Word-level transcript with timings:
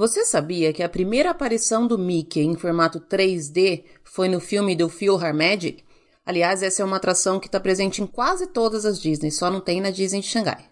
Você 0.00 0.24
sabia 0.24 0.72
que 0.72 0.82
a 0.82 0.88
primeira 0.88 1.28
aparição 1.28 1.86
do 1.86 1.98
Mickey 1.98 2.40
em 2.40 2.56
formato 2.56 2.98
3D 2.98 3.84
foi 4.02 4.30
no 4.30 4.40
filme 4.40 4.74
do 4.74 4.88
Philharmagic? 4.88 5.84
Aliás, 6.24 6.62
essa 6.62 6.80
é 6.80 6.84
uma 6.86 6.96
atração 6.96 7.38
que 7.38 7.48
está 7.48 7.60
presente 7.60 8.00
em 8.00 8.06
quase 8.06 8.46
todas 8.46 8.86
as 8.86 8.98
Disney, 8.98 9.30
só 9.30 9.50
não 9.50 9.60
tem 9.60 9.78
na 9.78 9.90
Disney 9.90 10.22
de 10.22 10.26
Xangai. 10.26 10.64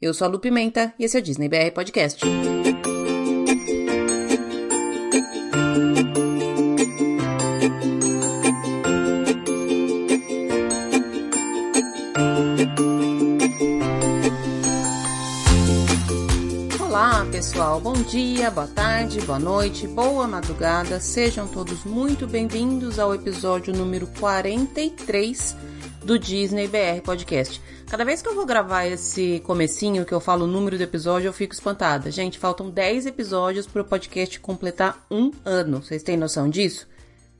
Eu 0.00 0.14
sou 0.14 0.24
a 0.24 0.28
Lu 0.28 0.38
Pimenta 0.38 0.94
e 1.00 1.04
esse 1.04 1.16
é 1.16 1.20
o 1.20 1.22
Disney 1.22 1.48
BR 1.48 1.72
Podcast. 1.74 2.24
Pessoal, 17.40 17.80
bom 17.80 17.94
dia, 17.94 18.50
boa 18.50 18.66
tarde, 18.66 19.18
boa 19.22 19.38
noite, 19.38 19.88
boa 19.88 20.28
madrugada. 20.28 21.00
Sejam 21.00 21.48
todos 21.48 21.84
muito 21.84 22.26
bem-vindos 22.26 22.98
ao 22.98 23.14
episódio 23.14 23.74
número 23.74 24.06
43 24.18 25.56
do 26.04 26.18
Disney 26.18 26.68
BR 26.68 27.00
Podcast. 27.02 27.58
Cada 27.88 28.04
vez 28.04 28.20
que 28.20 28.28
eu 28.28 28.34
vou 28.34 28.44
gravar 28.44 28.84
esse 28.84 29.40
comecinho 29.40 30.04
que 30.04 30.12
eu 30.12 30.20
falo 30.20 30.44
o 30.44 30.46
número 30.46 30.76
do 30.76 30.82
episódio, 30.82 31.28
eu 31.28 31.32
fico 31.32 31.54
espantada. 31.54 32.10
Gente, 32.10 32.38
faltam 32.38 32.68
10 32.68 33.06
episódios 33.06 33.66
para 33.66 33.80
o 33.80 33.86
podcast 33.86 34.38
completar 34.38 35.06
um 35.10 35.30
ano. 35.42 35.82
Vocês 35.82 36.02
têm 36.02 36.18
noção 36.18 36.46
disso? 36.46 36.86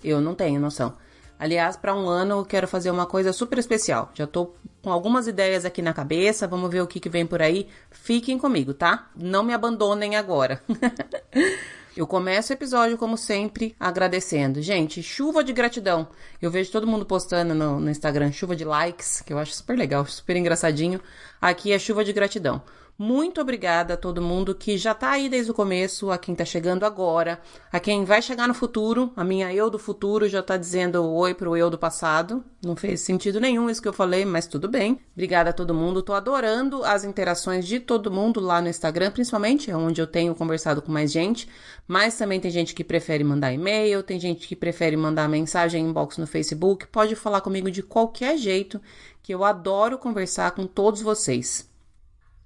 Eu 0.03 0.19
não 0.19 0.35
tenho 0.35 0.59
noção. 0.59 0.95
Aliás, 1.41 1.75
para 1.75 1.95
um 1.95 2.07
ano 2.07 2.41
eu 2.41 2.45
quero 2.45 2.69
fazer 2.69 2.91
uma 2.91 3.07
coisa 3.07 3.33
super 3.33 3.59
especial. 3.59 4.11
Já 4.13 4.27
tô 4.27 4.53
com 4.83 4.93
algumas 4.93 5.27
ideias 5.27 5.65
aqui 5.65 5.81
na 5.81 5.95
cabeça, 5.95 6.47
vamos 6.47 6.71
ver 6.71 6.83
o 6.83 6.87
que, 6.87 7.01
que 7.01 7.09
vem 7.09 7.27
por 7.27 7.41
aí. 7.41 7.67
Fiquem 7.91 8.37
comigo, 8.37 8.75
tá? 8.75 9.09
Não 9.17 9.43
me 9.43 9.55
abandonem 9.55 10.17
agora. 10.17 10.63
Eu 11.97 12.07
começo 12.07 12.53
o 12.53 12.55
episódio, 12.55 12.99
como 12.99 13.17
sempre, 13.17 13.75
agradecendo. 13.81 14.61
Gente, 14.61 15.03
chuva 15.03 15.43
de 15.43 15.55
gratidão. 15.55 16.09
Eu 16.43 16.51
vejo 16.51 16.71
todo 16.71 16.87
mundo 16.87 17.07
postando 17.07 17.55
no, 17.55 17.81
no, 17.81 17.91
Instagram 17.91 18.31
chuva 18.33 18.55
de 18.55 18.65
likes, 18.65 19.23
que 19.23 19.33
eu 19.33 19.39
acho 19.39 19.55
super 19.55 19.77
legal, 19.77 20.05
super 20.07 20.37
engraçadinho. 20.37 21.01
Aqui 21.41 21.73
é 21.73 21.79
chuva 21.79 22.05
de 22.05 22.13
gratidão. 22.13 22.63
Muito 23.03 23.41
obrigada 23.41 23.95
a 23.95 23.97
todo 23.97 24.21
mundo 24.21 24.55
que 24.55 24.77
já 24.77 24.93
tá 24.93 25.13
aí 25.13 25.27
desde 25.27 25.51
o 25.51 25.55
começo, 25.55 26.11
a 26.11 26.19
quem 26.19 26.35
tá 26.35 26.45
chegando 26.45 26.85
agora, 26.85 27.41
a 27.73 27.81
quem 27.81 28.05
vai 28.05 28.21
chegar 28.21 28.47
no 28.47 28.53
futuro. 28.53 29.11
A 29.17 29.25
minha 29.25 29.51
eu 29.55 29.71
do 29.71 29.79
futuro 29.79 30.29
já 30.29 30.43
tá 30.43 30.59
dizendo 30.59 31.03
oi 31.03 31.33
pro 31.33 31.57
eu 31.57 31.71
do 31.71 31.79
passado. 31.79 32.45
Não 32.63 32.77
fez 32.77 33.01
sentido 33.01 33.41
nenhum 33.41 33.71
isso 33.71 33.81
que 33.81 33.89
eu 33.89 33.93
falei, 33.95 34.27
mas 34.27 34.47
tudo 34.47 34.69
bem. 34.69 35.01
Obrigada 35.15 35.49
a 35.49 35.53
todo 35.55 35.73
mundo. 35.73 36.03
Tô 36.03 36.13
adorando 36.13 36.85
as 36.85 37.03
interações 37.03 37.67
de 37.67 37.81
todo 37.81 38.11
mundo 38.11 38.39
lá 38.39 38.61
no 38.61 38.69
Instagram, 38.69 39.11
principalmente, 39.13 39.71
é 39.71 39.77
onde 39.79 39.99
eu 39.99 40.07
tenho 40.07 40.35
conversado 40.35 40.83
com 40.83 40.93
mais 40.93 41.11
gente. 41.11 41.49
Mas 41.89 42.19
também 42.19 42.39
tem 42.39 42.51
gente 42.51 42.75
que 42.75 42.85
prefere 42.85 43.25
mandar 43.25 43.51
e-mail, 43.51 44.03
tem 44.03 44.21
gente 44.21 44.47
que 44.47 44.55
prefere 44.55 44.95
mandar 44.95 45.27
mensagem 45.27 45.87
inbox 45.87 46.19
no 46.19 46.27
Facebook. 46.27 46.87
Pode 46.89 47.17
falar 47.17 47.41
comigo 47.41 47.71
de 47.71 47.83
qualquer 47.83 48.37
jeito, 48.37 48.79
que 49.23 49.33
eu 49.33 49.43
adoro 49.43 49.97
conversar 49.97 50.51
com 50.51 50.67
todos 50.67 51.01
vocês. 51.01 51.70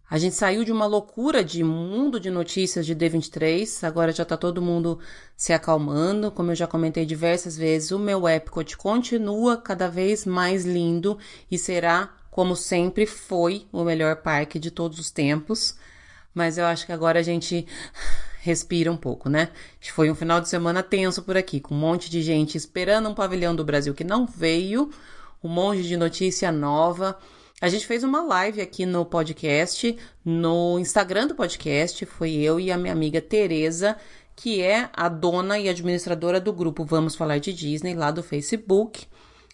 A 0.09 0.19
gente 0.19 0.35
saiu 0.35 0.65
de 0.65 0.71
uma 0.71 0.85
loucura 0.85 1.43
de 1.43 1.65
mundo 1.65 2.21
de 2.21 2.31
notícias 2.31 2.85
de 2.85 2.95
D23, 2.95 3.85
agora 3.85 4.13
já 4.13 4.25
tá 4.25 4.37
todo 4.37 4.61
mundo 4.61 4.99
se 5.35 5.53
acalmando. 5.53 6.31
Como 6.31 6.51
eu 6.51 6.55
já 6.55 6.67
comentei 6.67 7.07
diversas 7.07 7.57
vezes, 7.57 7.91
o 7.91 7.99
meu 7.99 8.29
Epcot 8.29 8.77
continua 8.77 9.57
cada 9.57 9.89
vez 9.89 10.27
mais 10.27 10.67
lindo 10.67 11.19
e 11.51 11.57
será, 11.57 12.13
como 12.31 12.55
sempre 12.55 13.07
foi, 13.07 13.67
o 13.73 13.83
melhor 13.83 14.17
parque 14.17 14.59
de 14.59 14.71
todos 14.71 14.99
os 14.99 15.11
tempos. 15.11 15.77
Mas 16.35 16.59
eu 16.59 16.67
acho 16.67 16.85
que 16.85 16.93
agora 16.93 17.21
a 17.21 17.23
gente 17.23 17.67
respira 18.43 18.93
um 18.93 18.97
pouco, 18.99 19.31
né? 19.31 19.49
Foi 19.95 20.11
um 20.11 20.15
final 20.15 20.39
de 20.39 20.51
semana 20.51 20.83
tenso 20.83 21.23
por 21.23 21.35
aqui, 21.35 21.61
com 21.61 21.75
um 21.75 21.79
monte 21.79 22.11
de 22.11 22.21
gente 22.21 22.59
esperando 22.59 23.09
um 23.09 23.15
pavilhão 23.15 23.57
do 23.57 23.65
Brasil 23.65 23.95
que 23.95 24.05
não 24.05 24.27
veio, 24.27 24.91
um 25.43 25.49
monte 25.49 25.83
de 25.83 25.97
notícia 25.97 26.53
nova. 26.53 27.17
A 27.65 27.69
gente 27.71 27.87
fez 27.87 28.05
uma 28.05 28.21
live 28.23 28.61
aqui 28.61 28.85
no 28.85 29.07
podcast, 29.07 29.97
no 30.23 30.79
Instagram 30.79 31.29
do 31.29 31.35
podcast, 31.35 32.05
foi 32.05 32.35
eu 32.35 32.61
e 32.61 32.71
a 32.71 32.77
minha 32.77 32.93
amiga 32.93 33.23
Tereza, 33.23 33.97
que 34.37 34.61
é 34.61 34.91
a 34.93 35.09
dona 35.09 35.59
e 35.59 35.67
administradora 35.67 36.39
do 36.39 36.53
grupo 36.53 36.85
Vamos 36.85 37.17
Falar 37.17 37.39
de 37.39 37.55
Disney 37.55 37.95
lá 37.95 38.11
do 38.11 38.23
Facebook. 38.23 39.07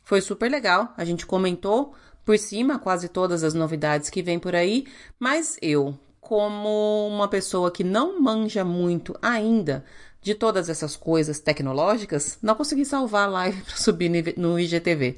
Foi 0.03 0.21
super 0.21 0.51
legal, 0.51 0.93
a 0.97 1.05
gente 1.05 1.25
comentou 1.25 1.95
por 2.25 2.37
cima 2.37 2.81
quase 2.81 3.09
todas 3.09 3.45
as 3.45 3.55
novidades 3.55 4.11
que 4.11 4.25
vem 4.25 4.41
por 4.41 4.57
aí, 4.57 4.89
mas 5.17 5.57
eu, 5.63 5.97
como 6.21 7.07
uma 7.07 7.29
pessoa 7.29 7.71
que 7.71 7.85
não 7.85 8.21
manja 8.21 8.65
muito 8.65 9.17
ainda 9.23 9.85
de 10.21 10.35
todas 10.35 10.69
essas 10.69 10.97
coisas 10.97 11.39
tecnológicas, 11.39 12.41
não 12.43 12.57
consegui 12.57 12.85
salvar 12.85 13.29
a 13.29 13.31
live 13.31 13.63
para 13.63 13.77
subir 13.77 14.35
no 14.37 14.59
IGTV. 14.59 15.17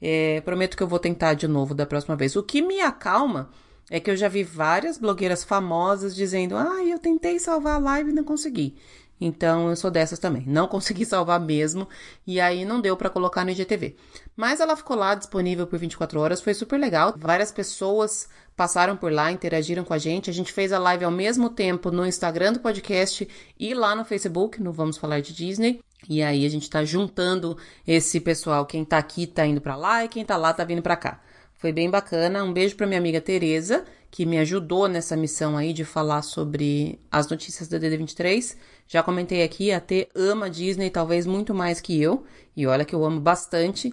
É, 0.00 0.40
prometo 0.42 0.76
que 0.76 0.82
eu 0.82 0.88
vou 0.88 0.98
tentar 0.98 1.34
de 1.34 1.48
novo 1.48 1.74
da 1.74 1.86
próxima 1.86 2.16
vez. 2.16 2.36
O 2.36 2.42
que 2.42 2.60
me 2.60 2.80
acalma 2.80 3.50
é 3.90 4.00
que 4.00 4.10
eu 4.10 4.16
já 4.16 4.28
vi 4.28 4.42
várias 4.42 4.98
blogueiras 4.98 5.44
famosas 5.44 6.14
dizendo: 6.14 6.56
Ah, 6.56 6.84
eu 6.84 6.98
tentei 6.98 7.38
salvar 7.38 7.76
a 7.76 7.78
live 7.78 8.10
e 8.10 8.14
não 8.14 8.24
consegui. 8.24 8.74
Então 9.20 9.70
eu 9.70 9.76
sou 9.76 9.90
dessas 9.90 10.18
também. 10.18 10.44
Não 10.46 10.66
consegui 10.66 11.04
salvar 11.04 11.40
mesmo 11.40 11.88
e 12.26 12.40
aí 12.40 12.64
não 12.64 12.80
deu 12.80 12.96
para 12.96 13.08
colocar 13.08 13.44
no 13.44 13.50
IGTV. 13.50 13.96
Mas 14.36 14.60
ela 14.60 14.76
ficou 14.76 14.96
lá 14.96 15.14
disponível 15.14 15.66
por 15.66 15.78
24 15.78 16.20
horas, 16.20 16.40
foi 16.40 16.52
super 16.52 16.78
legal. 16.78 17.14
Várias 17.16 17.52
pessoas 17.52 18.28
passaram 18.56 18.96
por 18.96 19.12
lá, 19.12 19.30
interagiram 19.30 19.84
com 19.84 19.94
a 19.94 19.98
gente. 19.98 20.30
A 20.30 20.32
gente 20.32 20.52
fez 20.52 20.72
a 20.72 20.78
live 20.78 21.04
ao 21.04 21.10
mesmo 21.10 21.48
tempo 21.48 21.90
no 21.90 22.04
Instagram 22.04 22.54
do 22.54 22.60
podcast 22.60 23.26
e 23.58 23.72
lá 23.72 23.94
no 23.94 24.04
Facebook, 24.04 24.60
no 24.60 24.72
Vamos 24.72 24.98
Falar 24.98 25.20
de 25.20 25.32
Disney. 25.32 25.80
E 26.08 26.22
aí 26.22 26.44
a 26.44 26.48
gente 26.48 26.68
tá 26.68 26.84
juntando 26.84 27.56
esse 27.86 28.20
pessoal, 28.20 28.66
quem 28.66 28.84
tá 28.84 28.98
aqui 28.98 29.26
tá 29.26 29.46
indo 29.46 29.60
para 29.60 29.76
lá 29.76 30.04
e 30.04 30.08
quem 30.08 30.24
tá 30.24 30.36
lá 30.36 30.52
tá 30.52 30.64
vindo 30.64 30.82
para 30.82 30.96
cá. 30.96 31.20
Foi 31.54 31.72
bem 31.72 31.88
bacana. 31.88 32.44
Um 32.44 32.52
beijo 32.52 32.76
para 32.76 32.86
minha 32.86 32.98
amiga 32.98 33.20
Tereza, 33.20 33.84
que 34.10 34.26
me 34.26 34.38
ajudou 34.38 34.86
nessa 34.86 35.16
missão 35.16 35.56
aí 35.56 35.72
de 35.72 35.84
falar 35.84 36.22
sobre 36.22 37.00
as 37.10 37.28
notícias 37.28 37.68
da 37.68 37.78
DD23. 37.78 38.56
Já 38.86 39.02
comentei 39.02 39.42
aqui, 39.42 39.72
a 39.72 39.80
T 39.80 40.08
ama 40.14 40.50
Disney 40.50 40.90
talvez 40.90 41.26
muito 41.26 41.54
mais 41.54 41.80
que 41.80 42.00
eu, 42.00 42.24
e 42.54 42.66
olha 42.66 42.84
que 42.84 42.94
eu 42.94 43.04
amo 43.04 43.18
bastante, 43.18 43.92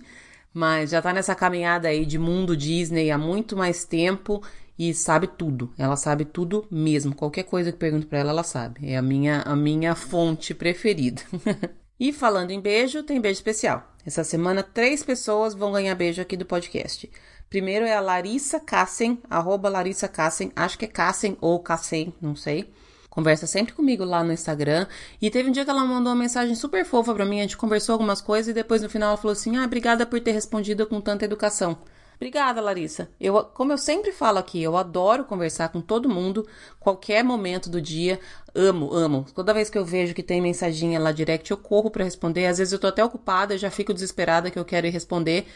mas 0.53 0.89
já 0.89 1.01
tá 1.01 1.13
nessa 1.13 1.33
caminhada 1.33 1.87
aí 1.87 2.05
de 2.05 2.19
mundo 2.19 2.57
Disney 2.57 3.09
há 3.09 3.17
muito 3.17 3.55
mais 3.55 3.85
tempo 3.85 4.43
e 4.77 4.93
sabe 4.93 5.27
tudo. 5.27 5.73
Ela 5.77 5.95
sabe 5.95 6.25
tudo 6.25 6.67
mesmo. 6.69 7.15
Qualquer 7.15 7.43
coisa 7.43 7.71
que 7.71 7.77
pergunto 7.77 8.07
para 8.07 8.19
ela, 8.19 8.31
ela 8.31 8.43
sabe. 8.43 8.91
É 8.91 8.97
a 8.97 9.01
minha 9.01 9.41
a 9.43 9.55
minha 9.55 9.95
fonte 9.95 10.53
preferida. 10.53 11.21
E 12.01 12.11
falando 12.11 12.49
em 12.49 12.59
beijo, 12.59 13.03
tem 13.03 13.21
beijo 13.21 13.37
especial. 13.37 13.93
Essa 14.03 14.23
semana, 14.23 14.63
três 14.63 15.03
pessoas 15.03 15.53
vão 15.53 15.71
ganhar 15.71 15.93
beijo 15.93 16.19
aqui 16.19 16.35
do 16.35 16.47
podcast. 16.47 17.07
Primeiro 17.47 17.85
é 17.85 17.93
a 17.93 17.99
Larissa 17.99 18.59
Cassen, 18.59 19.21
arroba 19.29 19.69
Larissa 19.69 20.07
Cassen, 20.07 20.51
acho 20.55 20.79
que 20.79 20.85
é 20.85 20.87
Cassen 20.87 21.37
ou 21.39 21.59
Cassen, 21.59 22.11
não 22.19 22.35
sei. 22.35 22.73
Conversa 23.07 23.45
sempre 23.45 23.73
comigo 23.73 24.03
lá 24.03 24.23
no 24.23 24.33
Instagram. 24.33 24.87
E 25.21 25.29
teve 25.29 25.49
um 25.49 25.51
dia 25.51 25.63
que 25.63 25.69
ela 25.69 25.85
mandou 25.85 26.11
uma 26.11 26.19
mensagem 26.19 26.55
super 26.55 26.83
fofa 26.85 27.13
pra 27.13 27.23
mim, 27.23 27.37
a 27.37 27.43
gente 27.43 27.55
conversou 27.55 27.93
algumas 27.93 28.19
coisas 28.19 28.49
e 28.49 28.53
depois 28.53 28.81
no 28.81 28.89
final 28.89 29.09
ela 29.09 29.17
falou 29.17 29.33
assim: 29.33 29.57
Ah, 29.57 29.65
obrigada 29.65 30.03
por 30.03 30.19
ter 30.19 30.31
respondido 30.31 30.87
com 30.87 30.99
tanta 30.99 31.25
educação. 31.25 31.77
Obrigada, 32.21 32.61
Larissa. 32.61 33.09
Eu, 33.19 33.43
como 33.45 33.73
eu 33.73 33.79
sempre 33.79 34.11
falo 34.11 34.37
aqui, 34.37 34.61
eu 34.61 34.77
adoro 34.77 35.25
conversar 35.25 35.69
com 35.69 35.81
todo 35.81 36.07
mundo, 36.07 36.47
qualquer 36.79 37.23
momento 37.23 37.67
do 37.67 37.81
dia. 37.81 38.19
Amo, 38.53 38.93
amo. 38.93 39.25
Toda 39.33 39.55
vez 39.55 39.71
que 39.71 39.77
eu 39.77 39.83
vejo 39.83 40.13
que 40.13 40.21
tem 40.21 40.39
mensaginha 40.39 40.99
lá 40.99 41.11
direct, 41.11 41.49
eu 41.49 41.57
corro 41.57 41.89
para 41.89 42.03
responder. 42.03 42.45
Às 42.45 42.59
vezes 42.59 42.71
eu 42.71 42.77
tô 42.77 42.85
até 42.85 43.03
ocupada, 43.03 43.57
já 43.57 43.71
fico 43.71 43.91
desesperada 43.91 44.51
que 44.51 44.59
eu 44.59 44.63
quero 44.63 44.85
ir 44.85 44.91
responder. 44.91 45.47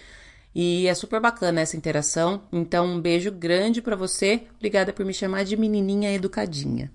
E 0.55 0.87
é 0.87 0.95
super 0.95 1.19
bacana 1.21 1.61
essa 1.61 1.77
interação. 1.77 2.41
Então, 2.51 2.87
um 2.87 2.99
beijo 2.99 3.31
grande 3.31 3.79
para 3.79 3.95
você. 3.95 4.41
Obrigada 4.55 4.91
por 4.91 5.05
me 5.05 5.13
chamar 5.13 5.45
de 5.45 5.55
menininha 5.55 6.15
educadinha. 6.15 6.91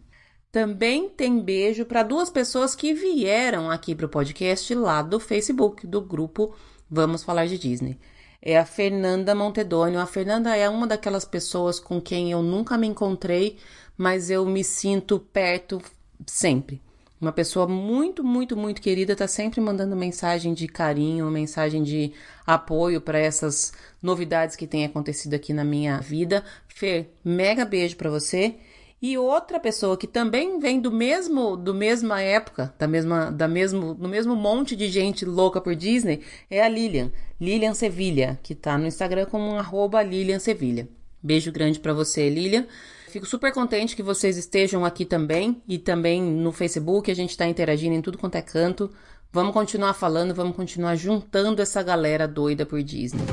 Também 0.50 1.08
tem 1.08 1.40
beijo 1.40 1.84
para 1.84 2.02
duas 2.02 2.28
pessoas 2.28 2.74
que 2.74 2.92
vieram 2.92 3.70
aqui 3.70 3.94
para 3.94 4.06
o 4.06 4.08
podcast 4.08 4.74
lá 4.74 5.00
do 5.00 5.20
Facebook, 5.20 5.86
do 5.86 6.00
grupo 6.00 6.56
Vamos 6.90 7.22
Falar 7.22 7.46
de 7.46 7.56
Disney 7.56 8.00
é 8.42 8.58
a 8.58 8.64
Fernanda 8.64 9.34
Montedônio. 9.34 10.00
A 10.00 10.06
Fernanda 10.06 10.56
é 10.56 10.68
uma 10.68 10.86
daquelas 10.86 11.24
pessoas 11.24 11.78
com 11.78 12.00
quem 12.00 12.30
eu 12.30 12.42
nunca 12.42 12.78
me 12.78 12.86
encontrei, 12.86 13.58
mas 13.96 14.30
eu 14.30 14.46
me 14.46 14.64
sinto 14.64 15.18
perto 15.18 15.80
sempre. 16.26 16.80
Uma 17.20 17.32
pessoa 17.32 17.68
muito, 17.68 18.24
muito, 18.24 18.56
muito 18.56 18.80
querida, 18.80 19.14
tá 19.14 19.28
sempre 19.28 19.60
mandando 19.60 19.94
mensagem 19.94 20.54
de 20.54 20.66
carinho, 20.66 21.30
mensagem 21.30 21.82
de 21.82 22.14
apoio 22.46 22.98
para 22.98 23.18
essas 23.18 23.74
novidades 24.02 24.56
que 24.56 24.66
têm 24.66 24.86
acontecido 24.86 25.34
aqui 25.34 25.52
na 25.52 25.62
minha 25.62 26.00
vida. 26.00 26.42
Fer, 26.66 27.12
mega 27.22 27.66
beijo 27.66 27.96
para 27.96 28.08
você. 28.08 28.54
E 29.02 29.16
outra 29.16 29.58
pessoa 29.58 29.96
que 29.96 30.06
também 30.06 30.58
vem 30.58 30.78
do 30.78 30.92
mesmo, 30.92 31.56
do 31.56 31.72
mesma 31.72 32.20
época, 32.20 32.74
da 32.78 32.86
mesma, 32.86 33.32
da 33.32 33.48
mesmo, 33.48 33.94
do 33.94 34.06
mesmo 34.06 34.36
monte 34.36 34.76
de 34.76 34.88
gente 34.88 35.24
louca 35.24 35.58
por 35.58 35.74
Disney, 35.74 36.20
é 36.50 36.62
a 36.62 36.68
Lilian, 36.68 37.10
Lilian 37.40 37.72
Sevilha, 37.72 38.38
que 38.42 38.54
tá 38.54 38.76
no 38.76 38.86
Instagram 38.86 39.24
como 39.24 39.56
arroba 39.56 40.02
Lilian 40.02 40.38
Sevilha. 40.38 40.86
Beijo 41.22 41.50
grande 41.50 41.80
para 41.80 41.94
você, 41.94 42.28
Lilian. 42.28 42.66
Fico 43.08 43.26
super 43.26 43.52
contente 43.52 43.96
que 43.96 44.02
vocês 44.02 44.36
estejam 44.36 44.84
aqui 44.84 45.04
também 45.06 45.62
e 45.66 45.78
também 45.78 46.22
no 46.22 46.52
Facebook, 46.52 47.10
a 47.10 47.14
gente 47.14 47.30
está 47.30 47.46
interagindo 47.46 47.94
em 47.94 48.02
tudo 48.02 48.18
quanto 48.18 48.36
é 48.36 48.42
canto. 48.42 48.90
Vamos 49.32 49.54
continuar 49.54 49.94
falando, 49.94 50.34
vamos 50.34 50.54
continuar 50.54 50.94
juntando 50.96 51.62
essa 51.62 51.82
galera 51.82 52.28
doida 52.28 52.66
por 52.66 52.82
Disney. 52.82 53.24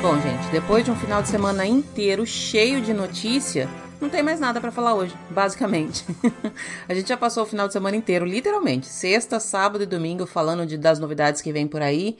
Bom, 0.00 0.14
gente, 0.20 0.48
depois 0.52 0.84
de 0.84 0.92
um 0.92 0.96
final 0.96 1.20
de 1.20 1.28
semana 1.28 1.66
inteiro 1.66 2.24
cheio 2.24 2.80
de 2.80 2.94
notícia, 2.94 3.68
não 4.00 4.08
tem 4.08 4.22
mais 4.22 4.38
nada 4.38 4.60
para 4.60 4.70
falar 4.70 4.94
hoje, 4.94 5.12
basicamente. 5.28 6.04
a 6.88 6.94
gente 6.94 7.08
já 7.08 7.16
passou 7.16 7.42
o 7.42 7.46
final 7.46 7.66
de 7.66 7.72
semana 7.72 7.96
inteiro, 7.96 8.24
literalmente, 8.24 8.86
sexta, 8.86 9.40
sábado 9.40 9.82
e 9.82 9.86
domingo, 9.86 10.24
falando 10.24 10.64
de, 10.64 10.78
das 10.78 11.00
novidades 11.00 11.40
que 11.40 11.52
vem 11.52 11.66
por 11.66 11.82
aí. 11.82 12.16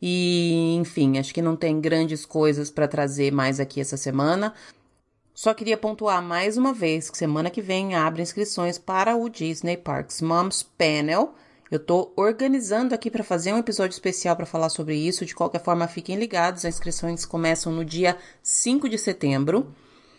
E, 0.00 0.76
enfim, 0.76 1.18
acho 1.18 1.32
que 1.32 1.40
não 1.40 1.56
tem 1.56 1.80
grandes 1.80 2.26
coisas 2.26 2.70
para 2.70 2.86
trazer 2.86 3.32
mais 3.32 3.58
aqui 3.58 3.80
essa 3.80 3.96
semana. 3.96 4.52
Só 5.32 5.54
queria 5.54 5.78
pontuar 5.78 6.22
mais 6.22 6.58
uma 6.58 6.74
vez 6.74 7.08
que 7.08 7.16
semana 7.16 7.48
que 7.48 7.62
vem 7.62 7.94
abre 7.94 8.20
inscrições 8.20 8.76
para 8.76 9.16
o 9.16 9.30
Disney 9.30 9.78
Parks 9.78 10.20
Moms 10.20 10.62
Panel. 10.62 11.34
Eu 11.72 11.78
tô 11.78 12.12
organizando 12.16 12.94
aqui 12.94 13.10
para 13.10 13.24
fazer 13.24 13.50
um 13.50 13.56
episódio 13.56 13.94
especial 13.94 14.36
para 14.36 14.44
falar 14.44 14.68
sobre 14.68 14.94
isso. 14.94 15.24
De 15.24 15.34
qualquer 15.34 15.62
forma, 15.62 15.88
fiquem 15.88 16.16
ligados. 16.16 16.66
As 16.66 16.74
inscrições 16.74 17.24
começam 17.24 17.72
no 17.72 17.82
dia 17.82 18.18
5 18.42 18.90
de 18.90 18.98
setembro. 18.98 19.74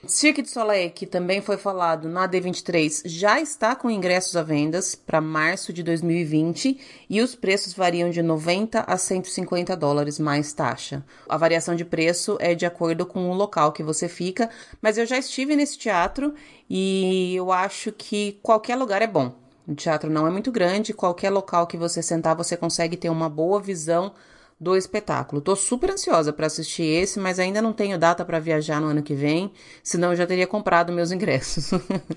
Cirque 0.08 0.42
du 0.42 0.50
Soleil, 0.50 0.90
que 0.90 1.06
também 1.06 1.42
foi 1.42 1.56
falado 1.56 2.10
na 2.10 2.28
D23, 2.28 3.04
já 3.06 3.40
está 3.40 3.76
com 3.76 3.90
ingressos 3.90 4.36
à 4.36 4.42
vendas 4.42 4.96
para 4.96 5.22
março 5.22 5.72
de 5.72 5.84
2020 5.84 7.06
e 7.08 7.22
os 7.22 7.36
preços 7.36 7.72
variam 7.74 8.10
de 8.10 8.24
90 8.24 8.82
a 8.82 8.98
150 8.98 9.78
dólares 9.78 10.18
mais 10.18 10.52
taxa. 10.54 11.06
A 11.30 11.38
variação 11.38 11.76
de 11.76 11.86
preço 11.86 12.36
é 12.42 12.56
de 12.56 12.66
acordo 12.66 13.06
com 13.06 13.30
o 13.30 13.34
local 13.34 13.72
que 13.72 13.84
você 13.84 14.10
fica, 14.10 14.50
mas 14.82 14.98
eu 14.98 15.06
já 15.06 15.20
estive 15.20 15.56
nesse 15.56 15.78
teatro 15.78 16.34
e 16.68 17.36
eu 17.36 17.52
acho 17.52 17.92
que 17.92 18.40
qualquer 18.42 18.76
lugar 18.76 19.04
é 19.04 19.08
bom. 19.08 19.43
O 19.68 19.74
teatro 19.74 20.10
não 20.10 20.28
é 20.28 20.30
muito 20.30 20.52
grande, 20.52 20.94
qualquer 20.94 21.30
local 21.30 21.68
que 21.68 21.78
você 21.78 22.02
sentar 22.02 22.36
você 22.36 22.58
consegue 22.58 22.98
ter 22.98 23.10
uma 23.10 23.30
boa 23.30 23.62
visão 23.62 24.14
do 24.60 24.76
espetáculo. 24.76 25.42
Tô 25.42 25.56
super 25.56 25.92
ansiosa 25.92 26.32
para 26.32 26.48
assistir 26.48 26.84
esse, 26.84 27.20
mas 27.20 27.40
ainda 27.40 27.62
não 27.62 27.74
tenho 27.74 27.98
data 27.98 28.24
para 28.24 28.40
viajar 28.40 28.80
no 28.80 28.88
ano 28.88 29.04
que 29.04 29.14
vem, 29.14 29.52
senão 29.84 30.12
eu 30.12 30.16
já 30.16 30.26
teria 30.26 30.48
comprado 30.48 30.94
meus 30.94 31.12
ingressos. 31.12 31.72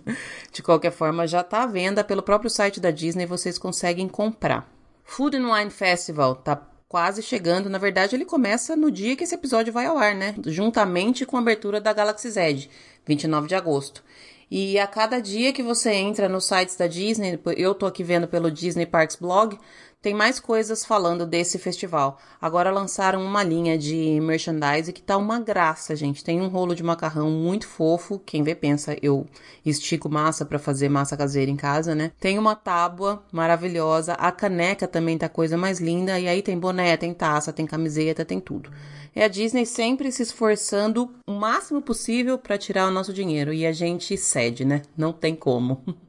De 0.53 0.63
qualquer 0.63 0.93
forma, 0.93 1.27
já 1.27 1.43
tá 1.43 1.63
à 1.63 1.67
venda 1.67 2.05
pelo 2.05 2.23
próprio 2.23 2.51
site 2.51 2.81
da 2.81 2.91
Disney, 2.91 3.27
vocês 3.27 3.59
conseguem 3.59 4.09
comprar. 4.09 4.69
Food 5.05 5.37
and 5.37 5.53
Wine 5.53 5.71
Festival 5.71 6.37
tá 6.37 6.61
quase 6.89 7.23
chegando. 7.23 7.69
Na 7.69 7.79
verdade, 7.79 8.15
ele 8.15 8.25
começa 8.25 8.77
no 8.77 8.91
dia 8.91 9.17
que 9.17 9.25
esse 9.25 9.35
episódio 9.35 9.73
vai 9.73 9.87
ao 9.87 9.99
ar, 9.99 10.15
né? 10.15 10.35
Juntamente 10.47 11.27
com 11.27 11.37
a 11.37 11.41
abertura 11.41 11.81
da 11.81 11.93
Galaxy 11.93 12.31
Z, 12.31 12.69
29 13.05 13.49
de 13.49 13.55
agosto. 13.55 14.03
E 14.51 14.79
a 14.79 14.87
cada 14.87 15.21
dia 15.21 15.53
que 15.53 15.63
você 15.63 15.93
entra 15.93 16.29
nos 16.29 16.47
sites 16.47 16.77
da 16.77 16.87
Disney, 16.87 17.39
eu 17.57 17.75
tô 17.75 17.85
aqui 17.87 18.05
vendo 18.05 18.29
pelo 18.29 18.51
Disney 18.51 18.87
Parks 18.87 19.17
Blog, 19.17 19.59
tem 20.07 20.15
mais 20.15 20.39
coisas 20.39 20.85
falando 20.85 21.27
desse 21.27 21.59
festival. 21.59 22.21
Agora 22.41 22.71
lançaram 22.71 23.25
uma 23.25 23.43
linha 23.43 23.77
de 23.77 24.21
merchandise 24.21 24.93
que 24.93 25.03
tá 25.03 25.17
uma 25.17 25.41
graça, 25.41 25.97
gente. 25.97 26.23
Tem 26.23 26.41
um 26.41 26.47
rolo 26.47 26.77
de 26.77 26.83
macarrão 26.85 27.29
muito 27.29 27.67
fofo. 27.67 28.21
Quem 28.25 28.45
vê 28.45 28.55
pensa, 28.55 28.97
eu 29.03 29.27
estico 29.65 30.09
massa 30.09 30.45
para 30.45 30.61
fazer 30.61 30.89
massa 30.89 31.17
caseira 31.17 31.51
em 31.51 31.57
casa, 31.57 31.93
né? 31.93 32.13
Tem 32.21 32.39
uma 32.39 32.55
tábua 32.55 33.21
maravilhosa. 33.33 34.13
A 34.13 34.31
caneca 34.31 34.87
também 34.87 35.19
tá 35.19 35.29
coisa 35.29 35.57
mais 35.57 35.81
linda. 35.81 36.21
E 36.21 36.29
aí 36.29 36.41
tem 36.41 36.57
boné, 36.57 36.97
tem 36.97 37.13
taça, 37.13 37.53
tem 37.53 37.67
camiseta, 37.67 38.25
tem 38.25 38.39
tudo. 38.39 38.71
É 39.13 39.25
a 39.25 39.29
Disney 39.29 39.67
sempre 39.67 40.13
se 40.13 40.23
esforçando 40.23 41.11
o 41.27 41.33
máximo 41.33 41.83
possível 41.83 42.39
para 42.39 42.57
tirar 42.57 42.87
o 42.87 42.93
nosso 42.93 43.13
dinheiro. 43.13 43.53
E 43.53 43.67
a 43.67 43.73
gente 43.73 44.17
cede, 44.17 44.65
né? 44.65 44.83
Não 44.97 45.13
tem 45.13 45.35
como. 45.35 45.83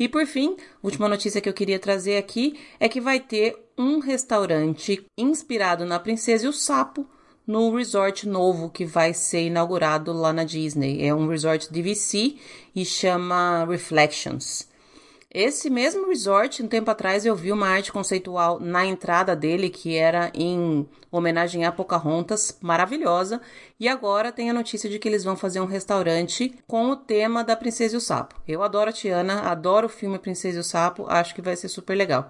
E 0.00 0.08
por 0.08 0.26
fim, 0.26 0.56
última 0.82 1.06
notícia 1.06 1.42
que 1.42 1.48
eu 1.48 1.52
queria 1.52 1.78
trazer 1.78 2.16
aqui 2.16 2.58
é 2.80 2.88
que 2.88 3.02
vai 3.02 3.20
ter 3.20 3.54
um 3.76 3.98
restaurante 3.98 5.06
inspirado 5.14 5.84
na 5.84 6.00
Princesa 6.00 6.46
e 6.46 6.48
o 6.48 6.54
Sapo 6.54 7.06
no 7.46 7.76
resort 7.76 8.26
novo 8.26 8.70
que 8.70 8.86
vai 8.86 9.12
ser 9.12 9.42
inaugurado 9.42 10.10
lá 10.10 10.32
na 10.32 10.42
Disney. 10.42 11.04
É 11.04 11.14
um 11.14 11.28
resort 11.28 11.70
DVC 11.70 12.36
e 12.74 12.82
chama 12.82 13.66
Reflections. 13.66 14.69
Esse 15.32 15.70
mesmo 15.70 16.08
resort, 16.08 16.60
um 16.60 16.66
tempo 16.66 16.90
atrás, 16.90 17.24
eu 17.24 17.36
vi 17.36 17.52
uma 17.52 17.68
arte 17.68 17.92
conceitual 17.92 18.58
na 18.58 18.84
entrada 18.84 19.36
dele 19.36 19.70
que 19.70 19.96
era 19.96 20.28
em 20.34 20.88
homenagem 21.08 21.64
a 21.64 21.70
Pocahontas, 21.70 22.58
maravilhosa. 22.60 23.40
E 23.78 23.88
agora 23.88 24.32
tem 24.32 24.50
a 24.50 24.54
notícia 24.54 24.90
de 24.90 24.98
que 24.98 25.08
eles 25.08 25.22
vão 25.22 25.36
fazer 25.36 25.60
um 25.60 25.66
restaurante 25.66 26.58
com 26.66 26.90
o 26.90 26.96
tema 26.96 27.44
da 27.44 27.54
Princesa 27.54 27.94
e 27.94 27.98
o 27.98 28.00
Sapo. 28.00 28.34
Eu 28.46 28.60
adoro 28.60 28.90
a 28.90 28.92
Tiana, 28.92 29.42
adoro 29.42 29.86
o 29.86 29.90
filme 29.90 30.18
Princesa 30.18 30.56
e 30.58 30.60
o 30.60 30.64
Sapo, 30.64 31.06
acho 31.08 31.32
que 31.32 31.40
vai 31.40 31.54
ser 31.54 31.68
super 31.68 31.94
legal. 31.94 32.28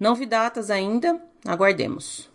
Não 0.00 0.14
vi 0.14 0.24
datas 0.24 0.70
ainda, 0.70 1.20
aguardemos. 1.44 2.27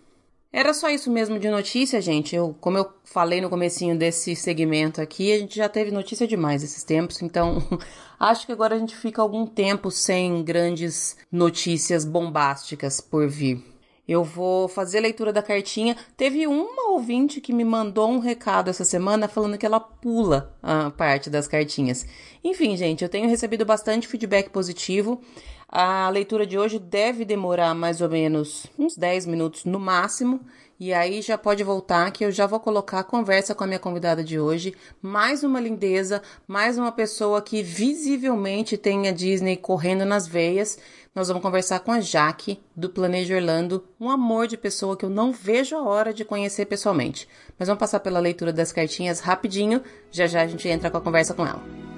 Era 0.55 0.71
só 0.71 0.87
isso 0.87 1.09
mesmo 1.09 1.39
de 1.39 1.49
notícia, 1.49 1.99
gente. 1.99 2.35
Eu, 2.35 2.55
como 2.61 2.77
eu 2.77 2.93
falei 3.03 3.41
no 3.41 3.49
comecinho 3.49 3.97
desse 3.97 4.35
segmento 4.35 5.01
aqui, 5.01 5.33
a 5.33 5.39
gente 5.39 5.55
já 5.55 5.67
teve 5.67 5.89
notícia 5.89 6.27
demais 6.27 6.61
esses 6.61 6.83
tempos, 6.83 7.23
então 7.23 7.57
acho 8.19 8.45
que 8.45 8.51
agora 8.51 8.75
a 8.75 8.77
gente 8.77 8.95
fica 8.95 9.19
algum 9.19 9.47
tempo 9.47 9.89
sem 9.89 10.43
grandes 10.43 11.17
notícias 11.31 12.05
bombásticas 12.05 13.01
por 13.01 13.27
vir. 13.27 13.72
Eu 14.07 14.23
vou 14.23 14.67
fazer 14.67 14.97
a 14.97 15.01
leitura 15.01 15.31
da 15.31 15.41
cartinha. 15.41 15.95
Teve 16.17 16.45
uma 16.45 16.91
ouvinte 16.91 17.39
que 17.39 17.53
me 17.53 17.63
mandou 17.63 18.09
um 18.09 18.19
recado 18.19 18.69
essa 18.69 18.83
semana 18.83 19.29
falando 19.29 19.57
que 19.57 19.65
ela 19.65 19.79
pula 19.79 20.53
a 20.61 20.91
parte 20.91 21.29
das 21.29 21.47
cartinhas. 21.47 22.05
Enfim, 22.43 22.75
gente, 22.75 23.01
eu 23.01 23.09
tenho 23.09 23.29
recebido 23.29 23.65
bastante 23.65 24.07
feedback 24.07 24.49
positivo. 24.49 25.21
A 25.69 26.09
leitura 26.09 26.45
de 26.45 26.57
hoje 26.57 26.77
deve 26.77 27.23
demorar 27.23 27.73
mais 27.73 28.01
ou 28.01 28.09
menos 28.09 28.67
uns 28.77 28.97
10 28.97 29.25
minutos 29.25 29.65
no 29.65 29.79
máximo. 29.79 30.41
E 30.85 30.93
aí 30.93 31.21
já 31.21 31.37
pode 31.37 31.63
voltar 31.63 32.11
que 32.11 32.25
eu 32.25 32.29
já 32.29 32.45
vou 32.45 32.59
colocar 32.59 32.99
a 32.99 33.03
conversa 33.05 33.55
com 33.55 33.63
a 33.63 33.67
minha 33.67 33.79
convidada 33.79 34.21
de 34.21 34.37
hoje. 34.37 34.75
Mais 35.01 35.41
uma 35.41 35.57
lindeza, 35.57 36.21
mais 36.45 36.77
uma 36.77 36.91
pessoa 36.91 37.41
que 37.41 37.63
visivelmente 37.63 38.77
tem 38.77 39.07
a 39.07 39.13
Disney 39.13 39.55
correndo 39.55 40.03
nas 40.03 40.27
veias. 40.27 40.77
Nós 41.15 41.29
vamos 41.29 41.41
conversar 41.41 41.79
com 41.79 41.93
a 41.93 42.01
Jaque, 42.01 42.59
do 42.75 42.89
Planejo 42.89 43.33
Orlando, 43.33 43.87
um 43.97 44.09
amor 44.09 44.45
de 44.45 44.57
pessoa 44.57 44.97
que 44.97 45.05
eu 45.05 45.09
não 45.09 45.31
vejo 45.31 45.73
a 45.77 45.83
hora 45.83 46.13
de 46.13 46.25
conhecer 46.25 46.65
pessoalmente. 46.65 47.29
Mas 47.57 47.69
vamos 47.69 47.79
passar 47.79 48.01
pela 48.01 48.19
leitura 48.19 48.51
das 48.51 48.73
cartinhas 48.73 49.21
rapidinho, 49.21 49.81
já 50.11 50.27
já 50.27 50.41
a 50.41 50.47
gente 50.47 50.67
entra 50.67 50.91
com 50.91 50.97
a 50.97 51.01
conversa 51.01 51.33
com 51.33 51.47
ela. 51.47 51.92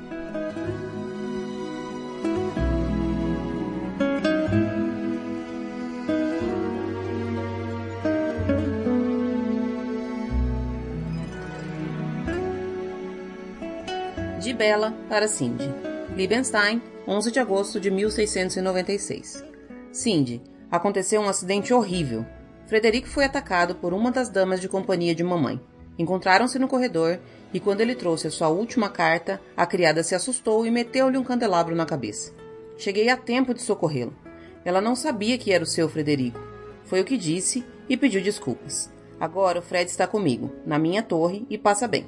Bela 14.55 14.93
para 15.09 15.27
Cindy. 15.27 15.69
Liebenstein, 16.15 16.81
11 17.05 17.29
de 17.29 17.39
agosto 17.39 17.77
de 17.77 17.91
1696. 17.91 19.43
Cindy, 19.91 20.41
aconteceu 20.71 21.19
um 21.19 21.27
acidente 21.27 21.73
horrível. 21.73 22.25
Frederico 22.65 23.09
foi 23.09 23.25
atacado 23.25 23.75
por 23.75 23.93
uma 23.93 24.11
das 24.11 24.29
damas 24.29 24.61
de 24.61 24.69
companhia 24.69 25.13
de 25.13 25.23
mamãe. 25.23 25.59
Encontraram-se 25.99 26.57
no 26.57 26.69
corredor 26.69 27.19
e 27.53 27.59
quando 27.59 27.81
ele 27.81 27.95
trouxe 27.95 28.27
a 28.27 28.31
sua 28.31 28.47
última 28.47 28.89
carta, 28.89 29.41
a 29.57 29.65
criada 29.65 30.01
se 30.03 30.15
assustou 30.15 30.65
e 30.65 30.71
meteu-lhe 30.71 31.17
um 31.17 31.23
candelabro 31.23 31.75
na 31.75 31.85
cabeça. 31.85 32.31
Cheguei 32.77 33.09
a 33.09 33.17
tempo 33.17 33.53
de 33.53 33.61
socorrê-lo. 33.61 34.15
Ela 34.63 34.79
não 34.79 34.95
sabia 34.95 35.37
que 35.37 35.51
era 35.51 35.63
o 35.63 35.67
seu 35.67 35.89
Frederico. 35.89 36.39
Foi 36.85 37.01
o 37.01 37.05
que 37.05 37.17
disse 37.17 37.65
e 37.89 37.97
pediu 37.97 38.21
desculpas. 38.21 38.89
Agora 39.19 39.59
o 39.59 39.61
Fred 39.61 39.89
está 39.89 40.07
comigo, 40.07 40.51
na 40.65 40.79
minha 40.79 41.03
torre, 41.03 41.45
e 41.49 41.57
passa 41.57 41.87
bem. 41.87 42.05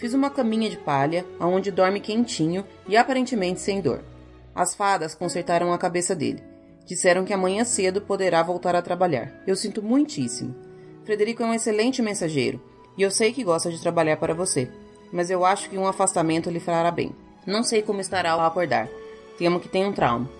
Fiz 0.00 0.14
uma 0.14 0.30
caminha 0.30 0.70
de 0.70 0.78
palha, 0.78 1.26
aonde 1.38 1.70
dorme 1.70 2.00
quentinho 2.00 2.64
e 2.88 2.96
aparentemente 2.96 3.60
sem 3.60 3.82
dor. 3.82 4.02
As 4.54 4.74
fadas 4.74 5.14
consertaram 5.14 5.74
a 5.74 5.78
cabeça 5.78 6.16
dele. 6.16 6.42
Disseram 6.86 7.22
que 7.22 7.34
amanhã 7.34 7.64
cedo 7.64 8.00
poderá 8.00 8.42
voltar 8.42 8.74
a 8.74 8.80
trabalhar. 8.80 9.30
Eu 9.46 9.54
sinto 9.54 9.82
muitíssimo. 9.82 10.56
Frederico 11.04 11.42
é 11.42 11.46
um 11.46 11.52
excelente 11.52 12.00
mensageiro, 12.00 12.58
e 12.96 13.02
eu 13.02 13.10
sei 13.10 13.30
que 13.30 13.44
gosta 13.44 13.70
de 13.70 13.78
trabalhar 13.78 14.16
para 14.16 14.32
você, 14.32 14.70
mas 15.12 15.28
eu 15.28 15.44
acho 15.44 15.68
que 15.68 15.76
um 15.76 15.86
afastamento 15.86 16.48
lhe 16.48 16.60
fará 16.60 16.90
bem. 16.90 17.14
Não 17.46 17.62
sei 17.62 17.82
como 17.82 18.00
estará 18.00 18.30
ao 18.30 18.40
acordar. 18.40 18.88
Temo 19.36 19.60
que 19.60 19.68
tenha 19.68 19.86
um 19.86 19.92
trauma. 19.92 20.30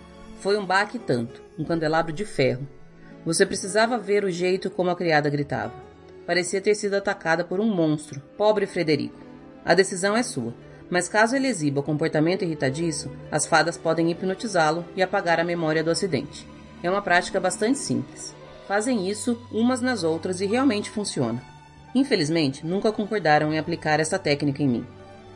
Foi 0.41 0.57
um 0.57 0.65
baque 0.65 0.99
tanto, 0.99 1.43
um 1.59 1.65
candelabro 1.65 2.15
de 2.15 2.25
ferro. 2.25 2.67
Você 3.27 3.45
precisava 3.45 3.99
ver 3.99 4.25
o 4.25 4.31
jeito 4.31 4.71
como 4.71 4.89
a 4.89 4.97
criada 4.97 5.29
gritava. 5.29 5.75
Parecia 6.27 6.63
ter 6.63 6.75
sido 6.75 6.95
atacada 6.95 7.45
por 7.45 7.61
um 7.61 7.67
monstro. 7.67 8.23
Pobre 8.39 8.65
Frederico. 8.67 9.30
A 9.65 9.75
decisão 9.75 10.17
é 10.17 10.23
sua, 10.23 10.55
mas 10.91 11.09
caso 11.09 11.37
ele 11.37 11.47
exiba 11.47 11.83
comportamento 11.83 12.45
irritadiço, 12.45 13.11
as 13.31 13.47
fadas 13.47 13.79
podem 13.79 14.11
hipnotizá-lo 14.11 14.85
e 14.97 15.03
apagar 15.03 15.39
a 15.39 15.45
memória 15.45 15.85
do 15.85 15.91
acidente. 15.91 16.47
É 16.83 16.91
uma 16.91 17.03
prática 17.03 17.39
bastante 17.39 17.79
simples. 17.79 18.35
Fazem 18.67 19.09
isso 19.09 19.41
umas 19.53 19.81
nas 19.81 20.03
outras 20.03 20.41
e 20.41 20.47
realmente 20.47 20.91
funciona. 20.91 21.43
Infelizmente, 21.95 22.65
nunca 22.65 22.93
concordaram 22.93 23.53
em 23.53 23.59
aplicar 23.59 24.01
essa 24.01 24.19
técnica 24.19 24.63
em 24.63 24.69
mim. 24.69 24.87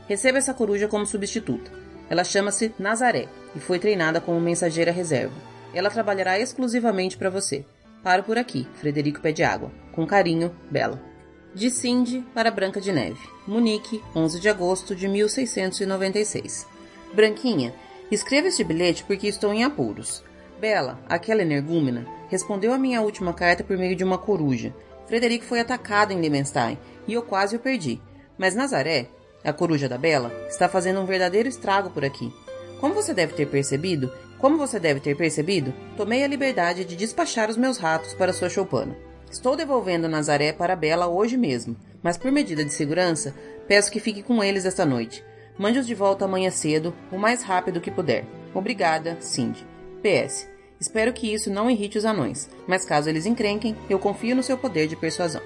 Receba 0.08 0.38
essa 0.38 0.54
coruja 0.54 0.88
como 0.88 1.06
substituta. 1.06 1.70
Ela 2.08 2.24
chama-se 2.24 2.74
Nazaré 2.78 3.28
e 3.56 3.60
foi 3.60 3.78
treinada 3.78 4.20
como 4.20 4.40
mensageira 4.40 4.92
reserva. 4.92 5.34
Ela 5.72 5.90
trabalhará 5.90 6.38
exclusivamente 6.38 7.16
para 7.16 7.30
você. 7.30 7.64
Paro 8.02 8.22
por 8.22 8.38
aqui, 8.38 8.68
Frederico 8.74 9.20
Pé 9.20 9.32
de 9.32 9.42
Água. 9.42 9.72
Com 9.92 10.06
carinho, 10.06 10.54
Bela. 10.70 11.13
De 11.54 11.70
Cindy 11.70 12.26
para 12.34 12.50
Branca 12.50 12.80
de 12.80 12.90
Neve. 12.90 13.20
Munique, 13.46 14.02
11 14.12 14.40
de 14.40 14.48
agosto 14.48 14.92
de 14.92 15.06
1696. 15.06 16.66
Branquinha, 17.12 17.72
escreva 18.10 18.48
este 18.48 18.64
bilhete 18.64 19.04
porque 19.04 19.28
estou 19.28 19.54
em 19.54 19.62
apuros. 19.62 20.24
Bela, 20.60 20.98
aquela 21.08 21.42
energúmena, 21.42 22.08
respondeu 22.28 22.72
a 22.72 22.78
minha 22.78 23.00
última 23.00 23.32
carta 23.32 23.62
por 23.62 23.78
meio 23.78 23.94
de 23.94 24.02
uma 24.02 24.18
coruja. 24.18 24.74
Frederico 25.06 25.44
foi 25.44 25.60
atacado 25.60 26.12
em 26.12 26.20
Liebenstein 26.20 26.76
e 27.06 27.12
eu 27.12 27.22
quase 27.22 27.54
o 27.54 27.60
perdi. 27.60 28.02
Mas 28.36 28.56
Nazaré, 28.56 29.06
a 29.44 29.52
coruja 29.52 29.88
da 29.88 29.96
Bela, 29.96 30.32
está 30.48 30.68
fazendo 30.68 31.00
um 31.00 31.06
verdadeiro 31.06 31.48
estrago 31.48 31.88
por 31.90 32.04
aqui. 32.04 32.34
Como 32.80 32.94
você 32.94 33.14
deve 33.14 33.32
ter 33.32 33.46
percebido, 33.46 34.12
como 34.38 34.58
você 34.58 34.80
deve 34.80 34.98
ter 34.98 35.16
percebido, 35.16 35.72
tomei 35.96 36.24
a 36.24 36.26
liberdade 36.26 36.84
de 36.84 36.96
despachar 36.96 37.48
os 37.48 37.56
meus 37.56 37.78
ratos 37.78 38.12
para 38.12 38.32
sua 38.32 38.50
choupana. 38.50 39.13
Estou 39.34 39.56
devolvendo 39.56 40.08
Nazaré 40.08 40.52
para 40.52 40.76
Bela 40.76 41.08
hoje 41.08 41.36
mesmo, 41.36 41.76
mas 42.00 42.16
por 42.16 42.30
medida 42.30 42.64
de 42.64 42.72
segurança, 42.72 43.34
peço 43.66 43.90
que 43.90 43.98
fique 43.98 44.22
com 44.22 44.44
eles 44.44 44.64
esta 44.64 44.86
noite. 44.86 45.24
Mande-os 45.58 45.88
de 45.88 45.92
volta 45.94 46.24
amanhã 46.24 46.52
cedo, 46.52 46.94
o 47.10 47.18
mais 47.18 47.42
rápido 47.42 47.80
que 47.80 47.90
puder. 47.90 48.24
Obrigada, 48.54 49.16
Cindy. 49.20 49.66
PS. 50.00 50.48
Espero 50.78 51.12
que 51.12 51.34
isso 51.34 51.50
não 51.50 51.68
irrite 51.68 51.98
os 51.98 52.04
anões, 52.04 52.48
mas 52.68 52.84
caso 52.84 53.08
eles 53.08 53.26
encrenquem, 53.26 53.76
eu 53.90 53.98
confio 53.98 54.36
no 54.36 54.42
seu 54.42 54.56
poder 54.56 54.86
de 54.86 54.94
persuasão. 54.94 55.42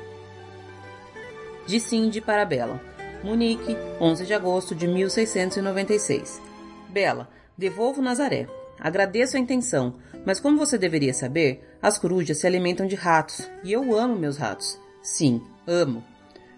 De 1.66 1.80
Cindy 1.80 2.21
para 2.21 2.45
Bela. 2.45 2.83
Munique, 3.25 3.75
11 3.99 4.26
de 4.26 4.35
agosto 4.35 4.75
de 4.75 4.87
1696. 4.87 6.42
Bela, 6.90 7.26
devolvo 7.57 8.02
Nazaré. 8.02 8.49
Agradeço 8.78 9.38
a 9.38 9.40
intenção, 9.40 9.95
mas 10.29 10.39
como 10.39 10.59
você 10.59 10.77
deveria 10.77 11.15
saber, 11.15 11.67
as 11.81 11.97
corujas 11.97 12.37
se 12.37 12.47
alimentam 12.47 12.87
de 12.87 12.95
ratos, 12.95 13.51
e 13.65 13.73
eu 13.73 13.99
amo 13.99 14.15
meus 14.15 14.37
ratos. 14.37 14.79
Sim, 15.03 15.41
amo. 15.67 16.05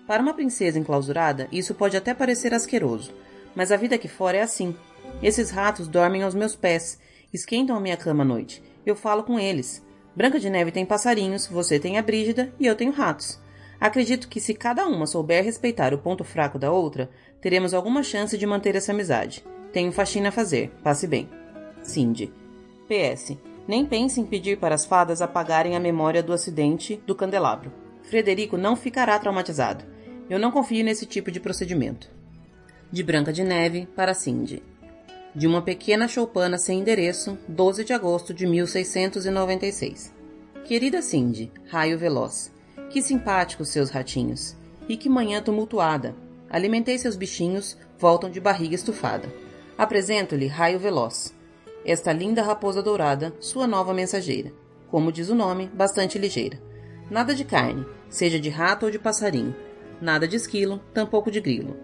Para 0.08 0.20
uma 0.20 0.34
princesa 0.34 0.76
enclausurada, 0.76 1.46
isso 1.52 1.72
pode 1.72 1.96
até 1.96 2.12
parecer 2.12 2.52
asqueroso, 2.52 3.14
mas 3.54 3.70
a 3.70 3.76
vida 3.76 3.94
aqui 3.94 4.08
fora 4.08 4.38
é 4.38 4.42
assim. 4.42 4.74
Esses 5.22 5.50
ratos 5.52 5.86
dormem 5.86 6.24
aos 6.24 6.34
meus 6.34 6.56
pés, 6.56 6.98
esquentam 7.32 7.76
a 7.76 7.80
minha 7.80 7.96
cama 7.96 8.24
à 8.24 8.26
noite. 8.26 8.60
Eu 8.84 8.96
falo 8.96 9.22
com 9.22 9.38
eles. 9.38 9.80
Branca 10.16 10.40
de 10.40 10.50
Neve 10.50 10.72
tem 10.72 10.84
passarinhos, 10.84 11.46
você 11.46 11.78
tem 11.78 11.96
a 11.96 12.02
Brígida 12.02 12.52
e 12.58 12.66
eu 12.66 12.74
tenho 12.74 12.90
ratos. 12.90 13.38
Acredito 13.80 14.28
que 14.28 14.40
se 14.40 14.52
cada 14.52 14.84
uma 14.84 15.06
souber 15.06 15.44
respeitar 15.44 15.94
o 15.94 15.98
ponto 15.98 16.24
fraco 16.24 16.58
da 16.58 16.72
outra, 16.72 17.08
teremos 17.40 17.72
alguma 17.72 18.02
chance 18.02 18.36
de 18.36 18.46
manter 18.48 18.74
essa 18.74 18.90
amizade. 18.90 19.44
Tenho 19.72 19.92
faxina 19.92 20.30
a 20.30 20.32
fazer. 20.32 20.72
Passe 20.82 21.06
bem. 21.06 21.28
Cindy. 21.84 22.32
PS. 22.88 23.49
Nem 23.66 23.84
pense 23.86 24.20
em 24.20 24.26
pedir 24.26 24.58
para 24.58 24.74
as 24.74 24.84
fadas 24.84 25.22
apagarem 25.22 25.76
a 25.76 25.80
memória 25.80 26.22
do 26.22 26.32
acidente 26.32 27.00
do 27.06 27.14
candelabro. 27.14 27.72
Frederico 28.02 28.56
não 28.56 28.74
ficará 28.74 29.18
traumatizado. 29.18 29.84
Eu 30.28 30.38
não 30.38 30.50
confio 30.50 30.84
nesse 30.84 31.06
tipo 31.06 31.30
de 31.30 31.40
procedimento. 31.40 32.10
De 32.90 33.02
Branca 33.02 33.32
de 33.32 33.44
Neve 33.44 33.86
para 33.94 34.14
Cindy. 34.14 34.62
De 35.34 35.46
uma 35.46 35.62
pequena 35.62 36.08
choupana 36.08 36.58
sem 36.58 36.80
endereço, 36.80 37.38
12 37.46 37.84
de 37.84 37.92
agosto 37.92 38.34
de 38.34 38.46
1696. 38.46 40.12
Querida 40.64 41.00
Cindy, 41.02 41.52
raio 41.68 41.98
veloz. 41.98 42.52
Que 42.90 43.00
simpáticos 43.00 43.68
seus 43.68 43.90
ratinhos. 43.90 44.56
E 44.88 44.96
que 44.96 45.08
manhã 45.08 45.40
tumultuada. 45.40 46.16
Alimentei 46.50 46.98
seus 46.98 47.14
bichinhos, 47.14 47.78
voltam 47.96 48.28
de 48.28 48.40
barriga 48.40 48.74
estufada. 48.74 49.32
Apresento-lhe 49.78 50.48
Raio 50.48 50.78
Veloz, 50.80 51.32
esta 51.84 52.12
linda 52.12 52.42
raposa 52.42 52.82
dourada, 52.82 53.34
sua 53.40 53.66
nova 53.66 53.94
mensageira. 53.94 54.52
Como 54.90 55.12
diz 55.12 55.28
o 55.28 55.34
nome, 55.34 55.68
bastante 55.72 56.18
ligeira. 56.18 56.60
Nada 57.10 57.34
de 57.34 57.44
carne, 57.44 57.86
seja 58.08 58.38
de 58.38 58.48
rato 58.48 58.86
ou 58.86 58.92
de 58.92 58.98
passarinho. 58.98 59.54
Nada 60.00 60.26
de 60.26 60.36
esquilo, 60.36 60.80
tampouco 60.92 61.30
de 61.30 61.40
grilo. 61.40 61.76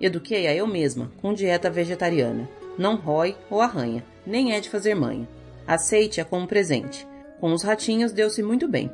Eduquei-a 0.00 0.54
eu 0.54 0.66
mesma, 0.66 1.10
com 1.20 1.32
dieta 1.32 1.70
vegetariana. 1.70 2.48
Não 2.76 2.96
rói 2.96 3.36
ou 3.50 3.60
arranha, 3.60 4.04
nem 4.26 4.52
é 4.52 4.60
de 4.60 4.68
fazer 4.68 4.94
manha. 4.94 5.28
Aceite-a 5.66 6.24
como 6.24 6.46
presente. 6.46 7.06
Com 7.40 7.52
os 7.52 7.62
ratinhos 7.62 8.12
deu-se 8.12 8.42
muito 8.42 8.68
bem. 8.68 8.90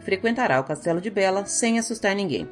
Frequentará 0.00 0.60
o 0.60 0.64
castelo 0.64 1.00
de 1.00 1.10
Bela 1.10 1.46
sem 1.46 1.78
assustar 1.78 2.14
ninguém. 2.14 2.48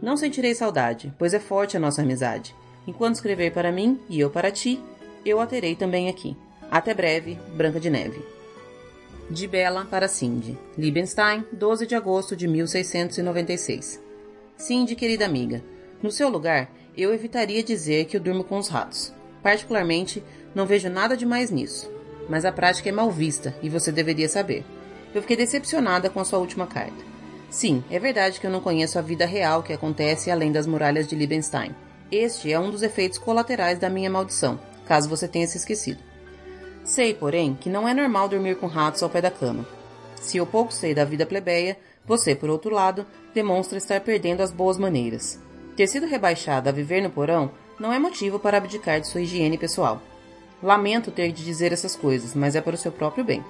Não 0.00 0.16
sentirei 0.16 0.54
saudade, 0.54 1.12
pois 1.18 1.34
é 1.34 1.40
forte 1.40 1.76
a 1.76 1.80
nossa 1.80 2.02
amizade. 2.02 2.54
Enquanto 2.86 3.16
escrever 3.16 3.52
para 3.52 3.72
mim 3.72 4.00
e 4.08 4.20
eu 4.20 4.30
para 4.30 4.50
ti, 4.50 4.80
eu 5.24 5.40
a 5.40 5.46
terei 5.46 5.74
também 5.74 6.08
aqui. 6.08 6.36
Até 6.70 6.92
breve, 6.92 7.38
Branca 7.54 7.80
de 7.80 7.88
Neve. 7.88 8.22
De 9.30 9.46
Bela 9.46 9.86
para 9.90 10.08
Cindy. 10.08 10.58
Liebenstein, 10.76 11.44
12 11.52 11.86
de 11.86 11.94
agosto 11.94 12.36
de 12.36 12.46
1696. 12.46 14.00
Cindy, 14.56 14.94
querida 14.94 15.24
amiga, 15.24 15.62
no 16.02 16.10
seu 16.10 16.28
lugar, 16.28 16.70
eu 16.96 17.12
evitaria 17.14 17.62
dizer 17.62 18.04
que 18.04 18.16
eu 18.16 18.20
durmo 18.20 18.44
com 18.44 18.58
os 18.58 18.68
ratos. 18.68 19.12
Particularmente, 19.42 20.22
não 20.54 20.66
vejo 20.66 20.90
nada 20.90 21.16
de 21.16 21.24
mais 21.24 21.50
nisso. 21.50 21.90
Mas 22.28 22.44
a 22.44 22.52
prática 22.52 22.88
é 22.88 22.92
mal 22.92 23.10
vista 23.10 23.54
e 23.62 23.68
você 23.68 23.90
deveria 23.90 24.28
saber. 24.28 24.64
Eu 25.14 25.22
fiquei 25.22 25.36
decepcionada 25.36 26.10
com 26.10 26.20
a 26.20 26.24
sua 26.24 26.38
última 26.38 26.66
carta. 26.66 27.04
Sim, 27.48 27.82
é 27.90 27.98
verdade 27.98 28.38
que 28.38 28.46
eu 28.46 28.50
não 28.50 28.60
conheço 28.60 28.98
a 28.98 29.02
vida 29.02 29.24
real 29.24 29.62
que 29.62 29.72
acontece 29.72 30.30
além 30.30 30.52
das 30.52 30.66
muralhas 30.66 31.08
de 31.08 31.16
Liebenstein. 31.16 31.74
Este 32.12 32.52
é 32.52 32.60
um 32.60 32.70
dos 32.70 32.82
efeitos 32.82 33.16
colaterais 33.16 33.78
da 33.78 33.88
minha 33.88 34.10
maldição, 34.10 34.60
caso 34.86 35.08
você 35.08 35.26
tenha 35.26 35.46
se 35.46 35.56
esquecido. 35.56 36.07
Sei, 36.88 37.12
porém, 37.12 37.54
que 37.54 37.68
não 37.68 37.86
é 37.86 37.92
normal 37.92 38.30
dormir 38.30 38.56
com 38.56 38.66
ratos 38.66 39.02
ao 39.02 39.10
pé 39.10 39.20
da 39.20 39.30
cama. 39.30 39.66
Se 40.18 40.38
eu 40.38 40.46
pouco 40.46 40.72
sei 40.72 40.94
da 40.94 41.04
vida 41.04 41.26
plebeia, 41.26 41.76
você, 42.06 42.34
por 42.34 42.48
outro 42.48 42.74
lado, 42.74 43.06
demonstra 43.34 43.76
estar 43.76 44.00
perdendo 44.00 44.40
as 44.40 44.50
boas 44.50 44.78
maneiras. 44.78 45.38
Ter 45.76 45.86
sido 45.86 46.06
rebaixada 46.06 46.70
a 46.70 46.72
viver 46.72 47.02
no 47.02 47.10
porão 47.10 47.50
não 47.78 47.92
é 47.92 47.98
motivo 47.98 48.38
para 48.38 48.56
abdicar 48.56 49.02
de 49.02 49.06
sua 49.06 49.20
higiene 49.20 49.58
pessoal. 49.58 50.00
Lamento 50.62 51.10
ter 51.10 51.30
de 51.30 51.44
dizer 51.44 51.74
essas 51.74 51.94
coisas, 51.94 52.34
mas 52.34 52.56
é 52.56 52.60
para 52.62 52.74
o 52.74 52.78
seu 52.78 52.90
próprio 52.90 53.22
bem. 53.22 53.44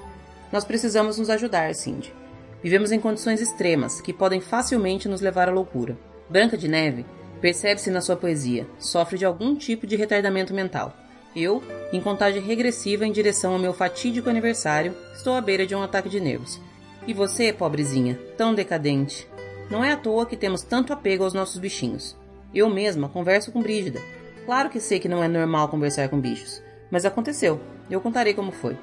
Nós 0.51 0.65
precisamos 0.65 1.17
nos 1.17 1.31
ajudar, 1.31 1.73
Cindy. 1.77 2.13
Vivemos 2.61 2.91
em 2.91 2.99
condições 2.99 3.41
extremas 3.41 4.01
que 4.01 4.13
podem 4.13 4.41
facilmente 4.41 5.09
nos 5.09 5.21
levar 5.21 5.49
à 5.49 5.53
loucura. 5.53 5.97
Branca 6.29 6.59
de 6.59 6.67
Neve 6.67 7.07
percebe-se 7.41 7.89
na 7.89 8.01
sua 8.01 8.17
poesia, 8.17 8.67
sofre 8.81 9.17
de 9.17 9.25
algum 9.25 9.55
tipo 9.55 9.87
de 9.87 9.95
retardamento 9.95 10.53
mental. 10.53 10.93
Eu, 11.37 11.63
em 11.93 12.01
contagem 12.01 12.43
regressiva 12.43 13.07
em 13.07 13.13
direção 13.13 13.55
ao 13.55 13.59
meu 13.59 13.73
fatídico 13.73 14.29
aniversário, 14.29 14.95
estou 15.15 15.35
à 15.35 15.41
beira 15.41 15.67
de 15.67 15.75
um 15.75 15.83
ataque 15.83 16.09
de 16.09 16.21
nervos. 16.21 16.61
E 17.07 17.15
você, 17.15 17.53
pobrezinha, 17.53 18.19
tão 18.37 18.55
decadente. 18.55 19.27
Não 19.71 19.83
é 19.83 19.93
à 19.93 19.97
toa 19.97 20.27
que 20.27 20.37
temos 20.37 20.63
tanto 20.63 20.93
apego 20.93 21.25
aos 21.25 21.33
nossos 21.33 21.59
bichinhos. 21.59 22.17
Eu 22.55 22.69
mesma 22.69 23.09
converso 23.09 23.51
com 23.53 23.63
Brígida. 23.63 24.01
Claro 24.45 24.69
que 24.69 24.81
sei 24.81 24.99
que 24.99 25.09
não 25.09 25.23
é 25.23 25.29
normal 25.29 25.69
conversar 25.69 26.09
com 26.09 26.21
bichos, 26.21 26.63
mas 26.91 27.05
aconteceu. 27.05 27.61
Eu 27.91 28.01
contarei 28.01 28.35
como 28.35 28.53
foi. 28.53 28.77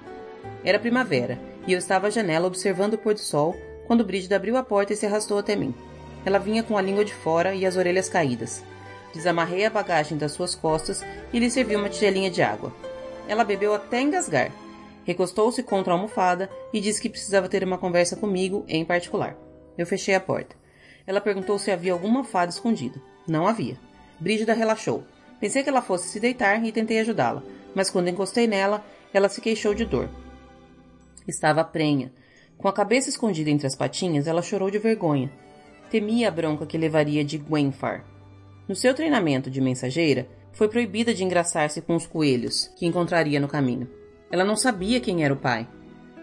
Era 0.63 0.79
primavera, 0.79 1.39
e 1.67 1.73
eu 1.73 1.79
estava 1.79 2.07
à 2.07 2.09
janela 2.09 2.47
observando 2.47 2.95
o 2.95 2.97
pôr 2.97 3.13
do 3.13 3.19
sol 3.19 3.55
quando 3.85 4.03
Brígida 4.03 4.35
abriu 4.35 4.57
a 4.57 4.63
porta 4.63 4.93
e 4.93 4.95
se 4.95 5.05
arrastou 5.05 5.37
até 5.37 5.55
mim. 5.55 5.73
Ela 6.25 6.39
vinha 6.39 6.63
com 6.63 6.77
a 6.77 6.81
língua 6.81 7.05
de 7.05 7.13
fora 7.13 7.53
e 7.53 7.65
as 7.65 7.77
orelhas 7.77 8.09
caídas. 8.09 8.63
Desamarrei 9.13 9.65
a 9.65 9.69
bagagem 9.69 10.17
das 10.17 10.31
suas 10.31 10.55
costas 10.55 11.03
e 11.31 11.39
lhe 11.39 11.49
servi 11.49 11.75
uma 11.75 11.89
tigelinha 11.89 12.29
de 12.29 12.41
água. 12.41 12.73
Ela 13.27 13.43
bebeu 13.43 13.73
até 13.73 14.01
engasgar. 14.01 14.51
Recostou-se 15.03 15.61
contra 15.63 15.93
a 15.93 15.95
almofada 15.95 16.49
e 16.73 16.81
disse 16.81 17.01
que 17.01 17.09
precisava 17.09 17.47
ter 17.49 17.63
uma 17.63 17.77
conversa 17.77 18.15
comigo 18.15 18.65
em 18.67 18.83
particular. 18.83 19.37
Eu 19.77 19.85
fechei 19.85 20.15
a 20.15 20.19
porta. 20.19 20.55
Ela 21.05 21.21
perguntou 21.21 21.59
se 21.59 21.71
havia 21.71 21.93
alguma 21.93 22.23
fada 22.23 22.51
escondida. 22.51 22.99
Não 23.27 23.47
havia. 23.47 23.77
Brígida 24.19 24.53
relaxou. 24.53 25.03
Pensei 25.39 25.63
que 25.63 25.69
ela 25.69 25.81
fosse 25.81 26.07
se 26.07 26.19
deitar 26.19 26.63
e 26.63 26.71
tentei 26.71 26.99
ajudá-la, 26.99 27.43
mas 27.75 27.89
quando 27.89 28.07
encostei 28.07 28.47
nela, 28.47 28.83
ela 29.13 29.29
se 29.29 29.41
queixou 29.41 29.73
de 29.73 29.85
dor. 29.85 30.09
Estava 31.27 31.63
prenha. 31.63 32.11
Com 32.57 32.67
a 32.67 32.73
cabeça 32.73 33.09
escondida 33.09 33.49
entre 33.49 33.67
as 33.67 33.75
patinhas, 33.75 34.27
ela 34.27 34.41
chorou 34.41 34.71
de 34.71 34.79
vergonha. 34.79 35.31
Temia 35.89 36.29
a 36.29 36.31
bronca 36.31 36.65
que 36.65 36.77
levaria 36.77 37.23
de 37.23 37.37
Gwenfar. 37.37 38.05
No 38.67 38.75
seu 38.75 38.93
treinamento 38.93 39.49
de 39.51 39.61
mensageira, 39.61 40.27
foi 40.55 40.69
proibida 40.69 41.13
de 41.13 41.23
engraçar-se 41.23 41.81
com 41.81 41.95
os 41.95 42.07
coelhos 42.07 42.71
que 42.77 42.85
encontraria 42.85 43.39
no 43.39 43.47
caminho. 43.47 43.87
Ela 44.31 44.45
não 44.45 44.55
sabia 44.55 45.01
quem 45.01 45.23
era 45.23 45.33
o 45.33 45.37
pai. 45.37 45.67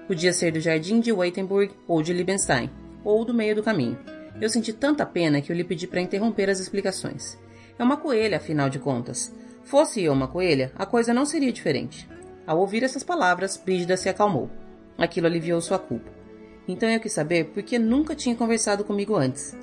Podia 0.09 0.33
ser 0.33 0.53
do 0.53 0.59
jardim 0.59 1.01
de 1.01 1.13
Weitenburg 1.13 1.73
ou 1.87 2.03
de 2.03 2.13
Liebenstein, 2.13 2.71
ou 3.05 3.25
do 3.25 3.35
meio 3.35 3.55
do 3.55 3.63
caminho. 3.63 3.99
Eu 4.41 4.49
senti 4.49 4.73
tanta 4.73 5.05
pena 5.05 5.41
que 5.41 5.53
eu 5.53 5.57
lhe 5.57 5.63
pedi 5.63 5.87
para 5.87 6.01
interromper 6.01 6.49
as 6.49 6.59
explicações. 6.59 7.39
É 7.79 7.85
uma 7.85 7.99
coelha, 7.99 8.39
afinal 8.39 8.71
de 8.71 8.79
contas. 8.79 9.33
Fosse 9.65 10.03
eu 10.03 10.13
uma 10.13 10.27
coelha, 10.27 10.73
a 10.77 10.87
coisa 10.87 11.15
não 11.15 11.27
seria 11.27 11.53
diferente. 11.53 12.09
Ao 12.47 12.59
ouvir 12.59 12.83
essas 12.83 13.05
palavras, 13.05 13.57
Brígida 13.57 13.97
se 13.97 14.09
acalmou. 14.09 14.51
Aquilo 14.97 15.27
aliviou 15.27 15.61
sua 15.61 15.79
culpa. 15.79 16.11
então 16.67 16.89
eu 16.89 17.01
quis 17.01 17.13
saber 17.13 17.47
por 17.47 17.63
que 17.63 17.79
nunca 17.79 18.15
tinha 18.15 18.35
conversado 18.35 18.83
comigo 18.83 19.15
antes. 19.15 19.57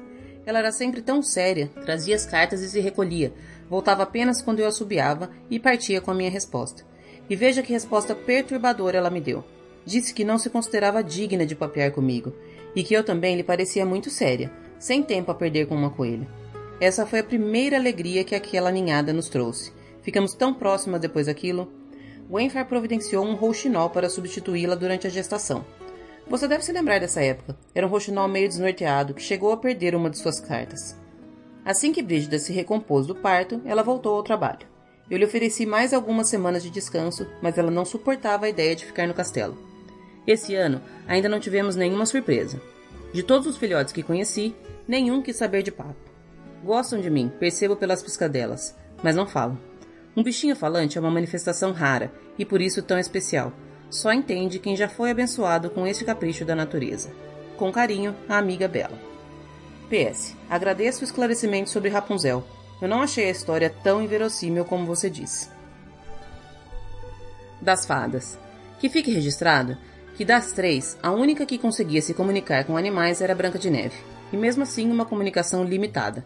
Ela 0.45 0.59
era 0.59 0.71
sempre 0.71 1.01
tão 1.01 1.21
séria, 1.21 1.69
trazia 1.85 2.15
as 2.15 2.25
cartas 2.25 2.61
e 2.61 2.69
se 2.69 2.79
recolhia, 2.79 3.33
voltava 3.69 4.03
apenas 4.03 4.41
quando 4.41 4.59
eu 4.59 4.67
assobiava 4.67 5.29
e 5.49 5.59
partia 5.59 6.01
com 6.01 6.11
a 6.11 6.13
minha 6.15 6.31
resposta. 6.31 6.83
E 7.29 7.35
veja 7.35 7.61
que 7.61 7.71
resposta 7.71 8.15
perturbadora 8.15 8.97
ela 8.97 9.09
me 9.09 9.21
deu. 9.21 9.43
Disse 9.85 10.13
que 10.13 10.23
não 10.23 10.37
se 10.37 10.49
considerava 10.49 11.03
digna 11.03 11.45
de 11.45 11.55
papear 11.55 11.91
comigo, 11.91 12.33
e 12.75 12.83
que 12.83 12.93
eu 12.93 13.03
também 13.03 13.35
lhe 13.35 13.43
parecia 13.43 13.85
muito 13.85 14.09
séria, 14.09 14.51
sem 14.77 15.03
tempo 15.03 15.31
a 15.31 15.35
perder 15.35 15.67
com 15.67 15.75
uma 15.75 15.89
coelha. 15.89 16.27
Essa 16.81 17.05
foi 17.05 17.19
a 17.19 17.23
primeira 17.23 17.77
alegria 17.77 18.23
que 18.23 18.35
aquela 18.35 18.71
ninhada 18.71 19.11
nos 19.13 19.29
trouxe. 19.29 19.71
Ficamos 20.01 20.33
tão 20.33 20.53
próximas 20.53 21.01
depois 21.01 21.27
daquilo. 21.27 21.71
Wenfar 22.29 22.65
providenciou 22.67 23.25
um 23.25 23.35
rouxinol 23.35 23.89
para 23.89 24.09
substituí-la 24.09 24.75
durante 24.75 25.05
a 25.05 25.09
gestação. 25.09 25.65
Você 26.27 26.47
deve 26.47 26.63
se 26.63 26.71
lembrar 26.71 26.99
dessa 26.99 27.21
época. 27.21 27.57
Era 27.75 27.85
um 27.85 27.89
rouxinol 27.89 28.27
meio 28.27 28.47
desnorteado 28.47 29.13
que 29.13 29.21
chegou 29.21 29.51
a 29.51 29.57
perder 29.57 29.95
uma 29.95 30.09
de 30.09 30.17
suas 30.17 30.39
cartas. 30.39 30.95
Assim 31.65 31.91
que 31.91 32.01
Brígida 32.01 32.39
se 32.39 32.53
recompôs 32.53 33.05
do 33.05 33.15
parto, 33.15 33.61
ela 33.65 33.83
voltou 33.83 34.15
ao 34.15 34.23
trabalho. 34.23 34.67
Eu 35.09 35.17
lhe 35.17 35.25
ofereci 35.25 35.65
mais 35.65 35.93
algumas 35.93 36.29
semanas 36.29 36.61
de 36.61 36.69
descanso, 36.69 37.27
mas 37.41 37.57
ela 37.57 37.71
não 37.71 37.83
suportava 37.83 38.45
a 38.45 38.49
ideia 38.49 38.75
de 38.75 38.85
ficar 38.85 39.07
no 39.07 39.13
castelo. 39.13 39.57
Esse 40.27 40.55
ano 40.55 40.81
ainda 41.07 41.27
não 41.27 41.39
tivemos 41.39 41.75
nenhuma 41.75 42.05
surpresa. 42.05 42.61
De 43.11 43.23
todos 43.23 43.47
os 43.47 43.57
filhotes 43.57 43.91
que 43.91 44.03
conheci, 44.03 44.55
nenhum 44.87 45.21
quis 45.21 45.35
saber 45.35 45.63
de 45.63 45.71
papo. 45.71 45.95
Gostam 46.63 46.99
de 46.99 47.09
mim, 47.09 47.31
percebo 47.39 47.75
pelas 47.75 48.03
piscadelas, 48.03 48.75
mas 49.03 49.15
não 49.15 49.25
falam. 49.25 49.57
Um 50.15 50.21
bichinho 50.21 50.55
falante 50.55 50.97
é 50.97 51.01
uma 51.01 51.09
manifestação 51.09 51.71
rara 51.71 52.11
e 52.37 52.45
por 52.45 52.61
isso 52.61 52.83
tão 52.83 52.99
especial. 52.99 53.51
Só 53.89 54.13
entende 54.13 54.59
quem 54.59 54.75
já 54.75 54.87
foi 54.87 55.09
abençoado 55.09 55.69
com 55.69 55.87
este 55.87 56.05
capricho 56.05 56.45
da 56.45 56.55
natureza. 56.55 57.09
Com 57.57 57.71
carinho, 57.71 58.15
a 58.27 58.37
amiga 58.37 58.67
Bela. 58.67 59.08
PS. 59.89 60.35
Agradeço 60.49 61.01
o 61.01 61.03
esclarecimento 61.03 61.69
sobre 61.69 61.89
Rapunzel. 61.89 62.43
Eu 62.81 62.87
não 62.87 63.01
achei 63.01 63.25
a 63.25 63.31
história 63.31 63.69
tão 63.83 64.01
inverossímil 64.01 64.63
como 64.63 64.85
você 64.85 65.09
disse. 65.09 65.49
Das 67.61 67.85
fadas. 67.85 68.37
Que 68.79 68.87
fique 68.87 69.11
registrado 69.11 69.77
que 70.15 70.25
das 70.25 70.51
três, 70.51 70.97
a 71.01 71.11
única 71.11 71.45
que 71.45 71.57
conseguia 71.57 72.01
se 72.01 72.13
comunicar 72.13 72.65
com 72.65 72.75
animais 72.75 73.21
era 73.21 73.33
Branca 73.33 73.57
de 73.57 73.69
Neve, 73.69 73.95
e 74.33 74.35
mesmo 74.35 74.63
assim 74.63 74.91
uma 74.91 75.05
comunicação 75.05 75.63
limitada. 75.63 76.25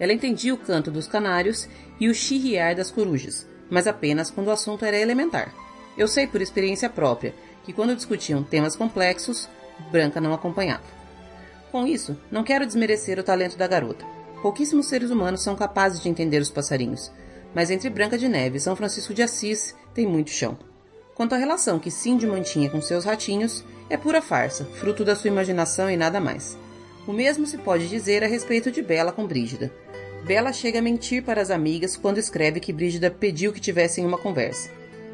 Ela 0.00 0.14
entendia 0.14 0.54
o 0.54 0.56
canto 0.56 0.90
dos 0.90 1.06
canários 1.06 1.68
e 2.00 2.08
o 2.08 2.14
chirriar 2.14 2.74
das 2.74 2.90
corujas, 2.90 3.46
mas 3.68 3.86
apenas 3.86 4.30
quando 4.30 4.48
o 4.48 4.50
assunto 4.50 4.86
era 4.86 4.98
elementar. 4.98 5.54
Eu 5.96 6.08
sei 6.08 6.26
por 6.26 6.40
experiência 6.40 6.88
própria 6.88 7.34
que 7.64 7.72
quando 7.74 7.94
discutiam 7.94 8.42
temas 8.42 8.74
complexos, 8.74 9.46
Branca 9.90 10.22
não 10.22 10.32
acompanhava. 10.32 11.03
Com 11.74 11.88
isso, 11.88 12.16
não 12.30 12.44
quero 12.44 12.64
desmerecer 12.64 13.18
o 13.18 13.22
talento 13.24 13.58
da 13.58 13.66
garota. 13.66 14.06
Pouquíssimos 14.40 14.86
seres 14.86 15.10
humanos 15.10 15.42
são 15.42 15.56
capazes 15.56 16.00
de 16.00 16.08
entender 16.08 16.40
os 16.40 16.48
passarinhos, 16.48 17.10
mas 17.52 17.68
entre 17.68 17.90
Branca 17.90 18.16
de 18.16 18.28
Neve 18.28 18.58
e 18.58 18.60
São 18.60 18.76
Francisco 18.76 19.12
de 19.12 19.24
Assis 19.24 19.74
tem 19.92 20.06
muito 20.06 20.30
chão. 20.30 20.56
Quanto 21.16 21.34
à 21.34 21.36
relação 21.36 21.80
que 21.80 21.90
Cindy 21.90 22.28
mantinha 22.28 22.70
com 22.70 22.80
seus 22.80 23.04
ratinhos, 23.04 23.64
é 23.90 23.96
pura 23.96 24.22
farsa, 24.22 24.64
fruto 24.76 25.04
da 25.04 25.16
sua 25.16 25.26
imaginação 25.26 25.90
e 25.90 25.96
nada 25.96 26.20
mais. 26.20 26.56
O 27.08 27.12
mesmo 27.12 27.44
se 27.44 27.58
pode 27.58 27.88
dizer 27.88 28.22
a 28.22 28.28
respeito 28.28 28.70
de 28.70 28.80
Bela 28.80 29.10
com 29.10 29.26
Brígida. 29.26 29.72
Bela 30.24 30.52
chega 30.52 30.78
a 30.78 30.82
mentir 30.82 31.24
para 31.24 31.42
as 31.42 31.50
amigas 31.50 31.96
quando 31.96 32.18
escreve 32.18 32.60
que 32.60 32.72
Brígida 32.72 33.10
pediu 33.10 33.52
que 33.52 33.60
tivessem 33.60 34.06
uma 34.06 34.16
conversa. 34.16 34.70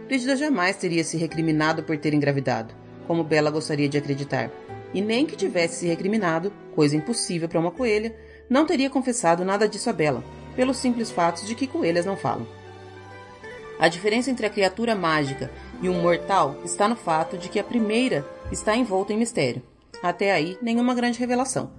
Brígida 0.06 0.36
jamais 0.36 0.76
teria 0.76 1.04
se 1.04 1.16
recriminado 1.16 1.82
por 1.82 1.96
ter 1.96 2.12
engravidado, 2.12 2.74
como 3.06 3.24
Bela 3.24 3.50
gostaria 3.50 3.88
de 3.88 3.96
acreditar, 3.96 4.50
e 4.92 5.00
nem 5.00 5.26
que 5.26 5.36
tivesse 5.36 5.80
se 5.80 5.86
recriminado, 5.86 6.52
coisa 6.74 6.96
impossível 6.96 7.48
para 7.48 7.60
uma 7.60 7.70
coelha, 7.70 8.14
não 8.48 8.66
teria 8.66 8.90
confessado 8.90 9.44
nada 9.44 9.68
disso 9.68 9.88
a 9.88 9.92
Bela, 9.92 10.24
pelos 10.56 10.76
simples 10.76 11.10
fatos 11.10 11.46
de 11.46 11.54
que 11.54 11.66
coelhas 11.66 12.04
não 12.04 12.16
falam. 12.16 12.46
A 13.78 13.88
diferença 13.88 14.30
entre 14.30 14.44
a 14.44 14.50
criatura 14.50 14.94
mágica 14.94 15.50
e 15.80 15.88
um 15.88 16.02
mortal 16.02 16.60
está 16.64 16.86
no 16.86 16.96
fato 16.96 17.38
de 17.38 17.48
que 17.48 17.58
a 17.58 17.64
primeira 17.64 18.26
está 18.52 18.76
envolta 18.76 19.12
em 19.12 19.16
mistério. 19.16 19.62
Até 20.02 20.32
aí, 20.32 20.58
nenhuma 20.60 20.94
grande 20.94 21.18
revelação. 21.18 21.72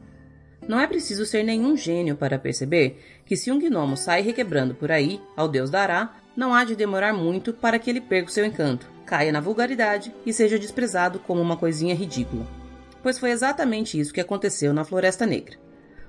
Não 0.68 0.80
é 0.80 0.88
preciso 0.88 1.26
ser 1.26 1.44
nenhum 1.44 1.76
gênio 1.76 2.16
para 2.16 2.40
perceber 2.40 3.00
que 3.26 3.36
se 3.36 3.52
um 3.52 3.60
gnomo 3.60 3.98
sai 3.98 4.22
requebrando 4.22 4.74
por 4.74 4.92
aí, 4.92 5.22
ao 5.36 5.48
deus 5.48 5.70
dará, 5.70 6.16
não 6.36 6.54
há 6.54 6.64
de 6.64 6.76
demorar 6.76 7.14
muito 7.14 7.52
para 7.52 7.78
que 7.78 7.90
ele 7.90 8.02
perca 8.02 8.30
o 8.30 8.34
seu 8.34 8.46
encanto, 8.46 8.90
caia 9.06 9.32
na 9.32 9.40
vulgaridade 9.40 10.14
e 10.26 10.32
seja 10.32 10.58
desprezado 10.58 11.20
como 11.20 11.42
uma 11.42 11.58
coisinha 11.58 11.94
ridícula. 11.94 12.61
Pois 13.02 13.18
foi 13.18 13.32
exatamente 13.32 14.00
isso 14.00 14.14
que 14.14 14.22
aconteceu 14.22 14.74
na 14.74 14.84
Floresta 14.84 15.26
Negra. 15.26 15.58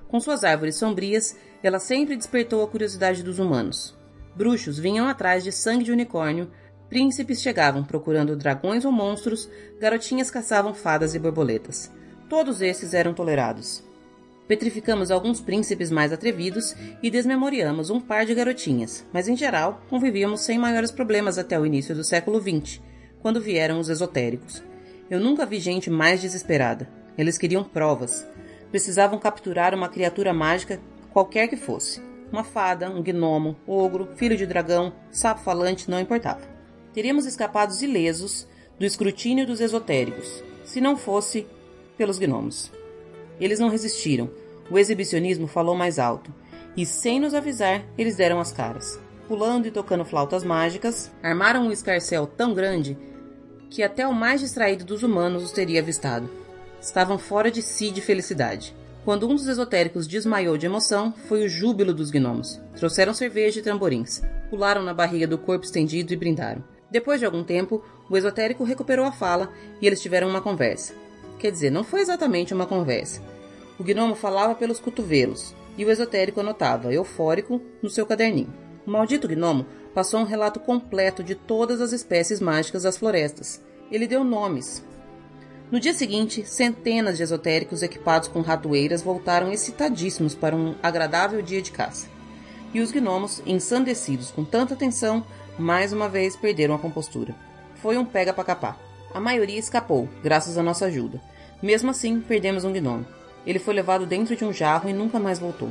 Com 0.09 0.21
suas 0.21 0.45
árvores 0.45 0.77
sombrias, 0.77 1.37
ela 1.63 1.79
sempre 1.79 2.17
despertou 2.17 2.63
a 2.63 2.69
curiosidade 2.69 3.23
dos 3.23 3.39
humanos. 3.39 3.97
Bruxos 4.37 4.79
vinham 4.79 5.09
atrás 5.09 5.43
de 5.43 5.53
sangue 5.53 5.85
de 5.85 5.93
unicórnio 5.93 6.51
Príncipes 6.93 7.41
chegavam 7.41 7.83
procurando 7.83 8.37
dragões 8.37 8.85
ou 8.85 8.93
monstros, 8.93 9.49
garotinhas 9.81 10.31
caçavam 10.31 10.75
fadas 10.75 11.15
e 11.15 11.19
borboletas. 11.19 11.91
Todos 12.29 12.61
esses 12.61 12.93
eram 12.93 13.15
tolerados. 13.15 13.83
Petrificamos 14.47 15.11
alguns 15.11 15.41
príncipes 15.41 15.91
mais 15.91 16.13
atrevidos 16.13 16.75
e 17.03 17.11
desmemoriamos 17.11 17.89
um 17.89 17.99
par 17.99 18.27
de 18.27 18.35
garotinhas, 18.35 19.07
mas 19.11 19.27
em 19.27 19.35
geral 19.35 19.81
convivíamos 19.89 20.43
sem 20.43 20.59
maiores 20.59 20.91
problemas 20.91 21.39
até 21.39 21.59
o 21.59 21.65
início 21.65 21.95
do 21.95 22.05
século 22.05 22.39
XX, 22.39 22.79
quando 23.23 23.41
vieram 23.41 23.81
os 23.81 23.89
esotéricos. 23.89 24.63
Eu 25.11 25.21
nunca 25.21 25.47
vi 25.47 25.61
gente 25.61 25.91
mais 25.91 26.21
desesperada. 26.21 26.89
Eles 27.17 27.39
queriam 27.39 27.63
provas. 27.65 28.27
Precisavam 28.71 29.19
capturar 29.19 29.75
uma 29.75 29.89
criatura 29.89 30.33
mágica, 30.33 30.81
qualquer 31.11 31.49
que 31.49 31.57
fosse. 31.57 32.03
Uma 32.31 32.45
fada, 32.45 32.91
um 32.91 33.03
gnomo, 33.03 33.57
ogro, 33.67 34.09
filho 34.17 34.37
de 34.37 34.47
dragão, 34.47 34.93
sapo 35.11 35.43
falante, 35.43 35.91
não 35.91 36.01
importava 36.01 36.53
teríamos 36.93 37.27
escapado 37.27 37.73
ilesos 37.83 38.47
do 38.79 38.85
escrutínio 38.85 39.47
dos 39.47 39.61
esotéricos, 39.61 40.43
se 40.65 40.81
não 40.81 40.97
fosse 40.97 41.47
pelos 41.97 42.19
gnomos. 42.19 42.71
Eles 43.41 43.59
não 43.59 43.69
resistiram. 43.69 44.31
O 44.71 44.79
exibicionismo 44.79 45.47
falou 45.47 45.75
mais 45.75 45.99
alto, 45.99 46.33
e 46.77 46.87
sem 46.87 47.21
nos 47.21 47.35
avisar, 47.35 47.85
eles 47.99 48.17
deram 48.17 48.41
as 48.41 48.53
caras. 48.53 48.99
Pulando 49.29 49.67
e 49.67 49.71
tocando 49.71 50.05
flautas 50.05 50.45
mágicas, 50.45 51.11
armaram 51.23 51.67
um 51.67 51.73
escarcel 51.73 52.27
tão 52.27 52.55
grande 52.55 52.97
que 53.73 53.83
até 53.83 54.07
o 54.07 54.13
mais 54.13 54.43
distraído 54.43 54.85
dos 54.85 55.03
humanos 55.03 55.43
os 55.43 55.51
teria 55.51 55.81
avistado. 55.81 56.29
Estavam 56.79 57.17
fora 57.19 57.51
de 57.51 57.63
si 57.63 57.91
de 57.91 58.03
felicidade. 58.03 58.77
Quando 59.03 59.27
um 59.27 59.35
dos 59.35 59.49
esotéricos 59.49 60.07
desmaiou 60.07 60.59
de 60.59 60.67
emoção, 60.67 61.15
foi 61.27 61.47
o 61.47 61.49
júbilo 61.49 61.95
dos 61.95 62.11
gnomos. 62.11 62.61
Trouxeram 62.77 63.15
cerveja 63.15 63.61
e 63.61 63.63
tramborins, 63.63 64.21
pularam 64.51 64.83
na 64.83 64.93
barriga 64.93 65.27
do 65.27 65.39
corpo 65.39 65.65
estendido 65.65 66.13
e 66.13 66.17
brindaram. 66.17 66.63
Depois 66.91 67.19
de 67.19 67.25
algum 67.25 67.43
tempo, 67.43 67.83
o 68.11 68.17
esotérico 68.17 68.63
recuperou 68.63 69.07
a 69.07 69.13
fala 69.13 69.51
e 69.81 69.87
eles 69.87 70.03
tiveram 70.03 70.29
uma 70.29 70.43
conversa. 70.43 70.95
Quer 71.39 71.51
dizer, 71.51 71.71
não 71.71 71.83
foi 71.83 72.03
exatamente 72.03 72.53
uma 72.53 72.67
conversa. 72.67 73.23
O 73.79 73.83
gnomo 73.83 74.15
falava 74.15 74.55
pelos 74.55 74.79
cotovelos 74.81 75.55
e 75.79 75.85
o 75.85 75.91
esotérico 75.91 76.41
anotava, 76.41 76.93
eufórico, 76.93 77.59
no 77.83 77.89
seu 77.89 78.05
caderninho. 78.05 78.53
O 78.87 78.91
maldito 78.91 79.27
gnomo 79.27 79.65
passou 79.95 80.21
um 80.21 80.25
relato 80.25 80.61
completo 80.61 81.23
de 81.23 81.35
todas 81.35 81.81
as 81.81 81.93
espécies 81.93 82.41
mágicas 82.41 82.83
das 82.83 82.97
florestas. 82.97 83.61
Ele 83.91 84.07
deu 84.07 84.25
nomes. 84.25 84.85
No 85.71 85.81
dia 85.81 85.95
seguinte, 85.95 86.45
centenas 86.47 87.17
de 87.17 87.23
esotéricos 87.23 87.83
equipados 87.83 88.29
com 88.29 88.41
ratoeiras 88.41 89.03
voltaram 89.03 89.51
excitadíssimos 89.51 90.35
para 90.35 90.55
um 90.55 90.75
agradável 90.83 91.41
dia 91.41 91.63
de 91.63 91.71
caça. 91.71 92.07
E 92.75 92.81
os 92.81 92.91
gnomos, 92.91 93.43
ensandecidos 93.47 94.31
com 94.31 94.45
tanta 94.45 94.77
tensão, 94.77 95.25
mais 95.59 95.93
uma 95.93 96.09
vez 96.09 96.37
perderam 96.37 96.75
a 96.75 96.79
compostura. 96.79 97.35
Foi 97.77 97.97
um 97.97 98.05
pega 98.05 98.33
para 98.33 98.45
capar. 98.45 98.79
A 99.15 99.21
maioria 99.21 99.59
escapou, 99.59 100.09
graças 100.23 100.57
à 100.57 100.63
nossa 100.63 100.87
ajuda. 100.87 101.21
Mesmo 101.63 101.91
assim, 101.91 102.21
perdemos 102.21 102.65
um 102.65 102.73
gnomo. 102.73 103.07
Ele 103.47 103.59
foi 103.59 103.75
levado 103.75 104.07
dentro 104.07 104.37
de 104.37 104.45
um 104.45 104.53
jarro 104.53 104.89
e 104.89 104.93
nunca 104.93 105.19
mais 105.19 105.39
voltou. 105.39 105.71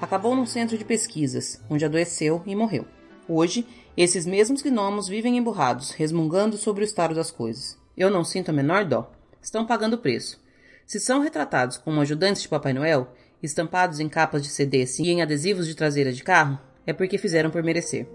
Acabou 0.00 0.34
num 0.34 0.46
centro 0.46 0.78
de 0.78 0.84
pesquisas, 0.84 1.60
onde 1.68 1.84
adoeceu 1.84 2.42
e 2.46 2.54
morreu. 2.54 2.86
Hoje, 3.32 3.64
esses 3.96 4.26
mesmos 4.26 4.60
gnomos 4.60 5.06
vivem 5.06 5.36
emburrados, 5.36 5.92
resmungando 5.92 6.56
sobre 6.56 6.82
o 6.82 6.84
estado 6.84 7.14
das 7.14 7.30
coisas. 7.30 7.78
Eu 7.96 8.10
não 8.10 8.24
sinto 8.24 8.48
a 8.48 8.52
menor 8.52 8.84
dó. 8.84 9.08
Estão 9.40 9.64
pagando 9.64 9.94
o 9.94 9.98
preço. 9.98 10.42
Se 10.84 10.98
são 10.98 11.20
retratados 11.20 11.76
como 11.76 12.00
ajudantes 12.00 12.42
de 12.42 12.48
Papai 12.48 12.72
Noel, 12.72 13.06
estampados 13.40 14.00
em 14.00 14.08
capas 14.08 14.42
de 14.42 14.48
CDs 14.48 14.98
e 14.98 15.08
em 15.10 15.22
adesivos 15.22 15.68
de 15.68 15.76
traseira 15.76 16.12
de 16.12 16.24
carro, 16.24 16.58
é 16.84 16.92
porque 16.92 17.18
fizeram 17.18 17.50
por 17.52 17.62
merecer. 17.62 18.08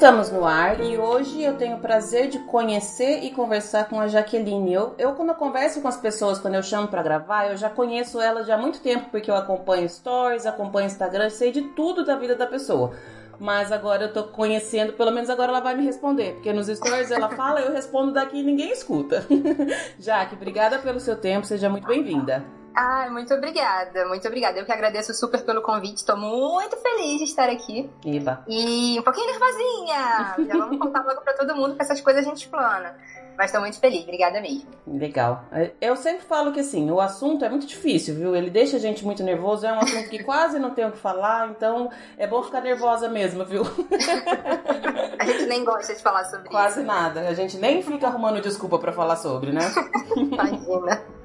Estamos 0.00 0.30
no 0.30 0.46
ar 0.46 0.80
e 0.80 0.96
hoje 0.96 1.42
eu 1.42 1.58
tenho 1.58 1.76
o 1.76 1.80
prazer 1.80 2.28
de 2.30 2.38
conhecer 2.38 3.22
e 3.22 3.30
conversar 3.32 3.86
com 3.86 4.00
a 4.00 4.08
Jaqueline. 4.08 4.72
Eu, 4.72 4.94
eu 4.96 5.12
quando 5.12 5.28
eu 5.28 5.34
converso 5.34 5.82
com 5.82 5.88
as 5.88 5.98
pessoas, 5.98 6.38
quando 6.38 6.54
eu 6.54 6.62
chamo 6.62 6.88
para 6.88 7.02
gravar, 7.02 7.50
eu 7.50 7.56
já 7.58 7.68
conheço 7.68 8.18
ela 8.18 8.42
já 8.42 8.54
há 8.54 8.58
muito 8.58 8.80
tempo, 8.80 9.10
porque 9.10 9.30
eu 9.30 9.34
acompanho 9.34 9.86
stories, 9.86 10.46
acompanho 10.46 10.86
Instagram, 10.86 11.28
sei 11.28 11.52
de 11.52 11.60
tudo 11.76 12.02
da 12.02 12.16
vida 12.16 12.34
da 12.34 12.46
pessoa. 12.46 12.92
Mas 13.38 13.70
agora 13.70 14.04
eu 14.04 14.12
tô 14.14 14.24
conhecendo, 14.24 14.94
pelo 14.94 15.10
menos 15.10 15.28
agora 15.28 15.50
ela 15.50 15.60
vai 15.60 15.74
me 15.74 15.84
responder, 15.84 16.32
porque 16.32 16.50
nos 16.50 16.68
stories 16.68 17.10
ela 17.10 17.28
fala, 17.28 17.60
eu 17.60 17.70
respondo 17.70 18.10
daqui 18.10 18.38
e 18.38 18.42
ninguém 18.42 18.72
escuta. 18.72 19.26
Jaque, 20.00 20.34
obrigada 20.34 20.78
pelo 20.78 20.98
seu 20.98 21.16
tempo, 21.16 21.46
seja 21.46 21.68
muito 21.68 21.86
bem-vinda. 21.86 22.42
Ai, 22.74 23.10
muito 23.10 23.32
obrigada, 23.34 24.06
muito 24.06 24.26
obrigada. 24.26 24.58
Eu 24.58 24.64
que 24.64 24.72
agradeço 24.72 25.12
super 25.14 25.44
pelo 25.44 25.62
convite. 25.62 25.96
Estou 25.96 26.16
muito 26.16 26.76
feliz 26.76 27.18
de 27.18 27.24
estar 27.24 27.48
aqui. 27.48 27.90
Iba. 28.04 28.44
E 28.48 28.98
um 28.98 29.02
pouquinho 29.02 29.26
nervosinha. 29.26 30.36
Já 30.46 30.58
vamos 30.58 30.78
contar 30.80 31.04
logo 31.04 31.20
para 31.20 31.34
todo 31.34 31.54
mundo 31.56 31.76
que 31.76 31.82
essas 31.82 32.00
coisas 32.00 32.24
a 32.24 32.28
gente 32.28 32.38
explana. 32.38 32.96
Mas 33.36 33.46
estou 33.46 33.62
muito 33.62 33.80
feliz, 33.80 34.02
obrigada 34.02 34.38
mesmo. 34.40 34.68
Legal. 34.86 35.44
Eu 35.80 35.96
sempre 35.96 36.26
falo 36.26 36.52
que 36.52 36.60
assim, 36.60 36.90
o 36.90 37.00
assunto 37.00 37.42
é 37.42 37.48
muito 37.48 37.66
difícil, 37.66 38.14
viu? 38.14 38.36
Ele 38.36 38.50
deixa 38.50 38.76
a 38.76 38.80
gente 38.80 39.02
muito 39.02 39.22
nervoso, 39.22 39.66
é 39.66 39.72
um 39.72 39.78
assunto 39.78 40.10
que 40.10 40.22
quase 40.22 40.58
não 40.58 40.70
tem 40.70 40.86
o 40.86 40.92
que 40.92 40.98
falar, 40.98 41.48
então 41.48 41.90
é 42.18 42.26
bom 42.26 42.42
ficar 42.42 42.60
nervosa 42.60 43.08
mesmo, 43.08 43.42
viu? 43.44 43.62
a 45.18 45.24
gente 45.24 45.46
nem 45.46 45.64
gosta 45.64 45.94
de 45.94 46.02
falar 46.02 46.24
sobre 46.24 46.50
quase 46.50 46.80
isso. 46.80 46.86
Quase 46.86 47.02
nada. 47.02 47.28
A 47.28 47.32
gente 47.32 47.56
nem 47.56 47.82
fica 47.82 48.08
arrumando 48.08 48.42
desculpa 48.42 48.78
para 48.78 48.92
falar 48.92 49.16
sobre, 49.16 49.52
né? 49.52 49.62
Imagina. 50.14 51.19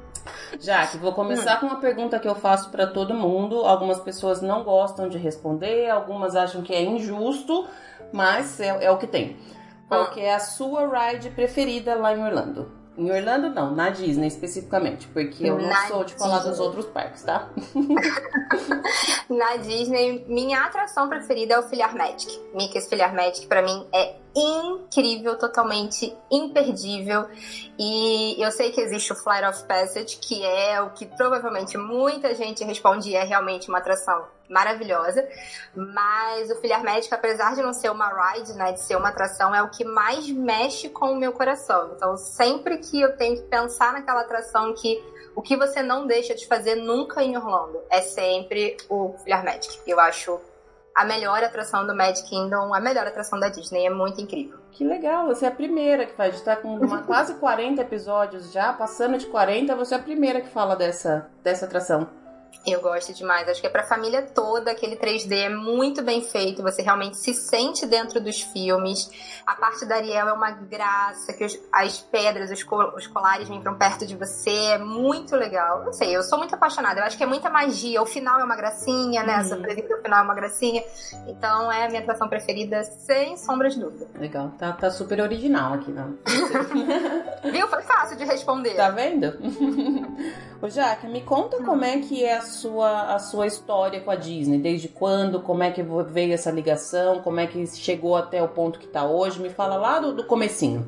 Jaque, 0.60 0.98
vou 0.98 1.14
começar 1.14 1.58
hum. 1.58 1.60
com 1.60 1.66
uma 1.68 1.80
pergunta 1.80 2.20
que 2.20 2.28
eu 2.28 2.36
faço 2.36 2.70
para 2.70 2.88
todo 2.88 3.14
mundo. 3.14 3.58
Algumas 3.66 4.00
pessoas 4.00 4.42
não 4.42 4.64
gostam 4.64 5.10
de 5.10 5.18
responder, 5.18 5.90
algumas 5.90 6.36
acham 6.36 6.62
que 6.62 6.74
é 6.74 6.82
injusto, 6.82 7.68
mas 8.12 8.60
é, 8.60 8.86
é 8.86 8.92
o 8.92 8.98
que 8.98 9.08
tem. 9.08 9.38
Qual 9.88 10.06
hum. 10.06 10.10
que 10.12 10.22
é 10.22 10.34
a 10.34 10.40
sua 10.40 10.88
ride 10.88 11.30
preferida 11.30 11.96
lá 11.96 12.16
em 12.16 12.24
Orlando? 12.24 12.85
Em 12.98 13.12
Orlando 13.12 13.50
não, 13.50 13.76
na 13.76 13.90
Disney 13.90 14.28
especificamente, 14.28 15.08
porque 15.08 15.46
eu 15.46 15.58
não 15.58 15.68
na 15.68 15.88
sou 15.88 16.04
de 16.04 16.14
falar 16.14 16.38
Disney. 16.38 16.52
dos 16.52 16.60
outros 16.60 16.86
parques, 16.86 17.24
tá? 17.24 17.50
na 19.30 19.58
Disney, 19.58 20.24
minha 20.28 20.62
atração 20.62 21.10
preferida 21.10 21.56
é 21.56 21.60
o 21.60 21.64
Filhar 21.64 21.96
Magic. 21.96 22.40
Mickey's 22.54 22.88
Filhar 22.88 23.14
Magic 23.14 23.48
para 23.48 23.62
mim 23.62 23.86
é 23.94 24.16
incrível, 24.36 25.38
totalmente 25.38 26.16
imperdível. 26.32 27.28
E 27.78 28.36
eu 28.42 28.52
sei 28.52 28.72
que 28.72 28.80
existe 28.80 29.12
o 29.12 29.16
Flight 29.16 29.46
of 29.46 29.64
Passage, 29.66 30.18
que 30.18 30.44
é 30.46 30.82
o 30.82 30.92
que 30.92 31.06
provavelmente 31.06 31.78
muita 31.78 32.34
gente 32.34 32.64
responde 32.64 33.14
é 33.16 33.24
realmente 33.24 33.68
uma 33.70 33.80
atração 33.80 34.35
maravilhosa. 34.50 35.28
Mas 35.76 36.50
o 36.52 36.56
Filhar 36.58 36.84
Médico, 36.84 37.16
apesar 37.16 37.56
de 37.56 37.62
não 37.62 37.74
ser 37.74 37.90
uma 37.90 38.08
ride, 38.08 38.54
né, 38.54 38.74
de 38.74 38.82
ser 38.82 38.96
uma 38.96 39.10
atração, 39.10 39.54
é 39.54 39.62
o 39.62 39.70
que 39.70 39.84
mais 39.84 40.30
mexe 40.30 40.90
com 40.90 41.12
o 41.12 41.16
meu 41.16 41.34
coração. 41.34 41.92
Então, 41.96 42.18
sempre 42.18 42.78
que 42.78 43.02
eu 43.02 43.16
tenho 43.18 43.36
que 43.38 43.44
pensar 43.44 43.94
naquela 43.94 44.22
atração 44.22 44.74
que 44.74 45.04
o 45.36 45.42
que 45.42 45.58
você 45.58 45.84
não 45.84 46.08
deixa 46.08 46.34
de 46.34 46.48
fazer 46.48 46.76
nunca 46.76 47.22
em 47.22 47.36
Orlando 47.36 47.82
é 47.90 48.02
sempre 48.02 48.78
o 48.90 49.16
Filhar 49.24 49.44
Magic. 49.44 49.80
Eu 49.86 50.00
acho 50.00 50.40
a 50.96 51.04
melhor 51.04 51.44
atração 51.44 51.86
do 51.86 51.94
Magic 51.94 52.30
Kingdom, 52.30 52.74
a 52.74 52.80
melhor 52.80 53.06
atração 53.06 53.38
da 53.38 53.50
Disney. 53.50 53.86
É 53.86 53.90
muito 53.90 54.22
incrível. 54.22 54.58
Que 54.72 54.86
legal, 54.86 55.28
você 55.28 55.46
é 55.46 55.50
a 55.50 55.52
primeira 55.52 56.06
que 56.06 56.14
faz. 56.14 56.40
Tá 56.42 56.56
com 56.56 56.74
uma, 56.74 57.04
quase 57.08 57.36
40 57.36 57.82
episódios 57.82 58.52
já, 58.52 58.72
passando 58.72 59.18
de 59.18 59.26
40, 59.28 59.76
você 59.76 59.94
é 59.94 59.98
a 59.98 60.02
primeira 60.02 60.40
que 60.40 60.50
fala 60.50 60.76
dessa, 60.76 61.30
dessa 61.44 61.66
atração. 61.66 62.08
Eu 62.66 62.82
gosto 62.82 63.14
demais. 63.14 63.48
Acho 63.48 63.62
que 63.62 63.68
é 63.68 63.70
pra 63.70 63.84
família 63.84 64.24
toda. 64.24 64.72
Aquele 64.72 64.96
3D 64.96 65.32
é 65.32 65.50
muito 65.50 66.02
bem 66.02 66.22
feito. 66.22 66.64
Você 66.64 66.82
realmente 66.82 67.18
se 67.18 67.34
sente 67.34 67.86
dentro 67.86 68.20
dos 68.20 68.42
filmes. 68.42 69.10
A 69.46 69.56
parte 69.56 69.86
da 69.86 69.96
Ariel 69.96 70.28
é 70.28 70.34
uma 70.34 70.52
graça. 70.52 71.32
Que 71.34 71.46
os, 71.46 71.60
as 71.72 72.00
pedras, 72.00 72.50
os, 72.50 72.66
os 72.96 73.08
colares 73.08 73.48
vêm 73.48 73.62
pra 73.62 73.74
perto 73.74 74.06
de 74.08 74.16
você. 74.16 74.50
É 74.50 74.78
muito 74.80 75.36
legal. 75.36 75.86
Não 75.86 75.94
sei, 75.94 76.16
eu 76.16 76.24
sou 76.24 76.40
muito 76.40 76.56
apaixonada. 76.56 77.02
Eu 77.02 77.06
acho 77.06 77.18
que 77.18 77.24
é 77.24 77.28
muita 77.28 77.50
magia. 77.50 78.02
O 78.02 78.06
final 78.06 78.40
é 78.40 78.44
uma 78.44 78.56
gracinha, 78.56 79.24
né? 79.24 79.44
Uhum. 79.44 79.62
Do 79.62 80.02
final 80.02 80.20
é 80.20 80.24
uma 80.24 80.36
gracinha. 80.36 80.84
Então 81.28 81.72
é 81.72 81.86
a 81.86 81.88
minha 81.88 82.02
atração 82.02 82.28
preferida, 82.28 82.84
sem 82.84 83.38
sombra 83.38 83.70
de 83.70 83.80
dúvida. 83.80 84.08
Legal. 84.16 84.52
Tá, 84.58 84.72
tá 84.74 84.90
super 84.90 85.22
original 85.22 85.74
aqui, 85.74 85.92
não? 85.92 86.18
Viu? 87.52 87.68
Foi 87.68 87.84
fácil 87.84 88.18
de 88.18 88.26
responder. 88.26 88.76
Tá 88.76 88.90
vendo? 88.90 89.38
Ô, 90.62 90.70
Jaque, 90.70 91.08
me 91.08 91.22
conta 91.22 91.58
hum. 91.58 91.66
como 91.66 91.84
é 91.84 92.00
que 92.00 92.24
é 92.24 92.38
a 92.38 92.42
sua, 92.56 93.14
a 93.14 93.20
sua 93.20 93.48
história 93.48 94.02
com 94.02 94.12
a 94.12 94.16
Disney. 94.16 94.58
Desde 94.58 94.88
quando, 94.88 95.42
como 95.42 95.64
é 95.64 95.72
que 95.72 95.84
veio 95.84 96.34
essa 96.34 96.52
ligação, 96.52 97.22
como 97.22 97.40
é 97.40 97.48
que 97.48 97.66
chegou 97.68 98.16
até 98.16 98.42
o 98.42 98.48
ponto 98.48 98.80
que 98.80 98.88
tá 98.88 99.06
hoje. 99.06 99.40
Me 99.40 99.50
fala 99.50 99.76
lá 99.76 100.00
do, 100.00 100.14
do 100.14 100.26
comecinho. 100.26 100.86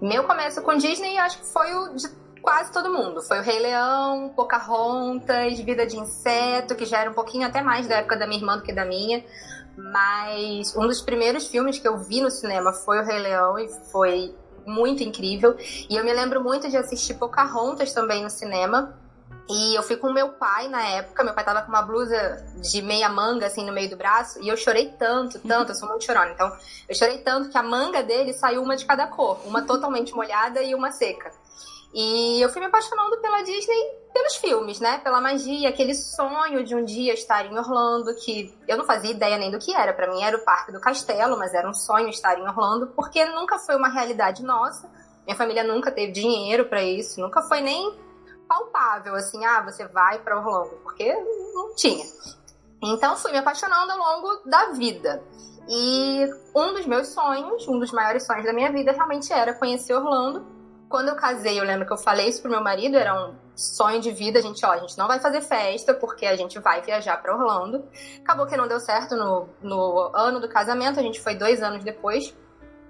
Meu 0.00 0.24
começo 0.24 0.60
com 0.62 0.76
Disney 0.76 1.16
acho 1.18 1.38
que 1.38 1.46
foi 1.46 1.74
o 1.74 1.94
de 1.94 2.08
quase 2.42 2.72
todo 2.72 2.92
mundo. 2.92 3.20
Foi 3.22 3.40
o 3.40 3.42
Rei 3.42 3.58
Leão, 3.58 4.28
Pocahontas, 4.36 5.58
Vida 5.58 5.86
de 5.86 5.96
Inseto, 5.96 6.76
que 6.76 6.86
já 6.86 7.00
era 7.00 7.10
um 7.10 7.14
pouquinho 7.14 7.46
até 7.46 7.60
mais 7.60 7.88
da 7.88 7.96
época 7.96 8.16
da 8.16 8.26
minha 8.26 8.38
irmã 8.38 8.56
do 8.56 8.62
que 8.62 8.72
da 8.72 8.84
minha. 8.84 9.24
Mas 9.76 10.76
um 10.76 10.86
dos 10.86 11.00
primeiros 11.00 11.48
filmes 11.48 11.78
que 11.78 11.88
eu 11.88 11.98
vi 11.98 12.20
no 12.20 12.30
cinema 12.30 12.72
foi 12.72 13.00
o 13.00 13.04
Rei 13.04 13.18
Leão 13.18 13.58
e 13.58 13.68
foi 13.90 14.34
muito 14.66 15.02
incrível. 15.02 15.56
E 15.58 15.96
eu 15.96 16.04
me 16.04 16.12
lembro 16.12 16.42
muito 16.42 16.68
de 16.68 16.76
assistir 16.76 17.14
Pocahontas 17.14 17.92
também 17.92 18.22
no 18.22 18.30
cinema. 18.30 18.94
E 19.48 19.78
eu 19.78 19.82
fui 19.82 19.96
com 19.96 20.12
meu 20.12 20.30
pai 20.30 20.66
na 20.68 20.82
época, 20.82 21.22
meu 21.22 21.32
pai 21.32 21.44
tava 21.44 21.62
com 21.62 21.68
uma 21.68 21.82
blusa 21.82 22.44
de 22.56 22.82
meia 22.82 23.08
manga, 23.08 23.46
assim, 23.46 23.64
no 23.64 23.72
meio 23.72 23.88
do 23.88 23.96
braço, 23.96 24.42
e 24.42 24.48
eu 24.48 24.56
chorei 24.56 24.92
tanto, 24.98 25.38
tanto, 25.38 25.70
eu 25.70 25.74
sou 25.76 25.88
muito 25.88 26.04
chorona, 26.04 26.32
então 26.32 26.50
eu 26.88 26.94
chorei 26.96 27.18
tanto 27.18 27.48
que 27.48 27.56
a 27.56 27.62
manga 27.62 28.02
dele 28.02 28.32
saiu 28.32 28.60
uma 28.62 28.76
de 28.76 28.84
cada 28.84 29.06
cor, 29.06 29.40
uma 29.44 29.62
totalmente 29.62 30.12
molhada 30.14 30.60
e 30.62 30.74
uma 30.74 30.90
seca. 30.90 31.30
E 31.94 32.42
eu 32.42 32.48
fui 32.48 32.60
me 32.60 32.66
apaixonando 32.66 33.16
pela 33.18 33.42
Disney 33.42 34.06
pelos 34.12 34.36
filmes, 34.36 34.80
né? 34.80 34.98
Pela 34.98 35.20
magia, 35.20 35.68
aquele 35.68 35.94
sonho 35.94 36.64
de 36.64 36.74
um 36.74 36.84
dia 36.84 37.12
estar 37.12 37.44
em 37.44 37.56
Orlando, 37.56 38.14
que 38.16 38.52
eu 38.66 38.76
não 38.76 38.84
fazia 38.84 39.10
ideia 39.10 39.36
nem 39.36 39.50
do 39.50 39.58
que 39.58 39.74
era. 39.74 39.92
Para 39.92 40.10
mim 40.10 40.22
era 40.22 40.36
o 40.36 40.44
Parque 40.44 40.72
do 40.72 40.80
Castelo, 40.80 41.38
mas 41.38 41.54
era 41.54 41.68
um 41.68 41.74
sonho 41.74 42.08
estar 42.08 42.38
em 42.38 42.42
Orlando, 42.42 42.88
porque 42.88 43.24
nunca 43.26 43.58
foi 43.58 43.76
uma 43.76 43.88
realidade 43.88 44.42
nossa. 44.42 44.90
Minha 45.26 45.36
família 45.36 45.62
nunca 45.64 45.90
teve 45.90 46.12
dinheiro 46.12 46.64
para 46.66 46.82
isso, 46.82 47.20
nunca 47.20 47.42
foi 47.42 47.60
nem 47.60 47.94
palpável 48.48 49.14
assim, 49.14 49.44
ah, 49.44 49.62
você 49.62 49.86
vai 49.86 50.18
para 50.20 50.38
Orlando, 50.38 50.76
porque 50.82 51.12
não 51.54 51.74
tinha. 51.74 52.04
Então 52.82 53.16
fui 53.16 53.32
me 53.32 53.38
apaixonando 53.38 53.92
ao 53.92 53.98
longo 53.98 54.48
da 54.48 54.72
vida. 54.72 55.22
E 55.68 56.26
um 56.54 56.74
dos 56.74 56.86
meus 56.86 57.08
sonhos, 57.08 57.66
um 57.66 57.78
dos 57.78 57.90
maiores 57.90 58.24
sonhos 58.24 58.44
da 58.44 58.52
minha 58.52 58.70
vida, 58.70 58.92
realmente 58.92 59.32
era 59.32 59.52
conhecer 59.54 59.94
Orlando. 59.94 60.46
Quando 60.88 61.08
eu 61.08 61.16
casei, 61.16 61.58
eu 61.58 61.64
lembro 61.64 61.84
que 61.84 61.92
eu 61.92 61.98
falei 61.98 62.28
isso 62.28 62.40
pro 62.40 62.50
meu 62.50 62.62
marido, 62.62 62.96
era 62.96 63.12
um 63.12 63.34
sonho 63.56 64.00
de 64.00 64.12
vida, 64.12 64.38
a 64.38 64.42
gente, 64.42 64.64
ó, 64.64 64.70
a 64.70 64.78
gente 64.78 64.96
não 64.96 65.08
vai 65.08 65.18
fazer 65.18 65.40
festa 65.40 65.92
porque 65.94 66.26
a 66.26 66.36
gente 66.36 66.60
vai 66.60 66.82
viajar 66.82 67.20
para 67.20 67.34
Orlando. 67.34 67.84
Acabou 68.20 68.46
que 68.46 68.56
não 68.56 68.68
deu 68.68 68.78
certo 68.78 69.16
no, 69.16 69.48
no 69.60 70.10
ano 70.14 70.38
do 70.38 70.48
casamento, 70.48 71.00
a 71.00 71.02
gente 71.02 71.20
foi 71.20 71.34
dois 71.34 71.62
anos 71.62 71.82
depois, 71.82 72.32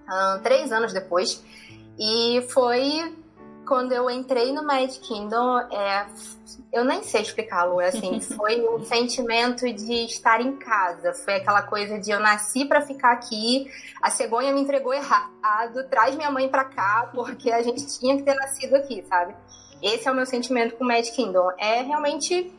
um, 0.07 0.43
três 0.43 0.71
anos 0.71 0.93
depois, 0.93 1.43
e 1.99 2.47
foi 2.51 3.17
quando 3.67 3.93
eu 3.93 4.09
entrei 4.09 4.53
no 4.53 4.65
Magic 4.65 5.01
Kingdom, 5.01 5.59
é, 5.73 6.07
eu 6.73 6.85
nem 6.85 7.03
sei 7.03 7.23
explicar, 7.23 7.65
Lu, 7.65 7.81
é 7.81 7.89
assim, 7.89 8.21
foi 8.23 8.67
um 8.67 8.85
sentimento 8.85 9.71
de 9.73 10.05
estar 10.05 10.41
em 10.41 10.57
casa, 10.57 11.13
foi 11.13 11.35
aquela 11.35 11.63
coisa 11.63 11.99
de 11.99 12.11
eu 12.11 12.21
nasci 12.21 12.65
para 12.65 12.81
ficar 12.81 13.13
aqui, 13.13 13.71
a 14.01 14.11
cegonha 14.11 14.53
me 14.53 14.61
entregou 14.61 14.95
errado, 14.95 15.85
traz 15.91 16.15
minha 16.15 16.31
mãe 16.31 16.49
para 16.49 16.65
cá, 16.65 17.11
porque 17.13 17.51
a 17.51 17.63
gente 17.63 17.87
tinha 17.99 18.17
que 18.17 18.23
ter 18.23 18.35
nascido 18.35 18.77
aqui, 18.77 19.05
sabe? 19.09 19.35
Esse 19.83 20.09
é 20.09 20.13
o 20.13 20.15
meu 20.15 20.25
sentimento 20.25 20.77
com 20.77 20.85
o 20.85 20.87
Magic 20.87 21.15
Kingdom, 21.15 21.51
é 21.59 21.83
realmente 21.83 22.53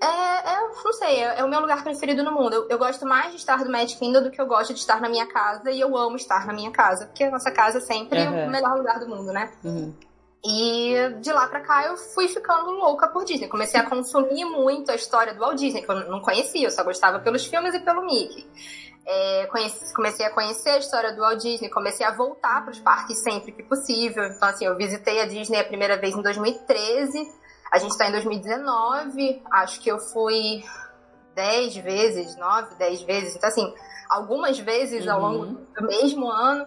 é, 0.00 0.52
é, 0.52 0.60
não 0.84 0.92
sei, 0.92 1.22
é, 1.22 1.40
é, 1.40 1.44
o 1.44 1.48
meu 1.48 1.60
lugar 1.60 1.82
preferido 1.82 2.22
no 2.22 2.32
mundo. 2.32 2.54
Eu, 2.54 2.68
eu, 2.68 2.78
gosto 2.78 3.04
mais 3.04 3.32
de 3.32 3.36
estar 3.36 3.64
no 3.64 3.70
Magic 3.70 3.98
Kingdom 3.98 4.22
do 4.22 4.30
que 4.30 4.40
eu 4.40 4.46
gosto 4.46 4.72
de 4.72 4.78
estar 4.78 5.00
na 5.00 5.08
minha 5.08 5.26
casa 5.26 5.70
e 5.70 5.80
eu 5.80 5.96
amo 5.96 6.16
estar 6.16 6.46
na 6.46 6.52
minha 6.52 6.70
casa, 6.70 7.06
porque 7.06 7.24
a 7.24 7.30
nossa 7.30 7.50
casa 7.50 7.80
sempre 7.80 8.20
uhum. 8.20 8.38
é 8.38 8.46
o 8.46 8.50
melhor 8.50 8.76
lugar 8.76 9.00
do 9.00 9.08
mundo, 9.08 9.32
né? 9.32 9.52
Uhum. 9.64 9.92
E 10.44 10.94
de 11.20 11.32
lá 11.32 11.48
pra 11.48 11.60
cá 11.60 11.86
eu 11.86 11.96
fui 11.96 12.28
ficando 12.28 12.70
louca 12.70 13.08
por 13.08 13.24
Disney. 13.24 13.48
Comecei 13.48 13.80
a 13.80 13.88
consumir 13.88 14.44
muito 14.44 14.90
a 14.92 14.94
história 14.94 15.34
do 15.34 15.40
Walt 15.40 15.58
Disney, 15.58 15.82
que 15.82 15.90
eu 15.90 16.08
não 16.08 16.20
conhecia, 16.20 16.68
eu 16.68 16.70
só 16.70 16.84
gostava 16.84 17.18
pelos 17.18 17.44
filmes 17.44 17.74
e 17.74 17.80
pelo 17.80 18.06
Mickey. 18.06 18.46
É, 19.04 19.46
conheci, 19.46 19.92
comecei 19.94 20.24
a 20.26 20.30
conhecer 20.30 20.70
a 20.70 20.78
história 20.78 21.12
do 21.12 21.22
Walt 21.22 21.40
Disney, 21.40 21.68
comecei 21.70 22.06
a 22.06 22.12
voltar 22.12 22.62
para 22.62 22.70
os 22.70 22.78
parques 22.78 23.20
sempre 23.20 23.50
que 23.50 23.64
possível. 23.64 24.22
Então, 24.24 24.48
assim, 24.48 24.66
eu 24.66 24.76
visitei 24.76 25.20
a 25.20 25.26
Disney 25.26 25.58
a 25.58 25.64
primeira 25.64 25.96
vez 25.96 26.14
em 26.14 26.22
2013 26.22 27.26
a 27.70 27.78
gente 27.78 27.90
está 27.90 28.08
em 28.08 28.12
2019, 28.12 29.42
acho 29.50 29.80
que 29.80 29.90
eu 29.90 29.98
fui 29.98 30.64
10 31.34 31.76
vezes, 31.76 32.36
9, 32.36 32.74
10 32.76 33.02
vezes. 33.02 33.36
Então, 33.36 33.48
assim, 33.48 33.74
algumas 34.08 34.58
vezes 34.58 35.06
uhum. 35.06 35.12
ao 35.12 35.20
longo 35.20 35.44
uhum. 35.44 35.66
do 35.76 35.86
mesmo 35.86 36.30
ano, 36.30 36.66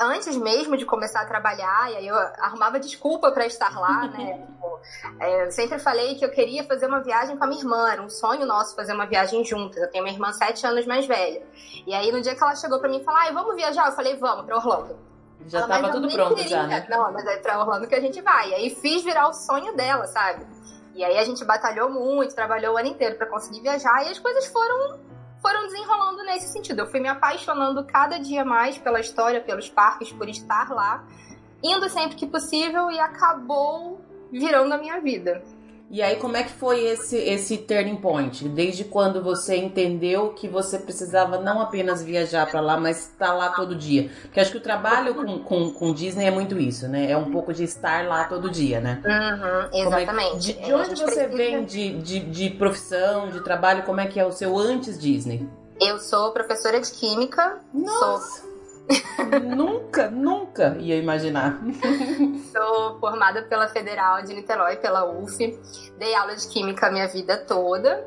antes 0.00 0.36
mesmo 0.36 0.76
de 0.76 0.84
começar 0.84 1.20
a 1.20 1.26
trabalhar, 1.26 1.92
e 1.92 1.96
aí 1.96 2.06
eu 2.06 2.16
arrumava 2.16 2.80
desculpa 2.80 3.30
para 3.30 3.46
estar 3.46 3.78
lá, 3.78 4.08
né? 4.10 4.44
Tipo, 4.46 4.80
É, 5.20 5.46
eu 5.46 5.52
sempre 5.52 5.78
falei 5.78 6.14
que 6.16 6.24
eu 6.24 6.30
queria 6.30 6.64
fazer 6.64 6.86
uma 6.86 7.00
viagem 7.00 7.36
com 7.36 7.44
a 7.44 7.46
minha 7.46 7.60
irmã, 7.60 7.90
era 7.90 8.02
um 8.02 8.10
sonho 8.10 8.46
nosso 8.46 8.74
fazer 8.74 8.92
uma 8.92 9.06
viagem 9.06 9.44
juntas. 9.44 9.80
Eu 9.80 9.90
tenho 9.90 10.04
uma 10.04 10.10
irmã 10.10 10.32
sete 10.32 10.66
anos 10.66 10.86
mais 10.86 11.06
velha. 11.06 11.42
E 11.86 11.94
aí, 11.94 12.10
no 12.10 12.20
dia 12.20 12.34
que 12.34 12.42
ela 12.42 12.56
chegou 12.56 12.80
pra 12.80 12.88
mim 12.88 12.98
e 12.98 13.04
falou, 13.04 13.20
ai, 13.20 13.32
vamos 13.32 13.54
viajar? 13.54 13.86
Eu 13.86 13.92
falei, 13.92 14.16
vamos, 14.16 14.44
pra 14.44 14.56
Orlando. 14.56 15.11
Já 15.46 15.58
ela, 15.58 15.68
tava 15.68 15.90
tudo 15.90 16.08
pronto 16.08 16.34
queria. 16.34 16.48
já, 16.48 16.66
né? 16.66 16.86
Não, 16.88 17.12
mas 17.12 17.24
é 17.26 17.36
pra 17.38 17.60
Orlando 17.60 17.86
que 17.86 17.94
a 17.94 18.00
gente 18.00 18.20
vai. 18.20 18.50
E 18.50 18.54
aí 18.54 18.70
fiz 18.70 19.02
virar 19.02 19.28
o 19.28 19.32
sonho 19.32 19.74
dela, 19.74 20.06
sabe? 20.06 20.46
E 20.94 21.02
aí 21.04 21.18
a 21.18 21.24
gente 21.24 21.44
batalhou 21.44 21.90
muito, 21.90 22.34
trabalhou 22.34 22.74
o 22.74 22.78
ano 22.78 22.88
inteiro 22.88 23.16
para 23.16 23.26
conseguir 23.26 23.60
viajar 23.60 24.04
e 24.06 24.10
as 24.10 24.18
coisas 24.18 24.46
foram 24.46 25.00
foram 25.40 25.66
desenrolando 25.66 26.22
nesse 26.24 26.52
sentido. 26.52 26.80
Eu 26.80 26.86
fui 26.86 27.00
me 27.00 27.08
apaixonando 27.08 27.84
cada 27.84 28.18
dia 28.18 28.44
mais 28.44 28.78
pela 28.78 29.00
história, 29.00 29.40
pelos 29.40 29.68
parques, 29.68 30.12
por 30.12 30.28
estar 30.28 30.70
lá, 30.70 31.04
indo 31.62 31.88
sempre 31.88 32.16
que 32.16 32.26
possível 32.26 32.90
e 32.90 33.00
acabou 33.00 34.00
virando 34.30 34.72
a 34.72 34.78
minha 34.78 35.00
vida. 35.00 35.42
E 35.92 36.00
aí, 36.00 36.16
como 36.16 36.38
é 36.38 36.42
que 36.42 36.52
foi 36.52 36.86
esse, 36.86 37.18
esse 37.18 37.58
turning 37.58 37.96
point? 37.96 38.48
Desde 38.48 38.82
quando 38.82 39.22
você 39.22 39.56
entendeu 39.56 40.30
que 40.30 40.48
você 40.48 40.78
precisava 40.78 41.36
não 41.38 41.60
apenas 41.60 42.02
viajar 42.02 42.50
para 42.50 42.62
lá, 42.62 42.78
mas 42.78 43.10
estar 43.10 43.26
tá 43.26 43.34
lá 43.34 43.50
todo 43.50 43.74
dia? 43.74 44.10
Porque 44.22 44.40
acho 44.40 44.52
que 44.52 44.56
o 44.56 44.62
trabalho 44.62 45.14
com, 45.14 45.40
com, 45.40 45.70
com, 45.70 45.92
Disney 45.92 46.24
é 46.24 46.30
muito 46.30 46.58
isso, 46.58 46.88
né? 46.88 47.10
É 47.10 47.16
um 47.18 47.30
pouco 47.30 47.52
de 47.52 47.62
estar 47.64 48.06
lá 48.06 48.24
todo 48.24 48.50
dia, 48.50 48.80
né? 48.80 49.02
Uhum, 49.04 49.86
exatamente. 49.86 50.52
É 50.52 50.54
de, 50.54 50.64
de, 50.64 50.72
onde 50.72 50.98
você 50.98 51.26
vem 51.26 51.62
de, 51.66 51.98
de, 51.98 52.20
de 52.20 52.48
profissão, 52.48 53.28
de 53.28 53.44
trabalho? 53.44 53.82
Como 53.82 54.00
é 54.00 54.06
que 54.06 54.18
é 54.18 54.24
o 54.24 54.32
seu 54.32 54.56
antes 54.56 54.98
Disney? 54.98 55.46
Eu 55.78 55.98
sou 55.98 56.32
professora 56.32 56.80
de 56.80 56.90
química. 56.90 57.60
Nossa! 57.74 58.40
Sou 58.40 58.51
nunca, 59.56 60.10
nunca 60.10 60.76
ia 60.78 60.96
imaginar. 60.96 61.60
Sou 62.52 62.98
formada 62.98 63.42
pela 63.42 63.68
Federal 63.68 64.22
de 64.22 64.34
Niterói, 64.34 64.76
pela 64.76 65.04
UF. 65.04 65.36
Dei 65.98 66.14
aula 66.14 66.36
de 66.36 66.46
química 66.48 66.86
a 66.86 66.90
minha 66.90 67.08
vida 67.08 67.36
toda. 67.38 68.06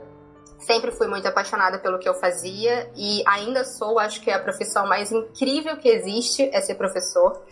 Sempre 0.59 0.91
fui 0.91 1.07
muito 1.07 1.27
apaixonada 1.27 1.79
pelo 1.79 1.99
que 1.99 2.07
eu 2.07 2.13
fazia 2.15 2.89
e 2.95 3.23
ainda 3.27 3.63
sou, 3.63 3.99
acho 3.99 4.21
que 4.21 4.31
é 4.31 4.33
a 4.33 4.39
profissão 4.39 4.87
mais 4.87 5.11
incrível 5.11 5.77
que 5.77 5.87
existe 5.87 6.49
é 6.51 6.61
ser 6.61 6.75
professor. 6.75 7.43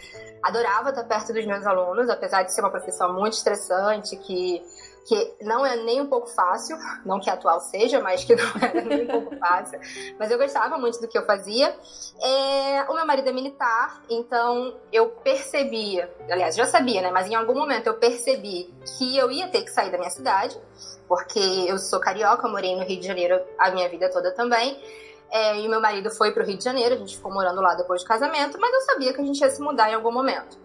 Adorava 0.42 0.90
estar 0.90 1.04
perto 1.04 1.32
dos 1.32 1.46
meus 1.46 1.66
alunos, 1.66 2.10
apesar 2.10 2.44
de 2.44 2.54
ser 2.54 2.62
uma 2.62 2.72
profissão 2.72 3.14
muito 3.14 3.34
estressante, 3.34 4.16
que 4.18 4.62
que 5.06 5.36
não 5.42 5.66
é 5.66 5.76
nem 5.76 6.02
um 6.02 6.08
pouco 6.08 6.28
fácil, 6.28 6.78
não 7.06 7.20
que 7.20 7.30
atual 7.30 7.60
seja, 7.60 8.00
mas 8.00 8.24
que 8.24 8.36
não 8.36 8.52
era 8.62 8.82
nem 8.82 9.04
um 9.04 9.08
pouco 9.08 9.36
fácil. 9.38 9.80
Mas 10.18 10.32
eu 10.32 10.38
gostava 10.38 10.78
muito 10.78 11.00
do 11.02 11.08
que 11.08 11.18
eu 11.18 11.26
fazia. 11.26 11.76
É, 12.22 12.86
o 12.90 12.94
meu 12.94 13.06
marido 13.06 13.28
é 13.28 13.32
militar, 13.32 14.02
então 14.10 14.76
eu 14.92 15.10
percebia, 15.10 16.14
aliás, 16.30 16.56
já 16.56 16.66
sabia, 16.66 17.02
né? 17.02 17.12
Mas 17.12 17.30
em 17.30 17.36
algum 17.36 17.54
momento 17.54 17.88
eu 17.88 17.96
percebi 17.96 18.74
que 18.98 19.18
eu 19.18 19.30
ia 19.32 19.48
ter 19.48 19.64
que 19.64 19.72
sair 19.72 19.92
da 19.92 19.98
minha 19.98 20.10
cidade, 20.10 20.58
porque 21.08 21.40
eu 21.68 21.78
sou 21.78 22.00
carioca, 22.00 22.48
morei 22.48 22.76
no 22.76 22.84
Rio 22.84 23.00
de 23.00 23.08
Janeiro 23.08 23.42
a 23.58 23.72
minha 23.72 23.90
vida 23.90 24.10
toda 24.10 24.32
também. 24.32 24.82
É, 25.30 25.60
e 25.60 25.68
meu 25.68 25.82
marido 25.82 26.12
foi 26.12 26.32
para 26.32 26.44
o 26.44 26.46
Rio 26.46 26.58
de 26.58 26.64
Janeiro, 26.64 26.94
a 26.94 26.98
gente 26.98 27.16
ficou 27.16 27.34
morando 27.34 27.60
lá 27.60 27.74
depois 27.74 28.04
do 28.04 28.08
casamento, 28.08 28.58
mas 28.60 28.72
eu 28.72 28.82
sabia 28.82 29.14
que 29.14 29.20
a 29.20 29.26
gente 29.26 29.40
ia 29.42 29.50
se 29.50 29.60
mudar 29.62 29.90
em 29.90 29.96
algum 29.96 30.12
momento. 30.12 30.63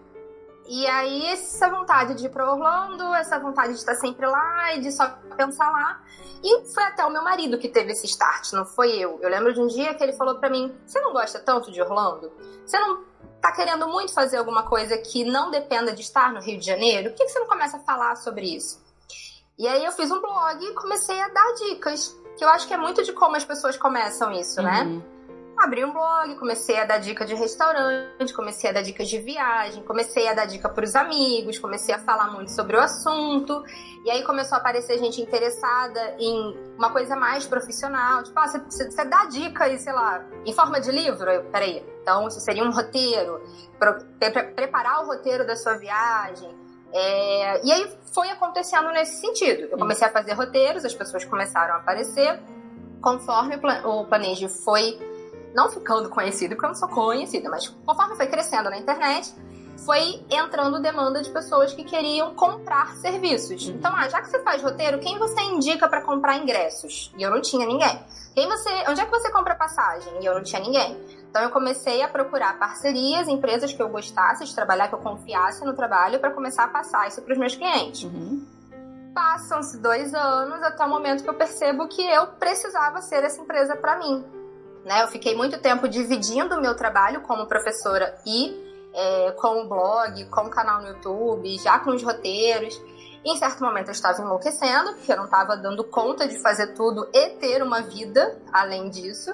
E 0.71 0.85
aí, 0.85 1.25
essa 1.25 1.67
vontade 1.67 2.13
de 2.13 2.27
ir 2.27 2.29
pra 2.29 2.51
Orlando, 2.51 3.11
essa 3.15 3.39
vontade 3.39 3.69
de 3.73 3.79
estar 3.79 3.95
sempre 3.95 4.27
lá 4.27 4.75
e 4.75 4.81
de 4.81 4.91
só 4.91 5.09
pensar 5.35 5.67
lá. 5.67 5.99
E 6.43 6.63
foi 6.71 6.83
até 6.83 7.03
o 7.03 7.09
meu 7.09 7.23
marido 7.23 7.57
que 7.57 7.67
teve 7.67 7.91
esse 7.91 8.05
start, 8.05 8.53
não 8.53 8.63
foi 8.63 8.91
eu. 8.91 9.19
Eu 9.19 9.29
lembro 9.31 9.51
de 9.51 9.59
um 9.59 9.65
dia 9.65 9.95
que 9.95 10.03
ele 10.03 10.13
falou 10.13 10.35
para 10.35 10.47
mim: 10.47 10.71
Você 10.85 11.01
não 11.01 11.11
gosta 11.11 11.39
tanto 11.39 11.71
de 11.71 11.81
Orlando? 11.81 12.31
Você 12.63 12.79
não 12.79 13.03
tá 13.41 13.51
querendo 13.51 13.87
muito 13.87 14.13
fazer 14.13 14.37
alguma 14.37 14.61
coisa 14.61 14.95
que 14.99 15.25
não 15.25 15.49
dependa 15.49 15.91
de 15.91 16.01
estar 16.01 16.31
no 16.31 16.39
Rio 16.39 16.59
de 16.59 16.67
Janeiro? 16.67 17.09
Por 17.09 17.17
que 17.17 17.27
você 17.27 17.39
não 17.39 17.47
começa 17.47 17.77
a 17.77 17.79
falar 17.79 18.15
sobre 18.17 18.55
isso? 18.55 18.79
E 19.57 19.67
aí, 19.67 19.83
eu 19.83 19.91
fiz 19.91 20.11
um 20.11 20.21
blog 20.21 20.63
e 20.63 20.73
comecei 20.75 21.19
a 21.19 21.29
dar 21.29 21.51
dicas. 21.53 22.15
Que 22.37 22.45
eu 22.45 22.49
acho 22.49 22.67
que 22.67 22.75
é 22.75 22.77
muito 22.77 23.03
de 23.03 23.11
como 23.11 23.35
as 23.35 23.43
pessoas 23.43 23.75
começam 23.75 24.31
isso, 24.33 24.61
né? 24.61 24.83
uhum. 24.83 24.97
né? 24.97 25.18
Abri 25.61 25.83
um 25.83 25.91
blog, 25.91 26.35
comecei 26.35 26.79
a 26.79 26.85
dar 26.85 26.99
dica 26.99 27.25
de 27.25 27.35
restaurante, 27.35 28.33
comecei 28.33 28.69
a 28.69 28.73
dar 28.73 28.81
dicas 28.81 29.09
de 29.09 29.19
viagem, 29.19 29.83
comecei 29.83 30.27
a 30.27 30.33
dar 30.33 30.45
dica 30.45 30.69
para 30.69 30.83
os 30.83 30.95
amigos, 30.95 31.59
comecei 31.59 31.93
a 31.93 31.99
falar 31.99 32.31
muito 32.31 32.51
sobre 32.51 32.77
o 32.77 32.79
assunto. 32.79 33.63
E 34.05 34.09
aí 34.09 34.23
começou 34.23 34.55
a 34.57 34.59
aparecer 34.59 34.97
gente 34.97 35.21
interessada 35.21 36.15
em 36.17 36.57
uma 36.77 36.91
coisa 36.91 37.15
mais 37.15 37.45
profissional. 37.45 38.23
Tipo, 38.23 38.39
ah, 38.39 38.47
você, 38.47 38.89
você 38.89 39.05
dá 39.05 39.25
dica 39.25 39.65
aí, 39.65 39.77
sei 39.77 39.93
lá, 39.93 40.23
em 40.45 40.53
forma 40.53 40.79
de 40.79 40.91
livro? 40.91 41.29
Eu, 41.29 41.43
peraí. 41.45 41.85
Então, 42.01 42.27
isso 42.27 42.39
seria 42.39 42.63
um 42.63 42.71
roteiro, 42.71 43.41
pre 43.77 44.43
preparar 44.53 45.03
o 45.03 45.07
roteiro 45.07 45.45
da 45.45 45.55
sua 45.55 45.77
viagem. 45.77 46.57
É, 46.91 47.65
e 47.65 47.71
aí 47.71 47.97
foi 48.13 48.29
acontecendo 48.29 48.89
nesse 48.91 49.21
sentido. 49.21 49.67
Eu 49.71 49.77
comecei 49.77 50.07
a 50.07 50.11
fazer 50.11 50.33
roteiros, 50.33 50.85
as 50.85 50.93
pessoas 50.93 51.23
começaram 51.25 51.75
a 51.75 51.77
aparecer. 51.77 52.39
Conforme 53.01 53.55
o 53.85 54.05
Planeje 54.05 54.49
foi 54.49 54.97
não 55.53 55.69
ficando 55.69 56.09
conhecido, 56.09 56.55
porque 56.55 56.65
eu 56.65 56.69
não 56.69 56.75
sou 56.75 56.89
conhecida, 56.89 57.49
mas 57.49 57.67
conforme 57.85 58.15
foi 58.15 58.27
crescendo 58.27 58.69
na 58.69 58.77
internet, 58.77 59.33
foi 59.85 60.23
entrando 60.29 60.81
demanda 60.81 61.21
de 61.21 61.29
pessoas 61.29 61.73
que 61.73 61.83
queriam 61.83 62.35
comprar 62.35 62.95
serviços. 62.97 63.67
Uhum. 63.67 63.75
Então, 63.75 63.93
ah, 63.95 64.07
já 64.09 64.21
que 64.21 64.29
você 64.29 64.39
faz 64.39 64.61
roteiro, 64.61 64.99
quem 64.99 65.17
você 65.17 65.41
indica 65.41 65.87
para 65.87 66.01
comprar 66.01 66.37
ingressos? 66.37 67.13
E 67.17 67.23
eu 67.23 67.31
não 67.31 67.41
tinha 67.41 67.65
ninguém. 67.65 68.03
Quem 68.33 68.47
você, 68.47 68.69
onde 68.87 69.01
é 69.01 69.05
que 69.05 69.11
você 69.11 69.31
compra 69.31 69.55
passagem? 69.55 70.21
E 70.21 70.25
eu 70.25 70.35
não 70.35 70.43
tinha 70.43 70.61
ninguém. 70.61 70.97
Então 71.29 71.41
eu 71.41 71.49
comecei 71.49 72.01
a 72.01 72.07
procurar 72.07 72.57
parcerias, 72.57 73.27
empresas 73.27 73.71
que 73.71 73.81
eu 73.81 73.89
gostasse 73.89 74.45
de 74.45 74.53
trabalhar, 74.53 74.87
que 74.87 74.95
eu 74.95 74.99
confiasse 74.99 75.63
no 75.63 75.73
trabalho, 75.73 76.19
para 76.19 76.31
começar 76.31 76.65
a 76.65 76.67
passar 76.67 77.07
isso 77.07 77.21
para 77.21 77.33
os 77.33 77.39
meus 77.39 77.55
clientes. 77.55 78.03
Uhum. 78.03 78.45
Passam-se 79.13 79.77
dois 79.79 80.13
anos 80.13 80.61
até 80.63 80.85
o 80.85 80.89
momento 80.89 81.23
que 81.23 81.29
eu 81.29 81.33
percebo 81.33 81.87
que 81.87 82.01
eu 82.01 82.27
precisava 82.27 83.01
ser 83.01 83.23
essa 83.23 83.41
empresa 83.41 83.75
para 83.75 83.97
mim. 83.97 84.23
Né? 84.85 85.03
Eu 85.03 85.07
fiquei 85.07 85.35
muito 85.35 85.59
tempo 85.59 85.87
dividindo 85.87 86.55
o 86.55 86.61
meu 86.61 86.75
trabalho 86.75 87.21
como 87.21 87.47
professora 87.47 88.17
e 88.25 88.69
é, 88.93 89.31
com 89.31 89.61
o 89.63 89.67
blog, 89.67 90.25
com 90.25 90.41
o 90.41 90.49
canal 90.49 90.81
no 90.81 90.89
YouTube, 90.89 91.57
já 91.57 91.79
com 91.79 91.91
os 91.91 92.03
roteiros. 92.03 92.81
Em 93.23 93.35
certo 93.37 93.61
momento 93.61 93.87
eu 93.87 93.91
estava 93.91 94.21
enlouquecendo, 94.21 94.93
porque 94.93 95.11
eu 95.11 95.17
não 95.17 95.25
estava 95.25 95.57
dando 95.57 95.83
conta 95.83 96.27
de 96.27 96.41
fazer 96.41 96.67
tudo 96.73 97.07
e 97.13 97.29
ter 97.31 97.61
uma 97.61 97.81
vida 97.81 98.39
além 98.51 98.89
disso. 98.89 99.33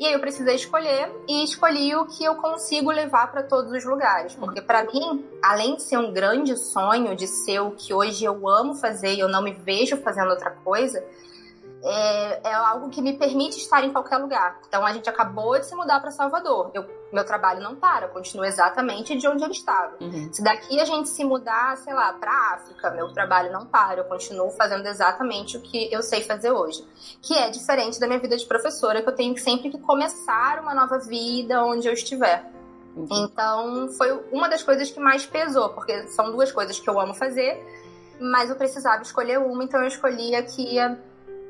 E 0.00 0.06
aí 0.06 0.14
eu 0.14 0.20
precisei 0.20 0.56
escolher 0.56 1.12
e 1.28 1.44
escolhi 1.44 1.94
o 1.94 2.06
que 2.06 2.24
eu 2.24 2.34
consigo 2.34 2.90
levar 2.90 3.30
para 3.30 3.44
todos 3.44 3.70
os 3.70 3.84
lugares, 3.84 4.34
porque 4.34 4.60
para 4.60 4.82
mim, 4.84 5.24
além 5.40 5.76
de 5.76 5.82
ser 5.82 5.96
um 5.96 6.12
grande 6.12 6.56
sonho 6.56 7.14
de 7.14 7.28
ser 7.28 7.60
o 7.60 7.70
que 7.70 7.94
hoje 7.94 8.24
eu 8.24 8.48
amo 8.48 8.74
fazer 8.74 9.14
e 9.14 9.20
eu 9.20 9.28
não 9.28 9.40
me 9.40 9.52
vejo 9.52 9.96
fazendo 9.98 10.30
outra 10.30 10.50
coisa, 10.50 11.04
é, 11.84 12.48
é, 12.48 12.54
algo 12.54 12.88
que 12.90 13.02
me 13.02 13.12
permite 13.18 13.58
estar 13.58 13.84
em 13.84 13.92
qualquer 13.92 14.18
lugar. 14.18 14.60
Então 14.68 14.86
a 14.86 14.92
gente 14.92 15.08
acabou 15.08 15.58
de 15.58 15.66
se 15.66 15.74
mudar 15.74 16.00
para 16.00 16.10
Salvador. 16.10 16.70
Eu, 16.72 16.86
meu 17.12 17.24
trabalho 17.24 17.60
não 17.60 17.74
para, 17.74 18.08
continua 18.08 18.46
exatamente 18.46 19.16
de 19.16 19.26
onde 19.26 19.42
ele 19.42 19.52
estava. 19.52 19.96
Uhum. 20.00 20.32
Se 20.32 20.42
daqui 20.42 20.80
a 20.80 20.84
gente 20.84 21.08
se 21.08 21.24
mudar, 21.24 21.76
sei 21.78 21.92
lá, 21.92 22.12
para 22.12 22.54
África, 22.54 22.90
meu 22.92 23.12
trabalho 23.12 23.52
não 23.52 23.66
para, 23.66 24.00
eu 24.00 24.04
continuo 24.04 24.50
fazendo 24.50 24.86
exatamente 24.86 25.56
o 25.56 25.60
que 25.60 25.92
eu 25.92 26.02
sei 26.02 26.22
fazer 26.22 26.52
hoje. 26.52 26.86
Que 27.20 27.34
é 27.34 27.50
diferente 27.50 27.98
da 27.98 28.06
minha 28.06 28.20
vida 28.20 28.36
de 28.36 28.46
professora, 28.46 29.02
que 29.02 29.08
eu 29.08 29.14
tenho 29.14 29.36
sempre 29.38 29.68
que 29.68 29.78
começar 29.78 30.60
uma 30.60 30.74
nova 30.74 30.98
vida 31.00 31.64
onde 31.64 31.88
eu 31.88 31.92
estiver. 31.92 32.48
Uhum. 32.94 33.08
Então 33.10 33.88
foi 33.98 34.12
uma 34.30 34.48
das 34.48 34.62
coisas 34.62 34.90
que 34.90 35.00
mais 35.00 35.26
pesou, 35.26 35.70
porque 35.70 36.06
são 36.08 36.30
duas 36.30 36.52
coisas 36.52 36.78
que 36.78 36.88
eu 36.88 37.00
amo 37.00 37.14
fazer, 37.14 37.60
mas 38.20 38.50
eu 38.50 38.56
precisava 38.56 39.02
escolher 39.02 39.38
uma, 39.38 39.64
então 39.64 39.80
eu 39.80 39.88
escolhi 39.88 40.36
a 40.36 40.42
que 40.42 40.62
ia 40.74 40.98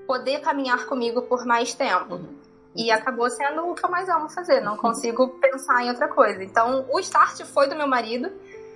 poder 0.07 0.41
caminhar 0.41 0.87
comigo 0.87 1.23
por 1.23 1.45
mais 1.45 1.75
tempo. 1.75 2.15
Uhum. 2.15 2.43
E 2.75 2.91
acabou 2.91 3.29
sendo 3.29 3.69
o 3.69 3.75
que 3.75 3.85
eu 3.85 3.91
mais 3.91 4.09
amo 4.09 4.31
fazer, 4.31 4.61
não 4.61 4.77
consigo 4.77 5.29
pensar 5.41 5.85
em 5.85 5.91
outra 5.91 6.09
coisa. 6.09 6.43
Então, 6.43 6.87
o 6.91 6.99
start 7.01 7.43
foi 7.45 7.69
do 7.69 7.77
meu 7.77 7.87
marido, 7.87 8.31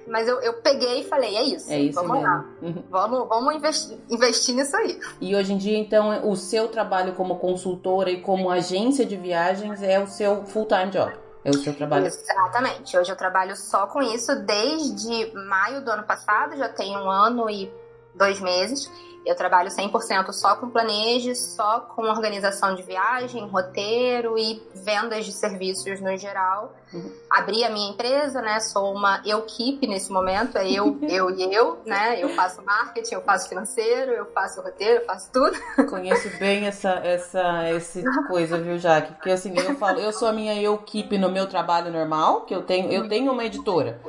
mas 0.07 0.29
eu, 0.29 0.41
eu 0.41 0.55
peguei 0.55 1.01
e 1.01 1.05
falei, 1.05 1.35
é 1.35 1.43
isso, 1.43 1.73
é 1.73 1.81
isso 1.81 1.95
vamos 1.95 2.19
mesmo. 2.19 2.27
lá, 2.27 2.45
uhum. 2.63 2.85
vamos, 2.91 3.29
vamos 3.29 3.55
investir, 3.55 3.99
investir 4.11 4.55
nisso 4.55 4.77
aí. 4.77 5.01
E 5.21 5.35
hoje 5.35 5.55
em 5.55 5.59
dia, 5.59 5.79
então, 5.79 6.29
o 6.29 6.37
seu 6.37 6.69
trabalho 6.69 7.15
como 7.15 7.39
consultora 7.39 8.11
e 8.11 8.21
como 8.21 8.51
agência 8.51 9.07
de 9.07 9.17
viagens 9.17 9.83
é 9.83 9.99
o 9.99 10.07
seu 10.07 10.45
full-time 10.45 10.91
job? 10.91 11.13
É 11.43 11.51
o 11.51 11.55
seu 11.55 11.73
trabalho? 11.73 12.07
Exatamente. 12.07 12.99
Hoje 12.99 13.11
eu 13.11 13.17
trabalho 13.17 13.57
só 13.57 13.87
com 13.87 14.03
isso 14.03 14.35
desde 14.45 15.33
maio 15.33 15.81
do 15.81 15.91
ano 15.93 16.03
passado, 16.03 16.57
já 16.57 16.69
tem 16.69 16.97
um 16.97 17.09
ano 17.09 17.49
e 17.49 17.73
dois 18.17 18.41
meses. 18.41 18.91
Eu 19.27 19.35
trabalho 19.35 19.69
100% 19.69 20.33
só 20.33 20.55
com 20.55 20.71
planeje, 20.71 21.35
só 21.35 21.81
com 21.81 22.03
organização 22.03 22.77
de 22.77 22.83
viagem, 22.85 23.45
roteiro 23.49 24.39
e 24.39 24.63
vendas 24.73 25.27
de 25.27 25.33
serviços 25.33 26.01
no 26.01 26.17
geral. 26.17 26.73
Uhum. 26.95 27.13
Abri 27.29 27.65
a 27.65 27.71
minha 27.71 27.91
empresa, 27.91 28.41
né? 28.41 28.61
Sou 28.61 28.95
uma 28.95 29.21
eu-keep 29.27 29.85
nesse 29.89 30.13
momento, 30.13 30.57
é 30.57 30.71
eu, 30.71 30.97
eu 31.11 31.29
e 31.31 31.53
eu, 31.53 31.81
né? 31.85 32.23
Eu 32.23 32.29
faço 32.37 32.63
marketing, 32.65 33.15
eu 33.15 33.23
faço 33.23 33.49
financeiro, 33.49 34.13
eu 34.13 34.27
faço 34.27 34.63
roteiro, 34.63 35.01
eu 35.01 35.07
faço 35.07 35.29
tudo. 35.33 35.59
Conheço 35.91 36.31
bem 36.39 36.65
essa, 36.67 36.91
essa, 36.91 37.65
essa 37.65 38.01
coisa, 38.29 38.59
viu, 38.59 38.79
Jaque? 38.79 39.13
Porque 39.15 39.33
assim, 39.33 39.53
eu 39.59 39.75
falo, 39.75 39.99
eu 39.99 40.13
sou 40.13 40.29
a 40.29 40.33
minha 40.33 40.55
eu-keep 40.63 41.19
no 41.19 41.33
meu 41.33 41.49
trabalho 41.49 41.91
normal, 41.91 42.43
que 42.43 42.55
eu 42.55 42.63
tenho, 42.63 42.93
eu 42.93 43.09
tenho 43.09 43.33
uma 43.33 43.45
editora. 43.45 44.01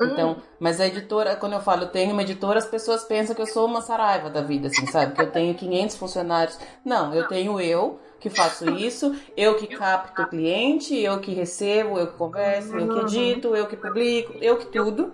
Então, 0.00 0.36
mas 0.60 0.80
a 0.80 0.86
editora, 0.86 1.36
quando 1.36 1.54
eu 1.54 1.60
falo 1.60 1.84
eu 1.84 1.88
tenho 1.88 2.12
uma 2.12 2.22
editora, 2.22 2.58
as 2.58 2.66
pessoas 2.66 3.04
pensam 3.04 3.34
que 3.34 3.40
eu 3.40 3.46
sou 3.46 3.66
uma 3.66 3.80
saraiva 3.80 4.28
da 4.28 4.42
vida, 4.42 4.68
assim, 4.68 4.86
sabe? 4.86 5.14
Que 5.14 5.22
eu 5.22 5.30
tenho 5.30 5.54
500 5.54 5.96
funcionários. 5.96 6.58
Não, 6.84 7.14
eu 7.14 7.26
tenho 7.28 7.58
eu 7.58 7.98
que 8.20 8.28
faço 8.28 8.68
isso, 8.70 9.14
eu 9.36 9.56
que 9.56 9.66
capto 9.66 10.22
o 10.22 10.28
cliente, 10.28 10.94
eu 10.98 11.18
que 11.20 11.32
recebo, 11.32 11.98
eu 11.98 12.08
que 12.08 12.16
converso, 12.18 12.76
eu 12.76 12.88
que 12.88 12.98
edito, 13.00 13.56
eu 13.56 13.66
que 13.66 13.76
publico, 13.76 14.34
eu 14.40 14.58
que 14.58 14.66
tudo. 14.66 15.12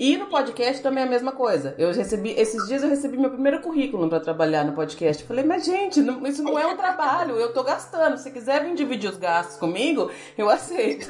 E 0.00 0.16
no 0.16 0.28
podcast 0.28 0.82
também 0.82 1.04
é 1.04 1.06
a 1.06 1.10
mesma 1.10 1.30
coisa. 1.30 1.74
Eu 1.76 1.92
recebi, 1.92 2.30
esses 2.30 2.66
dias 2.66 2.82
eu 2.82 2.88
recebi 2.88 3.18
meu 3.18 3.28
primeiro 3.28 3.60
currículo 3.60 4.08
para 4.08 4.18
trabalhar 4.18 4.64
no 4.64 4.72
podcast. 4.72 5.22
falei, 5.24 5.44
mas 5.44 5.66
gente, 5.66 6.00
não, 6.00 6.26
isso 6.26 6.42
não 6.42 6.58
é 6.58 6.66
um 6.66 6.74
trabalho, 6.74 7.36
eu 7.36 7.52
tô 7.52 7.62
gastando. 7.62 8.16
Se 8.16 8.30
quiser 8.30 8.64
vir 8.64 8.74
dividir 8.74 9.10
os 9.10 9.18
gastos 9.18 9.58
comigo, 9.58 10.10
eu 10.38 10.48
aceito. 10.48 11.06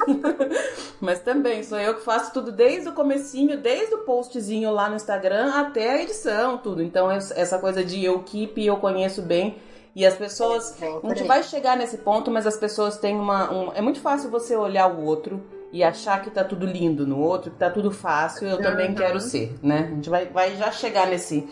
mas 0.99 1.21
também 1.21 1.63
sou 1.63 1.79
eu 1.79 1.95
que 1.95 2.03
faço 2.03 2.33
tudo 2.33 2.51
desde 2.51 2.89
o 2.89 2.91
comecinho, 2.91 3.57
desde 3.57 3.95
o 3.95 3.99
postzinho 3.99 4.69
lá 4.71 4.89
no 4.89 4.97
Instagram 4.97 5.53
até 5.55 5.91
a 5.91 6.03
edição, 6.03 6.57
tudo. 6.57 6.83
Então 6.83 7.09
essa 7.09 7.57
coisa 7.59 7.85
de 7.85 8.03
eu 8.03 8.21
keep 8.23 8.61
eu 8.61 8.75
conheço 8.75 9.21
bem. 9.21 9.55
E 9.95 10.05
as 10.05 10.15
pessoas. 10.15 10.75
A 10.81 11.07
gente 11.07 11.23
vai 11.23 11.43
chegar 11.43 11.77
nesse 11.77 11.99
ponto, 11.99 12.29
mas 12.29 12.45
as 12.45 12.57
pessoas 12.57 12.97
têm 12.97 13.17
uma. 13.17 13.53
Um, 13.53 13.71
é 13.73 13.79
muito 13.79 14.01
fácil 14.01 14.29
você 14.29 14.53
olhar 14.53 14.87
o 14.87 15.05
outro 15.05 15.60
e 15.71 15.83
achar 15.83 16.21
que 16.21 16.29
tá 16.29 16.43
tudo 16.43 16.65
lindo 16.65 17.07
no 17.07 17.19
outro, 17.19 17.51
que 17.51 17.57
tá 17.57 17.69
tudo 17.69 17.91
fácil, 17.91 18.47
eu 18.47 18.61
também 18.61 18.89
uhum. 18.89 18.95
quero 18.95 19.19
ser, 19.19 19.57
né? 19.63 19.89
A 19.91 19.95
gente 19.95 20.09
vai, 20.09 20.25
vai 20.25 20.55
já 20.57 20.71
chegar 20.71 21.07
nesse, 21.07 21.47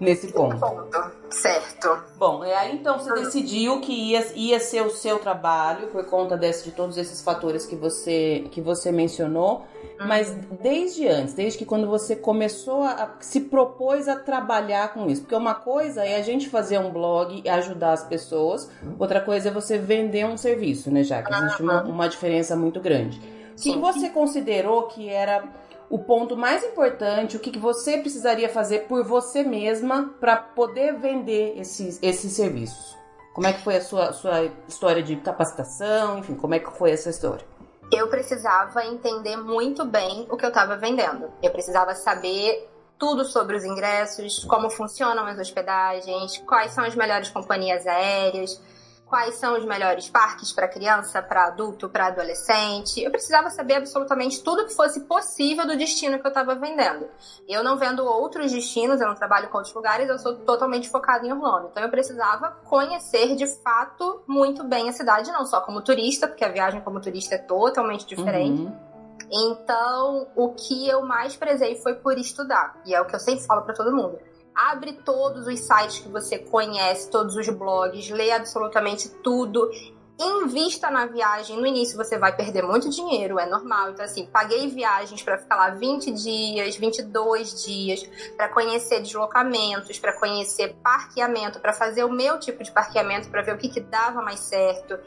nesse 0.00 0.32
ponto. 0.32 0.58
ponto. 0.58 1.12
Certo. 1.30 2.02
Bom, 2.16 2.44
e 2.44 2.52
aí 2.52 2.74
então 2.74 2.98
você 2.98 3.12
decidiu 3.12 3.80
que 3.80 3.92
ia, 3.92 4.26
ia 4.34 4.58
ser 4.58 4.82
o 4.82 4.90
seu 4.90 5.18
trabalho 5.18 5.88
por 5.88 6.04
conta 6.06 6.36
desse, 6.36 6.64
de 6.64 6.70
todos 6.70 6.96
esses 6.96 7.20
fatores 7.20 7.66
que 7.66 7.76
você, 7.76 8.46
que 8.50 8.60
você 8.60 8.90
mencionou. 8.90 9.66
Mas 10.00 10.30
desde 10.62 11.08
antes, 11.08 11.34
desde 11.34 11.58
que 11.58 11.64
quando 11.64 11.88
você 11.88 12.14
começou 12.14 12.84
a, 12.84 12.92
a, 12.92 13.08
se 13.18 13.40
propôs 13.40 14.06
a 14.06 14.14
trabalhar 14.14 14.94
com 14.94 15.10
isso, 15.10 15.22
porque 15.22 15.34
uma 15.34 15.56
coisa 15.56 16.04
é 16.04 16.16
a 16.16 16.22
gente 16.22 16.48
fazer 16.48 16.78
um 16.78 16.90
blog 16.90 17.42
e 17.44 17.48
ajudar 17.48 17.94
as 17.94 18.04
pessoas, 18.04 18.70
outra 18.96 19.20
coisa 19.20 19.48
é 19.48 19.52
você 19.52 19.76
vender 19.76 20.24
um 20.24 20.36
serviço, 20.36 20.88
né, 20.88 21.02
já 21.02 21.20
que 21.20 21.34
existe 21.34 21.62
uma, 21.62 21.82
uma 21.82 22.08
diferença 22.08 22.54
muito 22.54 22.80
grande. 22.80 23.20
O 23.58 23.60
que 23.60 23.76
você 23.76 24.08
considerou 24.08 24.84
que 24.84 25.08
era 25.08 25.44
o 25.90 25.98
ponto 25.98 26.36
mais 26.36 26.62
importante, 26.62 27.36
o 27.36 27.40
que 27.40 27.58
você 27.58 27.98
precisaria 27.98 28.48
fazer 28.48 28.86
por 28.86 29.02
você 29.02 29.42
mesma 29.42 30.14
para 30.20 30.36
poder 30.36 30.94
vender 30.96 31.58
esses, 31.58 31.98
esses 32.00 32.32
serviços? 32.32 32.96
Como 33.34 33.48
é 33.48 33.52
que 33.52 33.60
foi 33.62 33.76
a 33.76 33.80
sua, 33.80 34.12
sua 34.12 34.44
história 34.68 35.02
de 35.02 35.16
capacitação? 35.16 36.18
Enfim, 36.18 36.34
como 36.34 36.54
é 36.54 36.60
que 36.60 36.70
foi 36.70 36.92
essa 36.92 37.10
história? 37.10 37.44
Eu 37.92 38.08
precisava 38.08 38.84
entender 38.84 39.36
muito 39.36 39.84
bem 39.84 40.26
o 40.30 40.36
que 40.36 40.44
eu 40.44 40.50
estava 40.50 40.76
vendendo. 40.76 41.28
Eu 41.42 41.50
precisava 41.50 41.94
saber 41.94 42.68
tudo 42.96 43.24
sobre 43.24 43.56
os 43.56 43.64
ingressos, 43.64 44.44
como 44.44 44.70
funcionam 44.70 45.24
as 45.26 45.38
hospedagens, 45.38 46.38
quais 46.46 46.72
são 46.72 46.84
as 46.84 46.94
melhores 46.94 47.28
companhias 47.28 47.86
aéreas, 47.86 48.60
quais 49.08 49.36
são 49.36 49.56
os 49.56 49.64
melhores 49.64 50.08
parques 50.08 50.52
para 50.52 50.68
criança, 50.68 51.22
para 51.22 51.46
adulto, 51.46 51.88
para 51.88 52.08
adolescente. 52.08 53.02
Eu 53.02 53.10
precisava 53.10 53.50
saber 53.50 53.74
absolutamente 53.74 54.42
tudo 54.42 54.66
que 54.66 54.74
fosse 54.74 55.00
possível 55.00 55.66
do 55.66 55.76
destino 55.76 56.18
que 56.18 56.26
eu 56.26 56.30
estava 56.30 56.54
vendendo. 56.54 57.08
Eu 57.48 57.64
não 57.64 57.78
vendo 57.78 58.04
outros 58.04 58.52
destinos, 58.52 59.00
eu 59.00 59.08
não 59.08 59.14
trabalho 59.14 59.48
com 59.48 59.56
outros 59.56 59.74
lugares, 59.74 60.08
eu 60.08 60.18
sou 60.18 60.36
totalmente 60.36 60.90
focada 60.90 61.26
em 61.26 61.32
Orlando. 61.32 61.68
Então 61.70 61.82
eu 61.82 61.88
precisava 61.88 62.50
conhecer 62.64 63.34
de 63.34 63.46
fato 63.62 64.22
muito 64.26 64.62
bem 64.62 64.88
a 64.88 64.92
cidade, 64.92 65.32
não 65.32 65.46
só 65.46 65.62
como 65.62 65.80
turista, 65.80 66.28
porque 66.28 66.44
a 66.44 66.52
viagem 66.52 66.82
como 66.82 67.00
turista 67.00 67.36
é 67.36 67.38
totalmente 67.38 68.06
diferente. 68.06 68.62
Uhum. 68.62 68.88
Então, 69.30 70.28
o 70.34 70.54
que 70.54 70.88
eu 70.88 71.02
mais 71.02 71.36
prezei 71.36 71.76
foi 71.76 71.94
por 71.94 72.16
estudar. 72.16 72.80
E 72.86 72.94
é 72.94 73.00
o 73.00 73.04
que 73.04 73.14
eu 73.14 73.20
sempre 73.20 73.44
falo 73.44 73.62
para 73.62 73.74
todo 73.74 73.94
mundo 73.94 74.18
abre 74.58 74.94
todos 75.04 75.46
os 75.46 75.60
sites 75.60 76.00
que 76.00 76.08
você 76.08 76.36
conhece, 76.36 77.08
todos 77.08 77.36
os 77.36 77.48
blogs, 77.48 78.10
lê 78.10 78.32
absolutamente 78.32 79.08
tudo 79.22 79.70
invista 80.18 80.90
na 80.90 81.06
viagem. 81.06 81.56
No 81.56 81.66
início 81.66 81.96
você 81.96 82.18
vai 82.18 82.34
perder 82.34 82.62
muito 82.62 82.90
dinheiro, 82.90 83.38
é 83.38 83.46
normal. 83.46 83.90
Então, 83.90 84.04
assim, 84.04 84.26
paguei 84.26 84.68
viagens 84.68 85.22
para 85.22 85.38
ficar 85.38 85.56
lá 85.56 85.70
20 85.70 86.12
dias, 86.12 86.76
22 86.76 87.64
dias, 87.64 88.02
para 88.36 88.48
conhecer 88.48 89.00
deslocamentos, 89.00 89.98
para 89.98 90.12
conhecer 90.18 90.74
parqueamento, 90.82 91.60
para 91.60 91.72
fazer 91.72 92.04
o 92.04 92.10
meu 92.10 92.38
tipo 92.40 92.64
de 92.64 92.72
parqueamento, 92.72 93.28
para 93.28 93.42
ver 93.42 93.54
o 93.54 93.58
que, 93.58 93.68
que 93.68 93.80
dava 93.80 94.20
mais 94.20 94.40
certo. 94.40 94.98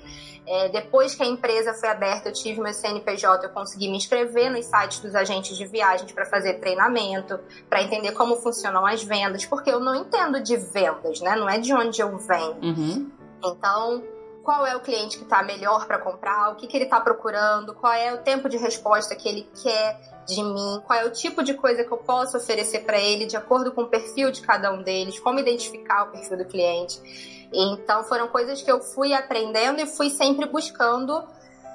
É, 0.48 0.70
depois 0.70 1.14
que 1.14 1.22
a 1.22 1.28
empresa 1.28 1.74
foi 1.74 1.90
aberta, 1.90 2.30
eu 2.30 2.34
tive 2.34 2.62
meu 2.62 2.74
CNPJ, 2.74 3.46
eu 3.46 3.52
consegui 3.52 3.90
me 3.90 3.98
inscrever 3.98 4.50
nos 4.50 4.66
sites 4.66 5.00
dos 5.00 5.14
agentes 5.14 5.56
de 5.56 5.68
viagens 5.68 6.12
para 6.12 6.26
fazer 6.26 6.56
treinamento, 6.56 7.40
para 7.70 7.84
entender 7.84 8.14
como 8.14 8.38
funcionam 8.38 8.86
as 8.86 9.04
vendas, 9.04 9.46
porque 9.46 9.70
eu 9.70 9.80
não 9.80 9.96
entendo 9.96 10.42
de 10.42 10.58
vendas, 10.58 11.20
né? 11.22 11.36
Não 11.36 11.50
é 11.50 11.60
de 11.60 11.74
onde 11.74 12.02
eu 12.02 12.18
venho. 12.18 12.58
Uhum. 12.62 13.12
Então, 13.44 14.04
qual 14.44 14.66
é 14.66 14.76
o 14.76 14.80
cliente 14.80 15.18
que 15.18 15.24
está 15.24 15.44
melhor 15.44 15.86
para 15.86 16.00
comprar, 16.00 16.52
o 16.52 16.56
que, 16.56 16.68
que 16.68 16.76
ele 16.76 16.86
está 16.86 17.00
procurando, 17.00 17.74
qual 17.76 17.94
é 17.94 18.14
o 18.14 18.20
tempo 18.20 18.50
de 18.50 18.58
resposta 18.58 19.16
que 19.16 19.28
ele 19.28 19.48
quer 19.62 20.00
de 20.26 20.44
mim, 20.44 20.82
qual 20.86 21.00
é 21.00 21.06
o 21.06 21.12
tipo 21.12 21.44
de 21.44 21.54
coisa 21.54 21.84
que 21.84 21.92
eu 21.92 21.98
posso 21.98 22.38
oferecer 22.38 22.80
para 22.80 23.00
ele 23.00 23.26
de 23.26 23.38
acordo 23.38 23.72
com 23.72 23.84
o 23.84 23.88
perfil 23.88 24.32
de 24.32 24.42
cada 24.42 24.72
um 24.72 24.82
deles, 24.82 25.20
como 25.20 25.40
identificar 25.40 26.04
o 26.04 26.12
perfil 26.12 26.38
do 26.38 26.46
cliente. 26.46 27.50
Então 27.54 28.04
foram 28.04 28.28
coisas 28.28 28.62
que 28.62 28.72
eu 28.72 28.82
fui 28.82 29.14
aprendendo 29.14 29.80
e 29.82 29.86
fui 29.86 30.10
sempre 30.10 30.48
buscando 30.48 31.24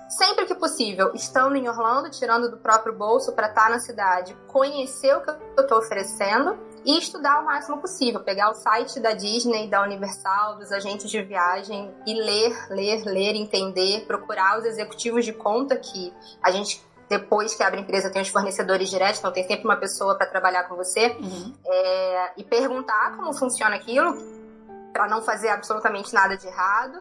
sempre 0.08 0.46
que 0.46 0.54
possível, 0.54 1.12
estando 1.14 1.56
em 1.56 1.68
Orlando, 1.68 2.10
tirando 2.10 2.50
do 2.50 2.58
próprio 2.58 2.94
bolso 2.94 3.32
para 3.32 3.48
estar 3.48 3.64
tá 3.64 3.70
na 3.70 3.78
cidade, 3.78 4.36
conhecer 4.46 5.16
o 5.16 5.20
que 5.20 5.30
eu 5.30 5.62
estou 5.62 5.78
oferecendo 5.78 6.56
e 6.86 6.98
estudar 6.98 7.40
o 7.40 7.44
máximo 7.44 7.78
possível, 7.78 8.20
pegar 8.20 8.48
o 8.48 8.54
site 8.54 9.00
da 9.00 9.12
Disney, 9.12 9.68
da 9.68 9.82
Universal, 9.82 10.56
dos 10.56 10.70
agentes 10.70 11.10
de 11.10 11.20
viagem 11.20 11.92
e 12.06 12.14
ler, 12.14 12.56
ler, 12.70 13.04
ler, 13.04 13.34
entender, 13.34 14.06
procurar 14.06 14.60
os 14.60 14.64
executivos 14.64 15.24
de 15.24 15.32
conta 15.32 15.76
que 15.76 16.14
a 16.40 16.52
gente 16.52 16.80
depois 17.08 17.54
que 17.54 17.62
abre 17.62 17.78
a 17.78 17.82
empresa 17.82 18.10
tem 18.10 18.22
os 18.22 18.28
fornecedores 18.28 18.88
diretos, 18.88 19.18
então 19.18 19.32
tem 19.32 19.46
sempre 19.46 19.64
uma 19.64 19.76
pessoa 19.76 20.16
para 20.16 20.26
trabalhar 20.26 20.64
com 20.64 20.74
você 20.74 21.16
uhum. 21.20 21.54
é, 21.64 22.32
e 22.36 22.44
perguntar 22.44 23.16
como 23.16 23.32
funciona 23.32 23.76
aquilo 23.76 24.16
para 24.92 25.08
não 25.08 25.22
fazer 25.22 25.48
absolutamente 25.48 26.12
nada 26.14 26.36
de 26.36 26.46
errado. 26.46 27.00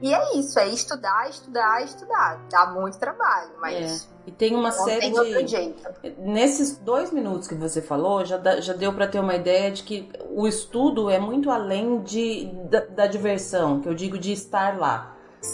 E 0.00 0.12
é 0.12 0.36
isso, 0.36 0.58
é 0.58 0.68
estudar, 0.68 1.28
estudar, 1.30 1.82
estudar. 1.82 2.40
Dá 2.50 2.66
muito 2.66 2.98
trabalho, 2.98 3.50
mas. 3.60 4.04
É. 4.04 4.16
E 4.26 4.30
tem 4.30 4.54
uma 4.54 4.70
série 4.70 5.00
tem 5.00 5.12
de. 5.12 5.18
Outro 5.18 5.46
jeito. 5.46 5.82
Nesses 6.18 6.76
dois 6.76 7.10
minutos 7.10 7.48
que 7.48 7.54
você 7.54 7.80
falou, 7.80 8.24
já, 8.24 8.36
dá, 8.36 8.60
já 8.60 8.74
deu 8.74 8.92
para 8.92 9.06
ter 9.06 9.20
uma 9.20 9.34
ideia 9.34 9.70
de 9.70 9.82
que 9.82 10.10
o 10.30 10.46
estudo 10.46 11.08
é 11.08 11.18
muito 11.18 11.50
além 11.50 12.02
de, 12.02 12.46
da, 12.68 12.80
da 12.80 13.06
diversão, 13.06 13.80
que 13.80 13.88
eu 13.88 13.94
digo 13.94 14.18
de 14.18 14.32
estar 14.32 14.78
lá. 14.78 15.12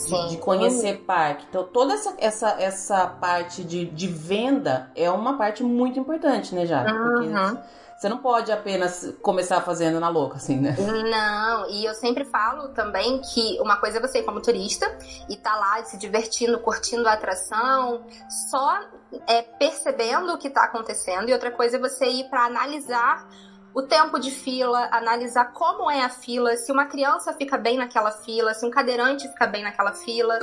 De, 0.08 0.30
de, 0.30 0.36
conhecer 0.38 1.00
parque. 1.00 1.44
Então, 1.50 1.64
toda 1.64 1.92
essa, 1.92 2.14
essa, 2.16 2.48
essa 2.58 3.06
parte 3.06 3.62
de, 3.62 3.84
de 3.84 4.06
venda 4.06 4.90
é 4.96 5.10
uma 5.10 5.36
parte 5.36 5.62
muito 5.62 6.00
importante, 6.00 6.54
né? 6.54 6.64
Porque 6.64 7.26
uhum. 7.26 7.58
Você 8.02 8.08
não 8.08 8.18
pode 8.18 8.50
apenas 8.50 9.14
começar 9.22 9.60
fazendo 9.60 10.00
na 10.00 10.08
louca, 10.08 10.34
assim, 10.34 10.56
né? 10.56 10.74
Não, 10.76 11.70
e 11.70 11.84
eu 11.84 11.94
sempre 11.94 12.24
falo 12.24 12.70
também 12.70 13.20
que 13.20 13.56
uma 13.60 13.76
coisa 13.76 13.98
é 13.98 14.00
você 14.00 14.18
ir 14.18 14.24
como 14.24 14.42
turista 14.42 14.92
e 15.28 15.36
tá 15.36 15.54
lá 15.54 15.84
se 15.84 15.96
divertindo, 15.96 16.58
curtindo 16.58 17.08
a 17.08 17.12
atração, 17.12 18.04
só 18.50 18.80
é, 19.28 19.42
percebendo 19.42 20.32
o 20.32 20.38
que 20.38 20.50
tá 20.50 20.64
acontecendo, 20.64 21.28
e 21.28 21.32
outra 21.32 21.52
coisa 21.52 21.76
é 21.76 21.78
você 21.78 22.06
ir 22.06 22.28
para 22.28 22.44
analisar 22.44 23.24
o 23.72 23.82
tempo 23.82 24.18
de 24.18 24.32
fila, 24.32 24.88
analisar 24.90 25.52
como 25.52 25.88
é 25.88 26.02
a 26.02 26.08
fila, 26.08 26.56
se 26.56 26.72
uma 26.72 26.86
criança 26.86 27.32
fica 27.32 27.56
bem 27.56 27.76
naquela 27.76 28.10
fila, 28.10 28.52
se 28.52 28.66
um 28.66 28.70
cadeirante 28.70 29.28
fica 29.28 29.46
bem 29.46 29.62
naquela 29.62 29.92
fila 29.92 30.40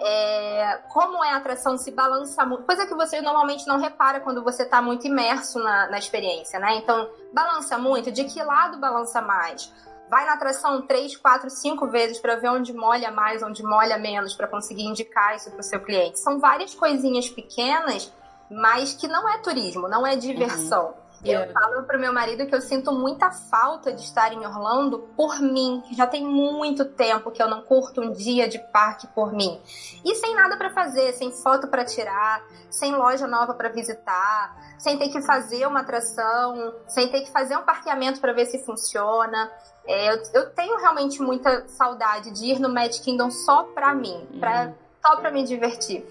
é, 0.00 0.80
como 0.88 1.24
é 1.24 1.30
a 1.30 1.36
atração, 1.36 1.78
se 1.78 1.90
balança 1.90 2.44
muito, 2.44 2.64
coisa 2.64 2.86
que 2.86 2.94
você 2.94 3.20
normalmente 3.20 3.66
não 3.66 3.78
repara 3.78 4.20
quando 4.20 4.42
você 4.42 4.64
está 4.64 4.82
muito 4.82 5.06
imerso 5.06 5.58
na, 5.58 5.88
na 5.88 5.98
experiência, 5.98 6.58
né? 6.58 6.76
Então, 6.76 7.08
balança 7.32 7.78
muito, 7.78 8.10
de 8.10 8.24
que 8.24 8.42
lado 8.42 8.78
balança 8.78 9.20
mais? 9.20 9.72
Vai 10.10 10.26
na 10.26 10.34
atração 10.34 10.82
três, 10.82 11.16
quatro, 11.16 11.48
cinco 11.48 11.86
vezes 11.88 12.18
para 12.18 12.36
ver 12.36 12.50
onde 12.50 12.72
molha 12.72 13.10
mais, 13.10 13.42
onde 13.42 13.62
molha 13.62 13.96
menos, 13.96 14.34
para 14.34 14.46
conseguir 14.46 14.84
indicar 14.84 15.36
isso 15.36 15.50
para 15.50 15.60
o 15.60 15.62
seu 15.62 15.80
cliente. 15.80 16.18
São 16.18 16.38
várias 16.38 16.74
coisinhas 16.74 17.28
pequenas, 17.30 18.12
mas 18.50 18.92
que 18.92 19.08
não 19.08 19.26
é 19.28 19.38
turismo, 19.38 19.88
não 19.88 20.06
é 20.06 20.14
diversão. 20.14 20.88
Uhum. 20.88 21.01
Eu 21.24 21.52
falo 21.52 21.84
pro 21.84 22.00
meu 22.00 22.12
marido 22.12 22.46
que 22.46 22.54
eu 22.54 22.60
sinto 22.60 22.90
muita 22.90 23.30
falta 23.30 23.92
de 23.92 24.02
estar 24.02 24.32
em 24.32 24.44
Orlando 24.44 24.98
por 25.16 25.40
mim. 25.40 25.82
Já 25.92 26.04
tem 26.04 26.24
muito 26.26 26.84
tempo 26.84 27.30
que 27.30 27.40
eu 27.40 27.48
não 27.48 27.62
curto 27.62 28.00
um 28.00 28.10
dia 28.10 28.48
de 28.48 28.58
parque 28.58 29.06
por 29.08 29.32
mim. 29.32 29.60
E 30.04 30.14
sem 30.16 30.34
nada 30.34 30.56
para 30.56 30.70
fazer, 30.70 31.12
sem 31.12 31.30
foto 31.30 31.68
para 31.68 31.84
tirar, 31.84 32.42
sem 32.70 32.92
loja 32.92 33.28
nova 33.28 33.54
para 33.54 33.68
visitar, 33.68 34.74
sem 34.78 34.98
ter 34.98 35.10
que 35.10 35.22
fazer 35.22 35.64
uma 35.66 35.80
atração, 35.80 36.74
sem 36.88 37.08
ter 37.08 37.20
que 37.20 37.30
fazer 37.30 37.56
um 37.56 37.62
parqueamento 37.62 38.20
para 38.20 38.32
ver 38.32 38.46
se 38.46 38.58
funciona. 38.64 39.48
É, 39.86 40.12
eu, 40.12 40.22
eu, 40.34 40.50
tenho 40.50 40.76
realmente 40.78 41.22
muita 41.22 41.68
saudade 41.68 42.32
de 42.32 42.46
ir 42.46 42.58
no 42.58 42.68
Magic 42.68 43.00
Kingdom 43.00 43.30
só 43.30 43.64
pra 43.64 43.94
mim, 43.94 44.26
pra, 44.40 44.66
uhum. 44.66 44.74
só 45.04 45.16
pra 45.16 45.30
me 45.30 45.44
divertir. 45.44 46.04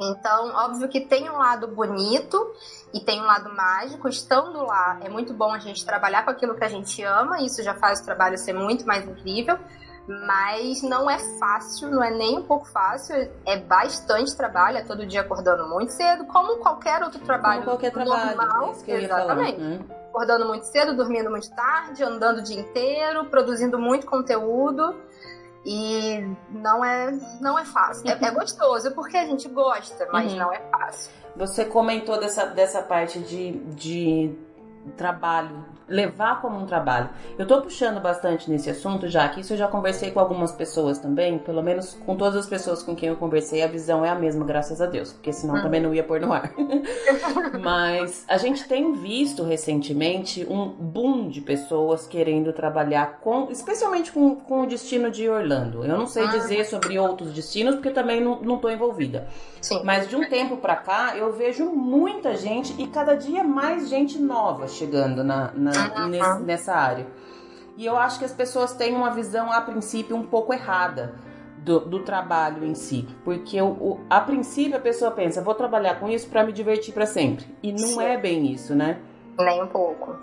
Então, 0.00 0.50
óbvio 0.54 0.88
que 0.88 1.00
tem 1.00 1.28
um 1.28 1.38
lado 1.38 1.68
bonito 1.68 2.54
e 2.94 3.00
tem 3.00 3.20
um 3.20 3.24
lado 3.24 3.52
mágico. 3.54 4.08
Estando 4.08 4.64
lá, 4.64 4.98
é 5.02 5.08
muito 5.08 5.34
bom 5.34 5.52
a 5.52 5.58
gente 5.58 5.84
trabalhar 5.84 6.24
com 6.24 6.30
aquilo 6.30 6.54
que 6.54 6.64
a 6.64 6.68
gente 6.68 7.02
ama, 7.02 7.42
isso 7.42 7.62
já 7.62 7.74
faz 7.74 8.00
o 8.00 8.04
trabalho 8.04 8.38
ser 8.38 8.52
muito 8.52 8.86
mais 8.86 9.06
incrível. 9.06 9.58
Mas 10.26 10.82
não 10.82 11.10
é 11.10 11.18
fácil, 11.38 11.90
não 11.90 12.02
é 12.02 12.10
nem 12.10 12.38
um 12.38 12.42
pouco 12.42 12.66
fácil, 12.66 13.14
é 13.44 13.58
bastante 13.58 14.34
trabalho, 14.34 14.78
é 14.78 14.82
todo 14.82 15.04
dia 15.04 15.20
acordando 15.20 15.68
muito 15.68 15.92
cedo, 15.92 16.24
como 16.24 16.56
qualquer 16.56 17.02
outro 17.02 17.20
trabalho 17.20 17.62
como 17.62 17.72
qualquer 17.72 17.92
trabalho, 17.92 18.36
normal. 18.36 18.70
É 18.72 18.84
que 18.84 18.90
eu 18.90 18.98
exatamente. 19.00 19.58
Falar, 19.58 19.68
né? 19.68 19.84
Acordando 20.08 20.46
muito 20.46 20.64
cedo, 20.64 20.96
dormindo 20.96 21.28
muito 21.28 21.50
tarde, 21.50 22.02
andando 22.02 22.38
o 22.38 22.42
dia 22.42 22.58
inteiro, 22.58 23.26
produzindo 23.26 23.78
muito 23.78 24.06
conteúdo. 24.06 24.96
E 25.70 26.26
não 26.50 26.82
é, 26.82 27.10
não 27.42 27.58
é 27.58 27.64
fácil. 27.64 28.08
É, 28.08 28.12
é 28.12 28.30
gostoso 28.30 28.90
porque 28.92 29.18
a 29.18 29.26
gente 29.26 29.46
gosta, 29.50 30.08
mas 30.10 30.32
Uhum. 30.32 30.38
não 30.38 30.52
é 30.52 30.60
fácil. 30.70 31.12
Você 31.36 31.64
comentou 31.66 32.18
dessa, 32.18 32.46
dessa 32.46 32.80
parte 32.82 33.18
de, 33.20 33.52
de 33.74 34.34
trabalho, 34.96 35.62
levar 35.88 36.40
como 36.40 36.58
um 36.58 36.66
trabalho. 36.66 37.08
Eu 37.38 37.46
tô 37.46 37.60
puxando 37.62 38.00
bastante 38.00 38.50
nesse 38.50 38.68
assunto, 38.70 39.08
já 39.08 39.28
que 39.28 39.40
isso 39.40 39.52
eu 39.54 39.56
já 39.56 39.66
conversei 39.68 40.10
com 40.10 40.20
algumas 40.20 40.52
pessoas 40.52 40.98
também, 40.98 41.38
pelo 41.38 41.62
menos 41.62 41.94
com 42.06 42.14
todas 42.16 42.36
as 42.36 42.46
pessoas 42.46 42.82
com 42.82 42.94
quem 42.94 43.08
eu 43.08 43.16
conversei, 43.16 43.62
a 43.62 43.66
visão 43.66 44.04
é 44.04 44.10
a 44.10 44.14
mesma, 44.14 44.44
graças 44.44 44.80
a 44.80 44.86
Deus, 44.86 45.12
porque 45.12 45.32
senão 45.32 45.54
Uhum. 45.56 45.62
também 45.62 45.80
não 45.80 45.94
ia 45.94 46.04
pôr 46.04 46.20
no 46.20 46.32
ar. 46.32 46.52
Mas 47.60 48.24
a 48.28 48.36
gente 48.36 48.66
tem 48.68 48.92
visto 48.92 49.42
recentemente 49.42 50.46
um 50.48 50.66
boom 50.68 51.28
de 51.28 51.40
pessoas 51.40 52.06
querendo 52.06 52.52
trabalhar 52.52 53.18
com, 53.20 53.48
especialmente 53.50 54.12
com, 54.12 54.36
com 54.36 54.62
o 54.62 54.66
destino 54.66 55.10
de 55.10 55.28
Orlando. 55.28 55.84
Eu 55.84 55.96
não 55.96 56.06
sei 56.06 56.24
Ah. 56.24 56.28
dizer 56.28 56.64
sobre 56.64 56.98
outros 56.98 57.32
destinos, 57.32 57.76
porque 57.76 57.90
também 57.90 58.20
não, 58.20 58.40
não 58.42 58.58
tô 58.58 58.68
envolvida. 58.68 59.28
Sim. 59.60 59.80
Mas 59.84 60.08
de 60.08 60.14
um 60.16 60.28
tempo 60.28 60.56
pra 60.58 60.76
cá, 60.76 61.16
eu 61.16 61.32
vejo 61.32 61.64
muita 61.66 62.36
gente 62.36 62.74
e 62.80 62.86
cada 62.86 63.14
dia 63.14 63.42
mais 63.42 63.88
gente 63.88 64.18
nova 64.18 64.68
chegando 64.68 65.24
na, 65.24 65.50
na- 65.54 65.77
nessa 66.40 66.74
área. 66.74 67.06
E 67.76 67.86
eu 67.86 67.96
acho 67.96 68.18
que 68.18 68.24
as 68.24 68.32
pessoas 68.32 68.74
têm 68.74 68.94
uma 68.94 69.10
visão, 69.10 69.52
a 69.52 69.60
princípio, 69.60 70.16
um 70.16 70.24
pouco 70.24 70.52
errada 70.52 71.14
do, 71.58 71.78
do 71.80 72.00
trabalho 72.00 72.64
em 72.64 72.74
si. 72.74 73.06
Porque 73.24 73.60
o, 73.62 73.68
o- 73.68 74.00
a 74.10 74.20
princípio 74.20 74.76
a 74.76 74.80
pessoa 74.80 75.10
pensa, 75.10 75.40
vou 75.42 75.54
trabalhar 75.54 76.00
com 76.00 76.08
isso 76.08 76.28
pra 76.28 76.42
me 76.44 76.52
divertir 76.52 76.92
pra 76.92 77.06
sempre. 77.06 77.46
E 77.62 77.70
não 77.72 77.78
Sim. 77.88 78.02
é 78.02 78.16
bem 78.16 78.50
isso, 78.50 78.74
né? 78.74 78.98
Nem 79.38 79.62
um 79.62 79.68
pouco. 79.68 80.16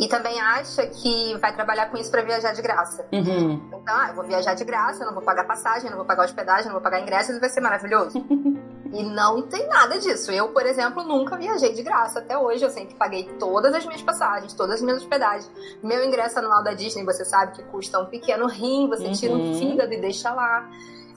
E 0.00 0.08
também 0.08 0.40
acha 0.40 0.86
que 0.86 1.36
vai 1.38 1.54
trabalhar 1.54 1.90
com 1.90 1.96
isso 1.98 2.10
pra 2.10 2.22
viajar 2.22 2.52
de 2.52 2.62
graça. 2.62 3.06
Uhum. 3.12 3.60
Então, 3.68 3.82
ah, 3.86 4.06
eu 4.08 4.14
vou 4.14 4.24
viajar 4.24 4.54
de 4.54 4.64
graça, 4.64 5.02
eu 5.02 5.06
não 5.06 5.14
vou 5.14 5.22
pagar 5.22 5.44
passagem, 5.44 5.90
não 5.90 5.96
vou 5.98 6.06
pagar 6.06 6.24
hospedagem, 6.24 6.66
não 6.66 6.72
vou 6.72 6.80
pagar 6.80 7.00
ingressos, 7.00 7.38
vai 7.38 7.50
ser 7.50 7.60
maravilhoso. 7.60 8.18
e 8.92 9.02
não 9.02 9.42
tem 9.42 9.68
nada 9.68 9.98
disso. 9.98 10.30
Eu, 10.32 10.48
por 10.48 10.64
exemplo, 10.64 11.02
nunca 11.04 11.36
viajei 11.36 11.74
de 11.74 11.82
graça 11.82 12.20
até 12.20 12.36
hoje. 12.38 12.64
Eu 12.64 12.70
sempre 12.70 12.94
paguei 12.94 13.24
todas 13.38 13.74
as 13.74 13.84
minhas 13.84 14.02
passagens, 14.02 14.54
todas 14.54 14.76
as 14.76 14.82
minhas 14.82 15.02
hospedagens. 15.02 15.50
Meu 15.82 16.02
ingresso 16.04 16.38
anual 16.38 16.62
da 16.62 16.72
Disney, 16.72 17.04
você 17.04 17.24
sabe 17.26 17.52
que 17.52 17.62
custa 17.64 17.98
um 18.00 18.06
pequeno 18.06 18.46
rim, 18.46 18.88
você 18.88 19.10
tira 19.12 19.34
Uhum. 19.34 19.50
um 19.52 19.58
fígado 19.58 19.92
e 19.92 20.00
deixa 20.00 20.32
lá. 20.32 20.66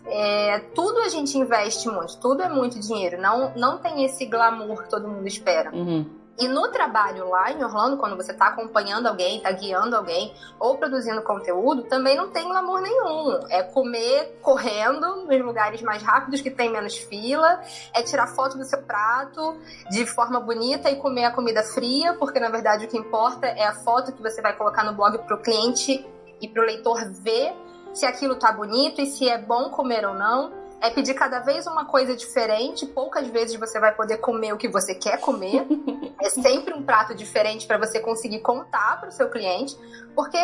É, 0.08 0.60
tudo 0.76 1.00
a 1.00 1.10
gente 1.10 1.36
investe 1.38 1.88
muito, 1.88 2.20
tudo 2.20 2.44
é 2.44 2.50
muito 2.50 2.80
dinheiro. 2.80 3.20
Não, 3.20 3.54
não 3.56 3.78
tem 3.80 4.06
esse 4.06 4.26
glamour 4.26 4.84
que 4.84 4.90
todo 4.90 5.08
mundo 5.08 5.26
espera. 5.28 5.72
Uhum. 5.74 6.06
E 6.38 6.50
no 6.50 6.68
trabalho 6.68 7.30
lá 7.30 7.50
em 7.50 7.64
Orlando, 7.64 7.98
quando 7.98 8.18
você 8.18 8.34
tá 8.34 8.48
acompanhando 8.48 9.08
alguém, 9.08 9.40
tá 9.40 9.52
guiando 9.52 9.96
alguém 9.96 10.34
ou 10.60 10.78
produzindo 10.78 11.22
conteúdo, 11.22 11.84
também 11.84 12.18
não 12.18 12.30
tem 12.30 12.46
glamour 12.48 12.82
nenhum. 12.82 13.40
É 13.50 13.64
comer 13.64 14.38
correndo 14.42 15.26
nos 15.26 15.42
lugares 15.42 15.82
mais 15.82 16.04
rápidos 16.04 16.42
que 16.42 16.52
tem 16.52 16.70
menos 16.70 16.98
fila, 16.98 17.62
é 17.94 18.04
tirar 18.04 18.28
foto 18.28 18.58
do 18.58 18.66
seu 18.66 18.82
prato 18.82 19.58
de 19.90 20.06
forma 20.06 20.40
bonita 20.42 20.90
e 20.90 20.98
comer 20.98 21.24
a 21.24 21.32
comida 21.32 21.64
fria, 21.64 22.14
porque 22.16 22.40
na 22.40 22.50
verdade 22.50 22.86
o 22.86 22.90
que 22.90 22.98
importa 22.98 23.48
é 23.48 23.66
a 23.66 23.74
foto 23.74 24.12
que 24.12 24.22
você 24.22 24.42
vai 24.42 24.54
colocar 24.58 24.84
no 24.84 24.94
blog 24.94 25.18
pro 25.20 25.42
cliente 25.42 26.06
e 26.42 26.50
pro 26.50 26.64
leitor 26.64 27.00
ver 27.12 27.56
se 27.94 28.06
aquilo 28.06 28.36
tá 28.36 28.52
bonito 28.52 29.00
e 29.00 29.06
se 29.06 29.30
é 29.30 29.38
bom 29.38 29.70
comer 29.70 30.06
ou 30.06 30.14
não 30.14 30.65
é 30.82 30.90
pedir 30.90 31.14
cada 31.14 31.40
vez 31.40 31.66
uma 31.68 31.86
coisa 31.86 32.16
diferente. 32.16 32.86
Poucas 32.86 33.28
vezes 33.28 33.60
você 33.60 33.80
vai 33.80 33.94
poder 33.94 34.18
comer 34.18 34.54
o 34.54 34.58
que 34.58 34.68
você 34.68 34.94
quer 34.96 35.20
comer. 35.20 35.66
é 36.22 36.30
sempre 36.30 36.74
um 36.74 36.84
prato 36.84 37.16
diferente 37.16 37.66
para 37.66 37.78
você 37.78 38.00
conseguir 38.00 38.40
contar 38.40 39.00
para 39.00 39.10
o 39.10 39.12
seu 39.12 39.30
cliente, 39.30 39.78
porque 40.16 40.38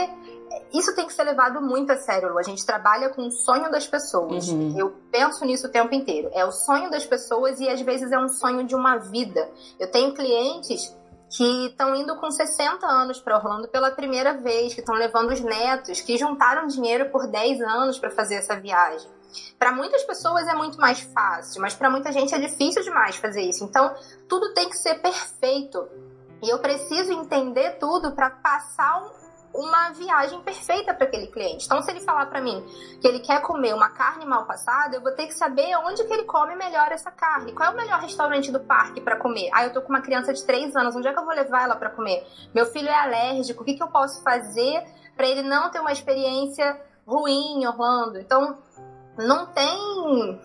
isso 0.73 0.95
tem 0.95 1.05
que 1.05 1.13
ser 1.13 1.23
levado 1.23 1.61
muito 1.61 1.91
a 1.91 1.97
sério, 1.97 2.29
Lu. 2.29 2.39
A 2.39 2.43
gente 2.43 2.65
trabalha 2.65 3.09
com 3.09 3.27
o 3.27 3.31
sonho 3.31 3.69
das 3.69 3.87
pessoas. 3.87 4.47
Uhum. 4.47 4.77
Eu 4.77 4.93
penso 5.11 5.45
nisso 5.45 5.67
o 5.67 5.71
tempo 5.71 5.93
inteiro. 5.93 6.29
É 6.33 6.45
o 6.45 6.51
sonho 6.51 6.89
das 6.89 7.05
pessoas 7.05 7.59
e 7.59 7.69
às 7.69 7.81
vezes 7.81 8.11
é 8.11 8.19
um 8.19 8.29
sonho 8.29 8.65
de 8.65 8.75
uma 8.75 8.97
vida. 8.97 9.49
Eu 9.79 9.89
tenho 9.91 10.13
clientes 10.13 10.95
que 11.29 11.67
estão 11.67 11.95
indo 11.95 12.15
com 12.17 12.29
60 12.29 12.85
anos 12.85 13.19
para 13.19 13.37
Orlando 13.37 13.67
pela 13.69 13.91
primeira 13.91 14.33
vez, 14.33 14.73
que 14.73 14.81
estão 14.81 14.95
levando 14.95 15.31
os 15.31 15.39
netos, 15.39 16.01
que 16.01 16.17
juntaram 16.17 16.67
dinheiro 16.67 17.09
por 17.09 17.25
10 17.27 17.61
anos 17.61 17.97
para 17.97 18.11
fazer 18.11 18.35
essa 18.35 18.59
viagem. 18.59 19.09
Para 19.57 19.71
muitas 19.71 20.03
pessoas 20.03 20.47
é 20.47 20.53
muito 20.53 20.79
mais 20.79 20.99
fácil, 20.99 21.61
mas 21.61 21.73
para 21.73 21.89
muita 21.89 22.11
gente 22.11 22.33
é 22.33 22.39
difícil 22.39 22.83
demais 22.83 23.15
fazer 23.15 23.41
isso. 23.41 23.63
Então, 23.63 23.93
tudo 24.27 24.53
tem 24.53 24.69
que 24.69 24.77
ser 24.77 24.95
perfeito. 25.01 25.87
E 26.41 26.49
eu 26.49 26.59
preciso 26.59 27.11
entender 27.13 27.77
tudo 27.79 28.13
para 28.13 28.29
passar 28.29 29.03
um- 29.03 29.21
uma 29.53 29.89
viagem 29.89 30.41
perfeita 30.41 30.93
para 30.93 31.05
aquele 31.05 31.27
cliente. 31.27 31.65
Então, 31.65 31.81
se 31.83 31.91
ele 31.91 31.99
falar 31.99 32.25
para 32.27 32.39
mim 32.39 32.65
que 33.01 33.07
ele 33.07 33.19
quer 33.19 33.41
comer 33.41 33.75
uma 33.75 33.89
carne 33.89 34.25
mal 34.25 34.45
passada, 34.45 34.95
eu 34.95 35.01
vou 35.01 35.11
ter 35.11 35.27
que 35.27 35.33
saber 35.33 35.75
onde 35.85 36.03
que 36.05 36.13
ele 36.13 36.23
come 36.23 36.55
melhor 36.55 36.89
essa 36.91 37.11
carne. 37.11 37.51
Qual 37.51 37.69
é 37.69 37.73
o 37.73 37.75
melhor 37.77 37.99
restaurante 37.99 38.49
do 38.49 38.61
parque 38.61 39.01
para 39.01 39.17
comer? 39.17 39.49
Ah, 39.53 39.65
eu 39.65 39.73
tô 39.73 39.81
com 39.81 39.89
uma 39.89 40.01
criança 40.01 40.33
de 40.33 40.43
3 40.45 40.73
anos, 40.75 40.95
onde 40.95 41.07
é 41.07 41.13
que 41.13 41.19
eu 41.19 41.25
vou 41.25 41.35
levar 41.35 41.63
ela 41.63 41.75
para 41.75 41.89
comer? 41.89 42.25
Meu 42.55 42.65
filho 42.65 42.87
é 42.87 42.95
alérgico, 42.95 43.61
o 43.61 43.65
que, 43.65 43.73
que 43.73 43.83
eu 43.83 43.89
posso 43.89 44.23
fazer 44.23 44.83
para 45.17 45.27
ele 45.27 45.41
não 45.43 45.69
ter 45.69 45.79
uma 45.81 45.91
experiência 45.91 46.79
ruim 47.05 47.61
em 47.61 47.67
Orlando? 47.67 48.19
Então, 48.19 48.57
não 49.21 49.45
tem 49.47 50.39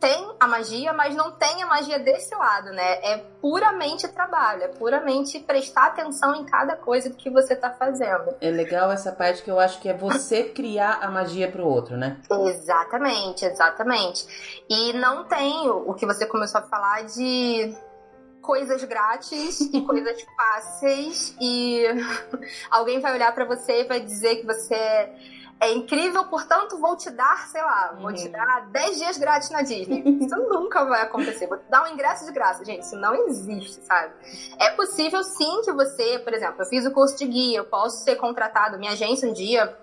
tem 0.00 0.34
a 0.40 0.48
magia, 0.48 0.92
mas 0.92 1.14
não 1.14 1.30
tem 1.30 1.62
a 1.62 1.66
magia 1.66 2.00
desse 2.00 2.34
lado, 2.34 2.72
né? 2.72 2.94
É 3.04 3.18
puramente 3.40 4.08
trabalho, 4.08 4.64
é 4.64 4.68
puramente 4.68 5.38
prestar 5.38 5.86
atenção 5.86 6.34
em 6.34 6.44
cada 6.44 6.74
coisa 6.74 7.08
que 7.10 7.30
você 7.30 7.54
tá 7.54 7.70
fazendo. 7.70 8.34
É 8.40 8.50
legal 8.50 8.90
essa 8.90 9.12
parte 9.12 9.44
que 9.44 9.50
eu 9.50 9.60
acho 9.60 9.80
que 9.80 9.88
é 9.88 9.94
você 9.94 10.42
criar 10.42 10.98
a 11.00 11.08
magia 11.08 11.48
pro 11.48 11.64
outro, 11.64 11.96
né? 11.96 12.20
Exatamente, 12.48 13.44
exatamente. 13.44 14.26
E 14.68 14.92
não 14.94 15.24
tem 15.24 15.70
o 15.70 15.94
que 15.94 16.04
você 16.04 16.26
começou 16.26 16.60
a 16.60 16.64
falar 16.64 17.04
de 17.04 17.72
coisas 18.42 18.82
grátis 18.82 19.60
e 19.60 19.80
coisas 19.86 20.20
fáceis 20.36 21.36
e 21.40 21.84
alguém 22.70 22.98
vai 22.98 23.14
olhar 23.14 23.32
pra 23.32 23.44
você 23.44 23.82
e 23.82 23.84
vai 23.84 24.00
dizer 24.00 24.36
que 24.36 24.46
você 24.46 25.08
é 25.60 25.72
incrível, 25.72 26.24
portanto 26.24 26.76
vou 26.78 26.96
te 26.96 27.08
dar, 27.10 27.46
sei 27.48 27.62
lá, 27.62 27.94
vou 28.00 28.12
te 28.12 28.24
Uhum. 28.26 28.32
dar 28.32 28.66
10 28.72 28.98
dias 28.98 29.16
grátis 29.18 29.48
na 29.50 29.62
Disney. 29.62 30.02
Isso 30.26 30.36
nunca 30.36 30.84
vai 30.84 31.02
acontecer. 31.02 31.46
Vou 31.46 31.56
te 31.58 31.64
dar 31.70 31.84
um 31.84 31.92
ingresso 31.92 32.24
de 32.26 32.32
graça, 32.32 32.64
gente, 32.64 32.82
isso 32.82 32.96
não 32.96 33.14
existe, 33.28 33.80
sabe? 33.84 34.12
É 34.58 34.70
possível 34.70 35.22
sim 35.22 35.60
que 35.64 35.72
você, 35.72 36.18
por 36.18 36.32
exemplo, 36.34 36.56
eu 36.62 36.66
fiz 36.66 36.84
o 36.84 36.90
curso 36.90 37.16
de 37.16 37.26
guia, 37.26 37.58
eu 37.58 37.64
posso 37.64 38.02
ser 38.04 38.16
contratado, 38.16 38.78
minha 38.78 38.92
agência 38.92 39.28
um 39.28 39.32
dia 39.32 39.76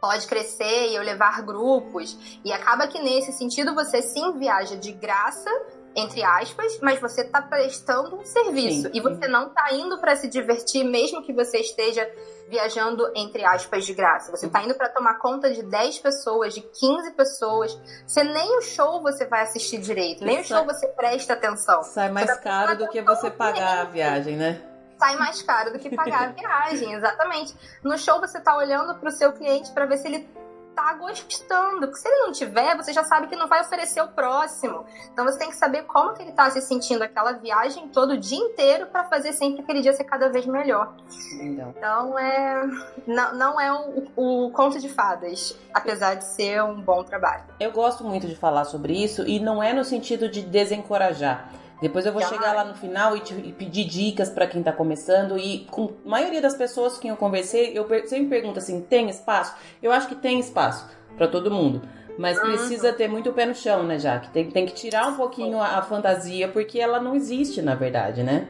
pode 0.00 0.26
crescer 0.26 0.88
e 0.88 0.96
eu 0.96 1.02
levar 1.02 1.42
grupos. 1.42 2.18
E 2.44 2.52
acaba 2.52 2.88
que 2.88 3.00
nesse 3.00 3.32
sentido 3.32 3.72
você 3.74 4.02
sim 4.02 4.32
viaja 4.36 4.76
de 4.76 4.90
graça, 4.92 5.48
entre 5.94 6.22
aspas, 6.22 6.78
mas 6.80 7.00
você 7.00 7.24
tá 7.24 7.42
prestando 7.42 8.16
um 8.16 8.24
serviço. 8.24 8.82
Sim. 8.82 8.90
E 8.94 9.00
você 9.00 9.28
não 9.28 9.50
tá 9.50 9.72
indo 9.72 9.98
para 9.98 10.16
se 10.16 10.28
divertir, 10.28 10.84
mesmo 10.84 11.22
que 11.22 11.32
você 11.32 11.58
esteja 11.58 12.08
viajando, 12.48 13.10
entre 13.14 13.44
aspas, 13.44 13.84
de 13.86 13.94
graça. 13.94 14.30
Você 14.30 14.48
tá 14.48 14.62
indo 14.62 14.74
para 14.74 14.88
tomar 14.88 15.14
conta 15.18 15.50
de 15.50 15.62
10 15.62 15.98
pessoas, 16.00 16.54
de 16.54 16.60
15 16.60 17.12
pessoas. 17.12 17.78
Você 18.06 18.22
nem 18.22 18.58
o 18.58 18.60
show 18.62 19.00
você 19.00 19.24
vai 19.26 19.42
assistir 19.42 19.78
direito, 19.78 20.24
nem 20.24 20.38
o 20.38 20.40
Isso 20.40 20.48
show 20.48 20.58
é- 20.58 20.64
você 20.64 20.86
presta 20.88 21.32
atenção. 21.32 21.82
Sai 21.82 22.10
mais 22.10 22.26
tá 22.26 22.36
caro 22.36 22.76
do 22.76 22.88
que 22.88 23.00
você 23.02 23.30
pagar 23.30 23.80
a 23.80 23.84
viagem, 23.84 24.36
né? 24.36 24.60
sai 24.98 25.16
mais 25.16 25.42
caro 25.42 25.72
do 25.72 25.80
que 25.80 25.90
pagar 25.96 26.28
a 26.28 26.30
viagem, 26.30 26.92
exatamente. 26.92 27.52
No 27.82 27.98
show 27.98 28.20
você 28.20 28.38
tá 28.38 28.56
olhando 28.56 28.94
pro 29.00 29.10
seu 29.10 29.32
cliente 29.32 29.72
para 29.72 29.84
ver 29.84 29.96
se 29.96 30.06
ele 30.06 30.28
tá 30.74 30.94
gostando, 30.94 31.80
porque 31.80 31.96
se 31.96 32.08
ele 32.08 32.26
não 32.26 32.32
tiver, 32.32 32.76
você 32.76 32.92
já 32.92 33.04
sabe 33.04 33.26
que 33.26 33.36
não 33.36 33.48
vai 33.48 33.60
oferecer 33.60 34.00
o 34.00 34.08
próximo. 34.08 34.84
Então 35.12 35.24
você 35.24 35.38
tem 35.38 35.48
que 35.48 35.56
saber 35.56 35.84
como 35.84 36.14
que 36.14 36.22
ele 36.22 36.32
tá 36.32 36.50
se 36.50 36.60
sentindo 36.60 37.02
aquela 37.02 37.32
viagem 37.32 37.88
todo 37.88 38.12
o 38.12 38.18
dia 38.18 38.38
inteiro 38.38 38.86
para 38.86 39.04
fazer 39.04 39.32
sempre 39.32 39.62
aquele 39.62 39.80
dia 39.80 39.92
ser 39.92 40.04
cada 40.04 40.28
vez 40.28 40.46
melhor. 40.46 40.92
Então, 41.40 41.74
Então 41.76 42.18
é 42.18 42.62
não, 43.06 43.34
não 43.34 43.60
é 43.60 43.72
o, 43.72 44.46
o 44.46 44.50
conto 44.50 44.78
de 44.78 44.88
fadas, 44.88 45.56
apesar 45.72 46.14
de 46.14 46.24
ser 46.24 46.62
um 46.62 46.80
bom 46.80 47.02
trabalho. 47.02 47.44
eu 47.60 47.70
gosto 47.72 48.04
muito 48.04 48.26
de 48.26 48.36
falar 48.36 48.64
sobre 48.64 48.92
isso 48.92 49.26
e 49.26 49.38
não 49.40 49.62
é 49.62 49.72
no 49.72 49.84
sentido 49.84 50.28
de 50.28 50.42
desencorajar. 50.42 51.48
Depois 51.82 52.06
eu 52.06 52.12
vou 52.12 52.22
chegar 52.22 52.54
lá 52.54 52.64
no 52.64 52.74
final 52.74 53.16
e, 53.16 53.20
te- 53.20 53.34
e 53.34 53.52
pedir 53.52 53.84
dicas 53.84 54.30
pra 54.30 54.46
quem 54.46 54.62
tá 54.62 54.72
começando. 54.72 55.36
E 55.36 55.66
com 55.70 55.90
a 56.06 56.08
maioria 56.08 56.40
das 56.40 56.54
pessoas 56.54 56.94
com 56.94 57.00
quem 57.00 57.10
eu 57.10 57.16
conversei, 57.16 57.76
eu 57.76 57.86
sempre 58.06 58.28
pergunto 58.28 58.60
assim: 58.60 58.80
tem 58.80 59.10
espaço? 59.10 59.54
Eu 59.82 59.90
acho 59.90 60.06
que 60.06 60.14
tem 60.14 60.38
espaço 60.38 60.88
pra 61.16 61.26
todo 61.26 61.50
mundo. 61.50 61.82
Mas 62.16 62.38
uhum. 62.38 62.44
precisa 62.44 62.92
ter 62.92 63.08
muito 63.08 63.32
pé 63.32 63.46
no 63.46 63.54
chão, 63.54 63.82
né, 63.82 63.98
Jaque? 63.98 64.30
Tem, 64.30 64.48
tem 64.48 64.64
que 64.64 64.74
tirar 64.74 65.08
um 65.08 65.16
pouquinho 65.16 65.58
a, 65.60 65.78
a 65.78 65.82
fantasia, 65.82 66.46
porque 66.46 66.78
ela 66.78 67.00
não 67.00 67.16
existe, 67.16 67.60
na 67.60 67.74
verdade, 67.74 68.22
né? 68.22 68.48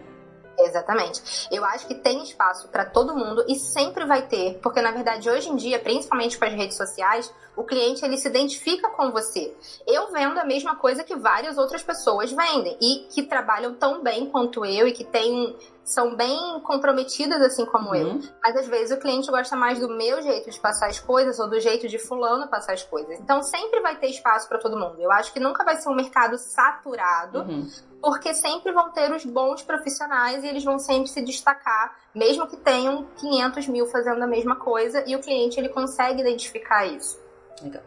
Exatamente. 0.59 1.49
Eu 1.51 1.65
acho 1.65 1.87
que 1.87 1.95
tem 1.95 2.23
espaço 2.23 2.69
para 2.69 2.85
todo 2.85 3.17
mundo 3.17 3.45
e 3.49 3.57
sempre 3.57 4.05
vai 4.05 4.23
ter, 4.23 4.59
porque 4.63 4.81
na 4.81 4.91
verdade 4.91 5.29
hoje 5.29 5.49
em 5.49 5.57
dia, 5.57 5.79
principalmente 5.79 6.39
com 6.39 6.45
as 6.45 6.53
redes 6.53 6.77
sociais, 6.77 7.33
o 7.57 7.65
cliente 7.65 8.05
ele 8.05 8.17
se 8.17 8.29
identifica 8.29 8.89
com 8.91 9.11
você. 9.11 9.55
Eu 9.87 10.11
vendo 10.11 10.39
a 10.39 10.45
mesma 10.45 10.77
coisa 10.77 11.05
que 11.05 11.15
várias 11.17 11.59
outras 11.59 11.83
pessoas 11.83 12.33
vendem 12.33 12.77
e 12.81 13.07
que 13.11 13.23
trabalham 13.23 13.75
tão 13.75 14.03
bem 14.03 14.27
quanto 14.27 14.65
eu 14.65 14.87
e 14.87 14.93
que 14.93 15.05
têm 15.05 15.55
são 15.85 16.15
bem 16.15 16.61
comprometidas 16.61 17.41
assim 17.43 17.67
como 17.67 17.91
uhum. 17.91 17.95
eu. 17.95 18.21
Mas 18.43 18.57
às 18.57 18.69
vezes 18.69 18.97
o 18.97 19.01
cliente 19.01 19.31
gosta 19.31 19.57
mais 19.57 19.79
do 19.79 19.89
meu 19.89 20.23
jeito 20.23 20.51
de 20.51 20.59
passar 20.61 20.87
as 20.87 21.01
coisas 21.01 21.39
ou 21.39 21.51
do 21.51 21.61
jeito 21.61 21.89
de 21.89 21.99
fulano 21.99 22.49
passar 22.49 22.73
as 22.73 22.83
coisas. 22.83 23.19
Então 23.19 23.43
sempre 23.43 23.81
vai 23.81 23.97
ter 23.97 24.09
espaço 24.09 24.49
para 24.49 24.59
todo 24.59 24.79
mundo. 24.79 25.01
Eu 25.01 25.11
acho 25.11 25.33
que 25.33 25.41
nunca 25.41 25.65
vai 25.65 25.77
ser 25.77 25.89
um 25.89 25.95
mercado 25.95 26.39
saturado, 26.39 27.41
uhum. 27.41 27.69
Porque 28.03 28.35
sempre 28.35 28.73
vão 28.73 28.91
ter 28.91 29.13
os 29.13 29.25
bons 29.25 29.63
profissionais 29.63 30.43
e 30.43 30.49
eles 30.49 30.65
vão 30.65 30.79
sempre 30.79 31.09
se 31.09 31.23
destacar, 31.23 31.97
mesmo 32.13 32.49
que 32.49 32.57
tenham 32.57 33.07
500 33.17 33.69
mil 33.69 33.87
fazendo 33.87 34.21
a 34.23 34.27
mesma 34.27 34.57
coisa 34.57 35.05
e 35.07 35.15
o 35.15 35.21
cliente 35.21 35.59
ele 35.59 35.69
consegue 35.69 36.21
identificar 36.21 36.85
isso. 36.85 37.23
Legal. 37.63 37.83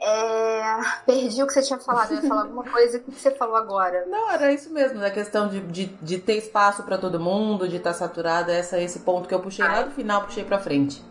É... 0.00 0.62
Perdi 1.04 1.42
o 1.42 1.46
que 1.46 1.52
você 1.52 1.62
tinha 1.62 1.78
falado. 1.80 2.12
Eu 2.12 2.22
ia 2.22 2.28
falar 2.28 2.42
alguma 2.42 2.62
coisa 2.62 3.00
que 3.00 3.10
você 3.10 3.32
falou 3.32 3.56
agora. 3.56 4.06
Não, 4.06 4.30
era 4.30 4.52
isso 4.52 4.72
mesmo, 4.72 5.00
da 5.00 5.10
questão 5.10 5.48
de, 5.48 5.60
de, 5.60 5.86
de 5.86 6.18
ter 6.18 6.34
espaço 6.34 6.84
para 6.84 6.96
todo 6.96 7.18
mundo, 7.18 7.68
de 7.68 7.76
estar 7.76 7.92
tá 7.92 7.98
saturada. 7.98 8.52
Essa, 8.52 8.78
esse 8.78 9.00
ponto 9.00 9.28
que 9.28 9.34
eu 9.34 9.40
puxei 9.40 9.64
Ai. 9.64 9.76
lá 9.76 9.82
do 9.82 9.90
final, 9.90 10.22
puxei 10.22 10.44
para 10.44 10.60
frente. 10.60 11.02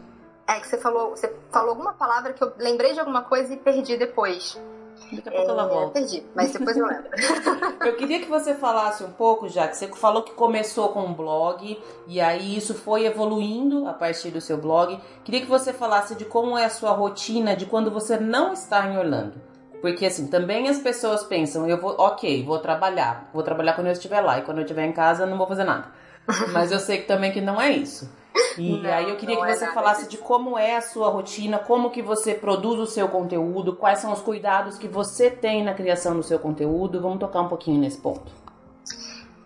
É 0.47 0.61
que 0.61 0.67
você 0.67 0.77
falou, 0.77 1.09
você 1.09 1.35
falou 1.51 1.71
alguma 1.71 1.91
palavra 1.91 2.31
que 2.31 2.41
eu 2.41 2.53
lembrei 2.57 2.93
de 2.93 2.99
alguma 3.01 3.23
coisa 3.23 3.53
e 3.53 3.57
perdi 3.57 3.97
depois. 3.97 4.57
Daqui 5.12 5.30
a 5.30 5.32
pouco 5.32 5.47
é, 5.47 5.53
ela 5.53 5.68
volta. 5.68 5.93
Perdi, 5.93 6.24
mas 6.36 6.51
depois 6.51 6.76
eu 6.76 6.86
lembro. 6.86 7.10
eu 7.86 7.95
queria 7.95 8.20
que 8.20 8.28
você 8.28 8.53
falasse 8.53 9.03
um 9.03 9.12
pouco, 9.12 9.47
já 9.47 9.68
que 9.68 9.78
você 9.78 9.88
falou 9.88 10.24
que 10.24 10.34
começou 10.34 10.89
com 10.89 11.01
um 11.01 11.14
blog 11.14 11.80
e 12.08 12.20
aí 12.20 12.58
isso 12.58 12.74
foi 12.74 13.05
evoluindo 13.05 13.88
a 13.88 13.93
partir 13.93 14.32
do 14.32 14.41
seu 14.41 14.58
blog. 14.58 14.99
Queria 15.24 15.41
que 15.41 15.47
você 15.47 15.72
falasse 15.72 16.16
de 16.16 16.26
como 16.26 16.58
é 16.58 16.66
a 16.66 16.70
sua 16.70 16.91
rotina 16.91 17.55
de 17.55 17.66
quando 17.66 17.89
você 17.89 18.18
não 18.18 18.53
está 18.53 18.86
em 18.88 18.97
Orlando. 18.97 19.36
Porque 19.82 20.05
assim, 20.05 20.28
também 20.28 20.68
as 20.68 20.80
pessoas 20.80 21.24
pensam, 21.24 21.68
eu 21.68 21.80
vou, 21.80 21.95
ok, 21.97 22.43
vou 22.43 22.60
trabalhar, 22.60 23.30
vou 23.34 23.43
trabalhar 23.43 23.74
quando 23.74 23.88
eu 23.88 23.93
estiver 23.93 24.22
lá 24.22 24.39
e 24.39 24.41
quando 24.41 24.58
eu 24.58 24.64
estiver 24.64 24.86
em 24.86 24.91
casa 24.91 25.26
não 25.26 25.38
vou 25.38 25.47
fazer 25.47 25.64
nada. 25.64 25.91
Mas 26.51 26.72
eu 26.72 26.80
sei 26.80 26.97
que 26.97 27.08
também 27.08 27.32
que 27.32 27.39
não 27.39 27.62
é 27.62 27.72
isso. 27.72 28.10
E 28.57 28.81
não, 28.81 28.93
aí 28.93 29.09
eu 29.09 29.17
queria 29.17 29.38
que 29.38 29.43
é 29.43 29.55
você 29.55 29.67
falasse 29.67 30.05
disso. 30.05 30.11
de 30.11 30.17
como 30.17 30.57
é 30.57 30.77
a 30.77 30.81
sua 30.81 31.09
rotina, 31.09 31.59
como 31.59 31.91
que 31.91 32.01
você 32.01 32.33
produz 32.33 32.79
o 32.79 32.85
seu 32.85 33.07
conteúdo, 33.07 33.75
quais 33.75 33.99
são 33.99 34.11
os 34.11 34.21
cuidados 34.21 34.77
que 34.77 34.88
você 34.88 35.29
tem 35.29 35.63
na 35.63 35.73
criação 35.73 36.15
do 36.15 36.23
seu 36.23 36.39
conteúdo. 36.39 37.01
Vamos 37.01 37.19
tocar 37.19 37.41
um 37.41 37.47
pouquinho 37.47 37.79
nesse 37.79 37.97
ponto. 37.97 38.31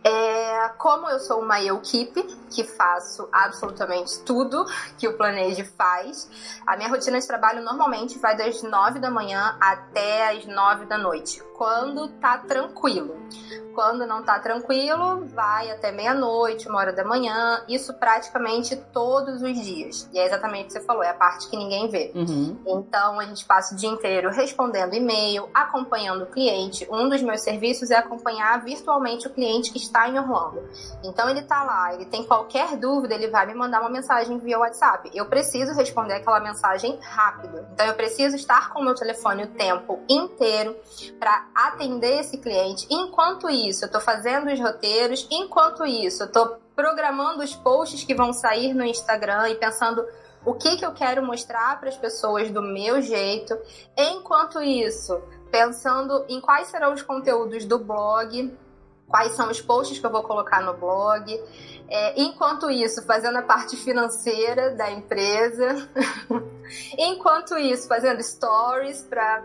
É, 0.03 0.69
como 0.79 1.07
eu 1.09 1.19
sou 1.19 1.41
uma 1.41 1.61
equipe 1.61 2.23
que 2.49 2.63
faço 2.63 3.29
absolutamente 3.31 4.19
tudo 4.21 4.65
que 4.97 5.07
o 5.07 5.15
Planeje 5.15 5.63
faz, 5.63 6.27
a 6.65 6.75
minha 6.75 6.89
rotina 6.89 7.19
de 7.19 7.27
trabalho 7.27 7.63
normalmente 7.63 8.17
vai 8.17 8.35
das 8.35 8.63
9 8.63 8.99
da 8.99 9.11
manhã 9.11 9.55
até 9.61 10.35
as 10.35 10.45
9 10.45 10.85
da 10.85 10.97
noite, 10.97 11.41
quando 11.61 12.07
tá 12.07 12.39
tranquilo. 12.39 13.21
Quando 13.75 14.05
não 14.05 14.23
tá 14.23 14.39
tranquilo, 14.39 15.25
vai 15.27 15.71
até 15.71 15.91
meia-noite, 15.91 16.67
uma 16.67 16.79
hora 16.79 16.91
da 16.91 17.05
manhã, 17.05 17.63
isso 17.69 17.93
praticamente 17.93 18.75
todos 18.91 19.41
os 19.41 19.59
dias. 19.61 20.09
E 20.11 20.19
é 20.19 20.25
exatamente 20.25 20.63
o 20.63 20.67
que 20.67 20.73
você 20.73 20.81
falou, 20.81 21.03
é 21.03 21.09
a 21.09 21.13
parte 21.13 21.49
que 21.49 21.55
ninguém 21.55 21.87
vê. 21.87 22.11
Uhum. 22.13 22.57
Então 22.65 23.19
a 23.19 23.25
gente 23.25 23.45
passa 23.45 23.73
o 23.73 23.77
dia 23.77 23.89
inteiro 23.89 24.29
respondendo 24.29 24.93
e-mail, 24.93 25.47
acompanhando 25.53 26.23
o 26.23 26.25
cliente. 26.25 26.87
Um 26.91 27.07
dos 27.07 27.21
meus 27.21 27.41
serviços 27.41 27.91
é 27.91 27.95
acompanhar 27.95 28.61
virtualmente 28.61 29.27
o 29.27 29.29
cliente 29.29 29.71
que 29.71 29.77
está 29.77 30.09
em 30.09 30.19
Orlando. 30.19 30.67
Então 31.03 31.29
ele 31.29 31.43
tá 31.43 31.63
lá, 31.63 31.93
ele 31.93 32.05
tem 32.05 32.25
qualquer 32.25 32.75
dúvida, 32.75 33.13
ele 33.13 33.29
vai 33.29 33.45
me 33.45 33.53
mandar 33.53 33.79
uma 33.79 33.89
mensagem 33.89 34.37
via 34.39 34.59
WhatsApp. 34.59 35.11
Eu 35.13 35.27
preciso 35.27 35.73
responder 35.73 36.15
aquela 36.15 36.39
mensagem 36.39 36.99
rápido. 37.01 37.65
Então 37.73 37.85
eu 37.85 37.93
preciso 37.93 38.35
estar 38.35 38.69
com 38.73 38.81
o 38.81 38.83
meu 38.83 38.95
telefone 38.95 39.43
o 39.43 39.47
tempo 39.47 39.99
inteiro 40.09 40.75
para 41.19 41.50
atender 41.55 42.19
esse 42.19 42.37
cliente. 42.37 42.87
Enquanto 42.89 43.49
isso, 43.49 43.83
eu 43.83 43.87
estou 43.87 44.01
fazendo 44.01 44.51
os 44.51 44.59
roteiros, 44.59 45.27
enquanto 45.31 45.85
isso, 45.85 46.23
eu 46.23 46.27
estou 46.27 46.59
programando 46.75 47.43
os 47.43 47.55
posts 47.55 48.03
que 48.03 48.15
vão 48.15 48.33
sair 48.33 48.73
no 48.73 48.83
Instagram 48.83 49.49
e 49.49 49.55
pensando 49.55 50.05
o 50.45 50.53
que, 50.53 50.77
que 50.77 50.85
eu 50.85 50.93
quero 50.93 51.23
mostrar 51.23 51.79
para 51.79 51.89
as 51.89 51.97
pessoas 51.97 52.49
do 52.49 52.61
meu 52.61 53.01
jeito. 53.01 53.57
Enquanto 53.95 54.61
isso, 54.61 55.21
pensando 55.51 56.25
em 56.27 56.41
quais 56.41 56.67
serão 56.67 56.93
os 56.93 57.01
conteúdos 57.01 57.65
do 57.65 57.77
blog, 57.77 58.57
quais 59.07 59.33
são 59.33 59.51
os 59.51 59.61
posts 59.61 59.99
que 59.99 60.05
eu 60.05 60.11
vou 60.11 60.23
colocar 60.23 60.61
no 60.61 60.73
blog. 60.73 61.31
É, 61.87 62.21
enquanto 62.21 62.71
isso, 62.71 63.05
fazendo 63.05 63.37
a 63.37 63.41
parte 63.41 63.75
financeira 63.75 64.71
da 64.71 64.89
empresa. 64.89 65.89
enquanto 66.97 67.57
isso, 67.57 67.87
fazendo 67.87 68.23
stories 68.23 69.01
para 69.03 69.43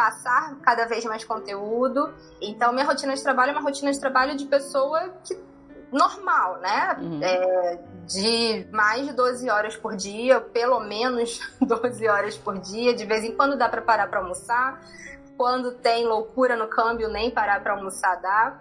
passar 0.00 0.56
cada 0.62 0.86
vez 0.86 1.04
mais 1.04 1.24
conteúdo. 1.24 2.10
Então, 2.40 2.72
minha 2.72 2.86
rotina 2.86 3.14
de 3.14 3.22
trabalho 3.22 3.50
é 3.50 3.52
uma 3.52 3.60
rotina 3.60 3.92
de 3.92 4.00
trabalho 4.00 4.34
de 4.34 4.46
pessoa 4.46 5.10
que 5.22 5.38
normal, 5.92 6.58
né? 6.58 6.96
Uhum. 6.98 7.20
É, 7.22 7.78
de 8.06 8.66
mais 8.72 9.06
de 9.06 9.12
12 9.12 9.50
horas 9.50 9.76
por 9.76 9.94
dia, 9.94 10.40
pelo 10.40 10.80
menos 10.80 11.38
12 11.60 12.08
horas 12.08 12.34
por 12.38 12.58
dia. 12.58 12.94
De 12.94 13.04
vez 13.04 13.24
em 13.24 13.36
quando 13.36 13.58
dá 13.58 13.68
para 13.68 13.82
parar 13.82 14.08
para 14.08 14.20
almoçar. 14.20 14.80
Quando 15.36 15.72
tem 15.72 16.06
loucura 16.06 16.56
no 16.56 16.66
câmbio, 16.66 17.10
nem 17.10 17.30
parar 17.30 17.62
para 17.62 17.74
almoçar 17.74 18.16
dá. 18.22 18.58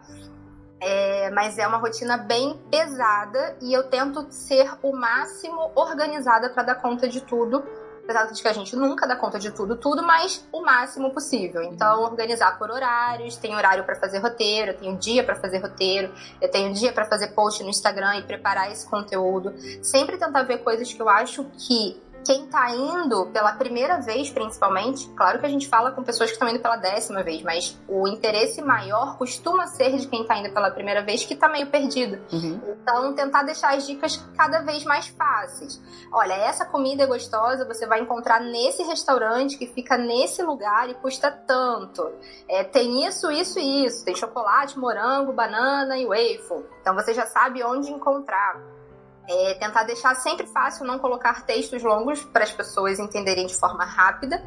É, 0.82 1.30
mas 1.30 1.58
é 1.58 1.66
uma 1.66 1.78
rotina 1.78 2.18
bem 2.18 2.60
pesada 2.70 3.56
e 3.62 3.74
eu 3.74 3.84
tento 3.84 4.28
ser 4.30 4.78
o 4.82 4.94
máximo 4.94 5.72
organizada 5.74 6.50
para 6.50 6.64
dar 6.64 6.76
conta 6.76 7.08
de 7.08 7.22
tudo 7.22 7.64
apesar 8.10 8.26
de 8.26 8.42
que 8.42 8.48
a 8.48 8.54
gente 8.54 8.76
nunca 8.76 9.06
dá 9.06 9.16
conta 9.16 9.38
de 9.38 9.52
tudo, 9.52 9.76
tudo, 9.76 10.02
mas 10.02 10.44
o 10.52 10.62
máximo 10.62 11.12
possível. 11.12 11.62
Então, 11.62 12.02
organizar 12.02 12.58
por 12.58 12.72
horários, 12.72 13.36
tem 13.36 13.56
horário 13.56 13.84
para 13.84 13.96
fazer 13.96 14.18
roteiro, 14.18 14.74
tem 14.74 14.96
dia 14.96 15.24
para 15.24 15.36
fazer 15.36 15.60
roteiro, 15.60 16.12
eu 16.42 16.50
tenho 16.50 16.74
dia 16.74 16.92
para 16.92 17.06
fazer 17.06 17.28
post 17.30 17.62
no 17.62 17.70
Instagram 17.70 18.18
e 18.18 18.24
preparar 18.24 18.72
esse 18.72 18.88
conteúdo. 18.88 19.54
Sempre 19.84 20.18
tentar 20.18 20.42
ver 20.42 20.58
coisas 20.64 20.92
que 20.92 21.00
eu 21.00 21.08
acho 21.08 21.46
que 21.56 22.02
quem 22.30 22.46
tá 22.46 22.70
indo 22.70 23.26
pela 23.34 23.54
primeira 23.54 24.00
vez, 24.02 24.30
principalmente, 24.30 25.10
claro 25.16 25.40
que 25.40 25.48
a 25.48 25.50
gente 25.50 25.68
fala 25.68 25.90
com 25.90 26.04
pessoas 26.04 26.30
que 26.30 26.36
estão 26.36 26.48
indo 26.48 26.60
pela 26.60 26.76
décima 26.76 27.24
vez, 27.24 27.42
mas 27.42 27.76
o 27.88 28.08
interesse 28.08 28.62
maior 28.62 29.18
costuma 29.18 29.66
ser 29.66 29.98
de 29.98 30.08
quem 30.08 30.24
tá 30.28 30.38
indo 30.38 30.54
pela 30.54 30.70
primeira 30.70 31.02
vez 31.02 31.26
que 31.26 31.36
tá 31.36 31.50
meio 31.50 31.66
perdido. 31.72 32.20
Uhum. 32.32 32.62
Então, 32.68 33.16
tentar 33.16 33.42
deixar 33.42 33.76
as 33.76 33.88
dicas 33.88 34.24
cada 34.38 34.60
vez 34.60 34.84
mais 34.84 35.08
fáceis. 35.08 35.82
Olha, 36.14 36.34
essa 36.34 36.66
comida 36.66 37.02
é 37.02 37.08
gostosa, 37.08 37.66
você 37.66 37.88
vai 37.88 38.00
encontrar 38.00 38.40
nesse 38.40 38.84
restaurante 38.84 39.58
que 39.58 39.66
fica 39.66 39.98
nesse 39.98 40.44
lugar 40.44 40.88
e 40.88 40.94
custa 40.94 41.32
tanto. 41.32 42.12
É, 42.48 42.64
tem 42.64 43.08
isso, 43.08 43.32
isso 43.32 43.58
e 43.58 43.86
isso. 43.86 44.06
Tem 44.06 44.14
chocolate, 44.14 44.78
morango, 44.78 45.34
banana 45.34 45.98
e 45.98 46.06
waffle. 46.06 46.64
Então, 46.80 46.94
você 46.94 47.12
já 47.12 47.26
sabe 47.26 47.64
onde 47.64 47.92
encontrar. 47.92 48.79
É 49.30 49.54
tentar 49.54 49.84
deixar 49.84 50.16
sempre 50.16 50.48
fácil 50.48 50.86
não 50.86 50.98
colocar 50.98 51.46
textos 51.46 51.84
longos 51.84 52.24
para 52.24 52.44
as 52.44 52.52
pessoas 52.52 52.98
entenderem 52.98 53.46
de 53.46 53.56
forma 53.56 53.86
rápida. 53.86 54.44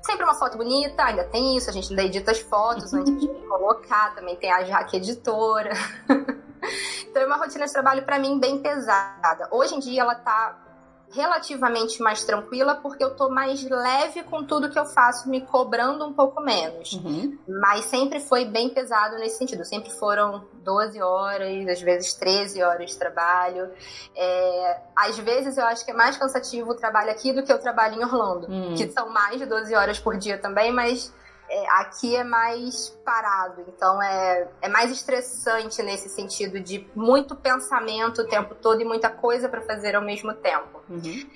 Sempre 0.00 0.24
uma 0.24 0.34
foto 0.34 0.56
bonita, 0.56 1.04
ainda 1.04 1.24
tem 1.24 1.58
isso, 1.58 1.68
a 1.68 1.72
gente 1.72 1.90
ainda 1.90 2.04
edita 2.04 2.30
as 2.30 2.38
fotos 2.38 2.94
antes 2.94 3.12
de 3.20 3.28
colocar, 3.46 4.14
também 4.14 4.34
tem 4.36 4.50
a 4.50 4.64
Jaque 4.64 4.96
editora. 4.96 5.72
então 7.06 7.22
é 7.22 7.26
uma 7.26 7.36
rotina 7.36 7.66
de 7.66 7.72
trabalho 7.72 8.02
para 8.02 8.18
mim 8.18 8.40
bem 8.40 8.62
pesada. 8.62 9.46
Hoje 9.50 9.74
em 9.74 9.78
dia 9.78 10.00
ela 10.00 10.14
tá 10.14 10.67
relativamente 11.10 12.02
mais 12.02 12.24
tranquila 12.24 12.74
porque 12.76 13.02
eu 13.02 13.14
tô 13.14 13.28
mais 13.30 13.62
leve 13.62 14.22
com 14.24 14.44
tudo 14.44 14.70
que 14.70 14.78
eu 14.78 14.84
faço, 14.84 15.28
me 15.28 15.40
cobrando 15.40 16.06
um 16.06 16.12
pouco 16.12 16.42
menos. 16.42 16.92
Uhum. 16.92 17.38
Mas 17.48 17.86
sempre 17.86 18.20
foi 18.20 18.44
bem 18.44 18.68
pesado 18.68 19.16
nesse 19.16 19.38
sentido. 19.38 19.64
Sempre 19.64 19.90
foram 19.90 20.44
12 20.62 21.00
horas, 21.00 21.68
às 21.68 21.80
vezes 21.80 22.12
13 22.14 22.62
horas 22.62 22.90
de 22.90 22.98
trabalho. 22.98 23.70
É, 24.14 24.80
às 24.94 25.18
vezes 25.18 25.56
eu 25.56 25.64
acho 25.64 25.84
que 25.84 25.90
é 25.90 25.94
mais 25.94 26.16
cansativo 26.16 26.72
o 26.72 26.74
trabalho 26.74 27.10
aqui 27.10 27.32
do 27.32 27.42
que 27.42 27.52
o 27.52 27.58
trabalho 27.58 28.00
em 28.00 28.04
Orlando, 28.04 28.46
uhum. 28.46 28.74
que 28.74 28.88
são 28.90 29.08
mais 29.08 29.38
de 29.38 29.46
12 29.46 29.74
horas 29.74 29.98
por 29.98 30.16
dia 30.16 30.38
também, 30.38 30.72
mas 30.72 31.12
é, 31.50 31.66
aqui 31.80 32.14
é 32.14 32.22
mais 32.22 32.90
parado, 33.04 33.64
então 33.68 34.02
é, 34.02 34.48
é 34.60 34.68
mais 34.68 34.90
estressante 34.90 35.82
nesse 35.82 36.08
sentido 36.08 36.60
de 36.60 36.86
muito 36.94 37.34
pensamento 37.34 38.22
o 38.22 38.26
tempo 38.26 38.54
todo 38.54 38.80
e 38.80 38.84
muita 38.84 39.08
coisa 39.08 39.48
para 39.48 39.62
fazer 39.62 39.96
ao 39.96 40.02
mesmo 40.02 40.34
tempo. 40.34 40.82
Uhum. 40.88 41.26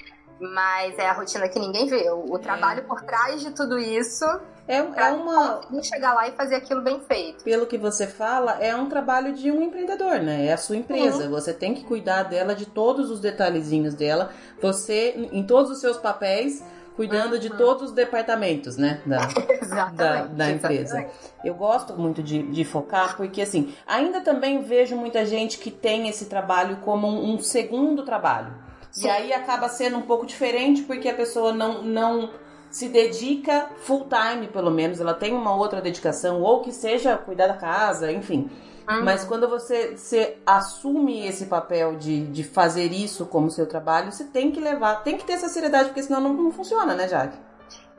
Mas 0.41 0.99
é 0.99 1.09
a 1.09 1.13
rotina 1.13 1.49
que 1.49 1.59
ninguém 1.59 1.87
vê. 1.87 2.11
O, 2.11 2.35
o 2.35 2.39
trabalho 2.39 2.81
é. 2.81 2.83
por 2.83 3.01
trás 3.03 3.41
de 3.41 3.53
tudo 3.53 3.79
isso 3.79 4.25
é, 4.67 4.77
é 4.77 5.13
uma. 5.13 5.61
chegar 5.83 6.15
lá 6.15 6.29
e 6.29 6.33
fazer 6.33 6.57
aquilo 6.57 6.83
bem 6.83 7.01
feito. 7.01 7.43
Pelo 7.45 7.67
que 7.67 7.77
você 7.77 8.07
fala, 8.07 8.59
é 8.61 8.75
um 8.75 8.89
trabalho 8.89 9.33
de 9.35 9.51
um 9.51 9.63
empreendedor, 9.63 10.21
né? 10.21 10.47
É 10.47 10.53
a 10.53 10.57
sua 10.57 10.77
empresa. 10.77 11.25
Uhum. 11.25 11.31
Você 11.31 11.53
tem 11.53 11.75
que 11.75 11.85
cuidar 11.85 12.25
dela, 12.25 12.55
de 12.55 12.67
todos 12.67 13.11
os 13.11 13.21
detalhezinhos 13.21 13.95
dela. 13.95 14.31
Você, 14.61 15.29
em 15.33 15.45
todos 15.45 15.71
os 15.71 15.81
seus 15.81 15.97
papéis, 15.97 16.63
cuidando 16.97 17.39
de 17.39 17.51
todos 17.51 17.91
os 17.91 17.93
departamentos, 17.93 18.77
né? 18.77 19.01
Da, 19.07 19.27
da, 19.91 20.25
da, 20.25 20.51
empresa. 20.51 20.99
Exatamente. 20.99 21.15
Eu 21.45 21.55
gosto 21.55 21.95
muito 21.95 22.23
de, 22.23 22.43
de, 22.43 22.65
focar, 22.65 23.17
porque 23.17 23.43
assim, 23.43 23.75
ainda 23.87 24.21
também 24.21 24.63
vejo 24.63 24.97
muita 24.97 25.25
gente 25.25 25.59
que 25.59 25.71
tem 25.71 26.09
esse 26.09 26.27
trabalho 26.27 26.79
como 26.79 27.09
um, 27.09 27.35
um 27.35 27.39
segundo 27.39 28.05
trabalho. 28.05 28.53
Sim. 28.91 29.07
E 29.07 29.11
aí 29.11 29.33
acaba 29.33 29.69
sendo 29.69 29.97
um 29.97 30.03
pouco 30.03 30.27
diferente 30.27 30.83
porque 30.83 31.09
a 31.09 31.15
pessoa 31.15 31.53
não, 31.53 31.83
não 31.83 32.31
se 32.71 32.89
dedica 32.89 33.71
full 33.79 34.07
time, 34.09 34.49
pelo 34.49 34.71
menos, 34.71 35.01
ela 35.01 35.15
tem 35.15 35.33
uma 35.33 35.55
outra 35.55 35.81
dedicação, 35.81 36.41
ou 36.41 36.63
que 36.63 36.73
seja 36.73 37.17
cuidar 37.17 37.47
da 37.47 37.55
casa, 37.55 38.11
enfim. 38.11 38.51
Uhum. 38.89 39.05
Mas 39.05 39.25
quando 39.25 39.49
você, 39.49 39.97
você 39.97 40.39
assume 40.47 41.27
esse 41.27 41.47
papel 41.47 41.97
de, 41.97 42.27
de 42.27 42.45
fazer 42.45 42.93
isso 42.93 43.27
como 43.27 43.51
seu 43.51 43.67
trabalho, 43.67 44.13
você 44.13 44.25
tem 44.25 44.51
que 44.51 44.61
levar, 44.61 45.03
tem 45.03 45.17
que 45.17 45.25
ter 45.25 45.35
essa 45.35 45.49
seriedade, 45.49 45.89
porque 45.89 46.03
senão 46.03 46.21
não, 46.21 46.33
não 46.35 46.53
funciona, 46.53 46.95
né, 46.95 47.09
Jaque? 47.09 47.39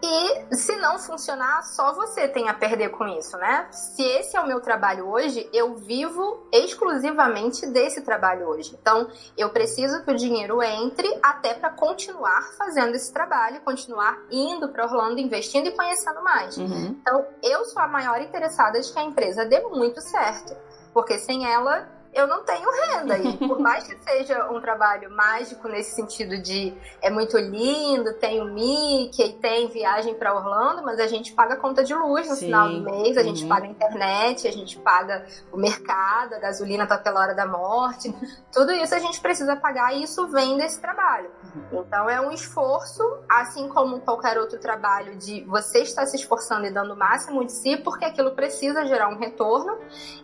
E 0.05 0.53
se 0.57 0.75
não 0.75 0.99
funcionar, 0.99 1.63
só 1.63 1.93
você 1.93 2.27
tem 2.27 2.49
a 2.49 2.53
perder 2.53 2.89
com 2.89 3.07
isso, 3.07 3.37
né? 3.37 3.67
Se 3.71 4.03
esse 4.03 4.35
é 4.35 4.41
o 4.41 4.45
meu 4.45 4.59
trabalho 4.59 5.07
hoje, 5.07 5.49
eu 5.53 5.75
vivo 5.75 6.45
exclusivamente 6.51 7.65
desse 7.67 8.01
trabalho 8.01 8.49
hoje. 8.49 8.77
Então, 8.77 9.07
eu 9.37 9.49
preciso 9.51 10.03
que 10.03 10.11
o 10.11 10.15
dinheiro 10.15 10.61
entre 10.61 11.07
até 11.23 11.53
para 11.53 11.69
continuar 11.69 12.41
fazendo 12.57 12.93
esse 12.95 13.13
trabalho, 13.13 13.61
continuar 13.61 14.19
indo 14.29 14.67
para 14.67 14.83
Orlando, 14.83 15.21
investindo 15.21 15.67
e 15.67 15.71
conhecendo 15.71 16.21
mais. 16.21 16.57
Uhum. 16.57 16.97
Então, 17.01 17.25
eu 17.41 17.63
sou 17.63 17.81
a 17.81 17.87
maior 17.87 18.19
interessada 18.19 18.81
de 18.81 18.91
que 18.91 18.99
a 18.99 19.03
empresa 19.03 19.45
dê 19.45 19.61
muito 19.61 20.01
certo, 20.01 20.53
porque 20.93 21.17
sem 21.17 21.45
ela 21.45 21.87
eu 22.13 22.27
não 22.27 22.43
tenho 22.43 22.69
renda. 22.69 23.17
E 23.17 23.37
por 23.37 23.59
mais 23.59 23.85
que 23.87 23.97
seja 24.03 24.51
um 24.51 24.61
trabalho 24.61 25.09
mágico 25.11 25.67
nesse 25.67 25.95
sentido 25.95 26.41
de 26.41 26.73
é 27.01 27.09
muito 27.09 27.37
lindo, 27.37 28.13
tem 28.13 28.41
o 28.41 28.45
Mickey, 28.45 29.33
tem 29.41 29.67
viagem 29.67 30.15
para 30.15 30.33
Orlando, 30.33 30.83
mas 30.83 30.99
a 30.99 31.07
gente 31.07 31.33
paga 31.33 31.55
conta 31.55 31.83
de 31.83 31.93
luz 31.93 32.29
no 32.29 32.35
Sim. 32.35 32.45
final 32.45 32.69
do 32.69 32.81
mês, 32.81 33.17
a 33.17 33.21
uhum. 33.21 33.27
gente 33.27 33.45
paga 33.45 33.65
a 33.65 33.69
internet, 33.69 34.47
a 34.47 34.51
gente 34.51 34.77
paga 34.79 35.25
o 35.51 35.57
mercado, 35.57 36.35
a 36.35 36.39
gasolina 36.39 36.85
tá 36.85 36.97
pela 36.97 37.19
hora 37.19 37.33
da 37.33 37.45
morte. 37.45 38.13
Tudo 38.51 38.71
isso 38.71 38.93
a 38.93 38.99
gente 38.99 39.19
precisa 39.19 39.55
pagar 39.55 39.95
e 39.95 40.03
isso 40.03 40.27
vem 40.27 40.57
desse 40.57 40.79
trabalho. 40.79 41.31
Uhum. 41.55 41.81
Então 41.81 42.09
é 42.09 42.21
um 42.21 42.31
esforço, 42.31 43.03
assim 43.29 43.67
como 43.69 43.99
qualquer 44.01 44.37
outro 44.37 44.59
trabalho 44.59 45.15
de 45.15 45.41
você 45.45 45.79
estar 45.79 46.05
se 46.05 46.15
esforçando 46.15 46.65
e 46.65 46.71
dando 46.71 46.93
o 46.93 46.97
máximo 46.97 47.43
de 47.45 47.51
si, 47.51 47.77
porque 47.77 48.05
aquilo 48.05 48.31
precisa 48.31 48.85
gerar 48.85 49.09
um 49.09 49.17
retorno. 49.17 49.77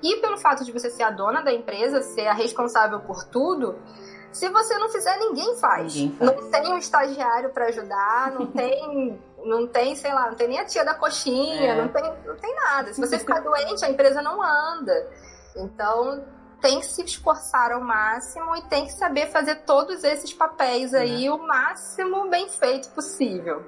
E 0.04 0.18
pelo 0.18 0.38
fato 0.38 0.64
de 0.64 0.72
você 0.72 0.90
ser 0.90 1.04
a 1.04 1.12
dona 1.12 1.42
da 1.42 1.52
empresa, 1.54 1.79
empresa 1.80 2.02
ser 2.02 2.28
a 2.28 2.34
responsável 2.34 3.00
por 3.00 3.24
tudo, 3.26 3.76
se 4.32 4.48
você 4.50 4.78
não 4.78 4.90
fizer, 4.90 5.18
ninguém 5.18 5.56
faz. 5.58 5.96
Ninguém 5.96 6.18
faz. 6.18 6.32
Não 6.32 6.52
tem 6.52 6.74
um 6.74 6.78
estagiário 6.78 7.50
para 7.50 7.66
ajudar, 7.66 8.32
não 8.32 8.46
tem, 8.52 9.20
não 9.44 9.68
tem, 9.68 9.96
sei 9.96 10.14
lá, 10.14 10.28
não 10.28 10.36
tem 10.36 10.48
nem 10.48 10.60
a 10.60 10.66
tia 10.66 10.84
da 10.84 10.94
coxinha, 10.94 11.74
é. 11.74 11.82
não, 11.82 11.88
tem, 11.88 12.04
não 12.26 12.36
tem 12.36 12.56
nada. 12.56 12.94
Se 12.94 13.00
você 13.00 13.18
ficar 13.18 13.40
doente, 13.42 13.84
a 13.84 13.90
empresa 13.90 14.22
não 14.22 14.42
anda. 14.42 15.08
Então, 15.56 16.24
tem 16.62 16.80
que 16.80 16.86
se 16.86 17.02
esforçar 17.04 17.72
ao 17.72 17.82
máximo 17.82 18.56
e 18.56 18.62
tem 18.64 18.86
que 18.86 18.94
saber 18.94 19.28
fazer 19.28 19.64
todos 19.64 20.04
esses 20.04 20.34
papéis 20.34 20.94
aí 20.94 21.26
é. 21.26 21.32
o 21.32 21.38
máximo 21.38 22.30
bem 22.30 22.50
feito 22.50 22.90
possível. 22.90 23.64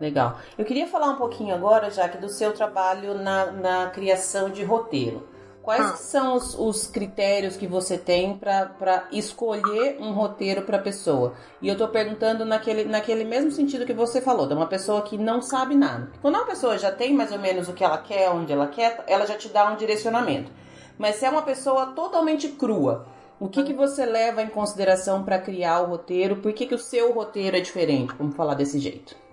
Legal. 0.00 0.38
Eu 0.56 0.64
queria 0.64 0.86
falar 0.86 1.08
um 1.08 1.16
pouquinho 1.16 1.52
agora, 1.52 1.90
já 1.90 2.08
que 2.08 2.16
do 2.18 2.28
seu 2.28 2.52
trabalho 2.52 3.14
na, 3.14 3.46
na 3.50 3.90
criação 3.90 4.48
de 4.48 4.62
roteiro. 4.62 5.26
Quais 5.68 5.84
ah. 5.84 5.96
são 5.96 6.34
os, 6.34 6.58
os, 6.58 6.86
critérios 6.86 7.58
que 7.58 7.66
você 7.66 7.98
tem 7.98 8.38
para 8.38 9.06
escolher 9.12 9.98
um 10.00 10.12
roteiro 10.12 10.62
para 10.62 10.78
a 10.78 10.80
pessoa? 10.80 11.34
E 11.60 11.68
eu 11.68 11.74
estou 11.74 11.88
perguntando 11.88 12.42
naquele, 12.46 12.86
naquele 12.86 13.22
mesmo 13.22 13.50
sentido 13.50 13.84
que 13.84 13.92
você 13.92 14.22
falou, 14.22 14.46
de 14.48 14.54
uma 14.54 14.66
pessoa 14.66 15.02
que 15.02 15.18
não 15.18 15.42
sabe 15.42 15.74
nada. 15.74 16.10
Quando 16.22 16.36
uma 16.36 16.46
pessoa 16.46 16.78
já 16.78 16.90
tem 16.90 17.12
mais 17.12 17.32
ou 17.32 17.38
menos 17.38 17.68
o 17.68 17.74
que 17.74 17.84
ela 17.84 17.98
quer, 17.98 18.30
onde 18.30 18.50
ela 18.50 18.66
quer, 18.66 19.04
ela 19.06 19.26
já 19.26 19.36
te 19.36 19.50
dá 19.50 19.70
um 19.70 19.76
direcionamento. 19.76 20.50
Mas 20.96 21.16
se 21.16 21.26
é 21.26 21.28
uma 21.28 21.42
pessoa 21.42 21.88
totalmente 21.88 22.48
crua, 22.48 23.04
o 23.38 23.46
que, 23.46 23.62
que 23.62 23.74
você 23.74 24.06
leva 24.06 24.40
em 24.40 24.48
consideração 24.48 25.22
para 25.22 25.38
criar 25.38 25.82
o 25.82 25.90
roteiro? 25.90 26.36
Por 26.36 26.54
que, 26.54 26.64
que 26.64 26.74
o 26.74 26.78
seu 26.78 27.12
roteiro 27.12 27.58
é 27.58 27.60
diferente? 27.60 28.14
Vamos 28.16 28.34
falar 28.34 28.54
desse 28.54 28.78
jeito 28.78 29.27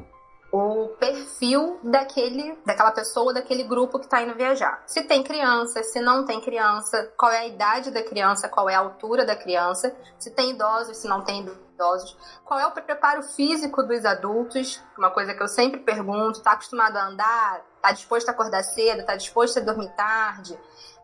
o 0.56 0.88
perfil 0.90 1.80
daquele, 1.84 2.58
daquela 2.66 2.92
pessoa, 2.92 3.34
daquele 3.34 3.64
grupo 3.64 4.00
que 4.00 4.06
está 4.06 4.22
indo 4.22 4.36
viajar. 4.36 4.82
Se 4.86 5.04
tem 5.04 5.22
criança, 5.22 5.84
se 5.84 6.00
não 6.00 6.26
tem 6.26 6.40
criança, 6.40 7.12
qual 7.18 7.32
é 7.32 7.40
a 7.40 7.48
idade 7.48 7.92
da 7.92 8.02
criança, 8.02 8.48
qual 8.48 8.70
é 8.70 8.76
a 8.76 8.80
altura 8.80 9.26
da 9.26 9.36
criança, 9.36 9.94
se 10.18 10.32
tem 10.32 10.52
idosos, 10.52 10.98
se 10.98 11.08
não 11.08 11.22
tem 11.22 11.46
idosos, 11.74 12.18
qual 12.46 12.60
é 12.60 12.66
o 12.66 12.72
preparo 12.72 13.22
físico 13.22 13.84
dos 13.84 14.06
adultos, 14.06 14.82
uma 14.98 15.12
coisa 15.12 15.34
que 15.34 15.44
eu 15.44 15.48
sempre 15.48 15.82
pergunto, 15.82 16.40
está 16.40 16.54
acostumado 16.54 16.96
a 16.96 17.08
andar, 17.08 17.62
está 17.76 17.92
disposto 17.92 18.30
a 18.30 18.32
acordar 18.32 18.64
cedo, 18.64 19.02
está 19.02 19.16
disposto 19.16 19.60
a 19.60 19.62
dormir 19.62 19.90
tarde, 19.96 20.58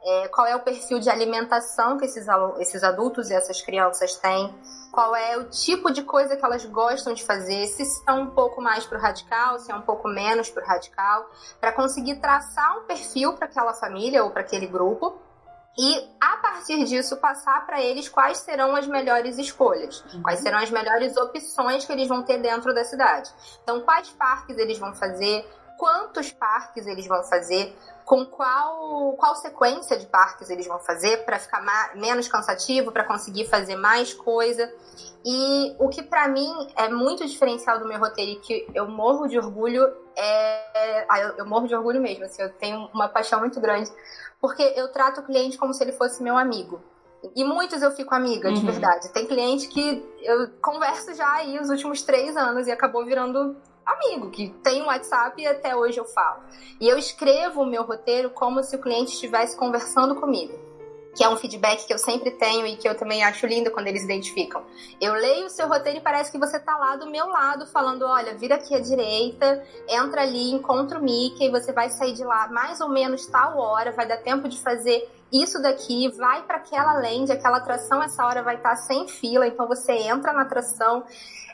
é, 0.03 0.27
qual 0.29 0.47
é 0.47 0.55
o 0.55 0.61
perfil 0.61 0.99
de 0.99 1.09
alimentação 1.09 1.97
que 1.97 2.05
esses, 2.05 2.25
esses 2.59 2.83
adultos 2.83 3.29
e 3.29 3.33
essas 3.33 3.61
crianças 3.61 4.15
têm, 4.15 4.53
qual 4.91 5.15
é 5.15 5.37
o 5.37 5.45
tipo 5.45 5.91
de 5.91 6.03
coisa 6.03 6.35
que 6.35 6.43
elas 6.43 6.65
gostam 6.65 7.13
de 7.13 7.23
fazer, 7.23 7.67
se 7.67 7.85
são 7.85 8.21
um 8.21 8.27
pouco 8.31 8.61
mais 8.61 8.85
para 8.85 8.97
o 8.97 9.01
radical, 9.01 9.59
se 9.59 9.71
é 9.71 9.75
um 9.75 9.81
pouco 9.81 10.07
menos 10.07 10.49
para 10.49 10.63
o 10.63 10.67
radical, 10.67 11.29
para 11.59 11.71
conseguir 11.71 12.15
traçar 12.15 12.79
um 12.79 12.83
perfil 12.83 13.33
para 13.33 13.45
aquela 13.45 13.73
família 13.73 14.23
ou 14.23 14.31
para 14.31 14.41
aquele 14.41 14.67
grupo 14.67 15.19
e 15.77 16.09
a 16.19 16.37
partir 16.37 16.83
disso 16.83 17.15
passar 17.17 17.65
para 17.65 17.81
eles 17.81 18.09
quais 18.09 18.39
serão 18.39 18.75
as 18.75 18.85
melhores 18.85 19.37
escolhas, 19.37 20.03
uhum. 20.13 20.21
quais 20.21 20.41
serão 20.41 20.59
as 20.59 20.69
melhores 20.69 21.15
opções 21.15 21.85
que 21.85 21.93
eles 21.93 22.07
vão 22.07 22.23
ter 22.23 22.39
dentro 22.39 22.73
da 22.73 22.83
cidade. 22.83 23.31
Então, 23.63 23.79
quais 23.81 24.09
parques 24.09 24.57
eles 24.57 24.77
vão 24.77 24.93
fazer, 24.93 25.47
quantos 25.81 26.31
parques 26.31 26.85
eles 26.85 27.07
vão 27.07 27.23
fazer, 27.23 27.75
com 28.05 28.23
qual, 28.23 29.13
qual 29.13 29.35
sequência 29.35 29.97
de 29.97 30.05
parques 30.05 30.47
eles 30.51 30.67
vão 30.67 30.77
fazer 30.77 31.25
para 31.25 31.39
ficar 31.39 31.59
mais, 31.59 31.99
menos 31.99 32.27
cansativo, 32.27 32.91
para 32.91 33.03
conseguir 33.03 33.47
fazer 33.47 33.75
mais 33.75 34.13
coisa. 34.13 34.71
E 35.25 35.75
o 35.79 35.89
que 35.89 36.03
para 36.03 36.27
mim 36.27 36.51
é 36.75 36.87
muito 36.87 37.25
diferencial 37.25 37.79
do 37.79 37.87
meu 37.87 37.97
roteiro 37.97 38.33
e 38.33 38.35
que 38.35 38.67
eu 38.75 38.87
morro 38.87 39.25
de 39.25 39.39
orgulho 39.39 39.91
é. 40.15 41.03
Ah, 41.09 41.19
eu, 41.19 41.37
eu 41.37 41.45
morro 41.47 41.67
de 41.67 41.73
orgulho 41.73 41.99
mesmo, 41.99 42.25
assim, 42.25 42.43
eu 42.43 42.53
tenho 42.53 42.87
uma 42.93 43.09
paixão 43.09 43.39
muito 43.39 43.59
grande, 43.59 43.91
porque 44.39 44.61
eu 44.75 44.91
trato 44.91 45.21
o 45.21 45.23
cliente 45.23 45.57
como 45.57 45.73
se 45.73 45.83
ele 45.83 45.93
fosse 45.93 46.21
meu 46.21 46.37
amigo. 46.37 46.79
E 47.35 47.43
muitos 47.43 47.81
eu 47.81 47.89
fico 47.89 48.13
amiga, 48.13 48.49
uhum. 48.49 48.53
de 48.53 48.65
verdade. 48.67 49.11
Tem 49.13 49.25
cliente 49.25 49.67
que 49.67 50.07
eu 50.21 50.47
converso 50.61 51.11
já 51.15 51.31
aí 51.37 51.57
os 51.59 51.71
últimos 51.71 52.03
três 52.03 52.37
anos 52.37 52.67
e 52.67 52.71
acabou 52.71 53.03
virando 53.03 53.55
amigo, 53.85 54.29
que 54.29 54.49
tem 54.63 54.81
um 54.81 54.87
WhatsApp 54.87 55.41
e 55.41 55.47
até 55.47 55.75
hoje 55.75 55.99
eu 55.99 56.05
falo. 56.05 56.41
E 56.79 56.87
eu 56.87 56.97
escrevo 56.97 57.61
o 57.61 57.65
meu 57.65 57.83
roteiro 57.83 58.29
como 58.29 58.63
se 58.63 58.75
o 58.75 58.79
cliente 58.79 59.13
estivesse 59.13 59.55
conversando 59.57 60.15
comigo. 60.15 60.53
Que 61.13 61.25
é 61.25 61.29
um 61.29 61.35
feedback 61.35 61.85
que 61.85 61.93
eu 61.93 61.97
sempre 61.97 62.31
tenho 62.31 62.65
e 62.65 62.77
que 62.77 62.87
eu 62.87 62.95
também 62.95 63.21
acho 63.21 63.45
lindo 63.45 63.69
quando 63.69 63.87
eles 63.87 64.03
identificam. 64.03 64.63
Eu 64.99 65.11
leio 65.13 65.47
o 65.47 65.49
seu 65.49 65.67
roteiro 65.67 65.99
e 65.99 66.01
parece 66.01 66.31
que 66.31 66.37
você 66.37 66.57
tá 66.57 66.77
lá 66.77 66.95
do 66.95 67.09
meu 67.09 67.27
lado, 67.27 67.67
falando: 67.67 68.03
olha, 68.03 68.33
vira 68.37 68.55
aqui 68.55 68.73
à 68.73 68.79
direita, 68.79 69.61
entra 69.89 70.21
ali, 70.21 70.51
encontra 70.51 70.97
o 70.97 71.03
Mickey, 71.03 71.49
você 71.49 71.73
vai 71.73 71.89
sair 71.89 72.13
de 72.13 72.23
lá 72.23 72.47
mais 72.47 72.79
ou 72.79 72.87
menos 72.87 73.25
tal 73.25 73.57
hora, 73.57 73.91
vai 73.91 74.07
dar 74.07 74.17
tempo 74.17 74.47
de 74.47 74.57
fazer 74.61 75.09
isso 75.31 75.61
daqui, 75.61 76.09
vai 76.11 76.43
para 76.43 76.57
aquela 76.57 76.93
land, 76.93 77.29
aquela 77.29 77.57
atração 77.57 78.01
essa 78.01 78.25
hora 78.25 78.41
vai 78.41 78.55
estar 78.55 78.71
tá 78.71 78.75
sem 78.77 79.07
fila, 79.07 79.45
então 79.47 79.67
você 79.67 79.91
entra 79.91 80.31
na 80.31 80.43
atração 80.43 81.03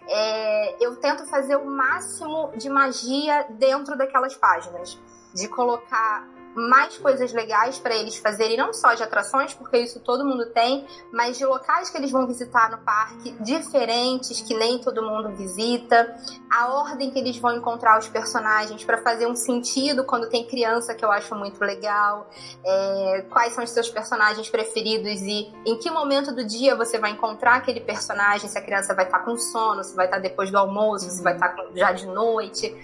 é, 0.07 0.83
eu 0.83 0.95
tento 0.95 1.25
fazer 1.25 1.55
o 1.55 1.65
máximo 1.65 2.51
de 2.55 2.69
magia 2.69 3.45
dentro 3.49 3.97
daquelas 3.97 4.35
páginas. 4.35 4.99
De 5.33 5.47
colocar 5.47 6.27
mais 6.57 6.97
coisas 6.97 7.31
legais 7.31 7.77
para 7.77 7.95
eles 7.95 8.17
fazerem, 8.17 8.57
não 8.57 8.73
só 8.73 8.95
de 8.95 9.03
atrações, 9.03 9.53
porque 9.53 9.77
isso 9.77 9.99
todo 9.99 10.25
mundo 10.25 10.47
tem, 10.47 10.87
mas 11.13 11.37
de 11.37 11.45
locais 11.45 11.89
que 11.89 11.97
eles 11.97 12.11
vão 12.11 12.25
visitar 12.25 12.71
no 12.71 12.79
parque, 12.79 13.31
diferentes, 13.39 14.41
que 14.41 14.55
nem 14.55 14.79
todo 14.79 15.03
mundo 15.03 15.29
visita, 15.35 16.15
a 16.51 16.73
ordem 16.73 17.11
que 17.11 17.19
eles 17.19 17.37
vão 17.37 17.55
encontrar 17.55 17.99
os 17.99 18.07
personagens 18.07 18.83
para 18.83 18.97
fazer 18.97 19.27
um 19.27 19.35
sentido 19.35 20.03
quando 20.03 20.29
tem 20.29 20.47
criança, 20.47 20.95
que 20.95 21.05
eu 21.05 21.11
acho 21.11 21.35
muito 21.35 21.63
legal, 21.63 22.29
é, 22.65 23.25
quais 23.29 23.53
são 23.53 23.63
os 23.63 23.69
seus 23.69 23.89
personagens 23.89 24.49
preferidos 24.49 25.21
e 25.21 25.53
em 25.65 25.77
que 25.77 25.91
momento 25.91 26.33
do 26.33 26.43
dia 26.43 26.75
você 26.75 26.97
vai 26.97 27.11
encontrar 27.11 27.55
aquele 27.55 27.81
personagem, 27.81 28.49
se 28.49 28.57
a 28.57 28.61
criança 28.61 28.95
vai 28.95 29.05
estar 29.05 29.19
tá 29.19 29.25
com 29.25 29.37
sono, 29.37 29.83
se 29.83 29.95
vai 29.95 30.05
estar 30.05 30.17
tá 30.17 30.23
depois 30.23 30.49
do 30.49 30.57
almoço, 30.57 31.09
se 31.09 31.21
vai 31.21 31.33
estar 31.33 31.49
tá 31.49 31.65
já 31.75 31.91
de 31.91 32.07
noite 32.07 32.75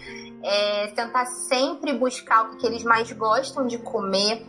é, 0.44 0.88
tentar 0.88 1.26
sempre 1.26 1.94
buscar 1.94 2.52
o 2.52 2.58
que 2.58 2.68
eles 2.68 2.84
mais 2.84 3.12
gostam 3.12 3.66
de 3.66 3.78
comer 3.78 4.46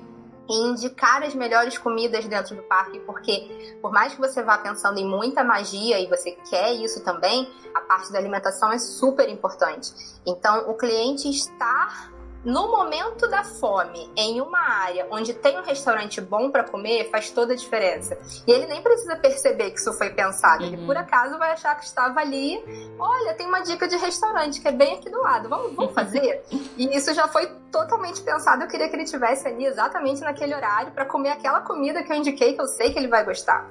e 0.49 0.55
indicar 0.68 1.22
as 1.22 1.34
melhores 1.34 1.78
comidas 1.78 2.26
dentro 2.26 2.55
do 2.55 2.62
parque, 2.64 2.99
porque 3.01 3.78
por 3.80 3.90
mais 3.90 4.14
que 4.14 4.20
você 4.20 4.42
vá 4.42 4.59
pensando 4.59 4.99
em 4.99 5.09
muita 5.09 5.42
magia 5.42 5.99
e 5.99 6.07
você 6.07 6.32
quer 6.51 6.72
isso 6.74 7.03
também, 7.03 7.49
a 7.74 7.80
parte 7.80 8.12
da 8.12 8.18
alimentação 8.18 8.70
é 8.70 8.78
super 8.78 9.28
importante. 9.28 9.92
Então, 10.26 10.70
o 10.70 10.74
cliente 10.74 11.30
estar 11.30 12.12
no 12.45 12.70
momento 12.70 13.26
da 13.28 13.42
fome, 13.42 14.11
em 14.16 14.40
uma 14.40 14.59
área 14.59 15.07
onde 15.11 15.32
tem 15.32 15.59
um 15.59 15.62
restaurante 15.62 16.20
bom 16.20 16.51
para 16.51 16.64
comer, 16.64 17.11
faz 17.11 17.30
toda 17.30 17.55
a 17.55 17.57
diferença. 17.57 18.18
E 18.47 18.51
ele 18.51 18.66
nem 18.66 18.82
precisa 18.82 19.16
perceber 19.16 19.70
que 19.70 19.78
isso 19.80 19.92
foi 19.95 20.11
pensado. 20.11 20.62
Uhum. 20.62 20.72
Ele, 20.72 20.86
por 20.86 20.97
acaso, 20.97 21.38
vai 21.38 21.53
achar 21.53 21.74
que 21.76 21.84
estava 21.84 22.20
ali. 22.20 22.62
Olha, 22.99 23.34
tem 23.34 23.47
uma 23.47 23.61
dica 23.61 23.88
de 23.88 23.97
restaurante 23.97 24.61
que 24.61 24.68
é 24.68 24.72
bem 24.72 24.95
aqui 24.95 25.09
do 25.09 25.20
lado. 25.22 25.49
Vamos, 25.49 25.74
vamos 25.74 25.95
fazer? 25.95 26.45
e 26.76 26.95
isso 26.95 27.14
já 27.14 27.26
foi 27.28 27.47
totalmente 27.72 28.20
pensado. 28.22 28.62
Eu 28.62 28.68
queria 28.68 28.88
que 28.88 28.97
ele 28.97 29.05
tivesse 29.05 29.49
ali 29.49 29.64
exatamente 29.64 30.20
naquele 30.20 30.55
horário 30.55 30.92
para 30.92 31.07
comer 31.07 31.30
aquela 31.30 31.61
comida 31.61 32.03
que 32.03 32.12
eu 32.12 32.16
indiquei 32.16 32.53
que 32.53 32.61
eu 32.61 32.66
sei 32.66 32.92
que 32.92 32.99
ele 32.99 33.09
vai 33.09 33.24
gostar. 33.24 33.68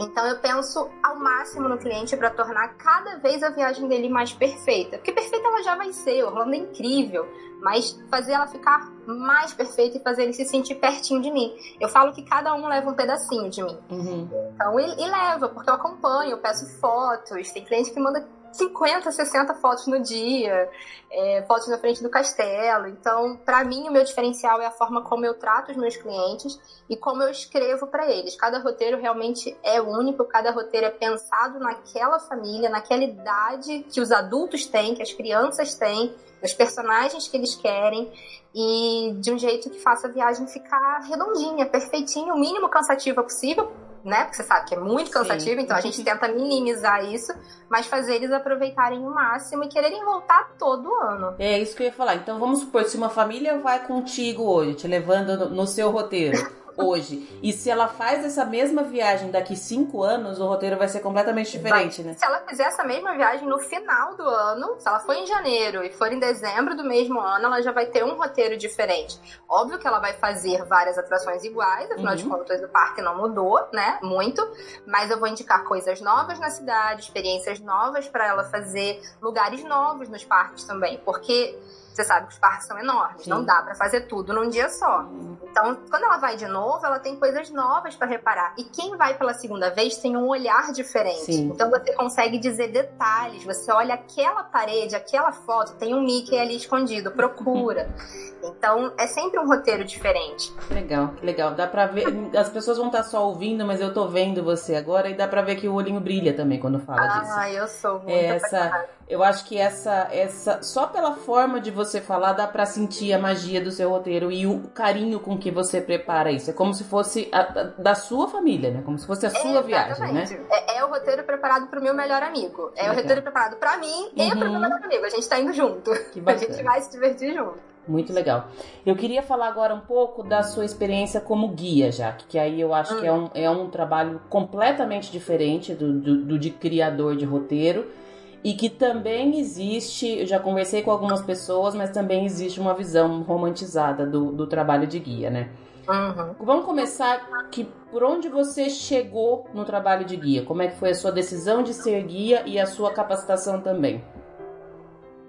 Então 0.00 0.26
eu 0.26 0.38
penso 0.38 0.90
ao 1.02 1.16
máximo 1.20 1.68
no 1.68 1.76
cliente 1.76 2.16
para 2.16 2.30
tornar 2.30 2.68
cada 2.76 3.18
vez 3.18 3.42
a 3.42 3.50
viagem 3.50 3.86
dele 3.86 4.08
mais 4.08 4.32
perfeita. 4.32 4.96
Porque 4.96 5.12
perfeita 5.12 5.46
ela 5.46 5.62
já 5.62 5.76
vai 5.76 5.92
ser, 5.92 6.24
Orlando 6.24 6.54
é 6.54 6.58
incrível, 6.58 7.28
mas 7.60 7.98
fazer 8.10 8.32
ela 8.32 8.46
ficar 8.46 8.90
mais 9.06 9.52
perfeita 9.52 9.98
e 9.98 10.02
fazer 10.02 10.22
ele 10.22 10.32
se 10.32 10.46
sentir 10.46 10.76
pertinho 10.76 11.20
de 11.20 11.30
mim. 11.30 11.54
Eu 11.78 11.88
falo 11.88 12.12
que 12.12 12.22
cada 12.22 12.54
um 12.54 12.66
leva 12.66 12.90
um 12.90 12.94
pedacinho 12.94 13.50
de 13.50 13.62
mim. 13.62 13.78
Uhum. 13.90 14.28
Então, 14.54 14.80
e, 14.80 15.02
e 15.02 15.06
leva, 15.06 15.48
porque 15.48 15.68
eu 15.68 15.74
acompanho, 15.74 16.30
eu 16.30 16.38
peço 16.38 16.66
fotos. 16.80 17.50
Tem 17.50 17.64
cliente 17.64 17.92
que 17.92 18.00
manda 18.00 18.26
50, 18.52 19.10
60 19.10 19.54
fotos 19.54 19.86
no 19.86 20.00
dia, 20.00 20.68
é, 21.10 21.44
fotos 21.46 21.68
na 21.68 21.78
frente 21.78 22.02
do 22.02 22.08
castelo. 22.08 22.88
Então, 22.88 23.36
para 23.44 23.64
mim, 23.64 23.88
o 23.88 23.92
meu 23.92 24.04
diferencial 24.04 24.60
é 24.60 24.66
a 24.66 24.70
forma 24.70 25.02
como 25.02 25.24
eu 25.24 25.34
trato 25.34 25.70
os 25.70 25.76
meus 25.76 25.96
clientes 25.96 26.58
e 26.88 26.96
como 26.96 27.22
eu 27.22 27.30
escrevo 27.30 27.86
para 27.86 28.10
eles. 28.10 28.36
Cada 28.36 28.58
roteiro 28.58 28.98
realmente 29.00 29.56
é 29.62 29.80
único, 29.80 30.24
cada 30.24 30.50
roteiro 30.50 30.86
é 30.86 30.90
pensado 30.90 31.58
naquela 31.58 32.18
família, 32.18 32.68
naquela 32.68 33.04
idade 33.04 33.86
que 33.92 34.00
os 34.00 34.10
adultos 34.12 34.66
têm, 34.66 34.94
que 34.94 35.02
as 35.02 35.12
crianças 35.12 35.74
têm, 35.74 36.14
os 36.42 36.52
personagens 36.52 37.28
que 37.28 37.36
eles 37.36 37.54
querem 37.54 38.10
e 38.54 39.14
de 39.20 39.32
um 39.32 39.38
jeito 39.38 39.70
que 39.70 39.78
faça 39.78 40.08
a 40.08 40.10
viagem 40.10 40.46
ficar 40.46 41.00
redondinha, 41.00 41.66
perfeitinha, 41.66 42.34
o 42.34 42.38
mínimo 42.38 42.68
cansativa 42.68 43.22
possível, 43.22 43.70
né? 44.04 44.24
Porque 44.24 44.36
você 44.36 44.42
sabe 44.44 44.66
que 44.68 44.74
é 44.74 44.78
muito 44.78 45.10
cansativo, 45.10 45.56
Sim. 45.56 45.64
então 45.64 45.76
a 45.76 45.80
gente 45.80 46.02
tenta 46.02 46.28
minimizar 46.28 47.04
isso, 47.04 47.32
mas 47.68 47.86
fazer 47.86 48.16
eles 48.16 48.32
aproveitarem 48.32 48.98
o 48.98 49.10
máximo 49.14 49.64
e 49.64 49.68
quererem 49.68 50.04
voltar 50.04 50.50
todo 50.58 50.92
ano. 50.94 51.34
É 51.38 51.58
isso 51.58 51.76
que 51.76 51.82
eu 51.82 51.86
ia 51.86 51.92
falar. 51.92 52.16
Então 52.16 52.38
vamos 52.38 52.60
supor, 52.60 52.84
se 52.84 52.96
uma 52.96 53.10
família 53.10 53.58
vai 53.58 53.86
contigo 53.86 54.44
hoje, 54.44 54.74
te 54.74 54.88
levando 54.88 55.36
no, 55.36 55.48
no 55.50 55.66
seu 55.66 55.90
roteiro 55.90 56.38
hoje. 56.76 57.28
E 57.42 57.52
se 57.52 57.70
ela 57.70 57.88
faz 57.88 58.24
essa 58.24 58.44
mesma 58.44 58.82
viagem 58.82 59.30
daqui 59.30 59.56
cinco 59.56 60.02
anos, 60.02 60.40
o 60.40 60.46
roteiro 60.46 60.76
vai 60.76 60.88
ser 60.88 61.00
completamente 61.00 61.52
diferente, 61.52 62.02
vai. 62.02 62.12
né? 62.12 62.18
Se 62.18 62.24
ela 62.24 62.40
fizer 62.40 62.64
essa 62.64 62.84
mesma 62.84 63.14
viagem 63.14 63.46
no 63.46 63.58
final 63.58 64.14
do 64.16 64.22
ano, 64.22 64.76
se 64.78 64.88
ela 64.88 65.00
for 65.00 65.14
em 65.14 65.26
janeiro 65.26 65.84
e 65.84 65.90
for 65.92 66.12
em 66.12 66.18
dezembro 66.18 66.76
do 66.76 66.84
mesmo 66.84 67.20
ano, 67.20 67.46
ela 67.46 67.62
já 67.62 67.72
vai 67.72 67.86
ter 67.86 68.04
um 68.04 68.16
roteiro 68.16 68.56
diferente. 68.56 69.18
Óbvio 69.48 69.78
que 69.78 69.86
ela 69.86 69.98
vai 69.98 70.14
fazer 70.14 70.64
várias 70.64 70.98
atrações 70.98 71.44
iguais, 71.44 71.90
afinal 71.90 72.12
uhum. 72.12 72.16
de 72.16 72.24
contas 72.24 72.62
o 72.62 72.68
parque 72.68 73.02
não 73.02 73.16
mudou, 73.16 73.60
né? 73.72 73.98
Muito. 74.02 74.46
Mas 74.86 75.10
eu 75.10 75.18
vou 75.18 75.28
indicar 75.28 75.64
coisas 75.64 76.00
novas 76.00 76.38
na 76.38 76.50
cidade, 76.50 77.02
experiências 77.02 77.60
novas 77.60 78.08
para 78.08 78.26
ela 78.26 78.44
fazer, 78.44 79.00
lugares 79.20 79.62
novos 79.64 80.08
nos 80.08 80.24
parques 80.24 80.64
também. 80.64 80.98
Porque 81.04 81.58
você 82.00 82.04
sabe 82.04 82.26
que 82.26 82.32
os 82.32 82.38
parques 82.38 82.66
são 82.66 82.78
enormes, 82.78 83.24
Sim. 83.24 83.30
não 83.30 83.44
dá 83.44 83.62
para 83.62 83.74
fazer 83.74 84.02
tudo 84.02 84.32
num 84.32 84.48
dia 84.48 84.68
só. 84.68 85.06
Então, 85.50 85.76
quando 85.90 86.04
ela 86.04 86.16
vai 86.18 86.36
de 86.36 86.46
novo, 86.46 86.84
ela 86.86 86.98
tem 86.98 87.16
coisas 87.16 87.50
novas 87.50 87.96
para 87.96 88.06
reparar. 88.06 88.54
E 88.56 88.64
quem 88.64 88.96
vai 88.96 89.18
pela 89.18 89.34
segunda 89.34 89.68
vez 89.70 89.98
tem 89.98 90.16
um 90.16 90.28
olhar 90.28 90.72
diferente. 90.72 91.24
Sim. 91.24 91.50
Então 91.52 91.68
você 91.68 91.92
consegue 91.94 92.38
dizer 92.38 92.68
detalhes. 92.68 93.44
Você 93.44 93.70
olha 93.72 93.94
aquela 93.94 94.44
parede, 94.44 94.94
aquela 94.94 95.32
foto, 95.32 95.74
tem 95.74 95.94
um 95.94 96.02
Mickey 96.02 96.38
ali 96.38 96.56
escondido, 96.56 97.10
procura. 97.10 97.88
Então 98.42 98.90
é 98.98 99.06
sempre 99.06 99.38
um 99.38 99.46
roteiro 99.46 99.84
diferente. 99.84 100.50
Legal, 100.70 101.12
legal. 101.22 101.52
Dá 101.52 101.66
pra 101.66 101.84
ver. 101.84 102.06
As 102.34 102.48
pessoas 102.48 102.78
vão 102.78 102.86
estar 102.86 103.02
só 103.02 103.26
ouvindo, 103.26 103.66
mas 103.66 103.82
eu 103.82 103.92
tô 103.92 104.08
vendo 104.08 104.42
você 104.42 104.76
agora 104.76 105.10
e 105.10 105.14
dá 105.14 105.28
pra 105.28 105.42
ver 105.42 105.56
que 105.56 105.68
o 105.68 105.74
olhinho 105.74 106.00
brilha 106.00 106.32
também 106.32 106.58
quando 106.58 106.80
fala 106.80 107.02
ah, 107.02 107.18
disso. 107.18 107.32
Ah, 107.36 107.50
eu 107.50 107.68
sou 107.68 107.98
muito 107.98 108.12
essa, 108.12 108.88
Eu 109.10 109.24
acho 109.24 109.44
que 109.44 109.58
essa, 109.58 110.08
essa. 110.12 110.62
Só 110.62 110.86
pela 110.86 111.16
forma 111.16 111.60
de 111.60 111.72
você 111.72 112.00
falar, 112.00 112.32
dá 112.32 112.46
pra 112.46 112.64
sentir 112.64 113.12
a 113.12 113.18
magia 113.18 113.60
do 113.60 113.72
seu 113.72 113.90
roteiro 113.90 114.30
e 114.30 114.46
o 114.46 114.68
carinho 114.68 115.18
com 115.18 115.36
que 115.36 115.50
você 115.50 115.80
prepara 115.80 116.30
isso. 116.30 116.48
É 116.48 116.52
como 116.52 116.72
se 116.72 116.84
fosse 116.84 117.28
a, 117.32 117.40
a, 117.40 117.64
da 117.76 117.96
sua 117.96 118.28
família, 118.28 118.70
né? 118.70 118.82
Como 118.84 118.96
se 118.96 119.04
fosse 119.04 119.26
a 119.26 119.30
sua 119.30 119.58
é, 119.58 119.62
viagem, 119.64 120.12
né? 120.12 120.24
É, 120.48 120.78
é, 120.78 120.84
o 120.84 120.88
roteiro 120.90 121.24
preparado 121.24 121.66
pro 121.66 121.82
meu 121.82 121.92
melhor 121.92 122.22
amigo. 122.22 122.70
É 122.76 122.82
Legal. 122.82 122.94
o 122.94 122.98
roteiro 122.98 123.22
preparado 123.22 123.56
pra 123.56 123.78
mim 123.78 123.86
uhum. 123.86 124.12
e 124.14 124.30
pro 124.30 124.38
meu 124.38 124.52
uhum. 124.52 124.60
melhor 124.60 124.80
amigo. 124.80 125.04
A 125.04 125.10
gente 125.10 125.28
tá 125.28 125.40
indo 125.40 125.52
junto. 125.52 125.90
A 126.24 126.36
gente 126.36 126.62
vai 126.62 126.80
se 126.80 126.92
divertir 126.92 127.34
junto. 127.34 127.58
Muito 127.88 128.12
legal. 128.12 128.46
Eu 128.86 128.94
queria 128.94 129.22
falar 129.22 129.48
agora 129.48 129.74
um 129.74 129.80
pouco 129.80 130.22
da 130.22 130.44
sua 130.44 130.64
experiência 130.64 131.20
como 131.20 131.48
guia, 131.48 131.90
Jaque, 131.90 132.26
que 132.26 132.38
aí 132.38 132.60
eu 132.60 132.72
acho 132.72 132.96
que 133.00 133.06
é 133.06 133.12
um, 133.12 133.28
é 133.34 133.50
um 133.50 133.68
trabalho 133.68 134.20
completamente 134.28 135.10
diferente 135.10 135.74
do, 135.74 135.92
do, 135.94 136.16
do 136.24 136.38
de 136.38 136.50
criador 136.50 137.16
de 137.16 137.24
roteiro 137.24 137.98
e 138.42 138.54
que 138.54 138.70
também 138.70 139.38
existe, 139.38 140.20
eu 140.20 140.26
já 140.26 140.38
conversei 140.38 140.82
com 140.82 140.90
algumas 140.90 141.22
pessoas, 141.22 141.74
mas 141.74 141.90
também 141.90 142.24
existe 142.24 142.60
uma 142.60 142.74
visão 142.74 143.22
romantizada 143.22 144.06
do, 144.06 144.32
do 144.32 144.46
trabalho 144.46 144.86
de 144.86 144.98
guia, 144.98 145.30
né? 145.30 145.50
Uhum. 145.88 146.34
Vamos 146.40 146.64
começar 146.64 147.48
que 147.50 147.64
por 147.90 148.04
onde 148.04 148.28
você 148.28 148.70
chegou 148.70 149.48
no 149.52 149.64
trabalho 149.64 150.04
de 150.04 150.16
guia? 150.16 150.44
Como 150.44 150.62
é 150.62 150.68
que 150.68 150.78
foi 150.78 150.90
a 150.90 150.94
sua 150.94 151.10
decisão 151.10 151.62
de 151.62 151.74
ser 151.74 152.02
guia 152.04 152.42
e 152.46 152.58
a 152.58 152.66
sua 152.66 152.92
capacitação 152.92 153.60
também? 153.60 154.04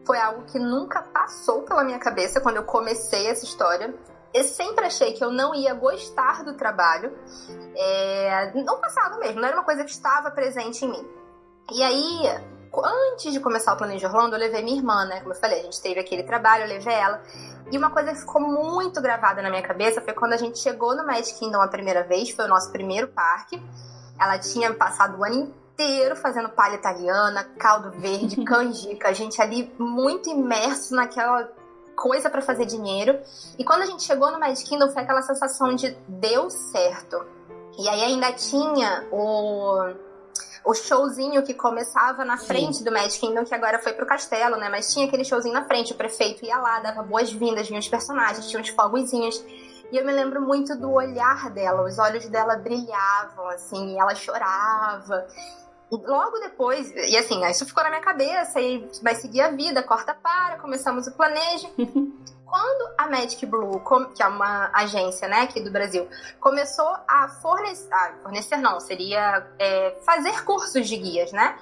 foi 0.05 0.20
algo 0.20 0.43
que 0.43 0.59
nunca 0.59 1.01
passou 1.01 1.62
pela 1.64 1.84
minha 1.84 1.99
cabeça 1.99 2.41
quando 2.41 2.57
eu 2.57 2.64
comecei 2.64 3.28
essa 3.28 3.45
história. 3.45 3.93
Eu 4.34 4.43
sempre 4.43 4.86
achei 4.86 5.14
que 5.14 5.24
eu 5.24 5.32
não 5.32 5.53
ia 5.53 5.74
gostar 5.74 6.43
do 6.43 6.53
trabalho. 6.53 7.18
É... 7.76 8.51
Não 8.53 8.80
passava 8.80 9.18
mesmo, 9.20 9.39
não 9.41 9.47
era 9.47 9.57
uma 9.57 9.64
coisa 9.64 9.84
que 9.84 9.91
estava 9.91 10.32
presente 10.32 10.86
em 10.86 10.89
mim. 10.89 11.07
E 11.72 11.84
aí, 11.84 12.41
antes 12.80 13.34
de 13.34 13.39
começar 13.39 13.74
o 13.74 13.78
Planejo 13.78 14.07
Orlando, 14.07 14.36
eu 14.36 14.39
levei 14.39 14.63
minha 14.63 14.78
irmã, 14.78 15.05
né? 15.05 15.19
Como 15.19 15.34
eu 15.34 15.38
falei, 15.38 15.59
a 15.59 15.63
gente 15.63 15.82
teve 15.82 15.99
aquele 15.99 16.24
trabalho, 16.24 16.63
eu 16.63 16.69
levei 16.69 16.93
ela. 16.93 17.22
E 17.69 17.78
uma 17.78 17.89
coisa 17.89 18.11
que 18.11 18.19
ficou 18.19 18.41
muito 18.41 19.01
gravada 19.01 19.41
na 19.41 19.49
minha 19.49 19.61
cabeça 19.61 20.01
foi 20.01 20.13
quando 20.13 20.34
a 20.34 20.38
gente 20.38 20.59
chegou 20.59 20.95
no 20.95 21.05
Magic 21.05 21.38
Kingdom 21.38 21.61
a 21.61 21.67
primeira 21.67 22.03
vez, 22.03 22.30
foi 22.30 22.45
o 22.45 22.47
nosso 22.47 22.72
primeiro 22.72 23.09
parque. 23.09 23.61
Ela 24.19 24.38
tinha 24.39 24.74
passado 24.74 25.19
o 25.19 25.24
ano 25.26 25.53
inteiro 25.74 26.15
fazendo 26.15 26.49
palha 26.49 26.76
italiana, 26.76 27.43
caldo 27.59 27.91
verde, 27.91 28.38
canjica, 28.45 29.09
a 29.09 29.13
gente 29.13 29.41
ali 29.41 29.74
muito 29.78 30.30
imerso 30.30 30.95
naquela 30.95 31.49
coisa 31.95 32.30
para 32.30 32.41
fazer 32.41 32.65
dinheiro. 32.65 33.19
E 33.59 33.65
quando 33.65 33.82
a 33.82 33.86
gente 33.86 34.03
chegou 34.03 34.32
no 34.32 34.39
Magic 34.39 34.67
Kingdom 34.67 34.89
foi 34.89 35.03
aquela 35.03 35.22
sensação 35.22 35.76
de 35.76 35.95
deu 36.07 36.49
certo. 36.49 37.26
E 37.78 37.88
aí 37.88 38.01
ainda 38.03 38.32
tinha 38.34 39.07
o 39.11 39.93
o 40.64 40.74
showzinho 40.74 41.43
que 41.43 41.53
começava 41.53 42.24
na 42.24 42.38
frente 42.38 42.78
Sim. 42.78 42.84
do 42.84 42.91
Magic 42.91 43.20
Kingdom, 43.20 43.43
que 43.43 43.53
agora 43.55 43.80
foi 43.80 43.93
pro 43.93 44.05
castelo, 44.05 44.57
né? 44.57 44.70
Mas 44.70 44.93
tinha 44.93 45.07
aquele 45.07 45.24
showzinho 45.24 45.53
na 45.53 45.66
frente, 45.66 45.93
o 45.93 45.95
prefeito 45.95 46.45
ia 46.45 46.57
lá, 46.57 46.80
dava 46.80 47.01
boas-vindas, 47.01 47.68
vinham 47.68 47.80
os 47.80 47.88
personagens, 47.88 48.47
tinha 48.47 48.62
uns 48.62 48.70
fogozinhos. 48.70 49.43
E 49.91 49.97
eu 49.97 50.05
me 50.05 50.14
lembro 50.14 50.41
muito 50.41 50.76
do 50.78 50.91
olhar 50.91 51.49
dela, 51.49 51.84
os 51.84 51.99
olhos 51.99 52.28
dela 52.30 52.55
brilhavam, 52.55 53.47
assim, 53.49 53.93
e 53.93 53.99
ela 53.99 54.16
chorava 54.16 55.28
logo 55.98 56.39
depois, 56.39 56.92
e 56.96 57.18
assim, 57.18 57.46
isso 57.46 57.66
ficou 57.66 57.84
na 57.84 57.89
minha 57.89 58.02
cabeça, 58.02 58.60
e 58.62 58.89
vai 59.04 59.16
seguir 59.16 59.42
a 59.42 59.52
vida, 59.52 59.84
corta 59.84 60.14
para, 60.14 60.58
começamos 60.58 61.08
o 61.08 61.12
planejo. 61.12 61.70
Quando 62.46 62.94
a 62.98 63.08
Magic 63.10 63.46
Blue, 63.46 63.82
que 64.14 64.22
é 64.22 64.28
uma 64.28 64.70
agência 64.74 65.26
né, 65.28 65.42
aqui 65.42 65.62
do 65.62 65.72
Brasil, 65.72 66.10
começou 66.38 66.98
a 67.08 67.30
fornecer, 67.42 67.88
ah, 67.94 68.14
fornecer 68.22 68.58
não, 68.58 68.78
seria 68.78 69.48
é, 69.58 69.96
fazer 70.06 70.44
cursos 70.44 70.86
de 70.86 70.98
guias, 70.98 71.32
né? 71.32 71.58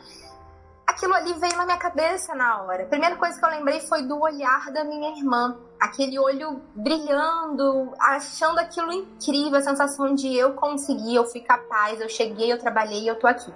Aquilo 0.87 1.13
ali 1.13 1.31
veio 1.33 1.55
na 1.55 1.65
minha 1.65 1.77
cabeça 1.77 2.33
na 2.33 2.63
hora. 2.63 2.83
A 2.83 2.87
primeira 2.87 3.15
coisa 3.17 3.37
que 3.37 3.45
eu 3.45 3.49
lembrei 3.51 3.79
foi 3.81 4.01
do 4.01 4.19
olhar 4.19 4.71
da 4.71 4.83
minha 4.83 5.15
irmã. 5.15 5.59
Aquele 5.79 6.17
olho 6.17 6.59
brilhando, 6.73 7.93
achando 7.99 8.57
aquilo 8.57 8.91
incrível, 8.91 9.59
a 9.59 9.61
sensação 9.61 10.15
de 10.15 10.35
eu 10.35 10.53
consegui, 10.53 11.13
eu 11.13 11.25
fui 11.25 11.41
capaz, 11.41 12.01
eu 12.01 12.09
cheguei, 12.09 12.51
eu 12.51 12.57
trabalhei, 12.57 13.07
eu 13.07 13.19
tô 13.19 13.27
aqui. 13.27 13.53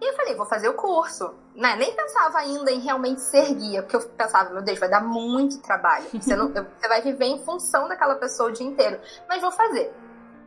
E 0.00 0.10
eu 0.10 0.14
falei, 0.14 0.34
vou 0.34 0.46
fazer 0.46 0.68
o 0.68 0.74
curso. 0.74 1.34
Né? 1.54 1.74
Nem 1.76 1.94
pensava 1.94 2.38
ainda 2.38 2.70
em 2.70 2.80
realmente 2.80 3.20
ser 3.20 3.52
guia, 3.54 3.82
porque 3.82 3.96
eu 3.96 4.00
pensava, 4.00 4.50
meu 4.50 4.62
Deus, 4.62 4.78
vai 4.78 4.88
dar 4.88 5.02
muito 5.02 5.60
trabalho. 5.60 6.06
Você, 6.14 6.36
não, 6.36 6.48
você 6.48 6.88
vai 6.88 7.02
viver 7.02 7.26
em 7.26 7.44
função 7.44 7.88
daquela 7.88 8.14
pessoa 8.14 8.48
o 8.48 8.52
dia 8.52 8.66
inteiro. 8.66 9.00
Mas 9.28 9.40
vou 9.40 9.50
fazer. 9.50 9.92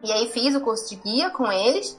E 0.04 0.12
aí 0.12 0.30
fiz 0.32 0.56
o 0.56 0.62
curso 0.62 0.89
de 0.89 0.95
guia 0.95 1.30
com 1.30 1.52
eles. 1.52 1.97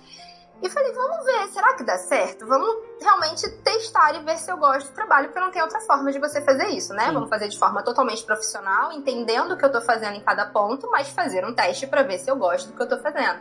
E 0.63 0.71
falei, 0.71 0.93
vamos 0.93 1.27
ver, 1.27 1.49
será 1.49 1.75
que 1.75 1.83
dá 1.83 1.99
certo? 1.99 2.47
Vamos 2.47 2.77
realmente 3.01 3.51
testar 3.65 4.15
e 4.15 4.23
ver 4.23 4.39
se 4.39 4.51
eu 4.51 4.57
gosto 4.57 4.89
do 4.91 4.95
trabalho, 4.95 5.27
porque 5.27 5.41
não 5.41 5.51
tem 5.51 5.61
outra 5.61 5.81
forma 5.81 6.13
de 6.13 6.21
você 6.21 6.41
fazer 6.41 6.69
isso, 6.69 6.95
né? 6.95 7.07
Sim. 7.07 7.15
Vamos 7.15 7.29
fazer 7.29 7.49
de 7.49 7.59
forma 7.59 7.83
totalmente 7.83 8.25
profissional, 8.25 8.93
entendendo 8.93 9.53
o 9.53 9.59
que 9.59 9.65
eu 9.65 9.73
tô 9.73 9.81
fazendo 9.81 10.15
em 10.15 10.21
cada 10.21 10.47
ponto, 10.47 10.89
mas 10.89 11.09
fazer 11.09 11.45
um 11.45 11.53
teste 11.53 11.89
para 11.89 12.05
ver 12.05 12.19
se 12.19 12.31
eu 12.31 12.37
gosto 12.37 12.69
do 12.69 12.77
que 12.77 12.83
eu 12.83 12.89
tô 12.89 12.97
fazendo. 12.99 13.41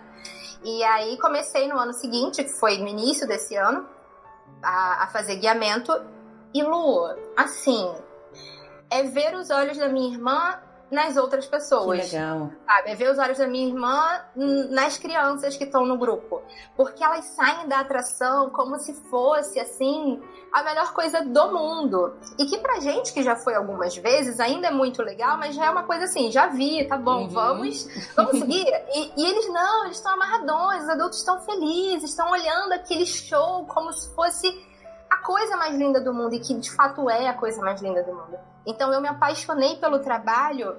E 0.64 0.84
aí 0.84 1.16
comecei 1.20 1.68
no 1.68 1.78
ano 1.78 1.94
seguinte, 1.94 2.44
que 2.44 2.54
foi 2.54 2.80
no 2.80 2.88
início 2.88 3.28
desse 3.28 3.56
ano, 3.56 3.88
a, 4.62 5.04
a 5.04 5.08
fazer 5.08 5.38
guiamento. 5.38 5.92
E 6.54 6.62
Lu, 6.64 7.16
assim, 7.38 7.94
é 8.90 9.04
ver 9.04 9.36
os 9.36 9.50
olhos 9.50 9.78
da 9.78 9.88
minha 9.88 10.14
irmã 10.14 10.60
nas 10.92 11.16
outras 11.16 11.46
pessoas. 11.46 12.10
Que 12.10 12.16
legal. 12.18 12.52
Sabe? 12.66 12.92
É 12.92 12.96
ver 12.96 13.10
os 13.10 13.18
olhos 13.18 13.38
da 13.38 13.48
minha 13.48 13.68
irmã 13.68 14.22
nas 14.70 14.98
crianças 14.98 15.56
que 15.56 15.64
estão 15.64 15.86
no 15.86 15.98
grupo. 15.98 16.42
Porque 16.76 17.04
elas 17.04 17.26
saem 17.36 17.68
da 17.68 17.80
atração 17.80 18.50
como 18.50 18.78
se 18.78 18.94
fosse, 19.10 19.60
assim, 19.60 20.22
a 20.52 20.64
melhor 20.64 20.94
coisa 20.94 21.24
do 21.24 21.52
mundo. 21.52 22.14
E 22.38 22.46
que 22.46 22.58
pra 22.58 22.80
gente 22.80 23.14
que 23.14 23.24
já 23.24 23.36
foi 23.38 23.56
algumas 23.56 23.96
vezes, 23.96 24.40
ainda 24.40 24.68
é 24.68 24.72
muito 24.72 25.02
legal, 25.02 25.38
mas 25.38 25.56
já 25.56 25.66
é 25.66 25.70
uma 25.70 25.84
coisa 25.84 26.04
assim, 26.04 26.30
já 26.30 26.48
vi, 26.48 26.86
tá 26.88 26.98
bom, 26.98 27.22
uhum. 27.22 27.30
vamos, 27.30 27.88
vamos 28.16 28.38
seguir. 28.38 28.68
E, 28.94 29.12
e 29.18 29.26
eles 29.26 29.48
não, 29.52 29.86
eles 29.86 29.98
estão 29.98 30.14
amarradões, 30.14 30.84
os 30.84 30.90
adultos 30.90 31.20
estão 31.20 31.40
felizes, 31.42 32.10
estão 32.10 32.30
olhando 32.30 32.74
aquele 32.74 33.06
show 33.06 33.66
como 33.66 33.94
se 33.94 34.14
fosse 34.14 34.71
a 35.12 35.18
coisa 35.18 35.58
mais 35.58 35.78
linda 35.78 36.00
do 36.00 36.14
mundo 36.14 36.34
e 36.34 36.40
que 36.40 36.54
de 36.54 36.72
fato 36.72 37.10
é 37.10 37.28
a 37.28 37.34
coisa 37.34 37.62
mais 37.62 37.82
linda 37.82 38.02
do 38.02 38.14
mundo. 38.14 38.40
Então 38.66 38.94
eu 38.94 39.02
me 39.02 39.10
apaixonei 39.10 39.76
pelo 39.76 40.00
trabalho 40.00 40.78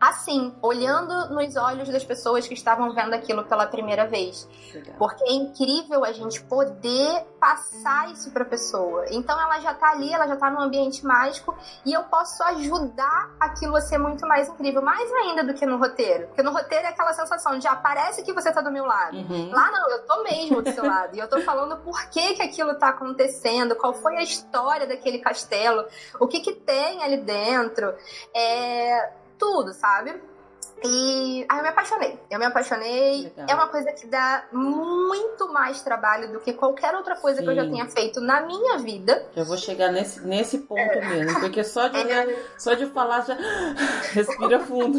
assim, 0.00 0.54
olhando 0.60 1.30
nos 1.34 1.56
olhos 1.56 1.88
das 1.88 2.04
pessoas 2.04 2.46
que 2.46 2.54
estavam 2.54 2.94
vendo 2.94 3.14
aquilo 3.14 3.44
pela 3.44 3.66
primeira 3.66 4.06
vez. 4.06 4.46
Legal. 4.74 4.96
Porque 4.98 5.24
é 5.24 5.32
incrível 5.32 6.04
a 6.04 6.12
gente 6.12 6.42
poder 6.42 7.24
passar 7.40 8.10
isso 8.10 8.30
para 8.30 8.42
a 8.42 8.46
pessoa. 8.46 9.06
Então 9.10 9.40
ela 9.40 9.58
já 9.60 9.72
tá 9.72 9.90
ali, 9.90 10.12
ela 10.12 10.26
já 10.26 10.36
tá 10.36 10.50
num 10.50 10.60
ambiente 10.60 11.04
mágico 11.04 11.56
e 11.84 11.92
eu 11.92 12.02
posso 12.04 12.42
ajudar 12.42 13.30
aquilo 13.40 13.76
a 13.76 13.80
ser 13.80 13.98
muito 13.98 14.26
mais 14.26 14.48
incrível, 14.48 14.82
mais 14.82 15.10
ainda 15.12 15.44
do 15.44 15.54
que 15.54 15.64
no 15.64 15.78
roteiro. 15.78 16.26
Porque 16.28 16.42
no 16.42 16.52
roteiro 16.52 16.84
é 16.84 16.88
aquela 16.88 17.14
sensação 17.14 17.58
de 17.58 17.66
ah, 17.66 17.76
que 18.24 18.32
você 18.32 18.52
tá 18.52 18.60
do 18.60 18.70
meu 18.70 18.84
lado. 18.84 19.16
Uhum. 19.16 19.50
Lá 19.50 19.70
não, 19.70 19.90
eu 19.90 20.06
tô 20.06 20.22
mesmo 20.22 20.60
do 20.60 20.72
seu 20.72 20.84
lado. 20.86 21.16
E 21.16 21.18
eu 21.18 21.28
tô 21.28 21.40
falando 21.40 21.76
por 21.78 22.10
que 22.10 22.34
que 22.34 22.42
aquilo 22.42 22.74
tá 22.74 22.88
acontecendo, 22.88 23.76
qual 23.76 23.94
foi 23.94 24.16
a 24.16 24.22
história 24.22 24.86
daquele 24.86 25.18
castelo, 25.18 25.86
o 26.20 26.26
que 26.26 26.40
que 26.40 26.52
tem 26.52 27.02
ali 27.02 27.18
dentro. 27.18 27.94
É 28.34 29.25
tudo, 29.38 29.72
sabe? 29.72 30.20
E 30.84 31.46
aí 31.48 31.58
eu 31.58 31.62
me 31.62 31.68
apaixonei. 31.68 32.20
Eu 32.30 32.38
me 32.38 32.44
apaixonei. 32.44 33.22
Legal. 33.22 33.46
É 33.48 33.54
uma 33.54 33.68
coisa 33.68 33.92
que 33.92 34.06
dá 34.06 34.44
muito 34.52 35.50
mais 35.50 35.80
trabalho 35.80 36.30
do 36.32 36.40
que 36.40 36.52
qualquer 36.52 36.94
outra 36.94 37.16
coisa 37.16 37.38
Sim. 37.38 37.44
que 37.44 37.50
eu 37.50 37.56
já 37.56 37.62
tenha 37.62 37.86
feito 37.86 38.20
na 38.20 38.42
minha 38.42 38.78
vida. 38.78 39.26
Eu 39.34 39.44
vou 39.46 39.56
chegar 39.56 39.90
nesse, 39.90 40.20
nesse 40.20 40.58
ponto 40.58 40.80
é. 40.80 41.08
mesmo, 41.08 41.40
porque 41.40 41.64
só 41.64 41.88
de, 41.88 41.96
é. 42.12 42.42
só 42.58 42.74
de 42.74 42.86
falar 42.86 43.22
já 43.22 43.36
respira 44.12 44.60
fundo. 44.60 44.98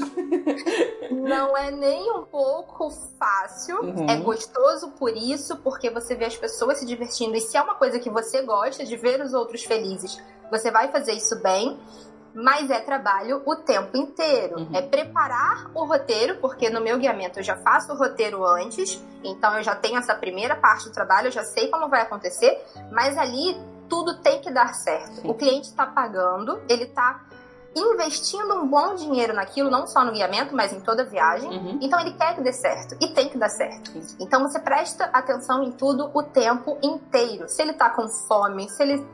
Não 1.12 1.56
é 1.56 1.70
nem 1.70 2.12
um 2.12 2.24
pouco 2.24 2.90
fácil. 3.20 3.80
Uhum. 3.82 4.10
É 4.10 4.18
gostoso 4.18 4.90
por 4.92 5.16
isso, 5.16 5.58
porque 5.58 5.92
você 5.92 6.16
vê 6.16 6.26
as 6.26 6.36
pessoas 6.36 6.80
se 6.80 6.86
divertindo. 6.86 7.36
E 7.36 7.42
se 7.42 7.56
é 7.56 7.62
uma 7.62 7.76
coisa 7.76 8.00
que 8.00 8.10
você 8.10 8.42
gosta 8.42 8.84
de 8.84 8.98
ver 8.98 9.22
os 9.22 9.34
outros 9.34 9.64
felizes, 9.64 10.18
você 10.50 10.72
vai 10.72 10.92
fazer 10.92 11.14
isso 11.14 11.40
bem 11.42 11.80
mas 12.38 12.70
é 12.70 12.80
trabalho 12.80 13.42
o 13.46 13.56
tempo 13.56 13.98
inteiro. 13.98 14.60
Uhum. 14.60 14.70
É 14.72 14.82
preparar 14.82 15.72
o 15.74 15.86
roteiro, 15.86 16.38
porque 16.40 16.70
no 16.70 16.80
meu 16.80 17.00
guiamento 17.00 17.40
eu 17.40 17.44
já 17.44 17.58
faço 17.58 17.92
o 17.92 17.98
roteiro 17.98 18.46
antes, 18.46 19.04
então 19.24 19.58
eu 19.58 19.64
já 19.64 19.76
tenho 19.76 19.98
essa 19.98 20.14
primeira 20.14 20.56
parte 20.56 20.86
do 20.86 20.92
trabalho, 20.92 21.28
eu 21.28 21.32
já 21.32 21.44
sei 21.44 21.68
como 21.70 21.90
vai 21.90 22.02
acontecer, 22.02 22.64
mas 22.92 23.18
ali 23.18 23.60
tudo 23.90 24.22
tem 24.22 24.40
que 24.40 24.52
dar 24.52 24.76
certo. 24.76 25.22
Sim. 25.22 25.30
O 25.30 25.34
cliente 25.34 25.70
está 25.70 25.88
pagando, 25.88 26.62
ele 26.70 26.84
está 26.84 27.22
investindo 27.76 28.54
um 28.56 28.68
bom 28.68 28.94
dinheiro 28.94 29.34
naquilo, 29.34 29.70
não 29.70 29.88
só 29.88 30.04
no 30.04 30.12
guiamento, 30.12 30.56
mas 30.56 30.72
em 30.72 30.80
toda 30.80 31.02
a 31.02 31.06
viagem. 31.06 31.50
Uhum. 31.50 31.80
Então 31.82 32.00
ele 32.00 32.14
quer 32.14 32.36
que 32.36 32.42
dê 32.42 32.54
certo 32.54 32.96
e 33.02 33.08
tem 33.08 33.30
que 33.30 33.38
dar 33.38 33.50
certo. 33.50 33.92
Então 34.20 34.44
você 34.44 34.60
presta 34.60 35.06
atenção 35.06 35.64
em 35.64 35.72
tudo 35.72 36.12
o 36.14 36.22
tempo 36.22 36.78
inteiro. 36.84 37.48
Se 37.50 37.62
ele 37.64 37.74
tá 37.74 37.90
com 37.90 38.08
fome, 38.08 38.70
se 38.70 38.84
ele 38.84 39.06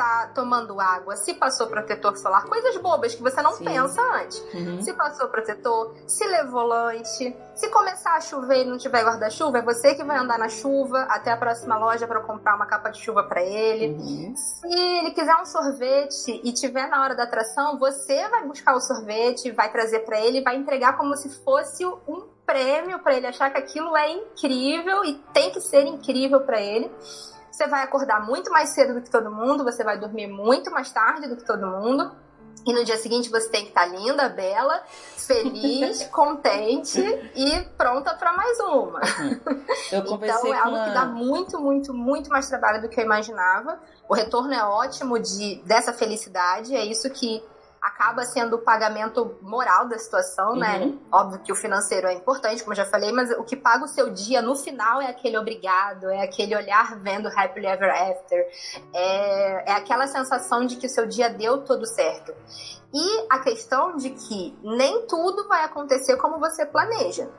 tá 0.00 0.30
tomando 0.34 0.80
água, 0.80 1.14
se 1.14 1.34
passou 1.34 1.66
protetor 1.66 2.16
solar, 2.16 2.46
coisas 2.46 2.74
bobas 2.78 3.14
que 3.14 3.22
você 3.22 3.42
não 3.42 3.52
Sim. 3.52 3.64
pensa 3.64 4.00
antes. 4.00 4.38
Uhum. 4.54 4.80
Se 4.80 4.94
passou 4.94 5.28
protetor, 5.28 5.94
se 6.06 6.26
levou 6.26 6.62
lanche, 6.62 7.36
se 7.54 7.68
começar 7.68 8.14
a 8.14 8.20
chover 8.22 8.62
e 8.62 8.64
não 8.64 8.78
tiver 8.78 9.04
guarda-chuva, 9.04 9.58
é 9.58 9.62
você 9.62 9.94
que 9.94 10.02
vai 10.02 10.16
andar 10.16 10.38
na 10.38 10.48
chuva 10.48 11.02
até 11.02 11.30
a 11.30 11.36
próxima 11.36 11.76
loja 11.76 12.06
para 12.06 12.20
comprar 12.20 12.56
uma 12.56 12.64
capa 12.64 12.88
de 12.88 12.98
chuva 12.98 13.24
para 13.24 13.42
ele. 13.42 13.92
Uhum. 13.92 14.34
Se 14.34 14.72
ele 14.72 15.10
quiser 15.10 15.36
um 15.36 15.44
sorvete 15.44 16.40
e 16.42 16.50
tiver 16.54 16.88
na 16.88 17.02
hora 17.02 17.14
da 17.14 17.24
atração, 17.24 17.78
você 17.78 18.26
vai 18.28 18.46
buscar 18.46 18.74
o 18.74 18.80
sorvete, 18.80 19.50
vai 19.50 19.70
trazer 19.70 20.00
para 20.00 20.18
ele, 20.18 20.40
vai 20.40 20.56
entregar 20.56 20.96
como 20.96 21.14
se 21.14 21.28
fosse 21.44 21.84
um 21.84 22.26
prêmio 22.46 22.98
para 23.00 23.14
ele 23.14 23.26
achar 23.26 23.50
que 23.50 23.58
aquilo 23.58 23.94
é 23.94 24.10
incrível 24.10 25.04
e 25.04 25.14
tem 25.34 25.50
que 25.50 25.60
ser 25.60 25.84
incrível 25.86 26.40
para 26.40 26.60
ele. 26.60 26.90
Você 27.60 27.66
vai 27.66 27.82
acordar 27.82 28.24
muito 28.24 28.50
mais 28.50 28.70
cedo 28.70 28.94
do 28.94 29.02
que 29.02 29.10
todo 29.10 29.30
mundo, 29.30 29.62
você 29.62 29.84
vai 29.84 29.98
dormir 29.98 30.26
muito 30.26 30.70
mais 30.70 30.90
tarde 30.90 31.28
do 31.28 31.36
que 31.36 31.44
todo 31.44 31.66
mundo. 31.66 32.10
E 32.66 32.72
no 32.72 32.82
dia 32.86 32.96
seguinte 32.96 33.28
você 33.28 33.50
tem 33.50 33.64
que 33.64 33.68
estar 33.68 33.84
linda, 33.84 34.30
bela, 34.30 34.82
feliz, 34.88 36.02
contente 36.08 36.98
e 37.34 37.60
pronta 37.76 38.14
para 38.14 38.32
mais 38.32 38.58
uma. 38.60 39.00
Então 39.92 40.54
é 40.54 40.58
algo 40.58 40.84
que 40.84 40.90
dá 40.94 41.04
muito, 41.04 41.60
muito, 41.60 41.92
muito 41.92 42.30
mais 42.30 42.48
trabalho 42.48 42.80
do 42.80 42.88
que 42.88 42.98
eu 42.98 43.04
imaginava. 43.04 43.78
O 44.08 44.14
retorno 44.14 44.54
é 44.54 44.64
ótimo 44.64 45.18
de 45.18 45.56
dessa 45.66 45.92
felicidade, 45.92 46.74
é 46.74 46.82
isso 46.82 47.10
que 47.10 47.44
acaba 47.80 48.24
sendo 48.24 48.56
o 48.56 48.58
pagamento 48.58 49.38
moral 49.40 49.88
da 49.88 49.98
situação, 49.98 50.54
né? 50.54 50.78
uhum. 50.78 50.86
né? 50.90 50.98
Óbvio 51.10 51.40
que 51.40 51.52
o 51.52 51.56
financeiro 51.56 52.06
é 52.06 52.12
importante, 52.12 52.62
como 52.62 52.72
eu 52.72 52.76
já 52.76 52.84
falei, 52.84 53.10
mas 53.10 53.30
o 53.30 53.42
que 53.42 53.56
paga 53.56 53.84
o 53.84 53.88
seu 53.88 54.10
dia 54.10 54.42
no 54.42 54.54
final 54.54 55.00
é 55.00 55.06
aquele 55.06 55.38
obrigado, 55.38 56.10
é 56.10 56.22
aquele 56.22 56.54
olhar 56.54 56.98
vendo 57.00 57.28
Happily 57.28 57.66
Ever 57.66 57.90
After, 57.90 58.46
é, 58.92 59.70
é 59.70 59.72
aquela 59.72 60.06
sensação 60.06 60.66
de 60.66 60.76
que 60.76 60.86
o 60.86 60.90
seu 60.90 61.06
dia 61.06 61.30
deu 61.30 61.64
tudo 61.64 61.86
certo. 61.86 62.34
E 62.92 63.26
a 63.30 63.38
questão 63.38 63.96
de 63.96 64.10
que 64.10 64.58
nem 64.62 65.06
tudo 65.06 65.48
vai 65.48 65.64
acontecer 65.64 66.16
como 66.16 66.38
você 66.38 66.66
planeja. 66.66 67.30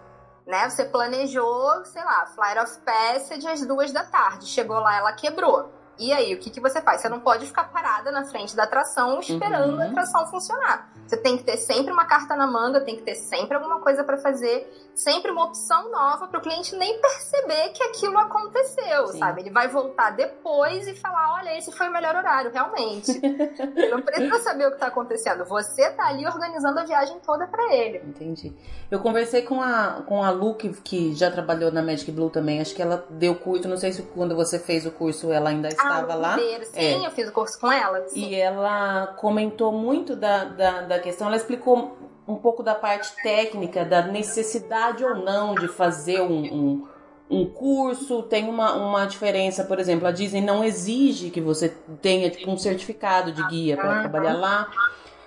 Né? 0.47 0.69
Você 0.69 0.85
planejou, 0.85 1.85
sei 1.85 2.03
lá, 2.03 2.25
Flight 2.27 2.59
of 2.59 2.79
Passage 2.79 3.47
às 3.47 3.65
duas 3.65 3.91
da 3.91 4.03
tarde. 4.03 4.47
Chegou 4.47 4.79
lá, 4.79 4.97
ela 4.97 5.13
quebrou 5.13 5.80
e 6.01 6.11
aí, 6.11 6.33
o 6.33 6.39
que, 6.39 6.49
que 6.49 6.59
você 6.59 6.81
faz? 6.81 7.01
Você 7.01 7.09
não 7.09 7.19
pode 7.19 7.45
ficar 7.45 7.65
parada 7.65 8.11
na 8.11 8.25
frente 8.25 8.55
da 8.55 8.63
atração 8.63 9.19
esperando 9.19 9.75
uhum. 9.75 9.81
a 9.81 9.85
atração 9.85 10.25
funcionar. 10.25 10.91
Você 11.05 11.15
tem 11.15 11.37
que 11.37 11.43
ter 11.43 11.57
sempre 11.57 11.91
uma 11.91 12.05
carta 12.05 12.35
na 12.35 12.47
manga, 12.47 12.81
tem 12.81 12.95
que 12.95 13.03
ter 13.03 13.15
sempre 13.15 13.55
alguma 13.55 13.81
coisa 13.81 14.03
para 14.03 14.17
fazer, 14.17 14.67
sempre 14.95 15.29
uma 15.29 15.45
opção 15.45 15.91
nova 15.91 16.27
para 16.27 16.39
o 16.39 16.41
cliente 16.41 16.75
nem 16.75 16.99
perceber 16.99 17.69
que 17.69 17.83
aquilo 17.83 18.17
aconteceu, 18.17 19.07
Sim. 19.07 19.19
sabe? 19.19 19.41
Ele 19.41 19.49
vai 19.51 19.67
voltar 19.67 20.11
depois 20.11 20.87
e 20.87 20.95
falar: 20.95 21.35
olha, 21.35 21.57
esse 21.57 21.71
foi 21.71 21.89
o 21.89 21.91
melhor 21.91 22.15
horário, 22.15 22.51
realmente. 22.51 23.19
não 23.91 24.01
precisa 24.01 24.39
saber 24.39 24.65
o 24.65 24.69
que 24.69 24.77
está 24.77 24.87
acontecendo. 24.87 25.45
Você 25.45 25.91
tá 25.91 26.07
ali 26.07 26.25
organizando 26.25 26.79
a 26.79 26.83
viagem 26.83 27.19
toda 27.19 27.45
para 27.45 27.75
ele. 27.75 27.97
Entendi. 27.99 28.55
Eu 28.89 28.99
conversei 28.99 29.41
com 29.43 29.61
a, 29.61 30.01
com 30.07 30.23
a 30.23 30.31
Lu, 30.31 30.55
que, 30.55 30.69
que 30.81 31.13
já 31.13 31.29
trabalhou 31.29 31.71
na 31.71 31.81
Magic 31.83 32.11
Blue 32.11 32.29
também. 32.29 32.59
Acho 32.59 32.73
que 32.73 32.81
ela 32.81 33.05
deu 33.09 33.35
curso, 33.35 33.67
não 33.67 33.77
sei 33.77 33.91
se 33.91 34.01
quando 34.01 34.35
você 34.35 34.57
fez 34.57 34.85
o 34.85 34.91
curso 34.91 35.31
ela 35.31 35.49
ainda 35.49 35.69
estava 35.99 36.15
lá. 36.15 36.37
Sim, 36.37 37.03
é. 37.03 37.05
eu 37.05 37.11
fiz 37.11 37.29
o 37.29 37.31
curso 37.31 37.59
com 37.59 37.71
ela. 37.71 38.07
Sim. 38.07 38.27
E 38.27 38.35
ela 38.35 39.07
comentou 39.17 39.71
muito 39.71 40.15
da, 40.15 40.45
da, 40.45 40.81
da 40.81 40.99
questão, 40.99 41.27
ela 41.27 41.35
explicou 41.35 41.97
um 42.27 42.35
pouco 42.35 42.63
da 42.63 42.75
parte 42.75 43.13
técnica, 43.21 43.83
da 43.83 44.01
necessidade 44.03 45.03
ou 45.03 45.15
não 45.15 45.55
de 45.55 45.67
fazer 45.67 46.21
um, 46.21 46.43
um, 46.43 46.87
um 47.29 47.45
curso. 47.45 48.23
Tem 48.23 48.47
uma, 48.47 48.73
uma 48.73 49.05
diferença, 49.05 49.63
por 49.63 49.79
exemplo, 49.79 50.07
a 50.07 50.11
Disney 50.11 50.41
não 50.41 50.63
exige 50.63 51.29
que 51.29 51.41
você 51.41 51.69
tenha 52.01 52.29
tipo, 52.29 52.49
um 52.49 52.57
certificado 52.57 53.31
de 53.31 53.45
guia 53.47 53.75
para 53.75 54.01
trabalhar 54.01 54.33
lá. 54.33 54.71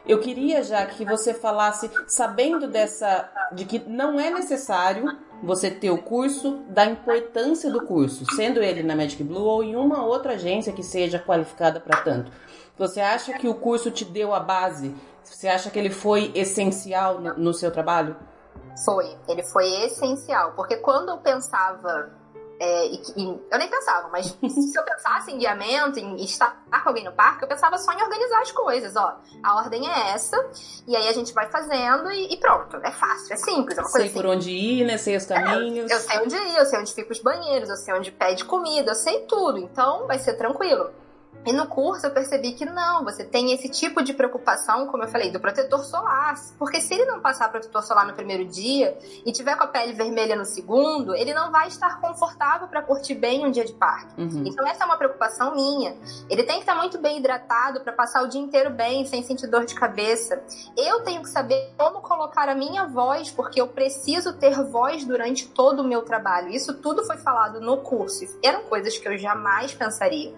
Eu 0.07 0.21
queria 0.21 0.63
já 0.63 0.85
que 0.85 1.05
você 1.05 1.33
falasse, 1.33 1.91
sabendo 2.07 2.69
dessa, 2.69 3.31
de 3.53 3.65
que 3.65 3.79
não 3.79 4.21
é 4.21 4.31
necessário 4.31 5.17
você 5.43 5.71
ter 5.71 5.91
o 5.91 5.99
curso, 5.99 6.63
da 6.69 6.85
importância 6.85 7.71
do 7.71 7.87
curso, 7.87 8.25
sendo 8.35 8.63
ele 8.63 8.83
na 8.83 8.95
Magic 8.95 9.23
Blue 9.23 9.45
ou 9.45 9.63
em 9.63 9.77
uma 9.77 10.05
outra 10.05 10.35
agência 10.35 10.73
que 10.73 10.83
seja 10.83 11.19
qualificada 11.19 11.81
para 11.81 12.03
tanto. 12.03 12.31
Você 12.77 13.01
acha 13.01 13.33
que 13.39 13.49
o 13.49 13.55
curso 13.55 13.91
te 13.91 14.05
deu 14.05 14.35
a 14.35 14.41
base 14.41 14.95
você 15.25 15.49
acha 15.49 15.71
que 15.71 15.79
ele 15.79 15.91
foi 15.91 16.31
essencial 16.35 17.19
no, 17.19 17.35
no 17.35 17.55
seu 17.55 17.71
trabalho? 17.71 18.17
Foi, 18.85 19.17
ele 19.29 19.43
foi 19.43 19.67
essencial, 19.85 20.53
porque 20.53 20.77
quando 20.77 21.09
eu 21.11 21.19
pensava 21.19 22.11
é, 22.59 22.87
e, 22.87 23.03
e, 23.17 23.41
eu 23.51 23.59
nem 23.59 23.69
pensava, 23.69 24.09
mas 24.09 24.27
se 24.27 24.79
eu 24.79 24.83
pensasse 24.85 25.33
em 25.33 25.39
guiamento, 25.39 25.99
em 25.99 26.23
estar 26.23 26.65
com 26.71 26.89
alguém 26.89 27.05
no 27.05 27.13
parque, 27.13 27.45
eu 27.45 27.49
pensava 27.49 27.77
só 27.79 27.93
em 27.93 28.03
organizar 28.03 28.41
as 28.41 28.53
coisas, 28.53 28.95
ó. 28.97 29.19
A 29.43 29.57
ordem 29.57 29.89
é 29.89 30.13
essa, 30.13 30.37
e 30.87 30.95
aí 30.95 31.09
a 31.09 31.13
gente 31.13 31.33
vai 31.33 31.51
fazendo 31.51 32.11
e, 32.11 32.33
e 32.33 32.37
pronto. 32.37 32.77
É 32.83 32.91
fácil, 32.93 33.35
é 33.35 33.37
simples, 33.37 33.77
é 33.79 33.81
uma 33.81 33.91
sei 33.91 34.09
por 34.09 34.27
onde 34.27 34.51
ir, 34.51 34.85
né? 34.85 34.97
Sei 34.99 35.17
os 35.17 35.27
caminhos. 35.27 35.91
É, 35.91 35.95
eu 35.95 36.01
sei 36.01 36.19
onde 36.19 36.37
ir, 36.37 36.57
eu 36.57 36.67
sei 36.67 36.79
onde 36.79 36.95
fica 36.95 37.13
os 37.13 37.21
banheiros, 37.21 37.69
eu 37.69 37.77
sei 37.77 37.95
onde 37.95 38.13
pede 38.13 38.45
comida, 38.45 38.93
eu 38.93 38.97
sei 38.97 39.21
tudo. 39.21 39.59
Então 39.59 40.07
vai 40.07 40.19
ser 40.19 40.35
tranquilo. 40.35 40.91
E 41.47 41.53
no 41.53 41.67
curso 41.67 42.07
eu 42.07 42.11
percebi 42.11 42.53
que 42.53 42.65
não, 42.65 43.05
você 43.05 43.25
tem 43.25 43.53
esse 43.53 43.69
tipo 43.69 44.03
de 44.03 44.15
preocupação, 44.15 44.87
como 44.87 45.03
eu 45.03 45.09
falei, 45.09 45.31
do 45.31 45.41
protetor 45.41 45.85
solar. 45.85 46.35
Porque 46.59 46.81
se 46.81 46.95
ele 46.95 47.05
não 47.05 47.21
passar 47.21 47.51
protetor 47.51 47.83
solar 47.83 48.07
no 48.07 48.15
primeiro 48.15 48.45
dia 48.47 48.97
e 49.25 49.33
tiver 49.33 49.57
com 49.57 49.65
a 49.65 49.67
pele 49.67 49.93
vermelha 49.93 50.37
no 50.37 50.45
segundo, 50.45 51.15
ele 51.15 51.35
não 51.35 51.53
vai 51.53 51.69
estar 51.69 52.01
confortável 52.01 52.69
para 52.69 52.83
curtir 52.83 53.15
bem 53.15 53.45
um 53.47 53.51
dia 53.51 53.65
de 53.65 53.75
parque. 53.75 54.21
Uhum. 54.21 54.45
Então 54.47 54.67
essa 54.67 54.85
é 54.85 54.87
uma 54.87 54.97
preocupação 54.97 55.55
minha. 55.55 55.97
Ele 56.31 56.43
tem 56.43 56.57
que 56.57 56.63
estar 56.63 56.75
muito 56.75 56.99
bem 56.99 57.19
hidratado 57.19 57.81
para 57.81 57.93
passar 57.93 58.23
o 58.23 58.29
dia 58.29 58.41
inteiro 58.41 58.71
bem, 58.71 59.05
sem 59.05 59.23
sentir 59.23 59.47
dor 59.47 59.65
de 59.65 59.75
cabeça. 59.75 60.43
Eu 60.77 61.01
tenho 61.03 61.23
que 61.23 61.29
saber 61.29 61.75
como 61.77 62.01
colocar 62.01 62.49
a 62.49 62.55
minha 62.55 62.87
voz, 62.87 63.31
porque 63.31 63.61
eu 63.61 63.69
preciso 63.69 64.33
ter 64.35 64.55
voz 64.65 65.05
durante 65.05 65.49
todo 65.49 65.81
o 65.81 65.85
meu 65.85 66.03
trabalho. 66.03 66.49
Isso 66.49 66.75
tudo 66.75 67.05
foi 67.05 67.19
falado 67.19 67.61
no 67.61 67.79
curso. 67.79 68.25
Eram 68.43 68.65
coisas 68.65 68.97
que 68.97 69.07
eu 69.07 69.19
jamais 69.19 69.75
pensaria. 69.75 70.35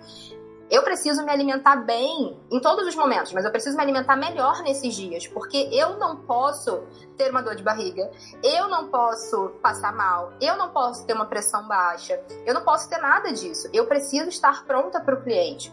Eu 0.68 0.82
preciso 0.82 1.24
me 1.24 1.30
alimentar 1.30 1.76
bem 1.76 2.36
em 2.50 2.60
todos 2.60 2.86
os 2.88 2.94
momentos, 2.96 3.32
mas 3.32 3.44
eu 3.44 3.52
preciso 3.52 3.76
me 3.76 3.82
alimentar 3.82 4.16
melhor 4.16 4.62
nesses 4.62 4.94
dias, 4.94 5.26
porque 5.26 5.68
eu 5.72 5.96
não 5.96 6.16
posso 6.16 6.82
ter 7.16 7.30
uma 7.30 7.40
dor 7.40 7.54
de 7.54 7.62
barriga, 7.62 8.10
eu 8.42 8.68
não 8.68 8.88
posso 8.88 9.50
passar 9.62 9.94
mal, 9.94 10.32
eu 10.40 10.56
não 10.56 10.70
posso 10.70 11.06
ter 11.06 11.12
uma 11.12 11.26
pressão 11.26 11.68
baixa, 11.68 12.20
eu 12.44 12.52
não 12.52 12.62
posso 12.62 12.88
ter 12.88 12.98
nada 12.98 13.32
disso. 13.32 13.68
Eu 13.72 13.86
preciso 13.86 14.28
estar 14.28 14.64
pronta 14.64 15.00
para 15.00 15.14
o 15.14 15.22
cliente. 15.22 15.72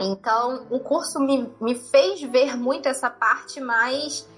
Então, 0.00 0.66
o 0.70 0.78
curso 0.78 1.18
me, 1.18 1.52
me 1.60 1.74
fez 1.74 2.22
ver 2.22 2.56
muito 2.56 2.88
essa 2.88 3.10
parte 3.10 3.60
mais, 3.60 4.28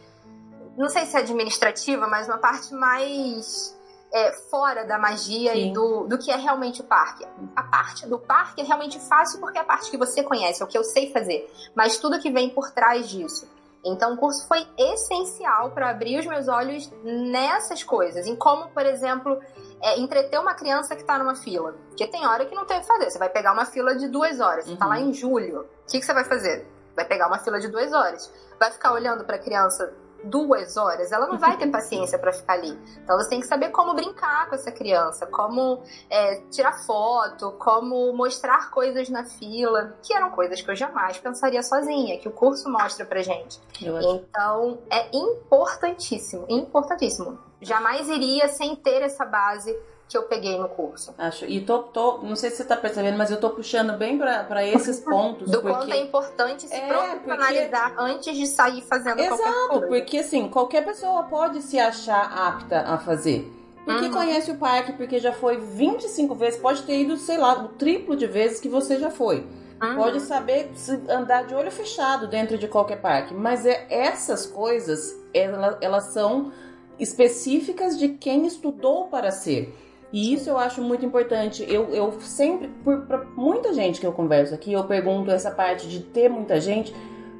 não 0.76 0.88
sei 0.88 1.04
se 1.04 1.16
administrativa, 1.16 2.08
mas 2.08 2.26
uma 2.26 2.38
parte 2.38 2.72
mais 2.74 3.78
é, 4.12 4.32
fora 4.50 4.84
da 4.84 4.98
magia 4.98 5.52
Sim. 5.52 5.70
e 5.70 5.72
do, 5.72 6.06
do 6.06 6.18
que 6.18 6.30
é 6.30 6.36
realmente 6.36 6.80
o 6.82 6.84
parque. 6.84 7.26
A 7.56 7.62
parte 7.62 8.06
do 8.06 8.18
parque 8.18 8.60
é 8.60 8.64
realmente 8.64 9.00
fácil 9.00 9.40
porque 9.40 9.58
é 9.58 9.62
a 9.62 9.64
parte 9.64 9.90
que 9.90 9.96
você 9.96 10.22
conhece, 10.22 10.62
é 10.62 10.64
o 10.64 10.68
que 10.68 10.76
eu 10.76 10.84
sei 10.84 11.10
fazer. 11.10 11.50
Mas 11.74 11.98
tudo 11.98 12.20
que 12.20 12.30
vem 12.30 12.50
por 12.50 12.70
trás 12.70 13.08
disso. 13.08 13.48
Então, 13.84 14.14
o 14.14 14.16
curso 14.16 14.46
foi 14.46 14.64
essencial 14.78 15.72
para 15.72 15.90
abrir 15.90 16.20
os 16.20 16.26
meus 16.26 16.46
olhos 16.46 16.88
nessas 17.02 17.82
coisas. 17.82 18.26
Em 18.26 18.36
como, 18.36 18.68
por 18.68 18.86
exemplo, 18.86 19.40
é, 19.80 19.98
entreter 19.98 20.38
uma 20.38 20.54
criança 20.54 20.94
que 20.94 21.02
está 21.02 21.18
numa 21.18 21.34
fila. 21.34 21.74
Porque 21.88 22.06
tem 22.06 22.24
hora 22.24 22.46
que 22.46 22.54
não 22.54 22.64
tem 22.64 22.78
o 22.78 22.80
que 22.80 22.86
fazer. 22.86 23.10
Você 23.10 23.18
vai 23.18 23.28
pegar 23.28 23.52
uma 23.52 23.66
fila 23.66 23.96
de 23.96 24.06
duas 24.06 24.38
horas. 24.38 24.66
Você 24.66 24.74
está 24.74 24.86
lá 24.86 24.98
uhum. 24.98 25.08
em 25.08 25.12
julho. 25.12 25.62
O 25.62 25.90
que, 25.90 25.98
que 25.98 26.06
você 26.06 26.14
vai 26.14 26.24
fazer? 26.24 26.64
Vai 26.94 27.04
pegar 27.04 27.26
uma 27.26 27.40
fila 27.40 27.58
de 27.58 27.66
duas 27.68 27.92
horas. 27.92 28.32
Vai 28.60 28.70
ficar 28.70 28.92
olhando 28.92 29.24
para 29.24 29.34
a 29.34 29.40
criança 29.40 29.92
duas 30.24 30.76
horas, 30.76 31.12
ela 31.12 31.26
não 31.26 31.38
vai 31.38 31.56
ter 31.56 31.68
paciência 31.68 32.18
para 32.18 32.32
ficar 32.32 32.54
ali. 32.54 32.78
Então 33.02 33.16
você 33.16 33.30
tem 33.30 33.40
que 33.40 33.46
saber 33.46 33.70
como 33.70 33.94
brincar 33.94 34.48
com 34.48 34.54
essa 34.54 34.70
criança, 34.70 35.26
como 35.26 35.82
é, 36.08 36.40
tirar 36.50 36.72
foto, 36.84 37.52
como 37.52 38.12
mostrar 38.12 38.70
coisas 38.70 39.08
na 39.08 39.24
fila, 39.24 39.96
que 40.02 40.14
eram 40.14 40.30
coisas 40.30 40.60
que 40.60 40.70
eu 40.70 40.76
jamais 40.76 41.18
pensaria 41.18 41.62
sozinha, 41.62 42.18
que 42.18 42.28
o 42.28 42.32
curso 42.32 42.70
mostra 42.70 43.04
pra 43.04 43.22
gente. 43.22 43.60
Então 43.80 44.78
é 44.90 45.08
importantíssimo, 45.16 46.46
importantíssimo. 46.48 47.38
Jamais 47.60 48.08
iria 48.08 48.48
sem 48.48 48.74
ter 48.74 49.02
essa 49.02 49.24
base 49.24 49.76
que 50.12 50.18
eu 50.18 50.24
peguei 50.24 50.58
no 50.58 50.68
curso. 50.68 51.14
Acho. 51.16 51.46
E 51.46 51.62
tô, 51.62 51.78
tô 51.84 52.18
não 52.18 52.36
sei 52.36 52.50
se 52.50 52.58
você 52.58 52.64
tá 52.64 52.76
percebendo, 52.76 53.16
mas 53.16 53.30
eu 53.30 53.40
tô 53.40 53.48
puxando 53.48 53.96
bem 53.96 54.18
para 54.18 54.66
esses 54.66 55.00
pontos. 55.00 55.50
Do 55.50 55.62
porque... 55.62 55.78
quanto 55.78 55.90
é 55.90 56.00
importante 56.00 56.68
se 56.68 56.74
é, 56.74 56.86
profissionalizar 56.86 57.94
porque... 57.94 58.12
antes 58.12 58.36
de 58.36 58.46
sair 58.46 58.82
fazendo 58.82 59.18
Exato, 59.18 59.38
qualquer 59.42 59.68
coisa. 59.68 59.86
porque 59.86 60.18
assim, 60.18 60.48
qualquer 60.50 60.84
pessoa 60.84 61.22
pode 61.22 61.62
se 61.62 61.78
achar 61.78 62.30
apta 62.30 62.80
a 62.80 62.98
fazer. 62.98 63.50
Porque 63.86 64.04
uhum. 64.04 64.12
conhece 64.12 64.50
o 64.50 64.56
parque, 64.56 64.92
porque 64.92 65.18
já 65.18 65.32
foi 65.32 65.56
25 65.56 66.34
vezes, 66.34 66.60
pode 66.60 66.82
ter 66.82 67.00
ido, 67.00 67.16
sei 67.16 67.38
lá, 67.38 67.64
o 67.64 67.68
triplo 67.68 68.14
de 68.14 68.26
vezes 68.26 68.60
que 68.60 68.68
você 68.68 68.98
já 68.98 69.10
foi. 69.10 69.46
Uhum. 69.82 69.96
Pode 69.96 70.20
saber 70.20 70.70
andar 71.08 71.46
de 71.46 71.54
olho 71.54 71.70
fechado 71.70 72.28
dentro 72.28 72.58
de 72.58 72.68
qualquer 72.68 73.00
parque. 73.00 73.32
Mas 73.32 73.64
é, 73.64 73.86
essas 73.88 74.44
coisas, 74.44 75.16
elas, 75.32 75.78
elas 75.80 76.04
são 76.12 76.52
específicas 76.98 77.98
de 77.98 78.10
quem 78.10 78.46
estudou 78.46 79.06
para 79.08 79.30
ser. 79.30 79.74
E 80.12 80.34
isso 80.34 80.50
eu 80.50 80.58
acho 80.58 80.82
muito 80.82 81.04
importante. 81.06 81.64
Eu, 81.66 81.88
eu 81.94 82.20
sempre, 82.20 82.68
por 82.84 83.06
pra 83.06 83.24
muita 83.34 83.72
gente 83.72 83.98
que 83.98 84.06
eu 84.06 84.12
converso 84.12 84.54
aqui, 84.54 84.72
eu 84.72 84.84
pergunto 84.84 85.30
essa 85.30 85.50
parte 85.50 85.88
de 85.88 86.00
ter 86.00 86.28
muita 86.28 86.60
gente, 86.60 86.94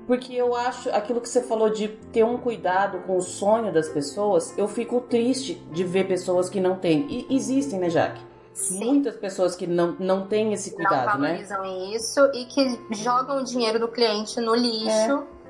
porque 0.07 0.33
eu 0.35 0.55
acho 0.57 0.89
aquilo 0.91 1.21
que 1.21 1.29
você 1.29 1.43
falou 1.43 1.69
de 1.69 1.89
ter 1.89 2.25
um 2.25 2.39
cuidado 2.39 3.01
com 3.01 3.17
o 3.17 3.21
sonho 3.21 3.73
das 3.73 3.89
pessoas, 3.89 4.57
eu 4.57 4.67
fico 4.67 5.01
triste 5.03 5.55
de 5.71 5.85
ver 5.85 6.09
pessoas 6.09 6.49
que 6.49 6.61
não 6.61 6.77
têm. 6.77 7.07
E 7.09 7.37
existem, 7.37 7.79
né, 7.79 7.91
Jaque? 7.91 8.21
Sim. 8.55 8.85
Muitas 8.85 9.17
pessoas 9.17 9.55
que 9.55 9.67
não, 9.67 9.97
não 9.99 10.27
têm 10.27 10.53
esse 10.53 10.73
cuidado, 10.73 11.19
não 11.19 11.27
valorizam 11.27 11.63
né? 11.63 11.95
isso 11.95 12.21
e 12.35 12.45
que 12.47 12.79
jogam 12.91 13.39
o 13.39 13.45
dinheiro 13.45 13.79
do 13.79 13.89
cliente 13.89 14.41
no 14.41 14.55
lixo. 14.55 14.89
É 14.89 15.43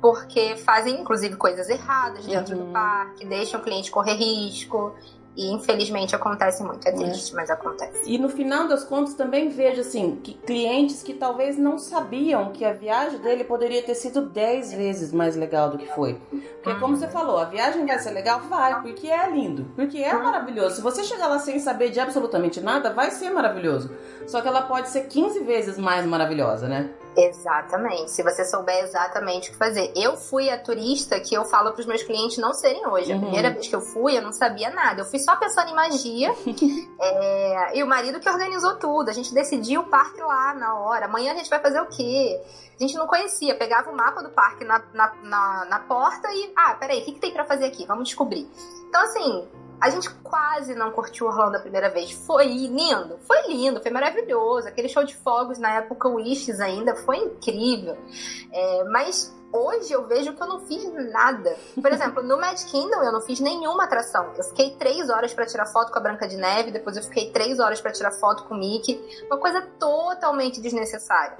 porque 0.00 0.56
fazem 0.56 1.00
inclusive 1.00 1.36
coisas 1.36 1.68
erradas 1.68 2.24
dentro 2.24 2.56
uhum. 2.56 2.66
do 2.66 2.72
parque, 2.72 3.26
deixam 3.26 3.60
o 3.60 3.62
cliente 3.62 3.90
correr 3.90 4.14
risco. 4.14 4.94
E 5.38 5.52
infelizmente 5.52 6.16
acontece 6.16 6.64
muito, 6.64 6.84
é 6.88 6.90
triste, 6.90 7.32
é. 7.32 7.36
mas 7.36 7.48
acontece. 7.48 8.00
E 8.04 8.18
no 8.18 8.28
final 8.28 8.66
das 8.66 8.82
contas 8.82 9.14
também 9.14 9.48
vejo 9.48 9.82
assim, 9.82 10.16
que 10.16 10.34
clientes 10.34 11.00
que 11.00 11.14
talvez 11.14 11.56
não 11.56 11.78
sabiam 11.78 12.50
que 12.50 12.64
a 12.64 12.72
viagem 12.72 13.20
dele 13.20 13.44
poderia 13.44 13.80
ter 13.80 13.94
sido 13.94 14.22
10 14.22 14.72
vezes 14.72 15.12
mais 15.12 15.36
legal 15.36 15.70
do 15.70 15.78
que 15.78 15.86
foi. 15.86 16.20
Porque 16.60 16.80
como 16.80 16.96
você 16.96 17.06
falou, 17.06 17.38
a 17.38 17.44
viagem 17.44 17.86
vai 17.86 18.00
ser 18.00 18.10
legal? 18.10 18.40
Vai, 18.48 18.82
porque 18.82 19.06
é 19.06 19.30
lindo, 19.30 19.70
porque 19.76 19.98
é 19.98 20.12
maravilhoso. 20.12 20.74
Se 20.74 20.82
você 20.82 21.04
chegar 21.04 21.28
lá 21.28 21.38
sem 21.38 21.60
saber 21.60 21.90
de 21.90 22.00
absolutamente 22.00 22.60
nada, 22.60 22.92
vai 22.92 23.12
ser 23.12 23.30
maravilhoso. 23.30 23.92
Só 24.26 24.40
que 24.40 24.48
ela 24.48 24.62
pode 24.62 24.88
ser 24.88 25.06
15 25.06 25.38
vezes 25.44 25.78
mais 25.78 26.04
maravilhosa, 26.04 26.66
né? 26.66 26.90
Exatamente. 27.16 28.10
Se 28.10 28.22
você 28.22 28.44
souber 28.44 28.84
exatamente 28.84 29.48
o 29.48 29.52
que 29.52 29.58
fazer. 29.58 29.92
Eu 29.96 30.16
fui 30.16 30.50
a 30.50 30.58
turista 30.58 31.18
que 31.20 31.34
eu 31.34 31.44
falo 31.44 31.72
para 31.72 31.80
os 31.80 31.86
meus 31.86 32.02
clientes 32.02 32.38
não 32.38 32.52
serem 32.54 32.86
hoje. 32.86 33.12
Uhum. 33.12 33.18
A 33.18 33.22
primeira 33.22 33.50
vez 33.50 33.68
que 33.68 33.74
eu 33.74 33.80
fui, 33.80 34.16
eu 34.16 34.22
não 34.22 34.32
sabia 34.32 34.70
nada. 34.70 35.00
Eu 35.00 35.04
fui 35.04 35.18
só 35.18 35.36
pensando 35.36 35.70
em 35.70 35.74
magia. 35.74 36.32
é... 37.00 37.78
E 37.78 37.82
o 37.82 37.86
marido 37.86 38.20
que 38.20 38.28
organizou 38.28 38.76
tudo. 38.76 39.08
A 39.08 39.12
gente 39.12 39.34
decidiu 39.34 39.82
o 39.82 39.84
parque 39.84 40.20
lá 40.20 40.54
na 40.54 40.78
hora. 40.78 41.06
Amanhã 41.06 41.32
a 41.32 41.36
gente 41.36 41.50
vai 41.50 41.60
fazer 41.60 41.80
o 41.80 41.86
quê? 41.86 42.40
A 42.78 42.82
gente 42.82 42.94
não 42.96 43.06
conhecia. 43.06 43.56
Pegava 43.56 43.90
o 43.90 43.96
mapa 43.96 44.22
do 44.22 44.30
parque 44.30 44.64
na, 44.64 44.82
na, 44.92 45.12
na, 45.22 45.64
na 45.64 45.78
porta 45.80 46.28
e. 46.32 46.52
Ah, 46.56 46.74
peraí, 46.74 47.00
o 47.00 47.04
que, 47.04 47.12
que 47.12 47.20
tem 47.20 47.32
para 47.32 47.44
fazer 47.44 47.66
aqui? 47.66 47.84
Vamos 47.86 48.04
descobrir. 48.04 48.48
Então, 48.88 49.02
assim, 49.02 49.48
a 49.80 49.90
gente 49.90 50.10
quase 50.22 50.74
não 50.74 50.90
curtiu 50.90 51.26
Orlando 51.26 51.56
a 51.56 51.60
primeira 51.60 51.88
vez. 51.88 52.12
Foi 52.12 52.46
lindo, 52.46 53.18
foi 53.26 53.48
lindo, 53.48 53.80
foi 53.80 53.90
maravilhoso. 53.90 54.68
Aquele 54.68 54.88
show 54.88 55.04
de 55.04 55.14
fogos 55.16 55.58
na 55.58 55.74
época 55.74 56.08
Wishes 56.08 56.60
ainda 56.60 56.94
foi 56.96 57.18
incrível. 57.18 57.96
É, 58.52 58.84
mas 58.84 59.34
hoje 59.52 59.92
eu 59.92 60.06
vejo 60.06 60.34
que 60.34 60.42
eu 60.42 60.46
não 60.46 60.60
fiz 60.60 60.84
nada. 61.12 61.56
Por 61.80 61.90
exemplo, 61.92 62.22
no 62.22 62.38
Mad 62.38 62.60
Kingdom 62.64 63.02
eu 63.02 63.12
não 63.12 63.20
fiz 63.20 63.40
nenhuma 63.40 63.84
atração. 63.84 64.32
Eu 64.36 64.44
fiquei 64.44 64.70
três 64.76 65.08
horas 65.08 65.32
para 65.32 65.46
tirar 65.46 65.66
foto 65.66 65.92
com 65.92 65.98
a 65.98 66.02
Branca 66.02 66.26
de 66.26 66.36
Neve, 66.36 66.72
depois 66.72 66.96
eu 66.96 67.02
fiquei 67.02 67.30
três 67.30 67.60
horas 67.60 67.80
para 67.80 67.92
tirar 67.92 68.12
foto 68.12 68.44
com 68.44 68.54
o 68.54 68.58
Mickey. 68.58 69.00
Uma 69.26 69.38
coisa 69.38 69.62
totalmente 69.78 70.60
desnecessária. 70.60 71.38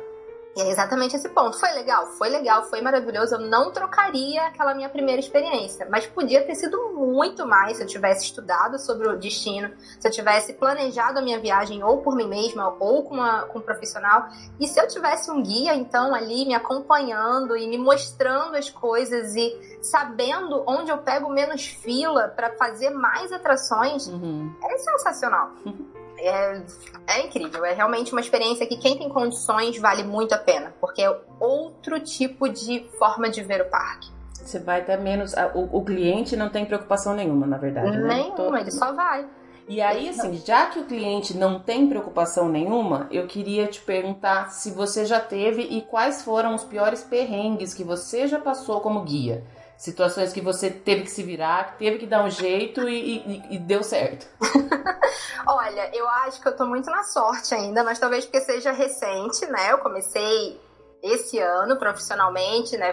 E 0.56 0.60
é 0.60 0.70
exatamente 0.70 1.14
esse 1.14 1.28
ponto. 1.28 1.58
Foi 1.58 1.70
legal? 1.70 2.06
Foi 2.18 2.28
legal, 2.28 2.64
foi 2.64 2.80
maravilhoso. 2.80 3.36
Eu 3.36 3.40
não 3.40 3.70
trocaria 3.70 4.42
aquela 4.46 4.74
minha 4.74 4.88
primeira 4.88 5.20
experiência, 5.20 5.86
mas 5.90 6.06
podia 6.06 6.42
ter 6.44 6.54
sido 6.54 6.94
muito 6.94 7.46
mais 7.46 7.76
se 7.76 7.82
eu 7.82 7.86
tivesse 7.86 8.24
estudado 8.24 8.78
sobre 8.78 9.08
o 9.08 9.16
destino, 9.16 9.70
se 10.00 10.08
eu 10.08 10.12
tivesse 10.12 10.54
planejado 10.54 11.18
a 11.18 11.22
minha 11.22 11.38
viagem 11.38 11.82
ou 11.82 11.98
por 12.02 12.16
mim 12.16 12.28
mesma 12.28 12.76
ou 12.80 13.04
com, 13.04 13.14
uma, 13.14 13.42
com 13.42 13.58
um 13.60 13.62
profissional. 13.62 14.28
E 14.58 14.66
se 14.66 14.80
eu 14.80 14.88
tivesse 14.88 15.30
um 15.30 15.42
guia, 15.42 15.74
então, 15.74 16.14
ali 16.14 16.44
me 16.44 16.54
acompanhando 16.54 17.56
e 17.56 17.68
me 17.68 17.78
mostrando 17.78 18.56
as 18.56 18.68
coisas 18.68 19.34
e 19.36 19.78
sabendo 19.82 20.64
onde 20.66 20.90
eu 20.90 20.98
pego 20.98 21.28
menos 21.28 21.66
fila 21.66 22.28
para 22.28 22.56
fazer 22.56 22.90
mais 22.90 23.32
atrações, 23.32 24.08
uhum. 24.08 24.52
é 24.62 24.78
sensacional. 24.78 25.52
é, 26.18 26.62
é 27.06 27.26
incrível. 27.26 27.64
É 27.64 27.72
realmente 27.72 28.12
uma 28.12 28.20
experiência 28.20 28.66
que 28.66 28.76
quem 28.76 28.98
tem 28.98 29.08
condições 29.08 29.78
vale 29.78 30.02
muito 30.02 30.34
a 30.34 30.38
pena, 30.38 30.74
porque 30.80 31.02
é 31.02 31.20
outro 31.40 32.00
tipo 32.00 32.48
de 32.48 32.84
forma 32.98 33.30
de 33.30 33.42
ver 33.42 33.62
o 33.62 33.70
parque. 33.70 34.10
Você 34.32 34.58
vai 34.58 34.80
até 34.80 34.96
menos. 34.96 35.34
O, 35.54 35.78
o 35.78 35.84
cliente 35.84 36.36
não 36.36 36.48
tem 36.48 36.64
preocupação 36.64 37.14
nenhuma, 37.14 37.46
na 37.46 37.58
verdade. 37.58 37.96
Né? 37.98 38.14
Nenhuma, 38.14 38.52
né? 38.52 38.60
ele 38.62 38.70
só 38.70 38.92
vai. 38.92 39.26
E 39.68 39.82
aí, 39.82 40.08
assim, 40.08 40.40
já 40.46 40.66
que 40.66 40.78
o 40.78 40.84
cliente 40.84 41.36
não 41.36 41.60
tem 41.60 41.86
preocupação 41.86 42.48
nenhuma, 42.48 43.06
eu 43.10 43.26
queria 43.26 43.66
te 43.66 43.82
perguntar 43.82 44.50
se 44.50 44.70
você 44.70 45.04
já 45.04 45.20
teve 45.20 45.60
e 45.60 45.82
quais 45.82 46.22
foram 46.22 46.54
os 46.54 46.64
piores 46.64 47.02
perrengues 47.02 47.74
que 47.74 47.84
você 47.84 48.26
já 48.26 48.38
passou 48.38 48.80
como 48.80 49.02
guia 49.02 49.44
situações 49.78 50.32
que 50.32 50.40
você 50.40 50.68
teve 50.68 51.04
que 51.04 51.10
se 51.10 51.22
virar, 51.22 51.76
teve 51.78 51.98
que 51.98 52.06
dar 52.06 52.24
um 52.24 52.30
jeito 52.30 52.88
e, 52.88 53.18
e, 53.18 53.54
e 53.54 53.58
deu 53.58 53.82
certo? 53.84 54.26
Olha, 55.46 55.96
eu 55.96 56.06
acho 56.08 56.42
que 56.42 56.48
eu 56.48 56.56
tô 56.56 56.66
muito 56.66 56.90
na 56.90 57.04
sorte 57.04 57.54
ainda, 57.54 57.84
mas 57.84 57.98
talvez 57.98 58.24
porque 58.24 58.40
seja 58.40 58.72
recente, 58.72 59.46
né? 59.46 59.72
Eu 59.72 59.78
comecei 59.78 60.60
esse 61.00 61.38
ano 61.38 61.76
profissionalmente, 61.78 62.76
né? 62.76 62.92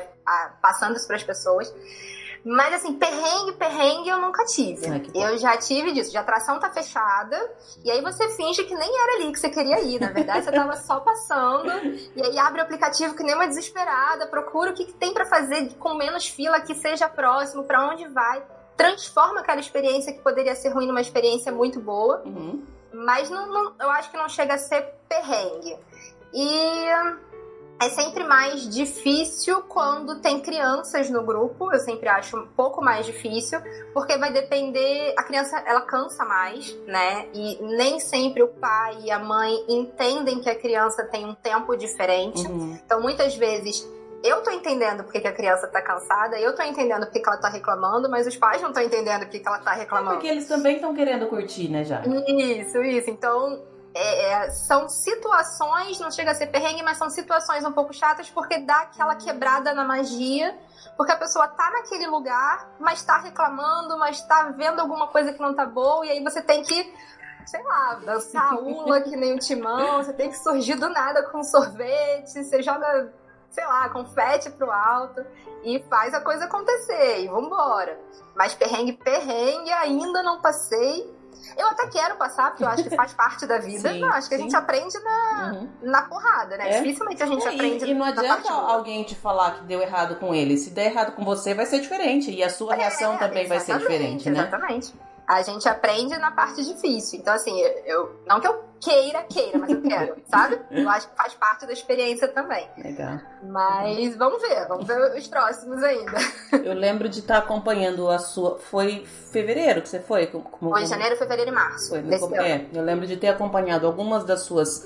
Passando 0.62 0.96
isso 0.96 1.08
para 1.08 1.16
as 1.16 1.24
pessoas. 1.24 1.74
Mas 2.48 2.76
assim, 2.76 2.94
perrengue, 2.94 3.54
perrengue 3.54 4.08
eu 4.10 4.20
nunca 4.22 4.46
tive. 4.46 4.86
Ai, 4.88 5.04
eu 5.16 5.36
já 5.40 5.58
tive 5.58 5.92
disso, 5.94 6.12
de 6.12 6.18
atração 6.18 6.60
tá 6.60 6.70
fechada, 6.70 7.36
e 7.84 7.90
aí 7.90 8.02
você 8.02 8.30
finge 8.36 8.64
que 8.66 8.76
nem 8.76 8.88
era 9.02 9.14
ali 9.16 9.32
que 9.32 9.40
você 9.40 9.50
queria 9.50 9.82
ir. 9.82 10.00
Na 10.00 10.12
verdade, 10.12 10.46
você 10.46 10.52
tava 10.52 10.76
só 10.78 11.00
passando, 11.00 11.72
e 12.16 12.22
aí 12.24 12.38
abre 12.38 12.62
o 12.62 12.64
aplicativo 12.64 13.16
que 13.16 13.24
nem 13.24 13.34
uma 13.34 13.48
desesperada, 13.48 14.28
procura 14.28 14.70
o 14.70 14.74
que, 14.76 14.86
que 14.86 14.94
tem 14.94 15.12
pra 15.12 15.26
fazer 15.26 15.74
com 15.80 15.96
menos 15.96 16.28
fila 16.28 16.62
que 16.62 16.76
seja 16.76 17.10
próximo, 17.10 17.64
pra 17.64 17.90
onde 17.90 18.08
vai. 18.10 18.44
Transforma 18.78 19.40
aquela 19.40 19.60
experiência 19.60 20.14
que 20.14 20.20
poderia 20.22 20.54
ser 20.54 20.70
ruim 20.70 20.86
numa 20.86 21.02
experiência 21.02 21.52
muito 21.52 21.80
boa. 21.80 22.22
Uhum. 22.26 22.64
Mas 22.94 23.30
não, 23.30 23.48
não- 23.48 23.74
eu 23.80 23.90
acho 23.90 24.12
que 24.12 24.18
não 24.18 24.30
chega 24.30 24.54
a 24.54 24.58
ser 24.60 24.82
perrengue. 25.10 25.78
E 26.34 26.86
é 27.80 27.90
sempre 27.90 28.24
mais 28.24 28.70
difícil 28.70 29.62
quando 29.64 30.22
tem 30.22 30.40
crianças 30.40 31.10
no 31.10 31.24
grupo. 31.24 31.72
Eu 31.74 31.80
sempre 31.80 32.08
acho 32.08 32.38
um 32.38 32.48
pouco 32.48 32.82
mais 32.82 33.06
difícil, 33.06 33.60
porque 33.94 34.18
vai 34.18 34.32
depender. 34.32 35.14
A 35.18 35.24
criança 35.24 35.62
ela 35.66 35.82
cansa 35.82 36.24
mais, 36.24 36.76
né? 36.88 37.28
E 37.34 37.62
nem 37.62 38.00
sempre 38.00 38.44
o 38.44 38.48
pai 38.48 38.98
e 39.04 39.12
a 39.12 39.20
mãe 39.20 39.54
entendem 39.68 40.40
que 40.40 40.50
a 40.50 40.56
criança 40.56 41.04
tem 41.04 41.26
um 41.26 41.36
tempo 41.36 41.76
diferente. 41.76 42.48
Uhum. 42.48 42.80
Então, 42.86 43.02
muitas 43.02 43.36
vezes, 43.36 43.86
eu 44.24 44.42
tô 44.42 44.52
entendendo 44.52 45.04
porque 45.04 45.20
que 45.20 45.28
a 45.28 45.34
criança 45.34 45.68
tá 45.68 45.82
cansada, 45.82 46.40
eu 46.40 46.56
tô 46.56 46.64
entendendo 46.64 47.06
porque 47.06 47.20
que 47.20 47.28
ela 47.28 47.38
tá 47.38 47.50
reclamando, 47.50 48.10
mas 48.10 48.26
os 48.26 48.38
pais 48.38 48.62
não 48.62 48.70
estão 48.70 48.84
entendendo 48.84 49.22
porque 49.22 49.40
que 49.40 49.48
ela 49.48 49.60
tá 49.60 49.74
reclamando. 49.74 50.16
Porque 50.16 50.28
eles 50.28 50.48
também 50.48 50.76
estão 50.76 50.96
querendo 50.96 51.28
curtir, 51.28 51.70
né, 51.70 51.84
já? 51.84 52.02
Isso, 52.02 52.82
isso. 52.82 53.10
Então, 53.10 53.62
é, 53.96 54.32
é, 54.34 54.50
são 54.50 54.90
situações, 54.90 56.00
não 56.00 56.12
chega 56.12 56.32
a 56.32 56.36
ser 56.36 56.48
perrengue, 56.48 56.84
mas 56.84 56.98
são 56.98 57.10
situações 57.10 57.64
um 57.64 57.72
pouco 57.72 57.94
chatas 57.94 58.30
porque 58.30 58.60
dá 58.60 58.82
aquela 58.82 59.16
quebrada 59.16 59.74
na 59.74 59.86
magia. 59.86 60.54
Porque 60.98 61.12
a 61.12 61.18
pessoa 61.18 61.48
tá 61.48 61.72
naquele 61.72 62.08
lugar, 62.08 62.76
mas 62.80 63.04
tá 63.04 63.18
reclamando, 63.18 63.98
mas 63.98 64.22
tá 64.22 64.54
vendo 64.56 64.80
alguma 64.80 65.08
coisa 65.08 65.34
que 65.34 65.42
não 65.42 65.54
tá 65.54 65.66
boa, 65.66 66.06
e 66.06 66.12
aí 66.12 66.24
você 66.24 66.42
tem 66.42 66.64
que, 66.64 66.94
sei 67.46 67.62
lá, 67.64 67.96
dançar 67.96 68.54
a 68.54 68.60
ula 68.60 69.02
que 69.02 69.16
nem 69.16 69.34
o 69.34 69.40
timão, 69.40 70.04
você 70.04 70.14
tem 70.14 70.30
que 70.30 70.38
surgir 70.38 70.76
do 70.76 70.88
nada 70.90 71.24
com 71.24 71.44
sorvete, 71.44 72.44
você 72.44 72.62
joga, 72.62 73.14
sei 73.50 73.66
lá, 73.66 73.90
confete 73.90 74.50
pro 74.52 74.72
alto 74.72 75.26
e 75.64 75.84
faz 75.90 76.14
a 76.14 76.22
coisa 76.22 76.46
acontecer, 76.46 77.22
e 77.22 77.28
vambora. 77.28 78.00
Mas 78.34 78.54
perrengue, 78.54 78.94
perrengue, 78.94 79.72
ainda 79.72 80.24
não 80.24 80.42
passei. 80.42 81.15
Eu 81.58 81.68
até 81.68 81.88
quero 81.88 82.16
passar, 82.16 82.52
porque 82.52 82.64
eu 82.64 82.68
acho 82.68 82.84
que 82.84 82.96
faz 82.96 83.14
parte 83.14 83.46
da 83.46 83.58
vida. 83.60 83.90
Sim, 83.94 84.02
eu 84.02 84.10
acho 84.10 84.28
que 84.28 84.36
a 84.36 84.38
sim. 84.38 84.44
gente 84.44 84.56
aprende 84.56 84.98
na, 85.00 85.52
Uhum. 85.54 85.70
na 85.82 86.02
porrada, 86.04 86.58
né? 86.58 86.70
É. 86.70 86.82
Dificilmente 86.82 87.22
a 87.24 87.26
gente 87.26 87.46
É, 87.48 87.50
aprende 87.54 87.86
e, 87.86 87.92
e 87.92 87.94
não 87.94 88.06
adianta 88.06 88.52
alguém 88.52 89.04
te 89.04 89.16
falar 89.16 89.56
que 89.56 89.64
deu 89.66 89.82
errado 89.82 90.16
com 90.16 90.34
ele. 90.34 90.58
Se 90.58 90.70
der 90.72 90.92
errado 90.92 91.14
com 91.14 91.24
você, 91.24 91.54
vai 91.54 91.66
ser 91.66 91.80
diferente. 91.80 92.32
E 92.32 92.44
a 92.44 92.50
sua 92.50 92.76
reação 92.76 93.14
É, 93.14 93.18
também 93.18 93.48
vai 93.48 93.60
ser 93.60 93.78
diferente, 93.78 94.30
né? 94.30 94.40
Exatamente. 94.40 94.94
A 95.28 95.42
gente 95.42 95.68
aprende 95.68 96.16
na 96.18 96.32
parte 96.32 96.64
difícil. 96.64 97.20
Então, 97.20 97.34
assim, 97.34 97.60
eu, 97.86 98.20
não 98.28 98.40
que 98.40 98.48
eu 98.48 98.64
queira, 98.80 99.24
queira, 99.24 99.58
mas 99.58 99.70
eu 99.72 99.82
quero, 99.82 100.16
sabe? 100.30 100.60
Eu 100.70 100.88
acho 100.90 101.10
que 101.10 101.16
faz 101.16 101.34
parte 101.34 101.66
da 101.66 101.74
experiência 101.74 102.28
também. 102.28 102.68
Legal. 102.78 103.20
Mas 103.42 104.16
vamos 104.16 104.42
ver, 104.42 104.68
vamos 104.68 104.86
ver 104.86 105.18
os 105.18 105.28
próximos 105.28 105.82
ainda. 105.82 106.18
Eu 106.64 106.74
lembro 106.74 107.10
de 107.10 107.20
estar 107.22 107.38
acompanhando 107.38 108.08
a 108.10 108.20
sua. 108.20 108.60
Foi 108.60 109.04
fevereiro 109.06 109.82
que 109.82 109.90
você 109.90 110.00
foi? 110.00 110.28
Como, 110.28 110.44
como- 110.44 110.72
Foi 110.72 110.84
em 110.84 110.88
janeiro, 110.88 111.16
fevereiro 111.18 111.50
e 111.50 111.54
março 111.54 111.90
Foi, 111.90 112.02
no 112.02 112.10
desse 112.10 112.28
com- 112.28 112.36
ano. 112.36 112.44
é, 112.44 112.66
eu 112.74 112.84
lembro 112.84 113.08
de 113.08 113.18
ter 113.18 113.30
acompanhado 113.30 113.88
algumas 113.88 114.24
das 114.24 114.42
suas 114.42 114.86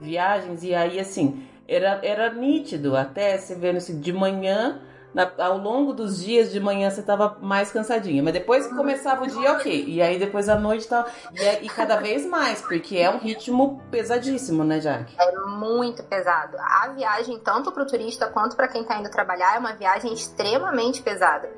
viagens 0.00 0.62
e 0.62 0.74
aí 0.74 0.98
assim, 1.00 1.46
era, 1.68 2.00
era 2.02 2.32
nítido 2.32 2.96
até 2.96 3.36
você 3.36 3.54
vendo 3.54 3.76
assim, 3.78 4.00
de 4.00 4.12
manhã, 4.12 4.80
na- 5.14 5.30
ao 5.38 5.58
longo 5.58 5.92
dos 5.92 6.18
dias 6.18 6.50
de 6.50 6.60
manhã 6.60 6.90
você 6.90 7.02
tava 7.02 7.36
mais 7.40 7.70
cansadinha, 7.72 8.22
mas 8.22 8.32
depois 8.32 8.66
que 8.66 8.74
começava 8.74 9.24
o 9.24 9.26
dia, 9.26 9.52
ok. 9.52 9.84
E 9.86 10.00
aí 10.00 10.18
depois 10.18 10.48
à 10.48 10.56
noite 10.56 10.86
tava. 10.88 11.08
E, 11.32 11.66
e 11.66 11.68
cada 11.68 11.96
vez 11.96 12.24
mais, 12.26 12.60
porque 12.62 12.96
é 12.96 13.10
um 13.10 13.18
ritmo 13.18 13.82
pesadíssimo, 13.90 14.64
né, 14.64 14.80
Jaque? 14.80 15.14
É 15.18 15.32
muito 15.48 16.02
pesado. 16.04 16.56
A 16.58 16.88
viagem, 16.88 17.38
tanto 17.38 17.72
para 17.72 17.82
o 17.82 17.86
turista 17.86 18.26
quanto 18.28 18.56
para 18.56 18.68
quem 18.68 18.82
está 18.82 18.98
indo 18.98 19.10
trabalhar, 19.10 19.56
é 19.56 19.58
uma 19.58 19.72
viagem 19.72 20.12
extremamente 20.12 21.02
pesada. 21.02 21.50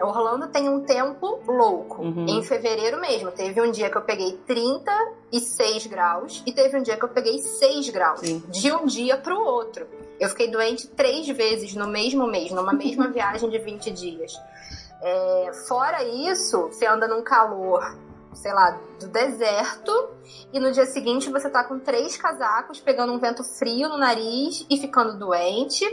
Orlando 0.00 0.48
tem 0.48 0.68
um 0.68 0.80
tempo 0.80 1.40
louco. 1.46 2.02
Uhum. 2.02 2.26
Em 2.28 2.42
fevereiro 2.42 3.00
mesmo, 3.00 3.30
teve 3.32 3.60
um 3.60 3.70
dia 3.70 3.90
que 3.90 3.96
eu 3.96 4.02
peguei 4.02 4.38
36 4.46 5.86
graus 5.86 6.42
e 6.46 6.52
teve 6.52 6.78
um 6.78 6.82
dia 6.82 6.96
que 6.96 7.04
eu 7.04 7.08
peguei 7.08 7.38
6 7.38 7.88
graus. 7.90 8.20
Sim. 8.20 8.42
De 8.48 8.72
um 8.72 8.86
dia 8.86 9.16
para 9.16 9.34
o 9.34 9.40
outro. 9.40 9.86
Eu 10.20 10.28
fiquei 10.28 10.50
doente 10.50 10.88
três 10.88 11.28
vezes 11.28 11.74
no 11.74 11.86
mesmo 11.86 12.26
mês, 12.26 12.50
numa 12.52 12.72
mesma 12.72 13.08
viagem 13.12 13.48
de 13.50 13.58
20 13.58 13.90
dias. 13.90 14.32
É, 15.00 15.50
fora 15.68 16.02
isso, 16.04 16.68
você 16.68 16.86
anda 16.86 17.06
num 17.06 17.22
calor, 17.22 17.96
sei 18.34 18.52
lá, 18.52 18.78
do 19.00 19.08
deserto, 19.08 19.92
e 20.52 20.58
no 20.58 20.72
dia 20.72 20.86
seguinte 20.86 21.30
você 21.30 21.48
tá 21.48 21.62
com 21.64 21.78
três 21.78 22.16
casacos, 22.16 22.80
pegando 22.80 23.12
um 23.12 23.18
vento 23.18 23.44
frio 23.44 23.88
no 23.88 23.96
nariz 23.96 24.66
e 24.68 24.76
ficando 24.76 25.18
doente. 25.18 25.84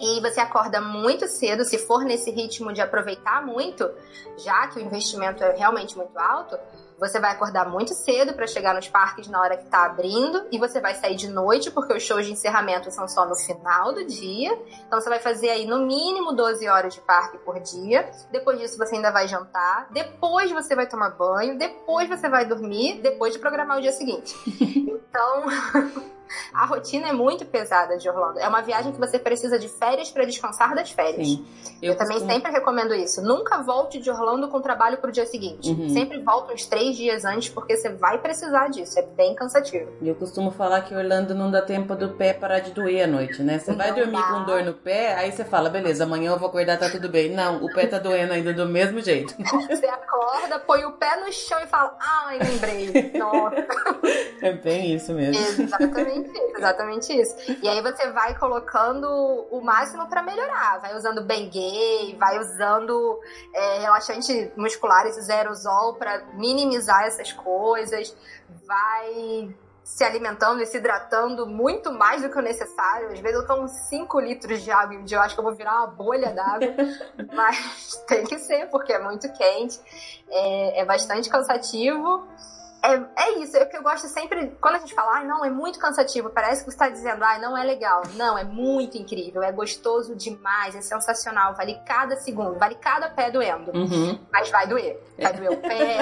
E 0.00 0.20
você 0.20 0.40
acorda 0.40 0.80
muito 0.80 1.26
cedo, 1.28 1.64
se 1.64 1.78
for 1.78 2.04
nesse 2.04 2.30
ritmo 2.30 2.72
de 2.72 2.80
aproveitar 2.80 3.44
muito, 3.44 3.90
já 4.38 4.66
que 4.68 4.78
o 4.78 4.82
investimento 4.82 5.44
é 5.44 5.54
realmente 5.54 5.96
muito 5.96 6.18
alto, 6.18 6.58
você 7.00 7.18
vai 7.18 7.32
acordar 7.32 7.66
muito 7.68 7.94
cedo 7.94 8.34
para 8.34 8.46
chegar 8.46 8.74
nos 8.74 8.86
parques 8.86 9.26
na 9.26 9.40
hora 9.40 9.56
que 9.56 9.64
tá 9.70 9.86
abrindo 9.86 10.46
e 10.52 10.58
você 10.58 10.80
vai 10.80 10.94
sair 10.94 11.16
de 11.16 11.28
noite 11.28 11.70
porque 11.70 11.94
os 11.94 12.02
shows 12.02 12.26
de 12.26 12.32
encerramento 12.32 12.90
são 12.90 13.08
só 13.08 13.26
no 13.26 13.34
final 13.36 13.94
do 13.94 14.04
dia. 14.04 14.52
Então 14.86 15.00
você 15.00 15.08
vai 15.08 15.18
fazer 15.18 15.48
aí 15.48 15.66
no 15.66 15.78
mínimo 15.86 16.32
12 16.34 16.68
horas 16.68 16.94
de 16.94 17.00
parque 17.00 17.38
por 17.38 17.58
dia. 17.60 18.10
Depois 18.30 18.58
disso 18.58 18.76
você 18.76 18.96
ainda 18.96 19.10
vai 19.10 19.26
jantar, 19.26 19.88
depois 19.90 20.52
você 20.52 20.74
vai 20.76 20.86
tomar 20.86 21.10
banho, 21.10 21.56
depois 21.58 22.06
você 22.06 22.28
vai 22.28 22.44
dormir, 22.44 23.00
depois 23.00 23.32
de 23.32 23.38
programar 23.38 23.78
o 23.78 23.80
dia 23.80 23.92
seguinte. 23.92 24.34
Então, 25.10 25.44
a 26.52 26.66
rotina 26.66 27.08
é 27.08 27.12
muito 27.12 27.44
pesada 27.46 27.96
de 27.96 28.08
Orlando. 28.08 28.38
É 28.38 28.48
uma 28.48 28.60
viagem 28.62 28.92
que 28.92 28.98
você 28.98 29.18
precisa 29.18 29.58
de 29.58 29.68
férias 29.68 30.10
para 30.10 30.24
descansar 30.24 30.74
das 30.74 30.90
férias. 30.90 31.26
Sim. 31.26 31.46
Eu, 31.82 31.96
também 31.96 32.14
costumo- 32.18 32.32
sempre 32.32 32.52
recomendo 32.52 32.94
isso. 32.94 33.22
Nunca 33.22 33.62
volte 33.62 33.98
de 33.98 34.10
Orlando 34.10 34.48
com 34.48 34.60
trabalho 34.60 34.98
pro 34.98 35.10
dia 35.10 35.24
seguinte. 35.26 35.70
Uhum. 35.70 35.88
Sempre 35.90 36.20
volta 36.22 36.52
uns 36.52 36.66
três 36.66 36.96
dias 36.96 37.24
antes, 37.24 37.48
porque 37.48 37.76
você 37.76 37.88
vai 37.90 38.18
precisar 38.18 38.68
disso. 38.68 38.98
É 38.98 39.02
bem 39.02 39.34
cansativo. 39.34 39.90
E 40.00 40.08
eu 40.08 40.14
costumo 40.14 40.50
falar 40.50 40.82
que 40.82 40.94
Orlando 40.94 41.34
não 41.34 41.50
dá 41.50 41.62
tempo 41.62 41.94
do 41.94 42.10
pé 42.10 42.32
parar 42.32 42.60
de 42.60 42.72
doer 42.72 43.04
à 43.04 43.06
noite, 43.06 43.42
né? 43.42 43.58
Você 43.58 43.72
vai 43.72 43.92
dormir 43.94 44.12
dá. 44.12 44.22
com 44.28 44.44
dor 44.44 44.62
no 44.62 44.74
pé, 44.74 45.14
aí 45.14 45.32
você 45.32 45.44
fala, 45.44 45.68
beleza, 45.70 46.04
amanhã 46.04 46.32
eu 46.32 46.38
vou 46.38 46.48
acordar, 46.48 46.78
tá 46.78 46.90
tudo 46.90 47.08
bem. 47.08 47.30
Não, 47.30 47.64
o 47.64 47.72
pé 47.72 47.86
tá 47.86 47.98
doendo 47.98 48.32
ainda 48.32 48.52
do 48.52 48.66
mesmo 48.66 49.00
jeito. 49.00 49.34
Você 49.70 49.86
acorda, 49.86 50.58
põe 50.58 50.84
o 50.84 50.92
pé 50.92 51.16
no 51.24 51.32
chão 51.32 51.58
e 51.62 51.66
fala: 51.66 51.96
Ai, 52.00 52.38
lembrei. 52.38 53.12
Nossa. 53.18 53.66
É 54.42 54.52
bem 54.52 54.94
isso 54.94 55.12
mesmo. 55.12 55.40
Exatamente 55.62 56.19
isso, 56.20 56.56
exatamente 56.56 57.12
isso. 57.12 57.34
E 57.62 57.68
aí 57.68 57.80
você 57.82 58.10
vai 58.10 58.36
colocando 58.38 59.06
o 59.50 59.60
máximo 59.60 60.08
pra 60.08 60.22
melhorar. 60.22 60.80
Vai 60.80 60.96
usando 60.96 61.22
Bengay, 61.22 62.16
vai 62.18 62.38
usando 62.38 63.20
é, 63.54 63.78
relaxante 63.80 64.52
musculares 64.56 65.16
e 65.16 65.22
zerosol 65.22 65.94
pra 65.94 66.22
minimizar 66.34 67.04
essas 67.04 67.32
coisas. 67.32 68.16
Vai 68.66 69.54
se 69.90 70.04
alimentando 70.04 70.62
e 70.62 70.66
se 70.66 70.76
hidratando 70.76 71.46
muito 71.46 71.90
mais 71.92 72.22
do 72.22 72.30
que 72.30 72.38
o 72.38 72.42
necessário. 72.42 73.08
Às 73.08 73.18
vezes 73.18 73.40
eu 73.40 73.46
tomo 73.46 73.66
5 73.66 74.20
litros 74.20 74.62
de 74.62 74.70
água 74.70 74.94
em 74.94 75.04
dia, 75.04 75.18
eu 75.18 75.22
acho 75.22 75.34
que 75.34 75.40
eu 75.40 75.44
vou 75.44 75.54
virar 75.54 75.78
uma 75.78 75.88
bolha 75.88 76.32
d'água. 76.32 76.74
Mas 77.34 77.96
tem 78.06 78.24
que 78.24 78.38
ser, 78.38 78.66
porque 78.70 78.92
é 78.92 78.98
muito 79.00 79.30
quente. 79.32 79.80
É, 80.28 80.80
é 80.80 80.84
bastante 80.84 81.28
cansativo. 81.28 82.24
É, 82.82 83.24
é 83.24 83.38
isso, 83.38 83.56
é 83.56 83.62
o 83.62 83.68
que 83.68 83.76
eu 83.76 83.82
gosto 83.82 84.08
sempre. 84.08 84.56
Quando 84.60 84.76
a 84.76 84.78
gente 84.78 84.94
fala, 84.94 85.18
ai, 85.18 85.26
não, 85.26 85.44
é 85.44 85.50
muito 85.50 85.78
cansativo, 85.78 86.30
parece 86.30 86.64
que 86.64 86.70
você 86.70 86.76
está 86.76 86.88
dizendo, 86.88 87.22
ai, 87.22 87.40
não 87.40 87.56
é 87.56 87.64
legal. 87.64 88.02
Não, 88.14 88.36
é 88.38 88.44
muito 88.44 88.96
incrível, 88.96 89.42
é 89.42 89.52
gostoso 89.52 90.14
demais, 90.14 90.74
é 90.74 90.80
sensacional, 90.80 91.54
vale 91.54 91.78
cada 91.86 92.16
segundo, 92.16 92.58
vale 92.58 92.74
cada 92.76 93.10
pé 93.10 93.30
doendo. 93.30 93.70
Uhum. 93.76 94.18
Mas 94.32 94.50
vai 94.50 94.66
doer. 94.66 94.98
Vai 95.18 95.32
doer 95.34 95.52
o 95.52 95.56
pé, 95.58 95.98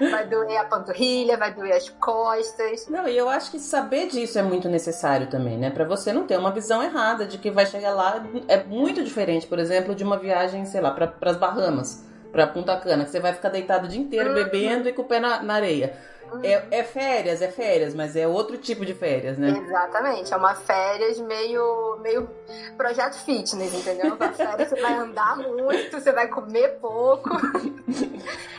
vai 0.10 0.26
doer 0.26 0.56
a 0.58 0.64
panturrilha, 0.64 1.36
vai 1.36 1.52
doer 1.52 1.76
as 1.76 1.88
costas. 1.88 2.88
Não, 2.88 3.06
e 3.06 3.16
eu 3.16 3.28
acho 3.28 3.50
que 3.50 3.58
saber 3.58 4.08
disso 4.08 4.38
é 4.38 4.42
muito 4.42 4.68
necessário 4.68 5.28
também, 5.28 5.58
né? 5.58 5.70
Pra 5.70 5.84
você 5.84 6.12
não 6.12 6.26
ter 6.26 6.38
uma 6.38 6.50
visão 6.50 6.82
errada 6.82 7.26
de 7.26 7.38
que 7.38 7.50
vai 7.50 7.66
chegar 7.66 7.94
lá. 7.94 8.24
É 8.46 8.62
muito 8.64 9.02
diferente, 9.04 9.46
por 9.46 9.58
exemplo, 9.58 9.94
de 9.94 10.04
uma 10.04 10.18
viagem, 10.18 10.64
sei 10.64 10.80
lá, 10.80 10.90
para 10.90 11.12
as 11.22 11.36
Bahamas, 11.36 12.07
pra 12.30 12.46
Punta 12.46 12.76
Cana, 12.76 13.04
que 13.04 13.10
você 13.10 13.20
vai 13.20 13.32
ficar 13.32 13.48
deitado 13.48 13.86
o 13.86 13.88
dia 13.88 14.00
inteiro 14.00 14.34
bebendo 14.34 14.88
e 14.88 14.92
com 14.92 15.02
o 15.02 15.04
pé 15.04 15.20
na, 15.20 15.42
na 15.42 15.54
areia. 15.54 15.92
É, 16.42 16.78
é, 16.78 16.84
férias, 16.84 17.42
é 17.42 17.48
férias, 17.48 17.94
mas 17.94 18.16
é 18.16 18.26
outro 18.26 18.56
tipo 18.56 18.84
de 18.84 18.94
férias, 18.94 19.38
né? 19.38 19.50
Exatamente, 19.50 20.32
é 20.32 20.36
uma 20.36 20.54
férias 20.54 21.18
meio, 21.20 21.98
meio 22.02 22.28
projeto 22.76 23.14
fitness, 23.24 23.74
entendeu? 23.74 24.14
Uma 24.14 24.32
férias 24.32 24.68
você 24.68 24.80
vai 24.80 24.94
andar 24.94 25.36
muito, 25.36 26.00
você 26.00 26.12
vai 26.12 26.28
comer 26.28 26.78
pouco. 26.80 27.30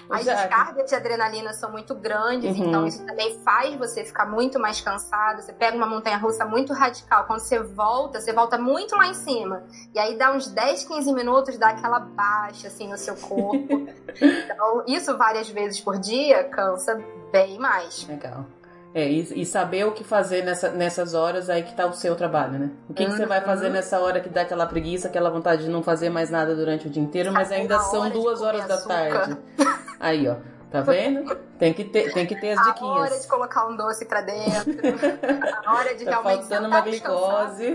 As 0.09 0.25
descargas 0.25 0.89
de 0.89 0.95
adrenalina 0.95 1.53
são 1.53 1.71
muito 1.71 1.93
grandes, 1.93 2.57
uhum. 2.57 2.65
então 2.65 2.87
isso 2.87 3.05
também 3.05 3.39
faz 3.41 3.75
você 3.75 4.03
ficar 4.03 4.25
muito 4.25 4.59
mais 4.59 4.81
cansado. 4.81 5.41
Você 5.43 5.53
pega 5.53 5.77
uma 5.77 5.85
montanha 5.85 6.17
russa 6.17 6.45
muito 6.45 6.73
radical, 6.73 7.25
quando 7.25 7.41
você 7.41 7.59
volta, 7.59 8.19
você 8.19 8.33
volta 8.33 8.57
muito 8.57 8.95
lá 8.95 9.07
em 9.07 9.13
cima. 9.13 9.63
E 9.93 9.99
aí 9.99 10.17
dá 10.17 10.31
uns 10.31 10.47
10, 10.47 10.85
15 10.85 11.13
minutos, 11.13 11.57
dá 11.59 11.69
aquela 11.69 11.99
baixa 11.99 12.67
assim 12.67 12.87
no 12.87 12.97
seu 12.97 13.15
corpo. 13.15 13.59
então, 14.19 14.83
isso 14.87 15.15
várias 15.15 15.47
vezes 15.47 15.79
por 15.79 15.99
dia 15.99 16.43
cansa 16.45 16.99
bem 17.31 17.57
mais. 17.59 18.07
Legal. 18.07 18.45
É, 18.93 19.07
e, 19.07 19.41
e, 19.41 19.45
saber 19.45 19.85
o 19.85 19.91
que 19.91 20.03
fazer 20.03 20.43
nessa, 20.43 20.71
nessas 20.71 21.13
horas 21.13 21.47
aí 21.47 21.61
que 21.61 21.75
tá 21.75 21.85
o 21.85 21.93
seu 21.93 22.15
trabalho, 22.15 22.57
né? 22.57 22.71
O 22.89 22.93
que, 22.93 23.03
uhum. 23.03 23.11
que, 23.11 23.17
você 23.17 23.25
vai 23.27 23.39
fazer 23.41 23.67
uhum. 23.67 23.73
nessa 23.73 23.99
hora 23.99 24.19
que 24.19 24.29
dá 24.29 24.41
aquela 24.41 24.65
preguiça, 24.65 25.07
aquela 25.07 25.29
vontade 25.29 25.65
de 25.65 25.69
não 25.69 25.83
fazer 25.83 26.09
mais 26.09 26.31
nada 26.31 26.55
durante 26.55 26.87
o 26.87 26.89
dia 26.89 27.03
inteiro, 27.03 27.31
mas 27.31 27.51
ainda 27.51 27.79
são 27.79 28.09
duas 28.09 28.41
horas 28.41 28.67
da 28.67 28.81
tarde. 28.81 29.37
Aí, 29.99 30.27
ó. 30.27 30.37
Tá 30.71 30.81
vendo? 30.81 31.35
Tem 31.57 31.73
que 31.73 31.83
ter, 31.83 32.13
tem 32.13 32.27
que 32.27 32.35
ter 32.39 32.51
as 32.51 32.63
diquinhas. 32.67 32.97
A 32.97 33.01
hora 33.01 33.19
de 33.19 33.27
colocar 33.27 33.67
um 33.67 33.75
doce 33.75 34.05
pra 34.05 34.21
dentro. 34.21 34.71
a 35.65 35.73
hora 35.73 35.95
de 35.95 36.05
tá 36.05 36.11
realmente 36.11 36.41
faltando 36.41 36.67
uma 36.67 36.81
glicose. 36.81 37.73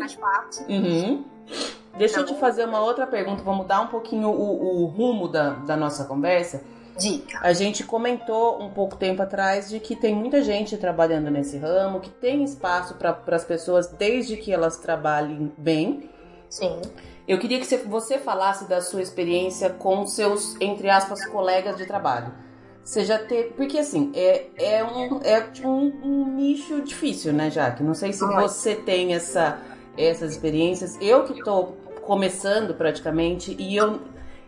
Uhum. 0.68 1.24
Deixa 1.96 2.20
eu 2.20 2.24
te 2.24 2.34
fazer 2.36 2.64
uma 2.64 2.80
outra 2.80 3.04
pergunta. 3.04 3.42
Vamos 3.42 3.62
mudar 3.62 3.80
um 3.80 3.88
pouquinho 3.88 4.28
o, 4.28 4.82
o 4.82 4.86
rumo 4.86 5.26
da, 5.26 5.50
da 5.50 5.76
nossa 5.76 6.04
conversa. 6.04 6.62
Dica. 6.96 7.38
A 7.42 7.52
gente 7.52 7.84
comentou 7.84 8.62
um 8.62 8.70
pouco 8.70 8.96
tempo 8.96 9.22
atrás 9.22 9.68
de 9.68 9.80
que 9.80 9.96
tem 9.96 10.14
muita 10.14 10.42
gente 10.42 10.76
trabalhando 10.76 11.30
nesse 11.30 11.56
ramo, 11.56 12.00
que 12.00 12.10
tem 12.10 12.44
espaço 12.44 12.94
para 12.94 13.18
as 13.28 13.44
pessoas 13.44 13.88
desde 13.88 14.36
que 14.36 14.52
elas 14.52 14.76
trabalhem 14.76 15.52
bem. 15.58 16.10
Sim. 16.48 16.80
Eu 17.26 17.38
queria 17.38 17.58
que 17.58 17.76
você 17.76 18.18
falasse 18.18 18.68
da 18.68 18.80
sua 18.80 19.02
experiência 19.02 19.70
com 19.70 20.06
seus, 20.06 20.56
entre 20.60 20.90
aspas, 20.90 21.24
colegas 21.26 21.76
de 21.76 21.86
trabalho. 21.86 22.32
Você 22.84 23.04
já 23.04 23.18
teve. 23.18 23.50
Porque 23.50 23.78
assim, 23.78 24.12
é, 24.14 24.46
é, 24.56 24.84
um, 24.84 25.20
é 25.22 25.40
tipo 25.40 25.68
um, 25.68 25.90
um 26.04 26.36
nicho 26.36 26.82
difícil, 26.82 27.32
né, 27.32 27.50
Jaque? 27.50 27.82
Não 27.82 27.94
sei 27.94 28.12
se 28.12 28.24
você 28.26 28.74
tem 28.74 29.14
essa, 29.14 29.58
essas 29.96 30.32
experiências. 30.32 30.98
Eu 31.00 31.24
que 31.24 31.32
estou 31.32 31.76
começando 32.02 32.74
praticamente 32.74 33.56
e 33.58 33.74
eu 33.74 34.00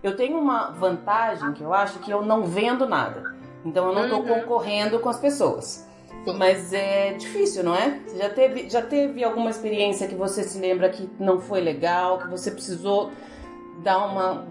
eu 0.06 0.16
tenho 0.16 0.38
uma 0.38 0.70
vantagem 0.70 1.52
que 1.52 1.62
eu 1.62 1.74
acho 1.74 1.98
que 1.98 2.10
eu 2.10 2.22
não 2.22 2.44
vendo 2.44 2.86
nada. 2.86 3.34
Então 3.64 3.88
eu 3.88 3.94
não 3.94 4.04
estou 4.04 4.20
uhum. 4.20 4.40
concorrendo 4.40 5.00
com 5.00 5.08
as 5.08 5.18
pessoas. 5.18 5.84
Sim. 6.24 6.36
Mas 6.38 6.72
é 6.72 7.14
difícil, 7.14 7.64
não 7.64 7.74
é? 7.74 8.00
Você 8.06 8.18
já 8.18 8.30
teve, 8.30 8.70
já 8.70 8.82
teve 8.82 9.24
alguma 9.24 9.50
experiência 9.50 10.06
que 10.06 10.14
você 10.14 10.44
se 10.44 10.58
lembra 10.58 10.88
que 10.90 11.10
não 11.18 11.40
foi 11.40 11.60
legal, 11.60 12.18
que 12.18 12.28
você 12.28 12.50
precisou 12.50 13.10
dar 13.82 13.98
uma. 14.06 14.46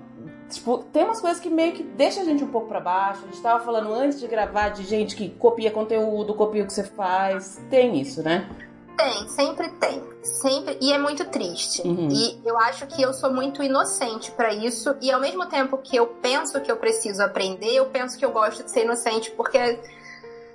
Tipo, 0.49 0.79
tem 0.91 1.03
umas 1.03 1.21
coisas 1.21 1.39
que 1.39 1.49
meio 1.49 1.73
que 1.73 1.83
deixa 1.83 2.21
a 2.21 2.25
gente 2.25 2.43
um 2.43 2.49
pouco 2.49 2.67
para 2.67 2.81
baixo. 2.81 3.21
A 3.23 3.27
gente 3.27 3.41
tava 3.41 3.63
falando 3.63 3.93
antes 3.93 4.19
de 4.19 4.27
gravar 4.27 4.69
de 4.69 4.83
gente 4.83 5.15
que 5.15 5.29
copia 5.29 5.71
conteúdo, 5.71 6.33
copia 6.33 6.63
o 6.63 6.67
que 6.67 6.73
você 6.73 6.83
faz. 6.83 7.61
Tem 7.69 7.99
isso, 7.99 8.21
né? 8.21 8.49
Tem, 8.97 9.27
sempre 9.27 9.69
tem. 9.69 10.03
Sempre. 10.23 10.77
E 10.81 10.91
é 10.91 10.97
muito 10.97 11.25
triste. 11.25 11.81
Uhum. 11.81 12.09
E 12.11 12.41
eu 12.45 12.57
acho 12.57 12.87
que 12.87 13.01
eu 13.01 13.13
sou 13.13 13.31
muito 13.31 13.61
inocente 13.61 14.31
para 14.31 14.53
isso. 14.53 14.95
E 15.01 15.11
ao 15.11 15.19
mesmo 15.19 15.45
tempo 15.47 15.77
que 15.77 15.95
eu 15.95 16.07
penso 16.07 16.59
que 16.61 16.71
eu 16.71 16.77
preciso 16.77 17.21
aprender, 17.21 17.73
eu 17.73 17.85
penso 17.87 18.17
que 18.17 18.25
eu 18.25 18.31
gosto 18.31 18.63
de 18.63 18.71
ser 18.71 18.83
inocente 18.83 19.31
porque. 19.31 19.79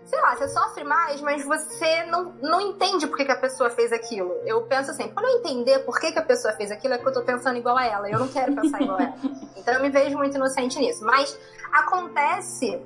Sei 0.06 0.20
lá, 0.20 0.34
você 0.34 0.48
sofre 0.48 0.82
mais, 0.82 1.20
mas 1.20 1.44
você 1.44 2.02
não, 2.06 2.34
não 2.42 2.60
entende 2.60 3.06
por 3.06 3.16
que, 3.16 3.24
que 3.24 3.30
a 3.30 3.36
pessoa 3.36 3.70
fez 3.70 3.92
aquilo. 3.92 4.32
Eu 4.44 4.62
penso 4.62 4.90
assim, 4.90 5.06
quando 5.06 5.26
eu 5.26 5.38
entender 5.38 5.78
por 5.80 6.00
que, 6.00 6.10
que 6.10 6.18
a 6.18 6.22
pessoa 6.22 6.52
fez 6.54 6.72
aquilo, 6.72 6.94
é 6.94 6.98
que 6.98 7.06
eu 7.06 7.12
tô 7.12 7.22
pensando 7.22 7.56
igual 7.58 7.78
a 7.78 7.86
ela. 7.86 8.10
Eu 8.10 8.18
não 8.18 8.26
quero 8.26 8.52
pensar 8.52 8.82
igual 8.82 8.98
a 8.98 9.02
ela. 9.04 9.14
Então 9.56 9.74
eu 9.74 9.82
me 9.82 9.90
vejo 9.90 10.16
muito 10.16 10.34
inocente 10.34 10.80
nisso. 10.80 11.04
Mas 11.04 11.38
acontece 11.70 12.82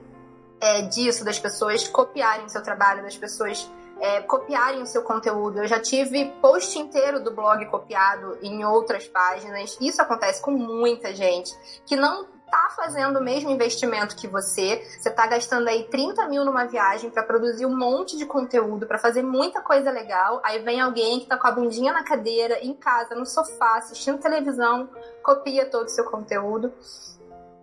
é, 0.60 0.82
disso, 0.82 1.24
das 1.24 1.38
pessoas 1.38 1.86
copiarem 1.88 2.44
o 2.44 2.48
seu 2.48 2.62
trabalho, 2.62 3.02
das 3.02 3.16
pessoas 3.16 3.70
é, 4.04 4.20
copiarem 4.20 4.82
o 4.82 4.86
seu 4.86 5.02
conteúdo. 5.02 5.60
Eu 5.60 5.66
já 5.66 5.80
tive 5.80 6.26
post 6.42 6.78
inteiro 6.78 7.24
do 7.24 7.30
blog 7.30 7.64
copiado 7.66 8.36
em 8.42 8.62
outras 8.62 9.08
páginas. 9.08 9.78
Isso 9.80 10.02
acontece 10.02 10.42
com 10.42 10.50
muita 10.50 11.14
gente 11.14 11.50
que 11.86 11.96
não 11.96 12.26
tá 12.50 12.68
fazendo 12.76 13.18
o 13.18 13.22
mesmo 13.22 13.50
investimento 13.50 14.14
que 14.14 14.28
você. 14.28 14.84
Você 15.00 15.10
tá 15.10 15.26
gastando 15.26 15.68
aí 15.68 15.84
30 15.84 16.28
mil 16.28 16.44
numa 16.44 16.66
viagem 16.66 17.08
para 17.08 17.22
produzir 17.22 17.64
um 17.64 17.74
monte 17.74 18.18
de 18.18 18.26
conteúdo, 18.26 18.86
para 18.86 18.98
fazer 18.98 19.22
muita 19.22 19.62
coisa 19.62 19.90
legal. 19.90 20.38
Aí 20.44 20.58
vem 20.58 20.82
alguém 20.82 21.20
que 21.20 21.26
tá 21.26 21.38
com 21.38 21.46
a 21.46 21.52
bundinha 21.52 21.90
na 21.90 22.04
cadeira, 22.04 22.58
em 22.62 22.74
casa, 22.74 23.14
no 23.14 23.24
sofá, 23.24 23.78
assistindo 23.78 24.18
televisão, 24.18 24.86
copia 25.22 25.64
todo 25.64 25.86
o 25.86 25.90
seu 25.90 26.04
conteúdo. 26.04 26.70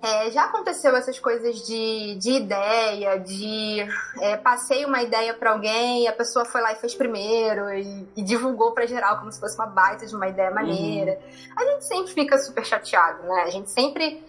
É, 0.02 0.32
já 0.32 0.46
aconteceu 0.46 0.96
essas 0.96 1.20
coisas 1.20 1.66
de, 1.66 2.16
de 2.16 2.32
ideia, 2.32 3.20
de 3.20 3.86
é, 4.20 4.36
passei 4.36 4.84
uma 4.84 5.04
ideia 5.04 5.34
para 5.34 5.52
alguém, 5.52 6.08
a 6.08 6.14
pessoa 6.14 6.44
foi 6.44 6.60
lá 6.60 6.72
e 6.72 6.76
fez 6.76 6.96
primeiro 6.96 7.70
e, 7.70 8.08
e 8.16 8.24
divulgou 8.24 8.72
para 8.72 8.88
geral 8.88 9.20
como 9.20 9.32
se 9.32 9.40
fosse 9.40 9.56
uma 9.56 9.68
baita 9.68 10.08
de 10.08 10.16
uma 10.16 10.28
ideia 10.28 10.50
maneira. 10.50 11.12
Uhum. 11.12 11.54
A 11.56 11.72
gente 11.72 11.86
sempre 11.86 12.14
fica 12.14 12.38
super 12.40 12.66
chateado, 12.66 13.22
né? 13.24 13.44
A 13.44 13.50
gente 13.52 13.70
sempre 13.70 14.24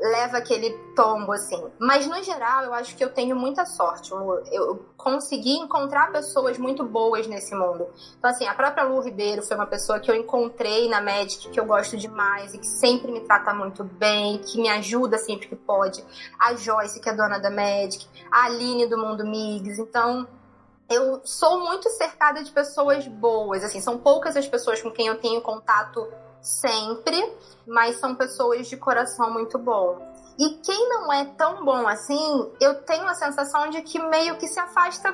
leva 0.00 0.38
aquele 0.38 0.70
tombo 0.94 1.32
assim. 1.32 1.62
Mas 1.78 2.06
no 2.06 2.22
geral, 2.22 2.64
eu 2.64 2.74
acho 2.74 2.96
que 2.96 3.02
eu 3.02 3.10
tenho 3.10 3.34
muita 3.34 3.66
sorte. 3.66 4.12
Eu, 4.12 4.44
eu 4.52 4.86
consegui 4.96 5.56
encontrar 5.56 6.12
pessoas 6.12 6.58
muito 6.58 6.84
boas 6.84 7.26
nesse 7.26 7.54
mundo. 7.54 7.86
Então, 8.18 8.30
assim, 8.30 8.46
a 8.46 8.54
própria 8.54 8.84
Lu 8.84 9.00
Ribeiro 9.00 9.42
foi 9.42 9.56
uma 9.56 9.66
pessoa 9.66 9.98
que 9.98 10.10
eu 10.10 10.14
encontrei 10.14 10.88
na 10.88 11.00
Magic, 11.00 11.48
que 11.48 11.58
eu 11.58 11.64
gosto 11.64 11.96
demais 11.96 12.54
e 12.54 12.58
que 12.58 12.66
sempre 12.66 13.10
me 13.10 13.20
trata 13.20 13.52
muito 13.52 13.82
bem, 13.82 14.38
que 14.38 14.60
me 14.60 14.68
ajuda 14.68 15.18
sempre 15.18 15.48
que 15.48 15.56
pode. 15.56 16.04
A 16.38 16.54
Joyce, 16.54 17.00
que 17.00 17.08
é 17.08 17.14
dona 17.14 17.38
da 17.38 17.50
Magic, 17.50 18.06
a 18.30 18.44
Aline 18.44 18.86
do 18.86 18.98
Mundo 18.98 19.24
Migs. 19.24 19.78
Então, 19.78 20.26
eu 20.88 21.20
sou 21.24 21.60
muito 21.60 21.90
cercada 21.90 22.42
de 22.42 22.50
pessoas 22.50 23.06
boas. 23.06 23.64
Assim, 23.64 23.80
são 23.80 23.98
poucas 23.98 24.36
as 24.36 24.46
pessoas 24.46 24.80
com 24.80 24.90
quem 24.90 25.08
eu 25.08 25.18
tenho 25.18 25.40
contato 25.40 26.08
sempre, 26.48 27.32
mas 27.66 27.96
são 28.00 28.14
pessoas 28.14 28.68
de 28.68 28.76
coração 28.76 29.32
muito 29.32 29.58
bom. 29.58 29.98
E 30.38 30.50
quem 30.64 30.88
não 30.88 31.12
é 31.12 31.24
tão 31.36 31.64
bom 31.64 31.86
assim, 31.86 32.52
eu 32.60 32.82
tenho 32.82 33.06
a 33.06 33.14
sensação 33.14 33.70
de 33.70 33.82
que 33.82 33.98
meio 33.98 34.36
que 34.38 34.46
se 34.46 34.58
afasta 34.58 35.12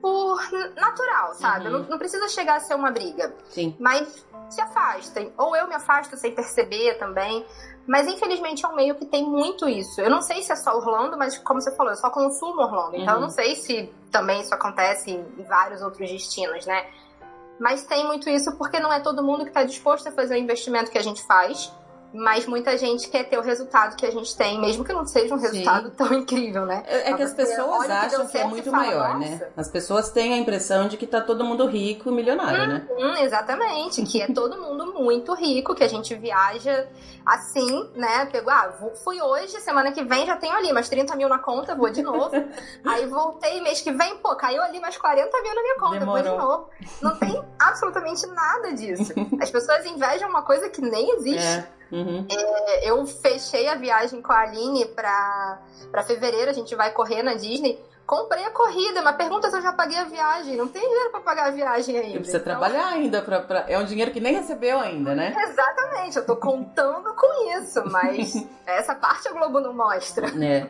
por 0.00 0.38
natural, 0.76 1.34
sabe? 1.34 1.66
Uhum. 1.66 1.72
Não, 1.72 1.88
não, 1.90 1.98
precisa 1.98 2.28
chegar 2.28 2.56
a 2.56 2.60
ser 2.60 2.74
uma 2.74 2.90
briga. 2.90 3.34
Sim. 3.48 3.74
Mas 3.80 4.24
se 4.50 4.60
afastem. 4.60 5.32
Ou 5.36 5.56
eu 5.56 5.66
me 5.66 5.74
afasto 5.74 6.16
sem 6.16 6.34
perceber 6.34 6.98
também. 6.98 7.44
Mas 7.86 8.06
infelizmente 8.06 8.64
é 8.64 8.68
um 8.68 8.74
meio 8.74 8.96
que 8.96 9.06
tem 9.06 9.24
muito 9.24 9.68
isso. 9.68 10.00
Eu 10.00 10.10
não 10.10 10.20
sei 10.20 10.42
se 10.42 10.52
é 10.52 10.56
só 10.56 10.76
Orlando, 10.76 11.16
mas 11.16 11.38
como 11.38 11.60
você 11.60 11.74
falou, 11.74 11.92
eu 11.92 11.96
só 11.96 12.10
consumo 12.10 12.60
Orlando. 12.60 12.96
Então 12.96 13.14
uhum. 13.14 13.20
eu 13.20 13.20
não 13.22 13.30
sei 13.30 13.56
se 13.56 13.92
também 14.10 14.42
isso 14.42 14.54
acontece 14.54 15.10
em 15.10 15.42
vários 15.44 15.80
outros 15.82 16.10
destinos, 16.10 16.66
né? 16.66 16.84
Mas 17.58 17.84
tem 17.84 18.06
muito 18.06 18.28
isso 18.28 18.56
porque 18.56 18.78
não 18.78 18.92
é 18.92 19.00
todo 19.00 19.22
mundo 19.22 19.44
que 19.44 19.50
está 19.50 19.64
disposto 19.64 20.08
a 20.08 20.12
fazer 20.12 20.34
o 20.34 20.38
investimento 20.38 20.90
que 20.90 20.98
a 20.98 21.02
gente 21.02 21.22
faz. 21.26 21.72
Mas 22.12 22.46
muita 22.46 22.76
gente 22.78 23.08
quer 23.08 23.24
ter 23.24 23.38
o 23.38 23.42
resultado 23.42 23.96
que 23.96 24.06
a 24.06 24.10
gente 24.10 24.36
tem, 24.36 24.60
mesmo 24.60 24.84
que 24.84 24.92
não 24.92 25.06
seja 25.06 25.34
um 25.34 25.38
resultado 25.38 25.90
Sim. 25.90 25.94
tão 25.96 26.12
incrível, 26.14 26.64
né? 26.64 26.82
É, 26.86 27.10
é 27.10 27.14
que 27.14 27.22
as 27.22 27.32
pessoas 27.32 27.90
acham 27.90 28.26
que, 28.26 28.32
que 28.32 28.38
é 28.38 28.46
muito 28.46 28.70
fala, 28.70 28.84
maior, 28.84 29.18
né? 29.18 29.40
As 29.56 29.68
pessoas 29.68 30.10
têm 30.10 30.34
a 30.34 30.38
impressão 30.38 30.88
de 30.88 30.96
que 30.96 31.06
tá 31.06 31.20
todo 31.20 31.44
mundo 31.44 31.66
rico 31.66 32.08
e 32.08 32.12
milionário, 32.12 32.64
hum, 32.64 32.66
né? 32.66 32.88
Hum, 32.98 33.22
exatamente, 33.22 34.02
que 34.02 34.22
é 34.22 34.26
todo 34.28 34.60
mundo 34.60 34.94
muito 34.94 35.34
rico, 35.34 35.74
que 35.74 35.84
a 35.84 35.88
gente 35.88 36.14
viaja 36.14 36.86
assim, 37.24 37.90
né? 37.94 38.26
Pegou, 38.26 38.52
ah, 38.52 38.72
fui 39.02 39.20
hoje, 39.20 39.60
semana 39.60 39.92
que 39.92 40.02
vem 40.04 40.24
já 40.26 40.36
tenho 40.36 40.54
ali 40.54 40.72
mais 40.72 40.88
30 40.88 41.16
mil 41.16 41.28
na 41.28 41.38
conta, 41.38 41.74
vou 41.74 41.90
de 41.90 42.02
novo. 42.02 42.30
Aí 42.84 43.06
voltei 43.06 43.60
mês 43.60 43.80
que 43.80 43.90
vem, 43.92 44.16
pô, 44.18 44.34
caiu 44.36 44.62
ali 44.62 44.80
mais 44.80 44.96
40 44.96 45.42
mil 45.42 45.54
na 45.54 45.62
minha 45.62 45.78
conta, 45.78 45.98
Demorou. 45.98 46.22
vou 46.22 46.32
de 46.32 46.38
novo. 46.38 46.68
Não 47.02 47.16
tem 47.16 47.42
absolutamente 47.58 48.26
nada 48.28 48.72
disso. 48.72 49.12
As 49.40 49.50
pessoas 49.50 49.84
invejam 49.86 50.28
uma 50.28 50.42
coisa 50.42 50.68
que 50.68 50.80
nem 50.80 51.16
existe. 51.16 51.44
É. 51.44 51.75
Uhum. 51.90 52.26
É, 52.30 52.90
eu 52.90 53.06
fechei 53.06 53.68
a 53.68 53.74
viagem 53.74 54.20
com 54.20 54.32
a 54.32 54.40
Aline 54.40 54.86
pra, 54.86 55.60
pra 55.90 56.02
fevereiro, 56.02 56.50
a 56.50 56.54
gente 56.54 56.74
vai 56.74 56.90
correr 56.92 57.22
na 57.22 57.34
Disney. 57.34 57.78
Comprei 58.06 58.44
a 58.44 58.50
corrida, 58.50 59.02
mas 59.02 59.16
pergunta 59.16 59.50
se 59.50 59.56
eu 59.56 59.62
já 59.62 59.72
paguei 59.72 59.98
a 59.98 60.04
viagem. 60.04 60.56
Não 60.56 60.68
tem 60.68 60.80
dinheiro 60.80 61.10
pra 61.10 61.20
pagar 61.20 61.48
a 61.48 61.50
viagem 61.50 61.96
ainda. 61.96 62.10
E 62.10 62.18
precisa 62.18 62.38
então... 62.38 62.52
trabalhar 62.52 62.86
ainda. 62.86 63.20
Pra, 63.20 63.40
pra, 63.40 63.64
É 63.68 63.76
um 63.76 63.84
dinheiro 63.84 64.12
que 64.12 64.20
nem 64.20 64.34
recebeu 64.34 64.78
ainda, 64.78 65.12
né? 65.12 65.34
Exatamente, 65.36 66.16
eu 66.16 66.24
tô 66.24 66.36
contando 66.36 67.12
com 67.14 67.58
isso, 67.58 67.82
mas 67.90 68.46
essa 68.64 68.94
parte 68.94 69.26
a 69.26 69.32
Globo 69.32 69.58
não 69.58 69.72
mostra. 69.72 70.28
É. 70.44 70.68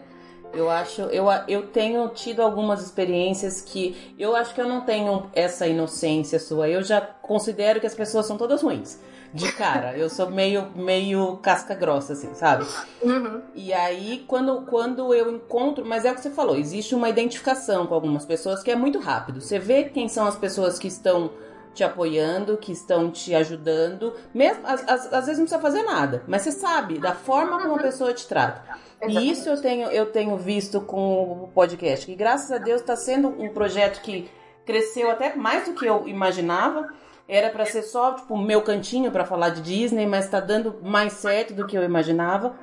Eu 0.55 0.71
acho, 0.71 1.03
eu, 1.03 1.27
eu 1.49 1.67
tenho 1.67 2.09
tido 2.11 2.41
algumas 2.41 2.83
experiências 2.83 3.61
que 3.61 4.15
eu 4.19 4.35
acho 4.35 4.55
que 4.55 4.61
eu 4.61 4.67
não 4.67 4.83
tenho 4.83 5.31
essa 5.35 5.67
inocência 5.67 6.39
sua. 6.39 6.69
Eu 6.69 6.83
já 6.83 7.01
considero 7.01 7.81
que 7.81 7.87
as 7.87 7.95
pessoas 7.95 8.25
são 8.25 8.39
todas 8.39 8.63
ruins. 8.63 8.99
De 9.33 9.53
cara. 9.53 9.97
Eu 9.97 10.09
sou 10.09 10.31
meio, 10.31 10.71
meio 10.75 11.37
casca 11.39 11.75
grossa, 11.75 12.13
assim, 12.13 12.35
sabe? 12.35 12.67
Uhum. 13.03 13.43
E 13.55 13.73
aí, 13.73 14.25
quando, 14.27 14.63
quando 14.63 15.15
eu 15.15 15.35
encontro. 15.35 15.85
Mas 15.85 16.05
é 16.05 16.13
o 16.13 16.15
que 16.15 16.21
você 16.21 16.31
falou, 16.31 16.57
existe 16.57 16.95
uma 16.95 17.09
identificação 17.09 17.87
com 17.87 17.95
algumas 17.95 18.25
pessoas 18.25 18.63
que 18.63 18.71
é 18.71 18.77
muito 18.77 18.99
rápido. 18.99 19.41
Você 19.41 19.59
vê 19.59 19.85
quem 19.85 20.09
são 20.09 20.27
as 20.27 20.37
pessoas 20.37 20.79
que 20.79 20.89
estão 20.89 21.31
te 21.77 21.85
apoiando, 21.85 22.57
que 22.57 22.73
estão 22.73 23.11
te 23.11 23.35
ajudando. 23.35 24.15
Mesmo, 24.33 24.67
às, 24.67 24.83
às, 24.89 25.13
às 25.13 25.27
vezes 25.27 25.39
não 25.39 25.47
precisa 25.47 25.61
fazer 25.61 25.83
nada, 25.83 26.25
mas 26.27 26.43
você 26.43 26.53
sabe 26.53 26.99
da 26.99 27.15
forma 27.15 27.61
como 27.61 27.77
a 27.77 27.83
pessoa 27.83 28.15
te 28.15 28.27
trata. 28.27 28.63
E 29.07 29.31
isso 29.31 29.49
eu 29.49 29.61
tenho, 29.61 29.89
eu 29.91 30.07
tenho 30.07 30.37
visto 30.39 30.81
com 30.81 31.45
o 31.45 31.51
podcast, 31.55 32.07
que 32.07 32.15
graças 32.15 32.51
a 32.51 32.57
Deus 32.57 32.81
está 32.81 32.97
sendo 32.97 33.29
um 33.29 33.51
projeto 33.51 34.01
que 34.01 34.29
cresceu 34.65 35.11
até 35.11 35.37
mais 35.37 35.67
do 35.67 35.75
que 35.75 35.87
eu 35.87 36.09
imaginava. 36.09 36.89
Era 37.29 37.51
para 37.51 37.67
ser 37.67 37.83
só, 37.83 38.13
tipo, 38.13 38.37
meu 38.37 38.63
cantinho 38.63 39.11
para 39.11 39.25
falar 39.25 39.51
de 39.51 39.61
Disney, 39.61 40.07
mas 40.07 40.29
tá 40.29 40.39
dando 40.39 40.79
mais 40.83 41.15
certo 41.15 41.55
do 41.55 41.67
que 41.67 41.77
eu 41.77 41.83
imaginava. 41.83 42.55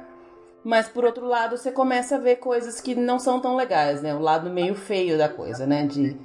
Mas 0.64 0.88
por 0.88 1.04
outro 1.04 1.26
lado, 1.26 1.58
você 1.58 1.72
começa 1.72 2.16
a 2.16 2.20
ver 2.20 2.38
coisas 2.38 2.80
que 2.80 2.96
não 2.96 3.20
são 3.20 3.42
tão 3.42 3.56
legais, 3.56 4.02
né? 4.02 4.16
O 4.16 4.20
lado 4.20 4.50
meio 4.50 4.74
feio 4.74 5.18
da 5.18 5.28
coisa, 5.28 5.68
né? 5.68 5.86
De 5.86 6.18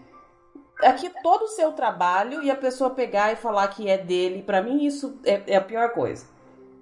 aqui 0.80 1.10
todo 1.22 1.42
o 1.42 1.48
seu 1.48 1.72
trabalho 1.72 2.42
e 2.42 2.50
a 2.50 2.56
pessoa 2.56 2.90
pegar 2.90 3.32
e 3.32 3.36
falar 3.36 3.66
que 3.68 3.88
é 3.88 3.98
dele, 3.98 4.42
para 4.42 4.62
mim 4.62 4.84
isso 4.84 5.18
é, 5.24 5.42
é, 5.48 5.56
a 5.56 5.60
pior 5.60 5.90
coisa. 5.90 6.24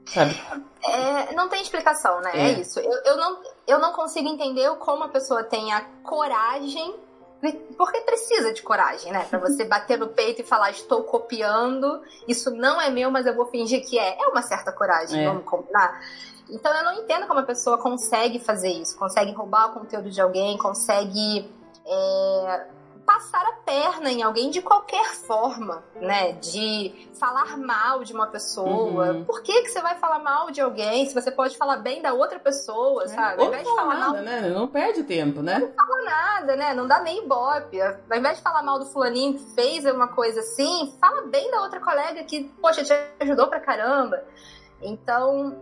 Sabe? 0.05 0.41
É, 0.85 1.35
não 1.35 1.49
tem 1.49 1.63
explicação, 1.63 2.21
né? 2.21 2.31
É, 2.35 2.49
é 2.49 2.61
isso. 2.61 2.79
Eu, 2.79 2.93
eu, 3.05 3.17
não, 3.17 3.43
eu 3.67 3.79
não 3.79 3.93
consigo 3.93 4.29
entender 4.29 4.71
como 4.77 5.03
a 5.03 5.09
pessoa 5.09 5.43
tem 5.43 5.73
a 5.73 5.81
coragem 6.05 6.95
porque 7.53 8.01
precisa 8.01 8.53
de 8.53 8.63
coragem, 8.63 9.13
né? 9.13 9.25
Pra 9.29 9.39
você 9.39 9.65
bater 9.65 9.99
no 9.99 10.09
peito 10.09 10.41
e 10.41 10.45
falar, 10.45 10.71
estou 10.71 11.03
copiando, 11.05 12.03
isso 12.27 12.51
não 12.51 12.81
é 12.81 12.91
meu, 12.91 13.11
mas 13.11 13.27
eu 13.27 13.35
vou 13.35 13.47
fingir 13.47 13.87
que 13.87 13.99
é. 13.99 14.17
É 14.23 14.29
uma 14.29 14.43
certa 14.43 14.73
coragem, 14.73 15.23
é. 15.23 15.27
vamos 15.27 15.45
combinar? 15.45 16.01
Então 16.49 16.73
eu 16.73 16.85
não 16.85 16.93
entendo 16.95 17.27
como 17.27 17.41
a 17.41 17.43
pessoa 17.43 17.79
consegue 17.79 18.39
fazer 18.39 18.71
isso, 18.71 18.97
consegue 18.97 19.33
roubar 19.33 19.71
o 19.71 19.81
conteúdo 19.81 20.11
de 20.11 20.21
alguém, 20.21 20.57
consegue 20.57 21.51
é, 21.85 22.67
passar 23.07 23.47
a 23.47 23.53
perna 23.53 24.11
em 24.11 24.23
alguém 24.23 24.51
de 24.51 24.61
qualquer 24.61 25.15
forma, 25.15 25.83
né? 25.95 26.33
De 26.33 27.09
falar 27.19 27.57
mal 27.57 28.03
de 28.03 28.13
uma 28.13 28.27
pessoa. 28.27 29.13
Uhum. 29.13 29.25
Por 29.25 29.43
que, 29.43 29.63
que 29.63 29.69
você 29.69 29.81
vai 29.81 29.97
falar 29.97 30.19
mal 30.19 30.51
de 30.51 30.61
alguém 30.61 31.07
se 31.07 31.15
você 31.15 31.31
pode 31.31 31.57
falar 31.57 31.77
bem 31.77 32.03
da 32.03 32.13
outra 32.13 32.39
pessoa, 32.41 33.05
é. 33.05 33.09
sabe? 33.09 33.41
Ao 33.41 33.49
invés 33.49 33.67
de 33.67 33.75
falar 33.75 33.95
nada, 33.95 34.13
mal... 34.13 34.23
né? 34.23 34.49
Não 34.51 34.67
perde 34.67 35.05
tempo, 35.05 35.41
né? 35.41 35.61
Não 35.61 35.73
fala 35.73 36.03
nada, 36.03 36.57
né? 36.57 36.75
Não 36.75 36.87
dá 36.89 37.01
nem 37.01 37.23
ibope. 37.23 37.81
Ao 37.81 38.19
invés 38.19 38.39
de 38.39 38.43
falar 38.43 38.63
mal 38.63 38.79
do 38.79 38.87
fulaninho 38.87 39.35
que 39.35 39.55
fez 39.55 39.85
uma 39.87 40.09
coisa 40.09 40.41
assim, 40.41 40.93
fala 41.01 41.23
bem 41.23 41.51
da 41.51 41.63
outra 41.63 41.81
colega 41.81 42.25
que, 42.25 42.45
poxa, 42.61 42.83
te 42.83 42.93
ajudou 43.21 43.47
pra 43.47 43.61
caramba. 43.61 44.23
Então, 44.83 45.57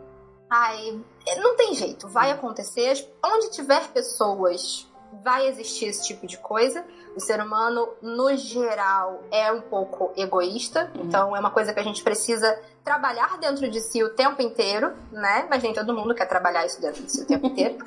ai, 0.50 0.98
não 1.36 1.56
tem 1.56 1.74
jeito, 1.74 2.08
vai 2.08 2.30
acontecer. 2.30 3.06
Onde 3.22 3.50
tiver 3.50 3.86
pessoas, 3.88 4.88
vai 5.22 5.46
existir 5.46 5.86
esse 5.86 6.04
tipo 6.04 6.26
de 6.26 6.38
coisa. 6.38 6.84
O 7.16 7.20
ser 7.20 7.40
humano, 7.40 7.88
no 8.02 8.34
geral, 8.36 9.22
é 9.30 9.52
um 9.52 9.60
pouco 9.60 10.12
egoísta, 10.16 10.90
uhum. 10.94 11.04
então 11.04 11.36
é 11.36 11.38
uma 11.40 11.50
coisa 11.50 11.72
que 11.72 11.78
a 11.78 11.82
gente 11.82 12.02
precisa 12.02 12.58
trabalhar 12.84 13.38
dentro 13.38 13.70
de 13.70 13.80
si 13.80 14.02
o 14.02 14.10
tempo 14.10 14.42
inteiro, 14.42 14.92
né? 15.10 15.46
Mas 15.48 15.62
nem 15.62 15.72
todo 15.72 15.94
mundo 15.94 16.14
quer 16.14 16.26
trabalhar 16.26 16.66
isso 16.66 16.80
dentro 16.80 17.02
de 17.02 17.10
si 17.10 17.22
o 17.22 17.26
tempo 17.26 17.46
inteiro. 17.46 17.78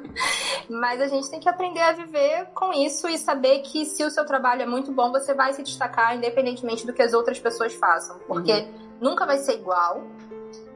Mas 0.70 1.00
a 1.00 1.08
gente 1.08 1.28
tem 1.28 1.40
que 1.40 1.48
aprender 1.48 1.80
a 1.80 1.92
viver 1.92 2.46
com 2.54 2.72
isso 2.72 3.08
e 3.08 3.18
saber 3.18 3.60
que 3.60 3.84
se 3.84 4.04
o 4.04 4.10
seu 4.10 4.24
trabalho 4.24 4.62
é 4.62 4.66
muito 4.66 4.92
bom, 4.92 5.10
você 5.10 5.34
vai 5.34 5.52
se 5.52 5.62
destacar 5.62 6.16
independentemente 6.16 6.86
do 6.86 6.92
que 6.92 7.02
as 7.02 7.12
outras 7.12 7.38
pessoas 7.38 7.74
façam, 7.74 8.18
porque 8.26 8.52
uhum. 8.52 8.72
nunca 9.00 9.26
vai 9.26 9.38
ser 9.38 9.54
igual. 9.54 10.04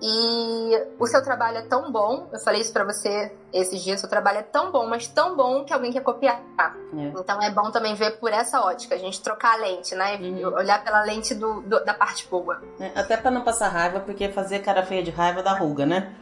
E 0.03 0.87
o 0.99 1.07
seu 1.07 1.23
trabalho 1.23 1.59
é 1.59 1.63
tão 1.63 1.91
bom, 1.91 2.29
eu 2.33 2.39
falei 2.41 2.61
isso 2.61 2.73
para 2.73 2.85
você 2.85 3.33
esses 3.53 3.83
dias, 3.83 3.99
o 3.99 4.01
seu 4.01 4.11
trabalho 4.11 4.39
é 4.39 4.43
tão 4.43 4.71
bom, 4.71 4.87
mas 4.87 5.07
tão 5.07 5.37
bom 5.37 5.65
que 5.65 5.73
alguém 5.73 5.93
quer 5.93 6.03
copiar. 6.03 6.43
É. 6.59 7.13
Então 7.19 7.41
é 7.41 7.51
bom 7.51 7.71
também 7.71 7.95
ver 7.95 8.19
por 8.19 8.33
essa 8.33 8.61
ótica, 8.61 8.95
a 8.95 8.99
gente 8.99 9.23
trocar 9.23 9.55
a 9.55 9.57
lente, 9.57 9.95
né? 9.95 10.17
Uhum. 10.17 10.55
Olhar 10.55 10.83
pela 10.83 11.03
lente 11.03 11.35
do, 11.35 11.63
do 11.63 11.85
da 11.85 11.95
parte 11.95 12.27
boa. 12.29 12.61
É, 12.79 12.93
até 12.99 13.17
para 13.17 13.31
não 13.31 13.43
passar 13.43 13.69
raiva, 13.69 14.01
porque 14.01 14.29
fazer 14.29 14.61
cara 14.61 14.85
feia 14.85 15.03
de 15.03 15.11
raiva 15.11 15.43
dá 15.43 15.53
ruga, 15.53 15.87
né? 15.87 16.15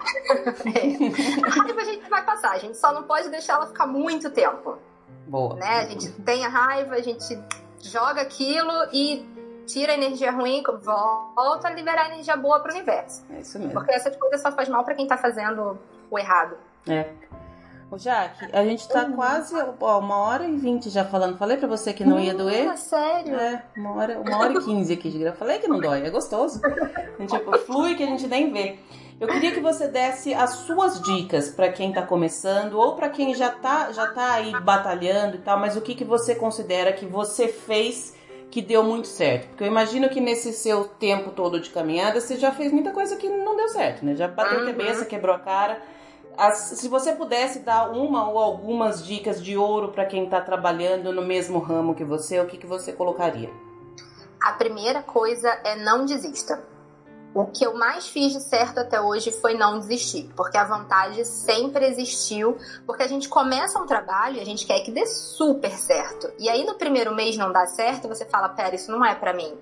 é. 0.66 1.46
A 1.46 1.50
raiva 1.50 1.80
a 1.80 1.84
gente 1.84 2.08
vai 2.08 2.24
passar, 2.24 2.52
a 2.52 2.58
gente 2.58 2.76
só 2.76 2.92
não 2.92 3.02
pode 3.04 3.28
deixar 3.30 3.54
ela 3.54 3.66
ficar 3.66 3.86
muito 3.86 4.30
tempo. 4.30 4.78
Boa. 5.26 5.54
Né? 5.56 5.80
A 5.80 5.86
gente 5.86 6.10
tem 6.12 6.44
a 6.44 6.48
raiva, 6.48 6.94
a 6.94 7.02
gente 7.02 7.38
joga 7.82 8.20
aquilo 8.20 8.72
e 8.92 9.26
tira 9.66 9.92
a 9.92 9.94
energia 9.94 10.30
ruim, 10.30 10.62
volta 10.82 11.68
a 11.68 11.70
liberar 11.70 12.06
a 12.06 12.08
energia 12.12 12.36
boa 12.36 12.60
pro 12.60 12.72
universo. 12.72 13.24
É 13.30 13.40
isso 13.40 13.58
mesmo. 13.58 13.72
Porque 13.72 13.92
essa 13.92 14.10
coisa 14.10 14.38
só 14.38 14.52
faz 14.52 14.68
mal 14.68 14.84
para 14.84 14.94
quem 14.94 15.06
tá 15.06 15.16
fazendo 15.16 15.78
o 16.10 16.18
errado. 16.18 16.56
É. 16.88 17.06
O 17.90 17.98
Jaque, 17.98 18.48
a 18.54 18.64
gente 18.64 18.88
tá 18.88 19.04
uhum. 19.04 19.12
quase 19.12 19.54
ó, 19.78 19.98
uma 19.98 20.16
hora 20.16 20.44
e 20.44 20.56
vinte 20.56 20.88
já 20.88 21.04
falando. 21.04 21.36
Falei 21.36 21.58
pra 21.58 21.68
você 21.68 21.92
que 21.92 22.04
não 22.04 22.18
ia 22.18 22.32
doer. 22.32 22.66
É 22.68 22.76
sério? 22.76 23.34
É, 23.36 23.62
uma 23.76 23.94
hora, 23.94 24.18
uma 24.18 24.38
hora 24.38 24.52
e 24.54 24.64
quinze 24.64 24.94
aqui 24.94 25.10
de 25.10 25.18
grava. 25.18 25.36
Falei 25.36 25.58
que 25.58 25.68
não 25.68 25.78
dói, 25.78 26.02
é 26.02 26.08
gostoso. 26.08 26.58
A 26.64 27.20
gente 27.20 27.36
tipo, 27.36 27.52
flui 27.58 27.94
que 27.94 28.02
a 28.02 28.06
gente 28.06 28.26
nem 28.26 28.50
vê. 28.50 28.78
Eu 29.20 29.28
queria 29.28 29.52
que 29.52 29.60
você 29.60 29.88
desse 29.88 30.32
as 30.32 30.50
suas 30.50 31.02
dicas 31.02 31.50
para 31.50 31.70
quem 31.70 31.92
tá 31.92 32.00
começando 32.00 32.78
ou 32.78 32.96
para 32.96 33.10
quem 33.10 33.34
já 33.34 33.50
tá, 33.50 33.92
já 33.92 34.10
tá 34.10 34.32
aí 34.32 34.58
batalhando 34.62 35.36
e 35.36 35.40
tal, 35.40 35.58
mas 35.60 35.76
o 35.76 35.82
que, 35.82 35.94
que 35.94 36.04
você 36.04 36.34
considera 36.34 36.94
que 36.94 37.04
você 37.04 37.46
fez 37.46 38.16
que 38.52 38.60
deu 38.60 38.84
muito 38.84 39.08
certo? 39.08 39.48
Porque 39.48 39.64
eu 39.64 39.68
imagino 39.68 40.10
que 40.10 40.20
nesse 40.20 40.52
seu 40.52 40.84
tempo 40.84 41.30
todo 41.30 41.58
de 41.58 41.70
caminhada 41.70 42.20
você 42.20 42.36
já 42.36 42.52
fez 42.52 42.70
muita 42.70 42.90
coisa 42.90 43.16
que 43.16 43.26
não 43.26 43.56
deu 43.56 43.70
certo, 43.70 44.04
né? 44.04 44.14
Já 44.14 44.28
bateu 44.28 44.58
uhum. 44.58 44.64
a 44.64 44.66
cabeça, 44.66 45.06
quebrou 45.06 45.34
a 45.34 45.38
cara. 45.38 45.82
As, 46.36 46.58
se 46.58 46.86
você 46.86 47.12
pudesse 47.12 47.60
dar 47.60 47.90
uma 47.90 48.28
ou 48.30 48.38
algumas 48.38 49.06
dicas 49.06 49.42
de 49.42 49.56
ouro 49.56 49.88
para 49.88 50.04
quem 50.04 50.24
está 50.24 50.38
trabalhando 50.38 51.14
no 51.14 51.22
mesmo 51.22 51.58
ramo 51.60 51.94
que 51.94 52.04
você, 52.04 52.40
o 52.40 52.46
que, 52.46 52.58
que 52.58 52.66
você 52.66 52.92
colocaria? 52.92 53.48
A 54.42 54.52
primeira 54.52 55.02
coisa 55.02 55.48
é 55.64 55.74
não 55.76 56.04
desista. 56.04 56.62
O 57.34 57.46
que 57.46 57.64
eu 57.64 57.74
mais 57.74 58.06
fiz 58.08 58.32
de 58.32 58.40
certo 58.40 58.78
até 58.78 59.00
hoje 59.00 59.32
foi 59.32 59.54
não 59.54 59.78
desistir, 59.78 60.30
porque 60.36 60.58
a 60.58 60.64
vontade 60.64 61.24
sempre 61.24 61.86
existiu, 61.86 62.58
porque 62.86 63.02
a 63.02 63.08
gente 63.08 63.26
começa 63.26 63.78
um 63.78 63.86
trabalho 63.86 64.36
e 64.36 64.40
a 64.40 64.44
gente 64.44 64.66
quer 64.66 64.80
que 64.80 64.90
dê 64.90 65.06
super 65.06 65.72
certo. 65.72 66.30
E 66.38 66.48
aí 66.48 66.62
no 66.64 66.74
primeiro 66.74 67.14
mês 67.14 67.36
não 67.38 67.50
dá 67.50 67.66
certo, 67.66 68.06
você 68.06 68.26
fala, 68.26 68.50
pera, 68.50 68.74
isso 68.74 68.92
não 68.92 69.02
é 69.02 69.14
para 69.14 69.32
mim. 69.32 69.56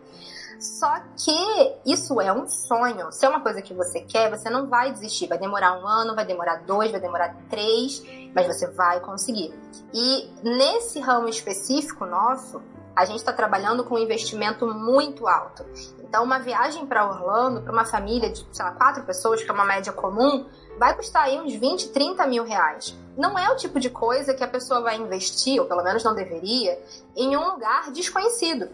Só 0.61 0.93
que 1.17 1.81
isso 1.87 2.21
é 2.21 2.31
um 2.31 2.47
sonho. 2.47 3.11
Se 3.13 3.25
é 3.25 3.29
uma 3.29 3.41
coisa 3.41 3.63
que 3.63 3.73
você 3.73 4.01
quer, 4.01 4.29
você 4.29 4.51
não 4.51 4.67
vai 4.67 4.93
desistir. 4.93 5.27
Vai 5.27 5.39
demorar 5.39 5.81
um 5.81 5.87
ano, 5.87 6.15
vai 6.15 6.27
demorar 6.27 6.57
dois, 6.67 6.91
vai 6.91 7.01
demorar 7.01 7.35
três, 7.49 8.03
mas 8.35 8.47
você 8.47 8.67
vai 8.67 9.01
conseguir. 9.01 9.55
E 9.95 10.29
nesse 10.43 11.01
ramo 11.01 11.29
específico 11.29 12.05
nosso, 12.05 12.61
a 13.01 13.05
gente 13.07 13.17
está 13.17 13.33
trabalhando 13.33 13.83
com 13.83 13.95
um 13.95 13.99
investimento 13.99 14.67
muito 14.67 15.27
alto. 15.27 15.65
Então, 16.01 16.23
uma 16.23 16.39
viagem 16.39 16.85
para 16.85 17.09
Orlando, 17.09 17.63
para 17.63 17.73
uma 17.73 17.87
família 17.87 18.29
de, 18.29 18.47
sei 18.53 18.63
lá, 18.63 18.73
quatro 18.73 19.05
pessoas, 19.05 19.43
que 19.43 19.51
é 19.51 19.55
uma 19.55 19.65
média 19.65 19.91
comum, 19.91 20.45
vai 20.79 20.95
custar 20.95 21.23
aí 21.25 21.41
uns 21.41 21.55
20, 21.55 21.89
30 21.93 22.27
mil 22.27 22.45
reais. 22.45 22.95
Não 23.17 23.39
é 23.39 23.51
o 23.51 23.57
tipo 23.57 23.81
de 23.81 23.89
coisa 23.89 24.35
que 24.35 24.45
a 24.45 24.49
pessoa 24.49 24.83
vai 24.83 24.97
investir, 24.97 25.59
ou 25.59 25.67
pelo 25.67 25.83
menos 25.83 26.05
não 26.05 26.15
deveria, 26.15 26.79
em 27.17 27.35
um 27.39 27.53
lugar 27.53 27.91
desconhecido. 27.91 28.69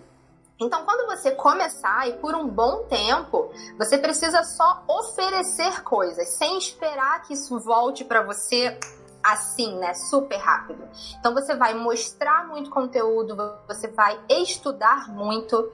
Então, 0.59 0.85
quando 0.85 1.07
você 1.07 1.31
começar 1.31 2.09
e 2.09 2.15
por 2.15 2.35
um 2.35 2.49
bom 2.49 2.85
tempo, 2.85 3.53
você 3.79 3.97
precisa 3.97 4.43
só 4.43 4.83
oferecer 4.89 5.85
coisas, 5.85 6.31
sem 6.31 6.59
esperar 6.59 7.23
que 7.23 7.35
isso 7.35 7.61
volte 7.61 8.05
para 8.05 8.23
você 8.23 8.77
assim, 9.33 9.77
né? 9.77 9.95
Super 9.95 10.39
rápido. 10.39 10.87
Então 11.19 11.35
você 11.35 11.55
vai 11.55 11.75
mostrar 11.75 12.47
muito 12.47 12.71
conteúdo, 12.71 13.37
você 13.67 13.89
vai 13.89 14.19
estudar 14.29 15.09
muito 15.09 15.71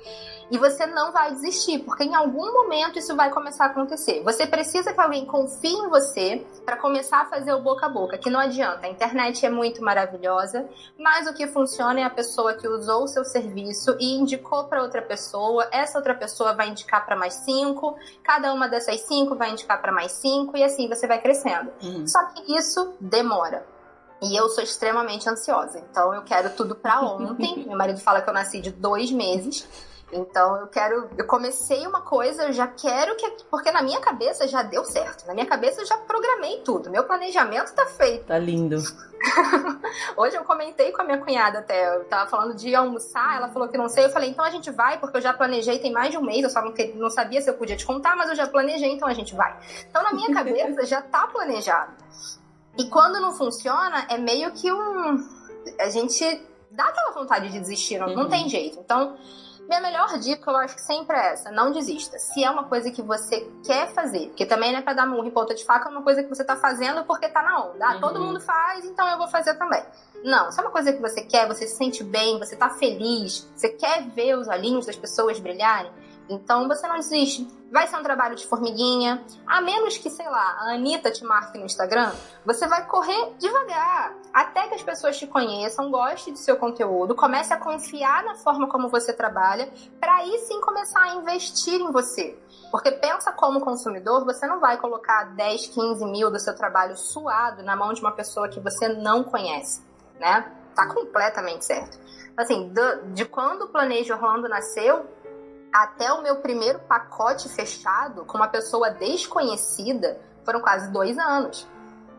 e 0.51 0.59
você 0.59 0.87
não 0.87 1.12
vai 1.12 1.33
desistir, 1.33 1.81
porque 1.81 2.05
em 2.05 2.15
algum 2.15 2.53
momento 2.53 2.99
isso 2.99 3.15
vai 3.16 3.31
começar 3.31 3.65
a 3.65 3.69
acontecer. 3.69 4.23
Você 4.23 4.47
precisa 4.47 4.93
que 4.93 5.01
alguém 5.01 5.24
confie 5.24 5.73
em 5.73 5.89
você 5.89 6.47
para 6.65 6.77
começar 6.77 7.23
a 7.23 7.24
fazer 7.27 7.53
o 7.53 7.61
boca 7.61 7.87
a 7.87 7.89
boca, 7.89 8.19
que 8.19 8.31
não 8.31 8.41
adianta. 8.41 8.87
A 8.87 8.91
internet 8.91 9.45
é 9.45 9.51
muito 9.51 9.83
maravilhosa, 9.83 10.69
mas 10.99 11.27
o 11.27 11.35
que 11.35 11.47
funciona 11.47 12.01
é 12.01 12.05
a 12.05 12.11
pessoa 12.11 12.55
que 12.55 12.69
usou 12.69 13.05
o 13.05 13.09
seu 13.09 13.24
serviço 13.24 13.97
e 13.99 14.15
indicou 14.15 14.65
para 14.65 14.83
outra 14.83 15.03
pessoa, 15.03 15.69
essa 15.70 15.99
outra 15.99 16.15
pessoa 16.15 16.55
vai 16.55 16.69
indicar 16.69 17.05
para 17.05 17.16
mais 17.16 17.35
cinco, 17.35 17.97
cada 18.23 18.53
uma 18.53 18.69
dessas 18.69 19.01
cinco 19.03 19.35
vai 19.35 19.51
indicar 19.51 19.81
para 19.81 19.93
mais 19.93 20.12
cinco 20.12 20.57
e 20.57 20.62
assim 20.62 20.89
você 20.89 21.07
vai 21.07 21.20
crescendo. 21.20 21.70
Uhum. 21.83 22.07
Só 22.07 22.24
que 22.27 22.57
isso 22.57 22.95
demora. 23.01 23.41
E 24.23 24.36
eu 24.36 24.48
sou 24.48 24.62
extremamente 24.62 25.28
ansiosa, 25.28 25.81
então 25.81 26.14
eu 26.14 26.23
quero 26.23 26.51
tudo 26.51 26.77
para 26.77 27.01
ontem. 27.01 27.64
Meu 27.66 27.77
marido 27.77 28.01
fala 28.01 28.23
que 28.23 28.31
eu 28.31 28.35
nasci 28.35 28.60
de 28.60 28.70
dois 28.70 29.10
meses. 29.10 29.66
Então 30.12 30.56
eu 30.59 30.66
quero. 30.66 31.09
Eu 31.16 31.27
comecei 31.27 31.86
uma 31.86 32.02
coisa, 32.02 32.44
eu 32.44 32.52
já 32.52 32.66
quero 32.69 33.16
que. 33.16 33.28
Porque 33.51 33.73
na 33.73 33.82
minha 33.82 33.98
cabeça 33.98 34.47
já 34.47 34.62
deu 34.62 34.85
certo. 34.85 35.27
Na 35.27 35.32
minha 35.32 35.47
cabeça 35.47 35.81
eu 35.81 35.86
já 35.86 35.97
programei 35.97 36.60
tudo. 36.60 36.90
Meu 36.90 37.02
planejamento 37.05 37.73
tá 37.73 37.86
feito. 37.86 38.27
Tá 38.27 38.39
lindo. 38.39 38.77
Hoje 40.16 40.36
eu 40.36 40.44
comentei 40.44 40.93
com 40.93 41.01
a 41.01 41.05
minha 41.05 41.19
cunhada 41.19 41.60
até. 41.60 41.97
Eu 41.97 42.05
tava 42.05 42.28
falando 42.28 42.55
de 42.55 42.74
almoçar, 42.74 43.36
ela 43.36 43.48
falou 43.48 43.69
que 43.69 43.78
não 43.78 43.89
sei. 43.89 44.05
Eu 44.05 44.10
falei, 44.10 44.28
então 44.28 44.44
a 44.44 44.51
gente 44.51 44.70
vai, 44.70 45.01
porque 45.01 45.16
eu 45.16 45.20
já 45.23 45.32
planejei 45.32 45.78
tem 45.78 45.93
mais 45.93 46.10
de 46.10 46.19
um 46.19 46.23
mês. 46.23 46.44
Eu 46.44 46.51
só 46.51 46.60
não, 46.62 46.74
não 46.97 47.09
sabia 47.09 47.40
se 47.40 47.48
eu 47.48 47.55
podia 47.55 47.77
te 47.77 47.86
contar, 47.86 48.14
mas 48.14 48.28
eu 48.28 48.36
já 48.36 48.47
planejei, 48.47 48.93
então 48.93 49.09
a 49.09 49.14
gente 49.14 49.35
vai. 49.35 49.56
Então 49.89 50.02
na 50.02 50.12
minha 50.12 50.31
cabeça 50.35 50.85
já 50.85 51.01
tá 51.01 51.27
planejado. 51.27 51.93
E 52.77 52.85
quando 52.86 53.20
não 53.20 53.32
funciona, 53.32 54.07
é 54.09 54.19
meio 54.19 54.51
que 54.53 54.73
um. 54.73 55.19
A 55.81 55.89
gente 55.89 56.24
dá 56.70 56.85
aquela 56.85 57.12
vontade 57.12 57.49
de 57.51 57.59
desistir, 57.59 57.99
não, 57.99 58.09
uhum. 58.09 58.15
não 58.15 58.28
tem 58.28 58.49
jeito. 58.49 58.78
Então 58.81 59.16
minha 59.69 59.81
melhor 59.81 60.19
dica, 60.19 60.51
eu 60.51 60.57
acho 60.57 60.74
que 60.74 60.82
sempre 60.82 61.16
é 61.16 61.32
essa: 61.32 61.51
não 61.51 61.73
desista. 61.73 62.19
Se 62.19 62.44
é 62.44 62.51
uma 62.51 62.65
coisa 62.65 62.90
que 62.90 63.01
você 63.01 63.49
quer 63.65 63.93
fazer, 63.94 64.28
porque 64.28 64.44
também 64.44 64.73
não 64.73 64.81
é 64.81 64.82
pra 64.82 64.93
dar 64.93 65.07
murro 65.07 65.27
em 65.27 65.31
ponta 65.31 65.55
de 65.55 65.65
faca, 65.65 65.89
é 65.89 65.93
uma 65.93 66.03
coisa 66.03 66.23
que 66.23 66.28
você 66.28 66.44
tá 66.44 66.57
fazendo 66.57 67.05
porque 67.05 67.28
tá 67.28 67.43
na 67.43 67.65
onda. 67.65 67.86
Ah, 67.86 67.94
uhum. 67.94 68.01
todo 68.01 68.20
mundo 68.20 68.40
faz, 68.40 68.85
então 68.85 69.09
eu 69.09 69.19
vou 69.19 69.28
fazer 69.28 69.55
também. 69.55 69.82
Não, 70.24 70.51
se 70.51 70.61
é 70.61 70.62
uma 70.62 70.70
coisa 70.70 70.93
que 70.93 71.01
você 71.01 71.23
quer, 71.23 71.47
você 71.49 71.66
se 71.66 71.77
sente 71.77 72.05
bem, 72.05 72.39
você 72.39 72.57
tá 72.57 72.70
feliz, 72.70 73.49
você 73.55 73.69
quer 73.70 74.03
ver 74.09 74.36
os 74.36 74.49
olhinhos 74.49 74.86
das 74.86 74.97
pessoas 74.97 75.39
brilharem, 75.40 75.90
então 76.28 76.69
você 76.69 76.86
não 76.86 76.97
desiste. 76.97 77.47
Vai 77.70 77.86
ser 77.86 77.97
um 77.97 78.03
trabalho 78.03 78.36
de 78.36 78.47
formiguinha. 78.47 79.24
A 79.47 79.61
menos 79.61 79.97
que, 79.97 80.11
sei 80.11 80.28
lá, 80.28 80.59
a 80.61 80.74
Anitta 80.74 81.11
te 81.11 81.24
marque 81.24 81.59
no 81.59 81.65
Instagram, 81.65 82.12
você 82.44 82.66
vai 82.66 82.86
correr 82.86 83.35
devagar. 83.39 84.15
Até 84.32 84.69
que 84.69 84.74
as 84.74 84.82
pessoas 84.82 85.19
te 85.19 85.27
conheçam, 85.27 85.90
gostem 85.90 86.32
do 86.32 86.39
seu 86.39 86.57
conteúdo, 86.57 87.15
comece 87.15 87.53
a 87.53 87.57
confiar 87.57 88.24
na 88.24 88.35
forma 88.35 88.69
como 88.69 88.89
você 88.89 89.12
trabalha, 89.12 89.73
para 89.99 90.16
aí 90.16 90.39
sim 90.40 90.61
começar 90.61 91.01
a 91.01 91.15
investir 91.15 91.81
em 91.81 91.90
você. 91.90 92.39
Porque 92.70 92.90
pensa 92.90 93.32
como 93.32 93.61
consumidor, 93.61 94.24
você 94.24 94.47
não 94.47 94.61
vai 94.61 94.78
colocar 94.78 95.24
10, 95.35 95.66
15 95.69 96.05
mil 96.07 96.31
do 96.31 96.39
seu 96.39 96.55
trabalho 96.55 96.97
suado 96.97 97.62
na 97.62 97.77
mão 97.77 97.93
de 97.93 98.01
uma 98.01 98.12
pessoa 98.12 98.49
que 98.49 98.61
você 98.61 98.89
não 98.89 99.24
conhece, 99.24 99.82
né? 100.19 100.51
Tá 100.74 100.86
completamente 100.86 101.65
certo. 101.65 101.99
Assim, 102.36 102.73
de 103.12 103.27
quando 103.27 103.62
o 103.62 103.69
Planejo 103.69 104.15
Orlando 104.15 104.49
nasceu, 104.49 105.05
até 105.73 106.12
o 106.12 106.23
meu 106.23 106.36
primeiro 106.36 106.78
pacote 106.81 107.49
fechado 107.49 108.24
com 108.24 108.36
uma 108.36 108.49
pessoa 108.49 108.90
desconhecida 108.90 110.20
foram 110.44 110.61
quase 110.61 110.90
dois 110.93 111.19
anos. 111.19 111.66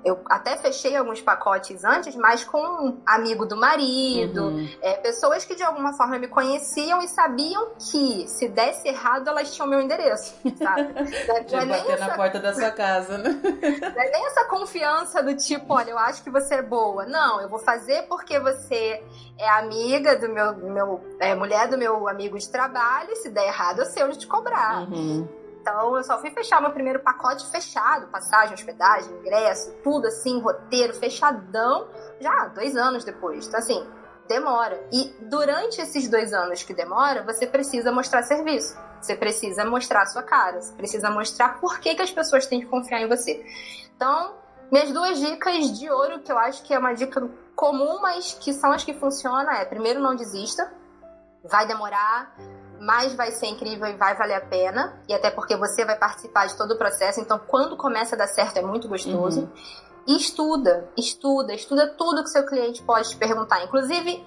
Eu 0.04 0.22
até 0.26 0.58
fechei 0.58 0.96
alguns 0.96 1.22
pacotes 1.22 1.84
antes, 1.84 2.16
mas 2.16 2.44
com 2.44 2.60
um 2.60 3.02
amigo 3.06 3.46
do 3.46 3.56
marido, 3.56 4.48
uhum. 4.48 4.70
é, 4.82 4.94
pessoas 4.96 5.46
que 5.46 5.56
de 5.56 5.64
alguma 5.64 5.94
forma 5.94 6.20
me 6.20 6.28
conheciam 6.28 7.02
e 7.02 7.08
sabiam 7.08 7.72
que 7.80 8.28
se 8.28 8.48
desse 8.50 8.88
errado 8.88 9.28
elas 9.28 9.54
tinham 9.54 9.68
meu 9.68 9.82
endereço, 9.82 10.36
sabe? 10.58 10.94
Já 11.48 11.62
é 11.62 11.66
bater 11.66 11.92
essa... 11.92 12.08
na 12.08 12.16
porta 12.16 12.40
da 12.40 12.54
sua 12.54 12.72
casa, 12.72 13.18
né? 13.18 13.30
Não 13.42 14.02
é 14.02 14.12
nem 14.12 14.26
essa 14.28 14.46
confiança 14.46 15.22
do 15.24 15.36
tipo, 15.36 15.74
olha, 15.74 15.92
eu 15.92 16.00
acho 16.00 16.24
que 16.24 16.30
você 16.30 16.56
é 16.56 16.62
boa. 16.62 17.06
Não, 17.06 17.42
eu 17.42 17.50
vou 17.50 17.60
fazer 17.60 18.04
porque 18.04 18.40
você 18.40 19.04
é 19.38 19.50
amiga 19.50 20.18
do 20.18 20.30
meu, 20.30 20.56
meu 20.56 21.02
é, 21.20 21.34
mulher 21.36 21.68
do 21.68 21.78
meu 21.78 22.08
amigo 22.08 22.38
de 22.38 22.50
trabalho 22.50 23.12
e 23.12 23.16
se 23.18 23.30
der 23.30 23.48
errado 23.48 23.80
eu 23.80 23.86
sei 23.86 24.04
onde 24.04 24.20
te 24.20 24.28
cobrar. 24.28 24.82
Uhum. 24.90 25.43
Então 25.64 25.96
eu 25.96 26.04
só 26.04 26.20
fui 26.20 26.30
fechar 26.32 26.62
meu 26.62 26.72
primeiro 26.72 27.00
pacote 27.00 27.50
fechado, 27.50 28.08
passagem, 28.08 28.54
hospedagem, 28.54 29.10
ingresso, 29.14 29.72
tudo 29.82 30.08
assim, 30.08 30.42
roteiro 30.42 30.94
fechadão, 30.94 31.88
já 32.20 32.48
dois 32.50 32.76
anos 32.76 33.06
depois. 33.06 33.48
Então 33.48 33.60
assim, 33.60 33.88
demora. 34.28 34.86
E 34.92 35.16
durante 35.22 35.80
esses 35.80 36.10
dois 36.10 36.34
anos 36.34 36.64
que 36.64 36.74
demora, 36.74 37.24
você 37.24 37.48
precisa 37.48 37.94
mostrar 37.94 38.24
serviço. 38.24 38.78
Você 39.00 39.16
precisa 39.16 39.64
mostrar 39.64 40.06
sua 40.06 40.22
cara. 40.22 40.62
Você 40.62 40.74
precisa 40.74 41.10
mostrar 41.10 41.62
por 41.62 41.80
que, 41.80 41.96
que 41.96 42.02
as 42.02 42.12
pessoas 42.12 42.46
têm 42.46 42.60
que 42.60 42.66
confiar 42.66 43.00
em 43.00 43.08
você. 43.08 43.46
Então, 43.96 44.36
minhas 44.70 44.92
duas 44.92 45.18
dicas 45.18 45.80
de 45.80 45.90
ouro, 45.90 46.20
que 46.20 46.32
eu 46.32 46.38
acho 46.38 46.62
que 46.64 46.74
é 46.74 46.78
uma 46.80 46.94
dica 46.94 47.22
comum, 47.56 48.02
mas 48.02 48.34
que 48.34 48.52
são 48.52 48.74
as 48.74 48.84
que 48.84 48.94
funcionam, 48.94 49.52
é 49.54 49.64
primeiro 49.64 50.02
não 50.02 50.14
desista. 50.14 50.74
Vai 51.42 51.66
demorar, 51.66 52.36
mas 52.80 53.16
vai 53.16 53.32
ser 53.32 53.48
incrível 53.48 53.88
e 53.88 53.96
vai 53.96 54.16
valer 54.16 54.36
a 54.36 54.42
pena. 54.42 55.02
E 55.08 55.14
até 55.14 55.32
porque 55.32 55.56
você 55.56 55.86
vai 55.86 55.98
participar 55.98 56.48
de 56.48 56.56
todo 56.58 56.72
o 56.72 56.78
processo. 56.78 57.20
Então, 57.20 57.40
quando 57.40 57.78
começa 57.78 58.16
a 58.16 58.18
dar 58.18 58.28
certo, 58.28 58.58
é 58.58 58.62
muito 58.62 58.88
gostoso. 58.88 59.42
Uhum. 59.42 59.50
E 60.08 60.18
estuda, 60.18 60.90
estuda, 60.98 61.54
estuda 61.54 61.88
tudo 61.88 62.24
que 62.24 62.30
seu 62.30 62.46
cliente 62.46 62.82
pode 62.84 63.10
te 63.10 63.16
perguntar. 63.16 63.64
Inclusive, 63.64 64.24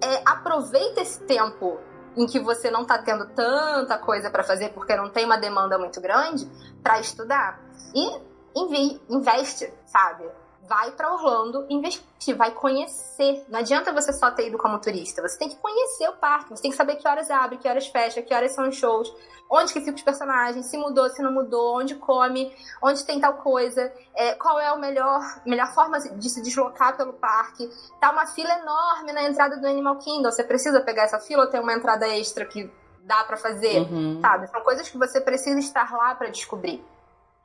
é, 0.00 0.22
aproveita 0.26 1.00
esse 1.00 1.20
tempo 1.20 1.78
em 2.16 2.26
que 2.26 2.38
você 2.38 2.70
não 2.70 2.82
está 2.82 2.98
tendo 2.98 3.26
tanta 3.30 3.98
coisa 3.98 4.30
para 4.30 4.44
fazer 4.44 4.70
porque 4.70 4.94
não 4.94 5.08
tem 5.08 5.24
uma 5.24 5.36
demanda 5.36 5.78
muito 5.78 6.00
grande 6.00 6.48
para 6.82 7.00
estudar 7.00 7.60
e 7.94 8.20
investe, 9.08 9.72
sabe? 9.86 10.24
Vai 10.68 10.90
para 10.92 11.12
Orlando 11.12 11.66
investir, 11.68 12.36
vai 12.36 12.50
conhecer. 12.50 13.44
Não 13.48 13.58
adianta 13.58 13.92
você 13.92 14.12
só 14.12 14.30
ter 14.30 14.48
ido 14.48 14.58
como 14.58 14.78
turista, 14.78 15.22
você 15.22 15.38
tem 15.38 15.48
que 15.48 15.56
conhecer 15.56 16.08
o 16.08 16.16
parque, 16.16 16.50
você 16.50 16.62
tem 16.62 16.70
que 16.70 16.76
saber 16.76 16.96
que 16.96 17.06
horas 17.06 17.30
abre, 17.30 17.58
que 17.58 17.68
horas 17.68 17.86
fecha, 17.86 18.22
que 18.22 18.34
horas 18.34 18.54
são 18.54 18.68
os 18.68 18.76
shows, 18.76 19.14
onde 19.50 19.72
que 19.72 19.80
ficam 19.80 19.94
os 19.94 20.02
personagens, 20.02 20.66
se 20.66 20.76
mudou, 20.76 21.08
se 21.10 21.22
não 21.22 21.32
mudou, 21.32 21.78
onde 21.78 21.94
come, 21.96 22.54
onde 22.82 23.04
tem 23.04 23.20
tal 23.20 23.34
coisa, 23.34 23.92
é, 24.14 24.34
qual 24.34 24.58
é 24.58 24.68
a 24.68 24.76
melhor, 24.76 25.20
melhor 25.46 25.72
forma 25.74 25.98
de 25.98 26.30
se 26.30 26.42
deslocar 26.42 26.96
pelo 26.96 27.12
parque. 27.12 27.68
Tá 28.00 28.10
uma 28.10 28.26
fila 28.26 28.52
enorme 28.58 29.12
na 29.12 29.24
entrada 29.24 29.56
do 29.58 29.66
Animal 29.66 29.96
Kingdom, 29.96 30.30
você 30.30 30.44
precisa 30.44 30.80
pegar 30.80 31.04
essa 31.04 31.20
fila 31.20 31.44
ou 31.44 31.50
tem 31.50 31.60
uma 31.60 31.74
entrada 31.74 32.08
extra 32.08 32.44
que 32.44 32.70
dá 33.02 33.22
para 33.24 33.36
fazer, 33.36 33.80
uhum. 33.80 34.18
sabe? 34.20 34.48
São 34.48 34.62
coisas 34.62 34.88
que 34.88 34.96
você 34.96 35.20
precisa 35.20 35.58
estar 35.58 35.92
lá 35.92 36.14
para 36.14 36.30
descobrir. 36.30 36.82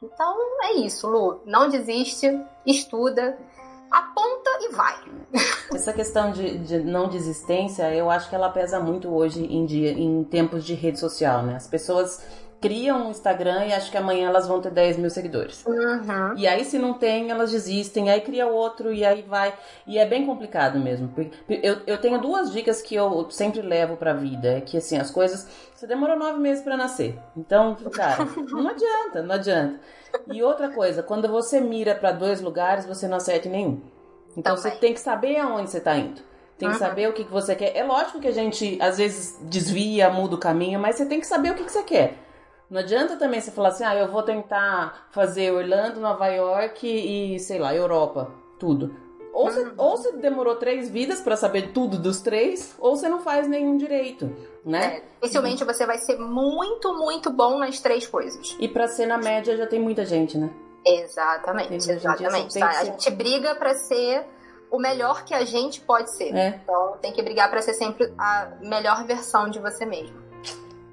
Então 0.02 0.36
é 0.64 0.74
isso, 0.76 1.08
Lu. 1.08 1.42
Não 1.46 1.70
desiste, 1.70 2.28
estuda, 2.66 3.38
aponta 3.92 4.50
e 4.62 4.70
vai. 4.74 4.96
Essa 5.76 5.92
questão 5.92 6.32
de, 6.32 6.58
de, 6.60 6.80
não 6.80 7.10
desistência, 7.10 7.94
eu 7.94 8.10
acho 8.10 8.30
que 8.30 8.36
ela 8.36 8.50
pesa 8.50 8.80
muito 8.80 9.10
hoje 9.14 9.44
em 9.44 9.66
dia, 9.66 9.92
em 9.92 10.24
tempos 10.24 10.64
de 10.64 10.74
rede 10.74 11.00
social, 11.00 11.44
né? 11.44 11.56
As 11.56 11.68
pessoas 11.68 12.22
criam 12.62 13.08
um 13.08 13.12
Instagram 13.12 13.66
e 13.66 13.74
acham 13.74 13.90
que 13.90 13.98
amanhã 13.98 14.28
elas 14.28 14.48
vão 14.48 14.62
ter 14.62 14.72
10 14.72 14.98
mil 14.98 15.10
seguidores. 15.10 15.66
Uhum. 15.66 16.36
E 16.36 16.48
aí, 16.48 16.66
se 16.66 16.78
não 16.78 16.94
tem, 16.94 17.32
elas 17.32 17.52
desistem, 17.52 18.10
aí 18.10 18.22
cria 18.22 18.48
outro 18.48 18.92
e 18.94 19.06
aí 19.06 19.22
vai. 19.22 19.54
E 19.88 19.98
é 19.98 20.06
bem 20.06 20.26
complicado 20.26 20.80
mesmo. 20.80 21.12
Eu, 21.48 21.78
eu 21.88 21.98
tenho 21.98 22.20
duas 22.20 22.52
dicas 22.52 22.82
que 22.82 22.96
eu 22.96 23.30
sempre 23.30 23.62
levo 23.62 23.96
pra 23.96 24.14
vida. 24.14 24.58
É 24.58 24.62
que 24.62 24.78
assim, 24.78 24.98
as 24.98 25.10
coisas. 25.10 25.48
Você 25.74 25.88
demorou 25.88 26.18
nove 26.18 26.40
meses 26.40 26.62
para 26.62 26.76
nascer. 26.76 27.18
Então, 27.38 27.76
cara, 27.94 28.26
não 28.52 28.70
adianta, 28.70 29.24
não 29.24 29.36
adianta. 29.36 29.80
E 30.32 30.44
outra 30.44 30.70
coisa, 30.70 31.02
quando 31.02 31.28
você 31.30 31.62
mira 31.62 31.96
para 31.96 32.12
dois 32.12 32.42
lugares, 32.42 32.86
você 32.86 33.08
não 33.08 33.18
acerta 33.18 33.48
em 33.48 33.52
nenhum. 33.52 33.82
Então 34.36 34.56
Também. 34.56 34.72
você 34.72 34.78
tem 34.78 34.94
que 34.94 35.00
saber 35.00 35.38
aonde 35.38 35.70
você 35.70 35.80
tá 35.80 35.96
indo. 35.96 36.22
Tem 36.58 36.68
que 36.68 36.76
uhum. 36.76 36.80
saber 36.80 37.08
o 37.08 37.14
que, 37.14 37.24
que 37.24 37.32
você 37.32 37.56
quer. 37.56 37.76
É 37.76 37.84
lógico 37.86 38.20
que 38.20 38.28
a 38.28 38.34
gente 38.34 38.78
às 38.82 38.98
vezes 38.98 39.40
desvia, 39.44 40.10
muda 40.10 40.36
o 40.36 40.38
caminho, 40.38 40.78
mas 40.78 40.98
você 40.98 41.06
tem 41.06 41.22
que 41.22 41.28
saber 41.28 41.52
o 41.52 41.56
que, 41.56 41.64
que 41.64 41.72
você 41.72 41.84
quer. 41.84 42.18
Não 42.70 42.80
adianta 42.80 43.18
também 43.18 43.42
você 43.42 43.50
falar 43.52 43.70
assim, 43.70 43.84
ah, 43.84 43.96
eu 43.96 44.08
vou 44.08 44.22
tentar 44.22 45.08
fazer 45.12 45.52
Orlando, 45.52 46.00
Nova 46.00 46.28
York 46.28 46.88
e, 46.88 47.40
sei 47.40 47.58
lá, 47.58 47.74
Europa, 47.74 48.32
tudo. 48.60 48.96
Ou 49.34 49.46
você, 49.46 49.62
uhum. 49.62 49.74
ou 49.78 49.98
você 49.98 50.12
demorou 50.14 50.56
três 50.56 50.90
vidas 50.90 51.22
para 51.22 51.36
saber 51.36 51.72
tudo 51.72 51.98
dos 51.98 52.22
três, 52.22 52.76
ou 52.80 52.96
você 52.96 53.08
não 53.08 53.20
faz 53.22 53.48
nenhum 53.48 53.78
direito, 53.78 54.36
né? 54.66 54.98
É, 54.98 55.04
especialmente 55.14 55.64
você 55.64 55.86
vai 55.86 55.98
ser 55.98 56.18
muito, 56.18 56.94
muito 56.94 57.32
bom 57.32 57.58
nas 57.58 57.80
três 57.80 58.06
coisas. 58.08 58.56
E 58.60 58.68
para 58.68 58.88
ser 58.88 59.06
na 59.06 59.18
média 59.18 59.56
já 59.56 59.66
tem 59.66 59.80
muita 59.80 60.06
gente, 60.06 60.38
né? 60.38 60.52
Exatamente, 60.86 61.92
exatamente. 61.92 62.60
Tá? 62.60 62.70
A 62.70 62.84
gente 62.86 63.10
briga 63.12 63.56
para 63.56 63.74
ser 63.76 64.26
o 64.72 64.80
melhor 64.80 65.24
que 65.24 65.34
a 65.34 65.44
gente 65.44 65.82
pode 65.82 66.16
ser. 66.16 66.36
É. 66.36 66.60
Então 66.64 66.98
tem 67.02 67.14
que 67.14 67.22
brigar 67.22 67.50
para 67.50 67.62
ser 67.62 67.74
sempre 67.74 68.12
a 68.18 68.52
melhor 68.62 69.06
versão 69.06 69.50
de 69.50 69.60
você 69.60 69.86
mesmo. 69.86 70.29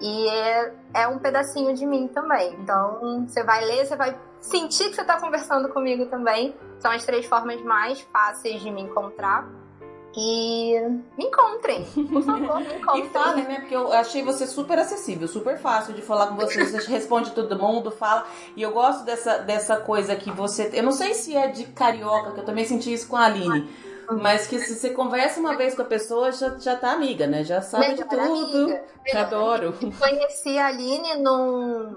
E 0.00 0.28
é, 0.28 0.74
é 0.94 1.08
um 1.08 1.18
pedacinho 1.18 1.74
de 1.74 1.86
mim 1.86 2.08
também. 2.08 2.54
Então, 2.54 3.26
você 3.26 3.42
vai 3.44 3.64
ler, 3.64 3.86
você 3.86 3.96
vai 3.96 4.18
sentir 4.40 4.88
que 4.88 4.94
você 4.94 5.00
está 5.00 5.20
conversando 5.20 5.68
comigo 5.68 6.06
também. 6.06 6.54
São 6.78 6.90
as 6.90 7.04
três 7.04 7.26
formas 7.26 7.62
mais 7.62 8.00
fáceis 8.12 8.60
de 8.60 8.70
me 8.70 8.82
encontrar. 8.82 9.48
E 10.16 10.80
me 11.18 11.24
encontrem, 11.24 11.84
por 11.84 12.22
favor, 12.22 12.60
me 12.60 12.74
encontrem. 12.78 13.04
e 13.04 13.08
falem, 13.08 13.44
né? 13.48 13.60
Porque 13.60 13.74
eu 13.74 13.92
achei 13.92 14.22
você 14.22 14.46
super 14.46 14.78
acessível, 14.78 15.26
super 15.26 15.58
fácil 15.58 15.92
de 15.92 16.02
falar 16.02 16.28
com 16.28 16.36
você. 16.36 16.64
Você 16.64 16.88
responde 16.88 17.32
todo 17.32 17.58
mundo, 17.58 17.90
fala. 17.90 18.24
E 18.54 18.62
eu 18.62 18.70
gosto 18.70 19.04
dessa, 19.04 19.38
dessa 19.38 19.76
coisa 19.76 20.14
que 20.14 20.30
você. 20.30 20.70
Eu 20.72 20.84
não 20.84 20.92
sei 20.92 21.14
se 21.14 21.36
é 21.36 21.48
de 21.48 21.64
carioca, 21.64 22.30
que 22.30 22.38
eu 22.40 22.44
também 22.44 22.64
senti 22.64 22.92
isso 22.92 23.08
com 23.08 23.16
a 23.16 23.24
Aline. 23.24 23.68
Mas 24.10 24.46
que 24.46 24.58
se 24.58 24.74
você 24.74 24.90
conversa 24.90 25.40
uma 25.40 25.56
vez 25.56 25.74
com 25.74 25.82
a 25.82 25.86
pessoa, 25.86 26.32
já, 26.32 26.56
já 26.58 26.76
tá 26.76 26.92
amiga, 26.92 27.26
né? 27.26 27.44
Já 27.44 27.60
sabe 27.60 27.88
Melhor 27.88 28.08
de 28.08 28.08
tudo. 28.08 28.58
Amiga. 28.58 28.84
Adoro. 29.14 29.74
Conheci 29.98 30.58
a 30.58 30.66
Aline 30.66 31.16
num 31.16 31.96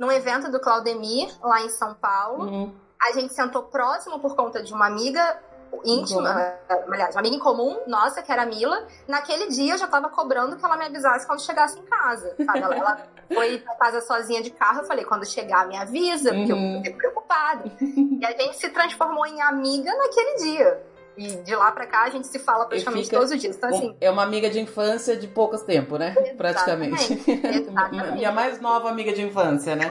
num 0.00 0.10
evento 0.10 0.50
do 0.50 0.58
Claudemir, 0.58 1.30
lá 1.42 1.60
em 1.60 1.68
São 1.68 1.92
Paulo. 1.92 2.44
Uhum. 2.44 2.74
A 3.02 3.12
gente 3.12 3.34
sentou 3.34 3.64
próximo 3.64 4.18
por 4.18 4.34
conta 4.34 4.62
de 4.62 4.72
uma 4.72 4.86
amiga 4.86 5.38
íntima, 5.84 6.54
uhum. 6.70 6.92
aliás, 6.92 7.14
uma 7.14 7.20
amiga 7.20 7.36
em 7.36 7.38
comum, 7.38 7.78
nossa, 7.86 8.22
que 8.22 8.32
era 8.32 8.42
a 8.42 8.46
Mila. 8.46 8.86
Naquele 9.06 9.48
dia 9.48 9.74
eu 9.74 9.78
já 9.78 9.86
tava 9.86 10.08
cobrando 10.08 10.56
que 10.56 10.64
ela 10.64 10.76
me 10.76 10.86
avisasse 10.86 11.26
quando 11.26 11.42
chegasse 11.42 11.78
em 11.78 11.82
casa. 11.82 12.34
Sabe? 12.44 12.60
Ela, 12.60 12.74
ela 12.76 13.06
foi 13.32 13.58
pra 13.58 13.74
casa 13.76 14.00
sozinha 14.00 14.42
de 14.42 14.50
carro, 14.50 14.80
eu 14.80 14.86
falei, 14.86 15.04
quando 15.04 15.26
chegar 15.26 15.68
me 15.68 15.76
avisa, 15.76 16.32
porque 16.32 16.52
uhum. 16.52 16.76
eu 16.76 16.82
fiquei 16.82 16.94
preocupada. 16.94 17.70
E 17.80 18.24
a 18.24 18.30
gente 18.32 18.56
se 18.56 18.70
transformou 18.70 19.26
em 19.26 19.40
amiga 19.42 19.94
naquele 19.94 20.36
dia. 20.36 20.82
E 21.16 21.26
de 21.26 21.54
lá 21.54 21.70
pra 21.72 21.86
cá 21.86 22.04
a 22.04 22.10
gente 22.10 22.26
se 22.26 22.38
fala 22.38 22.64
praticamente 22.66 23.04
fica, 23.04 23.16
todos 23.16 23.32
os 23.32 23.40
dias. 23.40 23.56
Então, 23.56 23.68
assim, 23.68 23.96
é 24.00 24.10
uma 24.10 24.22
amiga 24.22 24.48
de 24.48 24.60
infância 24.60 25.16
de 25.16 25.26
poucos 25.26 25.62
tempo, 25.62 25.98
né? 25.98 26.14
Exatamente, 26.16 26.36
praticamente. 26.36 27.30
Exatamente. 27.30 28.12
Minha 28.12 28.32
mais 28.32 28.60
nova 28.60 28.88
amiga 28.88 29.12
de 29.12 29.22
infância, 29.22 29.76
né? 29.76 29.90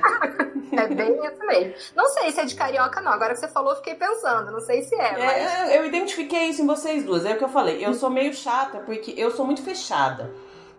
é 0.71 0.87
bem 0.87 1.13
isso 1.25 1.45
mesmo. 1.45 1.73
Não 1.95 2.09
sei 2.09 2.31
se 2.31 2.39
é 2.39 2.45
de 2.45 2.55
carioca, 2.55 3.01
não. 3.01 3.11
Agora 3.11 3.33
que 3.33 3.39
você 3.39 3.47
falou, 3.47 3.71
eu 3.71 3.77
fiquei 3.77 3.95
pensando. 3.95 4.51
Não 4.51 4.59
sei 4.61 4.81
se 4.83 4.95
é, 4.95 5.19
é 5.19 5.25
mas... 5.25 5.75
Eu 5.75 5.85
identifiquei 5.85 6.45
isso 6.49 6.61
em 6.61 6.67
vocês 6.67 7.03
duas. 7.03 7.25
É 7.25 7.33
o 7.33 7.37
que 7.37 7.43
eu 7.43 7.49
falei. 7.49 7.85
Eu 7.85 7.93
sou 7.93 8.09
meio 8.09 8.33
chata 8.33 8.79
porque 8.79 9.13
eu 9.17 9.31
sou 9.31 9.45
muito 9.45 9.61
fechada. 9.61 10.31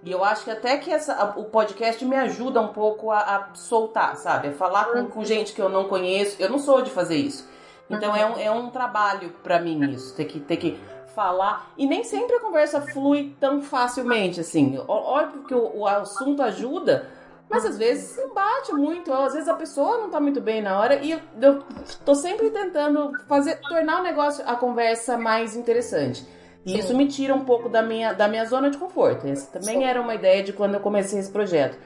E 0.02 0.10
eu 0.10 0.24
acho 0.24 0.44
que 0.44 0.50
até 0.50 0.78
que 0.78 0.90
essa, 0.90 1.34
o 1.36 1.44
podcast 1.44 2.02
me 2.04 2.16
ajuda 2.16 2.60
um 2.60 2.68
pouco 2.68 3.10
a, 3.10 3.18
a 3.18 3.54
soltar, 3.54 4.16
sabe? 4.16 4.48
A 4.48 4.52
falar 4.52 4.86
com, 4.86 5.06
com 5.06 5.24
gente 5.24 5.52
que 5.52 5.60
eu 5.60 5.68
não 5.68 5.84
conheço. 5.84 6.36
Eu 6.38 6.48
não 6.48 6.58
sou 6.58 6.80
de 6.80 6.90
fazer 6.90 7.16
isso. 7.16 7.46
Então 7.90 8.14
é 8.14 8.24
um, 8.24 8.38
é 8.38 8.50
um 8.50 8.70
trabalho 8.70 9.30
para 9.42 9.58
mim 9.58 9.90
isso, 9.90 10.14
ter 10.14 10.26
que, 10.26 10.38
ter 10.38 10.56
que 10.56 10.78
falar. 11.14 11.72
E 11.76 11.86
nem 11.86 12.04
sempre 12.04 12.36
a 12.36 12.40
conversa 12.40 12.80
flui 12.80 13.34
tão 13.40 13.60
facilmente, 13.60 14.40
assim. 14.40 14.78
Óbvio 14.86 15.42
que 15.42 15.54
o, 15.54 15.78
o 15.78 15.86
assunto 15.86 16.40
ajuda, 16.42 17.08
mas 17.48 17.66
às 17.66 17.76
vezes 17.76 18.16
bate 18.32 18.72
muito, 18.72 19.12
às 19.12 19.32
vezes 19.32 19.48
a 19.48 19.54
pessoa 19.54 19.98
não 19.98 20.08
tá 20.08 20.20
muito 20.20 20.40
bem 20.40 20.62
na 20.62 20.78
hora 20.78 20.94
e 20.96 21.10
eu, 21.10 21.20
eu 21.42 21.64
tô 22.04 22.14
sempre 22.14 22.48
tentando 22.50 23.12
fazer, 23.26 23.60
tornar 23.68 24.00
o 24.00 24.02
negócio, 24.04 24.44
a 24.46 24.54
conversa 24.54 25.18
mais 25.18 25.56
interessante. 25.56 26.24
E 26.64 26.72
Sim. 26.72 26.78
isso 26.78 26.96
me 26.96 27.08
tira 27.08 27.34
um 27.34 27.44
pouco 27.44 27.68
da 27.68 27.82
minha, 27.82 28.12
da 28.12 28.28
minha 28.28 28.44
zona 28.44 28.70
de 28.70 28.78
conforto. 28.78 29.26
Essa 29.26 29.58
também 29.58 29.78
Sim. 29.78 29.84
era 29.84 30.00
uma 30.00 30.14
ideia 30.14 30.42
de 30.42 30.52
quando 30.52 30.74
eu 30.74 30.80
comecei 30.80 31.18
esse 31.18 31.30
projeto. 31.30 31.76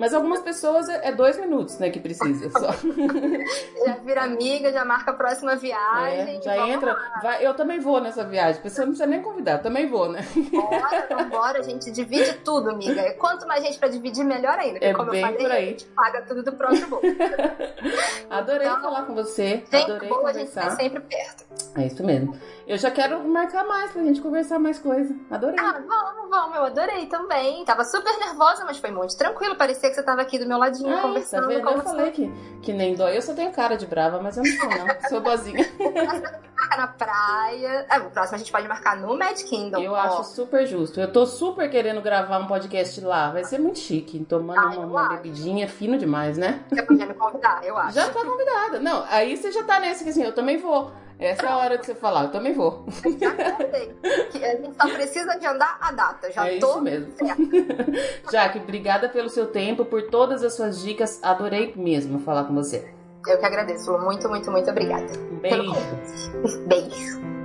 Mas 0.00 0.14
algumas 0.14 0.40
pessoas 0.40 0.88
é, 0.88 1.08
é 1.08 1.12
dois 1.12 1.38
minutos, 1.38 1.78
né, 1.78 1.90
que 1.90 2.00
precisa 2.00 2.48
só. 2.48 2.72
já 3.84 3.96
vira 4.02 4.22
amiga, 4.22 4.72
já 4.72 4.82
marca 4.82 5.10
a 5.10 5.14
próxima 5.14 5.56
viagem. 5.56 6.38
É, 6.38 6.42
já 6.42 6.68
entra. 6.68 6.96
Vai, 7.22 7.46
eu 7.46 7.52
também 7.52 7.78
vou 7.78 8.00
nessa 8.00 8.24
viagem. 8.24 8.60
A 8.60 8.62
pessoa 8.62 8.86
não 8.86 8.94
precisa 8.94 9.06
nem 9.06 9.20
convidar, 9.20 9.52
eu 9.52 9.62
também 9.62 9.86
vou, 9.86 10.10
né? 10.10 10.26
Bora, 10.50 11.06
vambora, 11.10 11.58
a 11.58 11.62
gente 11.62 11.90
divide 11.90 12.32
tudo, 12.42 12.70
amiga. 12.70 13.12
Quanto 13.18 13.46
mais 13.46 13.62
gente 13.62 13.78
pra 13.78 13.88
dividir, 13.88 14.24
melhor 14.24 14.58
ainda. 14.58 14.78
Porque, 14.78 14.86
é 14.86 14.94
como 14.94 15.10
bem 15.10 15.20
eu 15.20 15.26
falei, 15.26 15.42
por 15.42 15.52
aí. 15.52 15.64
a 15.64 15.68
gente 15.68 15.84
paga 15.84 16.22
tudo 16.22 16.42
do 16.42 16.52
próprio 16.52 16.88
bolso. 16.88 17.06
Adorei 18.30 18.66
então, 18.66 18.80
falar 18.80 19.02
com 19.02 19.14
você. 19.14 19.62
Gente 19.70 19.76
Adorei 19.76 20.08
boa, 20.08 20.20
conversar. 20.22 20.60
a 20.60 20.70
gente 20.70 20.76
tá 20.76 20.82
sempre 20.82 21.00
perto. 21.00 21.44
É 21.76 21.86
isso 21.86 22.02
mesmo. 22.02 22.34
Eu 22.70 22.78
já 22.78 22.88
quero 22.88 23.28
marcar 23.28 23.64
mais 23.64 23.90
pra 23.90 24.00
gente 24.00 24.20
conversar 24.20 24.60
mais 24.60 24.78
coisa. 24.78 25.12
Adorei. 25.28 25.58
Ah, 25.58 25.82
vamos, 25.84 26.30
vamos. 26.30 26.56
Eu 26.56 26.64
adorei 26.66 27.06
também. 27.06 27.64
Tava 27.64 27.82
super 27.82 28.16
nervosa, 28.16 28.64
mas 28.64 28.78
foi 28.78 28.92
muito 28.92 29.16
tranquilo. 29.18 29.56
Parecia 29.56 29.88
que 29.88 29.96
você 29.96 30.04
tava 30.04 30.22
aqui 30.22 30.38
do 30.38 30.46
meu 30.46 30.56
ladinho 30.56 30.94
Ai, 30.94 31.02
conversando. 31.02 31.42
Tá 31.42 31.48
vendo? 31.48 31.68
Eu 31.68 31.82
falei 31.82 32.12
que, 32.12 32.32
que 32.62 32.72
nem 32.72 32.94
dói. 32.94 33.16
Eu 33.16 33.22
só 33.22 33.34
tenho 33.34 33.50
cara 33.50 33.76
de 33.76 33.86
brava, 33.86 34.22
mas 34.22 34.36
eu 34.36 34.44
não 34.44 34.52
sou, 34.52 34.68
não. 34.68 35.08
sou 35.08 35.20
boazinha. 35.20 35.66
na 36.76 36.86
praia. 36.86 37.86
É, 37.90 37.98
o 37.98 38.10
próximo 38.10 38.36
a 38.36 38.38
gente 38.38 38.52
pode 38.52 38.68
marcar 38.68 38.96
no 38.96 39.18
Mad 39.18 39.36
Kingdom. 39.42 39.80
Eu 39.80 39.90
ó. 39.90 39.96
acho 39.96 40.24
super 40.32 40.64
justo. 40.64 41.00
Eu 41.00 41.12
tô 41.12 41.26
super 41.26 41.68
querendo 41.68 42.00
gravar 42.00 42.38
um 42.38 42.46
podcast 42.46 43.00
lá. 43.00 43.32
Vai 43.32 43.42
ser 43.42 43.58
muito 43.58 43.80
chique. 43.80 44.24
Tomando 44.24 44.60
Ai, 44.60 44.76
uma, 44.76 44.86
uma 44.86 45.08
bebidinha, 45.08 45.68
fino 45.68 45.98
demais, 45.98 46.38
né? 46.38 46.62
Você 46.68 46.82
podia 46.82 47.06
me 47.06 47.14
convidar, 47.14 47.64
eu 47.64 47.76
acho. 47.76 47.96
Já 47.96 48.08
tá 48.08 48.24
convidada. 48.24 48.78
Não, 48.78 49.04
aí 49.08 49.36
você 49.36 49.50
já 49.50 49.64
tá 49.64 49.80
nesse 49.80 50.04
que 50.04 50.10
assim, 50.10 50.22
eu 50.22 50.32
também 50.32 50.56
vou. 50.56 50.92
Essa 51.20 51.46
é 51.46 51.48
a 51.48 51.56
hora 51.58 51.76
de 51.76 51.84
você 51.84 51.94
falar, 51.94 52.24
eu 52.24 52.32
também 52.32 52.54
vou. 52.54 52.86
Já 53.20 53.52
contei. 53.52 53.94
A 54.02 54.56
gente 54.56 54.74
só 54.74 54.88
precisa 54.88 55.38
de 55.38 55.46
andar 55.46 55.76
a 55.80 55.92
data. 55.92 56.32
Já 56.32 56.46
é 56.46 56.58
tô 56.58 56.68
isso 56.68 56.80
mesmo. 56.80 57.12
Jaque, 58.32 58.58
obrigada 58.58 59.08
pelo 59.08 59.28
seu 59.28 59.46
tempo, 59.48 59.84
por 59.84 60.04
todas 60.04 60.42
as 60.42 60.54
suas 60.54 60.82
dicas. 60.82 61.22
Adorei 61.22 61.74
mesmo 61.76 62.20
falar 62.20 62.44
com 62.44 62.54
você. 62.54 62.92
Eu 63.26 63.38
que 63.38 63.44
agradeço. 63.44 63.92
Muito, 63.98 64.28
muito, 64.30 64.50
muito 64.50 64.70
obrigada. 64.70 65.12
Beijo. 65.42 65.74
Beijo. 66.66 67.39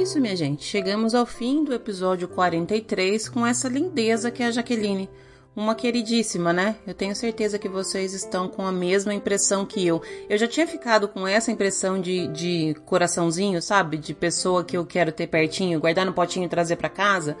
Isso, 0.00 0.18
minha 0.18 0.34
gente. 0.34 0.64
Chegamos 0.64 1.14
ao 1.14 1.26
fim 1.26 1.62
do 1.62 1.74
episódio 1.74 2.26
43 2.26 3.28
com 3.28 3.46
essa 3.46 3.68
lindeza 3.68 4.30
que 4.30 4.42
é 4.42 4.46
a 4.46 4.50
Jaqueline. 4.50 5.10
Uma 5.54 5.74
queridíssima, 5.74 6.52
né? 6.54 6.76
Eu 6.86 6.94
tenho 6.94 7.14
certeza 7.14 7.58
que 7.58 7.68
vocês 7.68 8.14
estão 8.14 8.48
com 8.48 8.66
a 8.66 8.72
mesma 8.72 9.12
impressão 9.12 9.66
que 9.66 9.86
eu. 9.86 10.00
Eu 10.28 10.38
já 10.38 10.48
tinha 10.48 10.66
ficado 10.66 11.06
com 11.06 11.26
essa 11.26 11.50
impressão 11.52 12.00
de, 12.00 12.28
de 12.28 12.74
coraçãozinho, 12.86 13.60
sabe? 13.60 13.98
De 13.98 14.14
pessoa 14.14 14.64
que 14.64 14.76
eu 14.76 14.86
quero 14.86 15.12
ter 15.12 15.26
pertinho, 15.26 15.80
guardar 15.80 16.06
no 16.06 16.14
potinho 16.14 16.46
e 16.46 16.48
trazer 16.48 16.76
para 16.76 16.88
casa, 16.88 17.36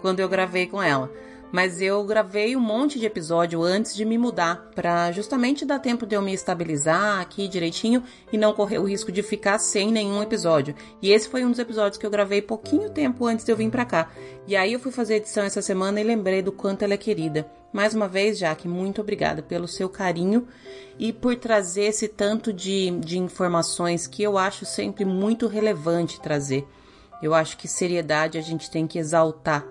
quando 0.00 0.20
eu 0.20 0.28
gravei 0.28 0.66
com 0.66 0.80
ela 0.80 1.10
mas 1.54 1.80
eu 1.80 2.02
gravei 2.02 2.56
um 2.56 2.60
monte 2.60 2.98
de 2.98 3.06
episódio 3.06 3.62
antes 3.62 3.94
de 3.94 4.04
me 4.04 4.18
mudar, 4.18 4.70
para 4.74 5.12
justamente 5.12 5.64
dar 5.64 5.78
tempo 5.78 6.04
de 6.04 6.16
eu 6.16 6.20
me 6.20 6.34
estabilizar 6.34 7.20
aqui 7.20 7.46
direitinho 7.46 8.02
e 8.32 8.36
não 8.36 8.52
correr 8.52 8.80
o 8.80 8.84
risco 8.84 9.12
de 9.12 9.22
ficar 9.22 9.60
sem 9.60 9.92
nenhum 9.92 10.20
episódio. 10.20 10.74
E 11.00 11.12
esse 11.12 11.28
foi 11.28 11.44
um 11.44 11.50
dos 11.52 11.60
episódios 11.60 11.96
que 11.96 12.04
eu 12.04 12.10
gravei 12.10 12.42
pouquinho 12.42 12.90
tempo 12.90 13.24
antes 13.24 13.44
de 13.44 13.52
eu 13.52 13.56
vir 13.56 13.70
para 13.70 13.84
cá. 13.84 14.10
E 14.48 14.56
aí 14.56 14.72
eu 14.72 14.80
fui 14.80 14.90
fazer 14.90 15.14
edição 15.14 15.44
essa 15.44 15.62
semana 15.62 16.00
e 16.00 16.02
lembrei 16.02 16.42
do 16.42 16.50
quanto 16.50 16.82
ela 16.82 16.94
é 16.94 16.96
querida. 16.96 17.48
Mais 17.72 17.94
uma 17.94 18.08
vez, 18.08 18.36
Jaque, 18.36 18.66
muito 18.66 19.00
obrigada 19.00 19.40
pelo 19.40 19.68
seu 19.68 19.88
carinho 19.88 20.48
e 20.98 21.12
por 21.12 21.36
trazer 21.36 21.84
esse 21.84 22.08
tanto 22.08 22.52
de, 22.52 22.90
de 22.98 23.16
informações 23.16 24.08
que 24.08 24.24
eu 24.24 24.36
acho 24.36 24.66
sempre 24.66 25.04
muito 25.04 25.46
relevante 25.46 26.20
trazer. 26.20 26.66
Eu 27.22 27.32
acho 27.32 27.56
que 27.56 27.68
seriedade 27.68 28.38
a 28.38 28.42
gente 28.42 28.68
tem 28.68 28.88
que 28.88 28.98
exaltar 28.98 29.64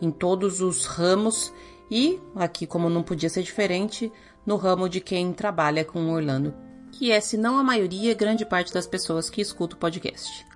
em 0.00 0.10
todos 0.10 0.60
os 0.60 0.86
ramos 0.86 1.52
e, 1.90 2.20
aqui 2.36 2.66
como 2.66 2.88
não 2.88 3.02
podia 3.02 3.28
ser 3.28 3.42
diferente, 3.42 4.12
no 4.46 4.56
ramo 4.56 4.88
de 4.88 5.00
quem 5.00 5.32
trabalha 5.32 5.84
com 5.84 6.10
Orlando, 6.10 6.54
que 6.92 7.10
é, 7.10 7.20
se 7.20 7.36
não 7.36 7.58
a 7.58 7.62
maioria, 7.62 8.14
grande 8.14 8.44
parte 8.44 8.72
das 8.72 8.86
pessoas 8.86 9.28
que 9.28 9.40
escutam 9.40 9.76
o 9.76 9.80
podcast. 9.80 10.46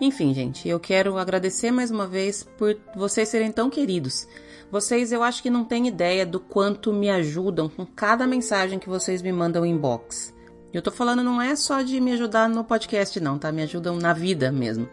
Enfim, 0.00 0.34
gente, 0.34 0.68
eu 0.68 0.80
quero 0.80 1.16
agradecer 1.16 1.70
mais 1.70 1.90
uma 1.90 2.06
vez 2.06 2.42
por 2.42 2.76
vocês 2.96 3.28
serem 3.28 3.52
tão 3.52 3.70
queridos. 3.70 4.26
Vocês, 4.70 5.12
eu 5.12 5.22
acho 5.22 5.42
que 5.42 5.50
não 5.50 5.64
têm 5.64 5.86
ideia 5.86 6.24
do 6.24 6.40
quanto 6.40 6.92
me 6.92 7.10
ajudam 7.10 7.68
com 7.68 7.86
cada 7.86 8.26
mensagem 8.26 8.78
que 8.78 8.88
vocês 8.88 9.22
me 9.22 9.30
mandam 9.30 9.66
inbox. 9.66 10.34
Eu 10.72 10.80
tô 10.80 10.90
falando 10.90 11.22
não 11.22 11.40
é 11.40 11.54
só 11.54 11.82
de 11.82 12.00
me 12.00 12.12
ajudar 12.12 12.48
no 12.48 12.64
podcast, 12.64 13.20
não, 13.20 13.38
tá? 13.38 13.52
Me 13.52 13.62
ajudam 13.62 13.96
na 13.96 14.12
vida 14.12 14.50
mesmo. 14.50 14.88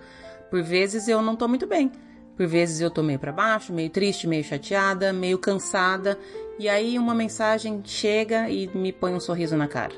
Por 0.51 0.61
vezes 0.61 1.07
eu 1.07 1.21
não 1.21 1.35
tô 1.35 1.47
muito 1.47 1.65
bem. 1.65 1.91
Por 2.39 2.47
vezes 2.47 2.79
eu 2.79 2.89
tô 2.89 3.03
meio 3.03 3.19
para 3.19 3.33
baixo, 3.33 3.73
meio 3.73 3.89
triste, 3.89 4.25
meio 4.25 4.45
chateada, 4.45 5.11
meio 5.11 5.37
cansada. 5.37 6.17
E 6.57 6.69
aí 6.69 6.97
uma 6.97 7.13
mensagem 7.13 7.81
chega 7.83 8.49
e 8.49 8.65
me 8.73 8.93
põe 8.93 9.13
um 9.13 9.19
sorriso 9.19 9.57
na 9.57 9.67
cara. 9.67 9.91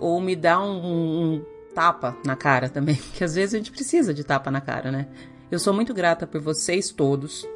Ou 0.00 0.20
me 0.20 0.34
dá 0.34 0.60
um, 0.60 1.36
um 1.36 1.44
tapa 1.72 2.16
na 2.26 2.34
cara 2.34 2.68
também, 2.68 2.96
que 3.14 3.22
às 3.22 3.36
vezes 3.36 3.54
a 3.54 3.58
gente 3.58 3.70
precisa 3.70 4.12
de 4.12 4.24
tapa 4.24 4.50
na 4.50 4.60
cara, 4.60 4.90
né? 4.90 5.06
Eu 5.48 5.60
sou 5.60 5.72
muito 5.72 5.94
grata 5.94 6.26
por 6.26 6.40
vocês 6.40 6.90
todos. 6.90 7.46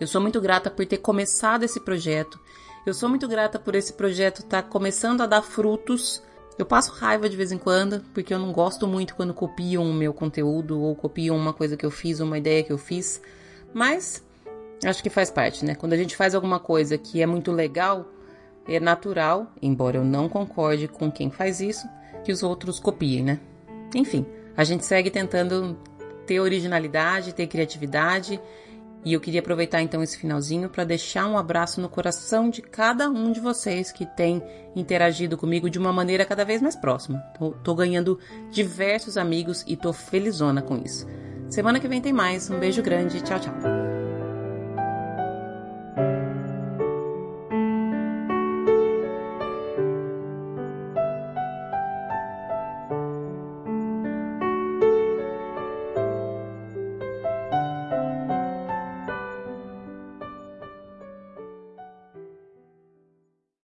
Eu 0.00 0.08
sou 0.08 0.20
muito 0.20 0.40
grata 0.40 0.68
por 0.68 0.84
ter 0.84 0.98
começado 0.98 1.62
esse 1.62 1.78
projeto. 1.78 2.40
Eu 2.84 2.92
sou 2.92 3.08
muito 3.08 3.28
grata 3.28 3.56
por 3.56 3.76
esse 3.76 3.92
projeto 3.92 4.40
estar 4.40 4.62
tá 4.62 4.68
começando 4.68 5.20
a 5.20 5.26
dar 5.26 5.42
frutos. 5.42 6.20
Eu 6.58 6.66
passo 6.66 6.90
raiva 6.90 7.28
de 7.28 7.36
vez 7.36 7.52
em 7.52 7.58
quando, 7.58 8.00
porque 8.12 8.34
eu 8.34 8.38
não 8.40 8.50
gosto 8.50 8.84
muito 8.88 9.14
quando 9.14 9.32
copiam 9.32 9.88
o 9.88 9.94
meu 9.94 10.12
conteúdo 10.12 10.80
ou 10.80 10.96
copiam 10.96 11.36
uma 11.36 11.52
coisa 11.52 11.76
que 11.76 11.86
eu 11.86 11.90
fiz, 11.92 12.18
uma 12.18 12.36
ideia 12.36 12.64
que 12.64 12.72
eu 12.72 12.78
fiz. 12.78 13.22
Mas 13.74 14.24
acho 14.84 15.02
que 15.02 15.10
faz 15.10 15.30
parte, 15.30 15.64
né? 15.64 15.74
Quando 15.74 15.92
a 15.92 15.96
gente 15.96 16.16
faz 16.16 16.34
alguma 16.34 16.60
coisa 16.60 16.96
que 16.96 17.20
é 17.20 17.26
muito 17.26 17.50
legal, 17.50 18.06
é 18.66 18.78
natural, 18.80 19.52
embora 19.60 19.98
eu 19.98 20.04
não 20.04 20.28
concorde 20.28 20.88
com 20.88 21.10
quem 21.10 21.30
faz 21.30 21.60
isso, 21.60 21.86
que 22.24 22.32
os 22.32 22.42
outros 22.42 22.78
copiem, 22.78 23.22
né? 23.22 23.40
Enfim, 23.94 24.24
a 24.56 24.64
gente 24.64 24.84
segue 24.84 25.10
tentando 25.10 25.76
ter 26.26 26.40
originalidade, 26.40 27.34
ter 27.34 27.46
criatividade. 27.46 28.40
E 29.04 29.12
eu 29.12 29.20
queria 29.20 29.40
aproveitar 29.40 29.82
então 29.82 30.02
esse 30.02 30.16
finalzinho 30.16 30.70
para 30.70 30.82
deixar 30.82 31.26
um 31.26 31.36
abraço 31.36 31.78
no 31.78 31.90
coração 31.90 32.48
de 32.48 32.62
cada 32.62 33.10
um 33.10 33.32
de 33.32 33.38
vocês 33.38 33.92
que 33.92 34.06
tem 34.06 34.42
interagido 34.74 35.36
comigo 35.36 35.68
de 35.68 35.78
uma 35.78 35.92
maneira 35.92 36.24
cada 36.24 36.42
vez 36.42 36.62
mais 36.62 36.74
próxima. 36.74 37.18
Tô, 37.38 37.50
tô 37.50 37.74
ganhando 37.74 38.18
diversos 38.50 39.18
amigos 39.18 39.62
e 39.66 39.76
tô 39.76 39.92
felizona 39.92 40.62
com 40.62 40.78
isso. 40.78 41.06
Semana 41.54 41.78
que 41.78 41.86
vem 41.86 42.00
tem 42.00 42.12
mais. 42.12 42.50
Um 42.50 42.58
beijo 42.58 42.82
grande. 42.82 43.22
Tchau, 43.22 43.38
tchau. 43.38 43.54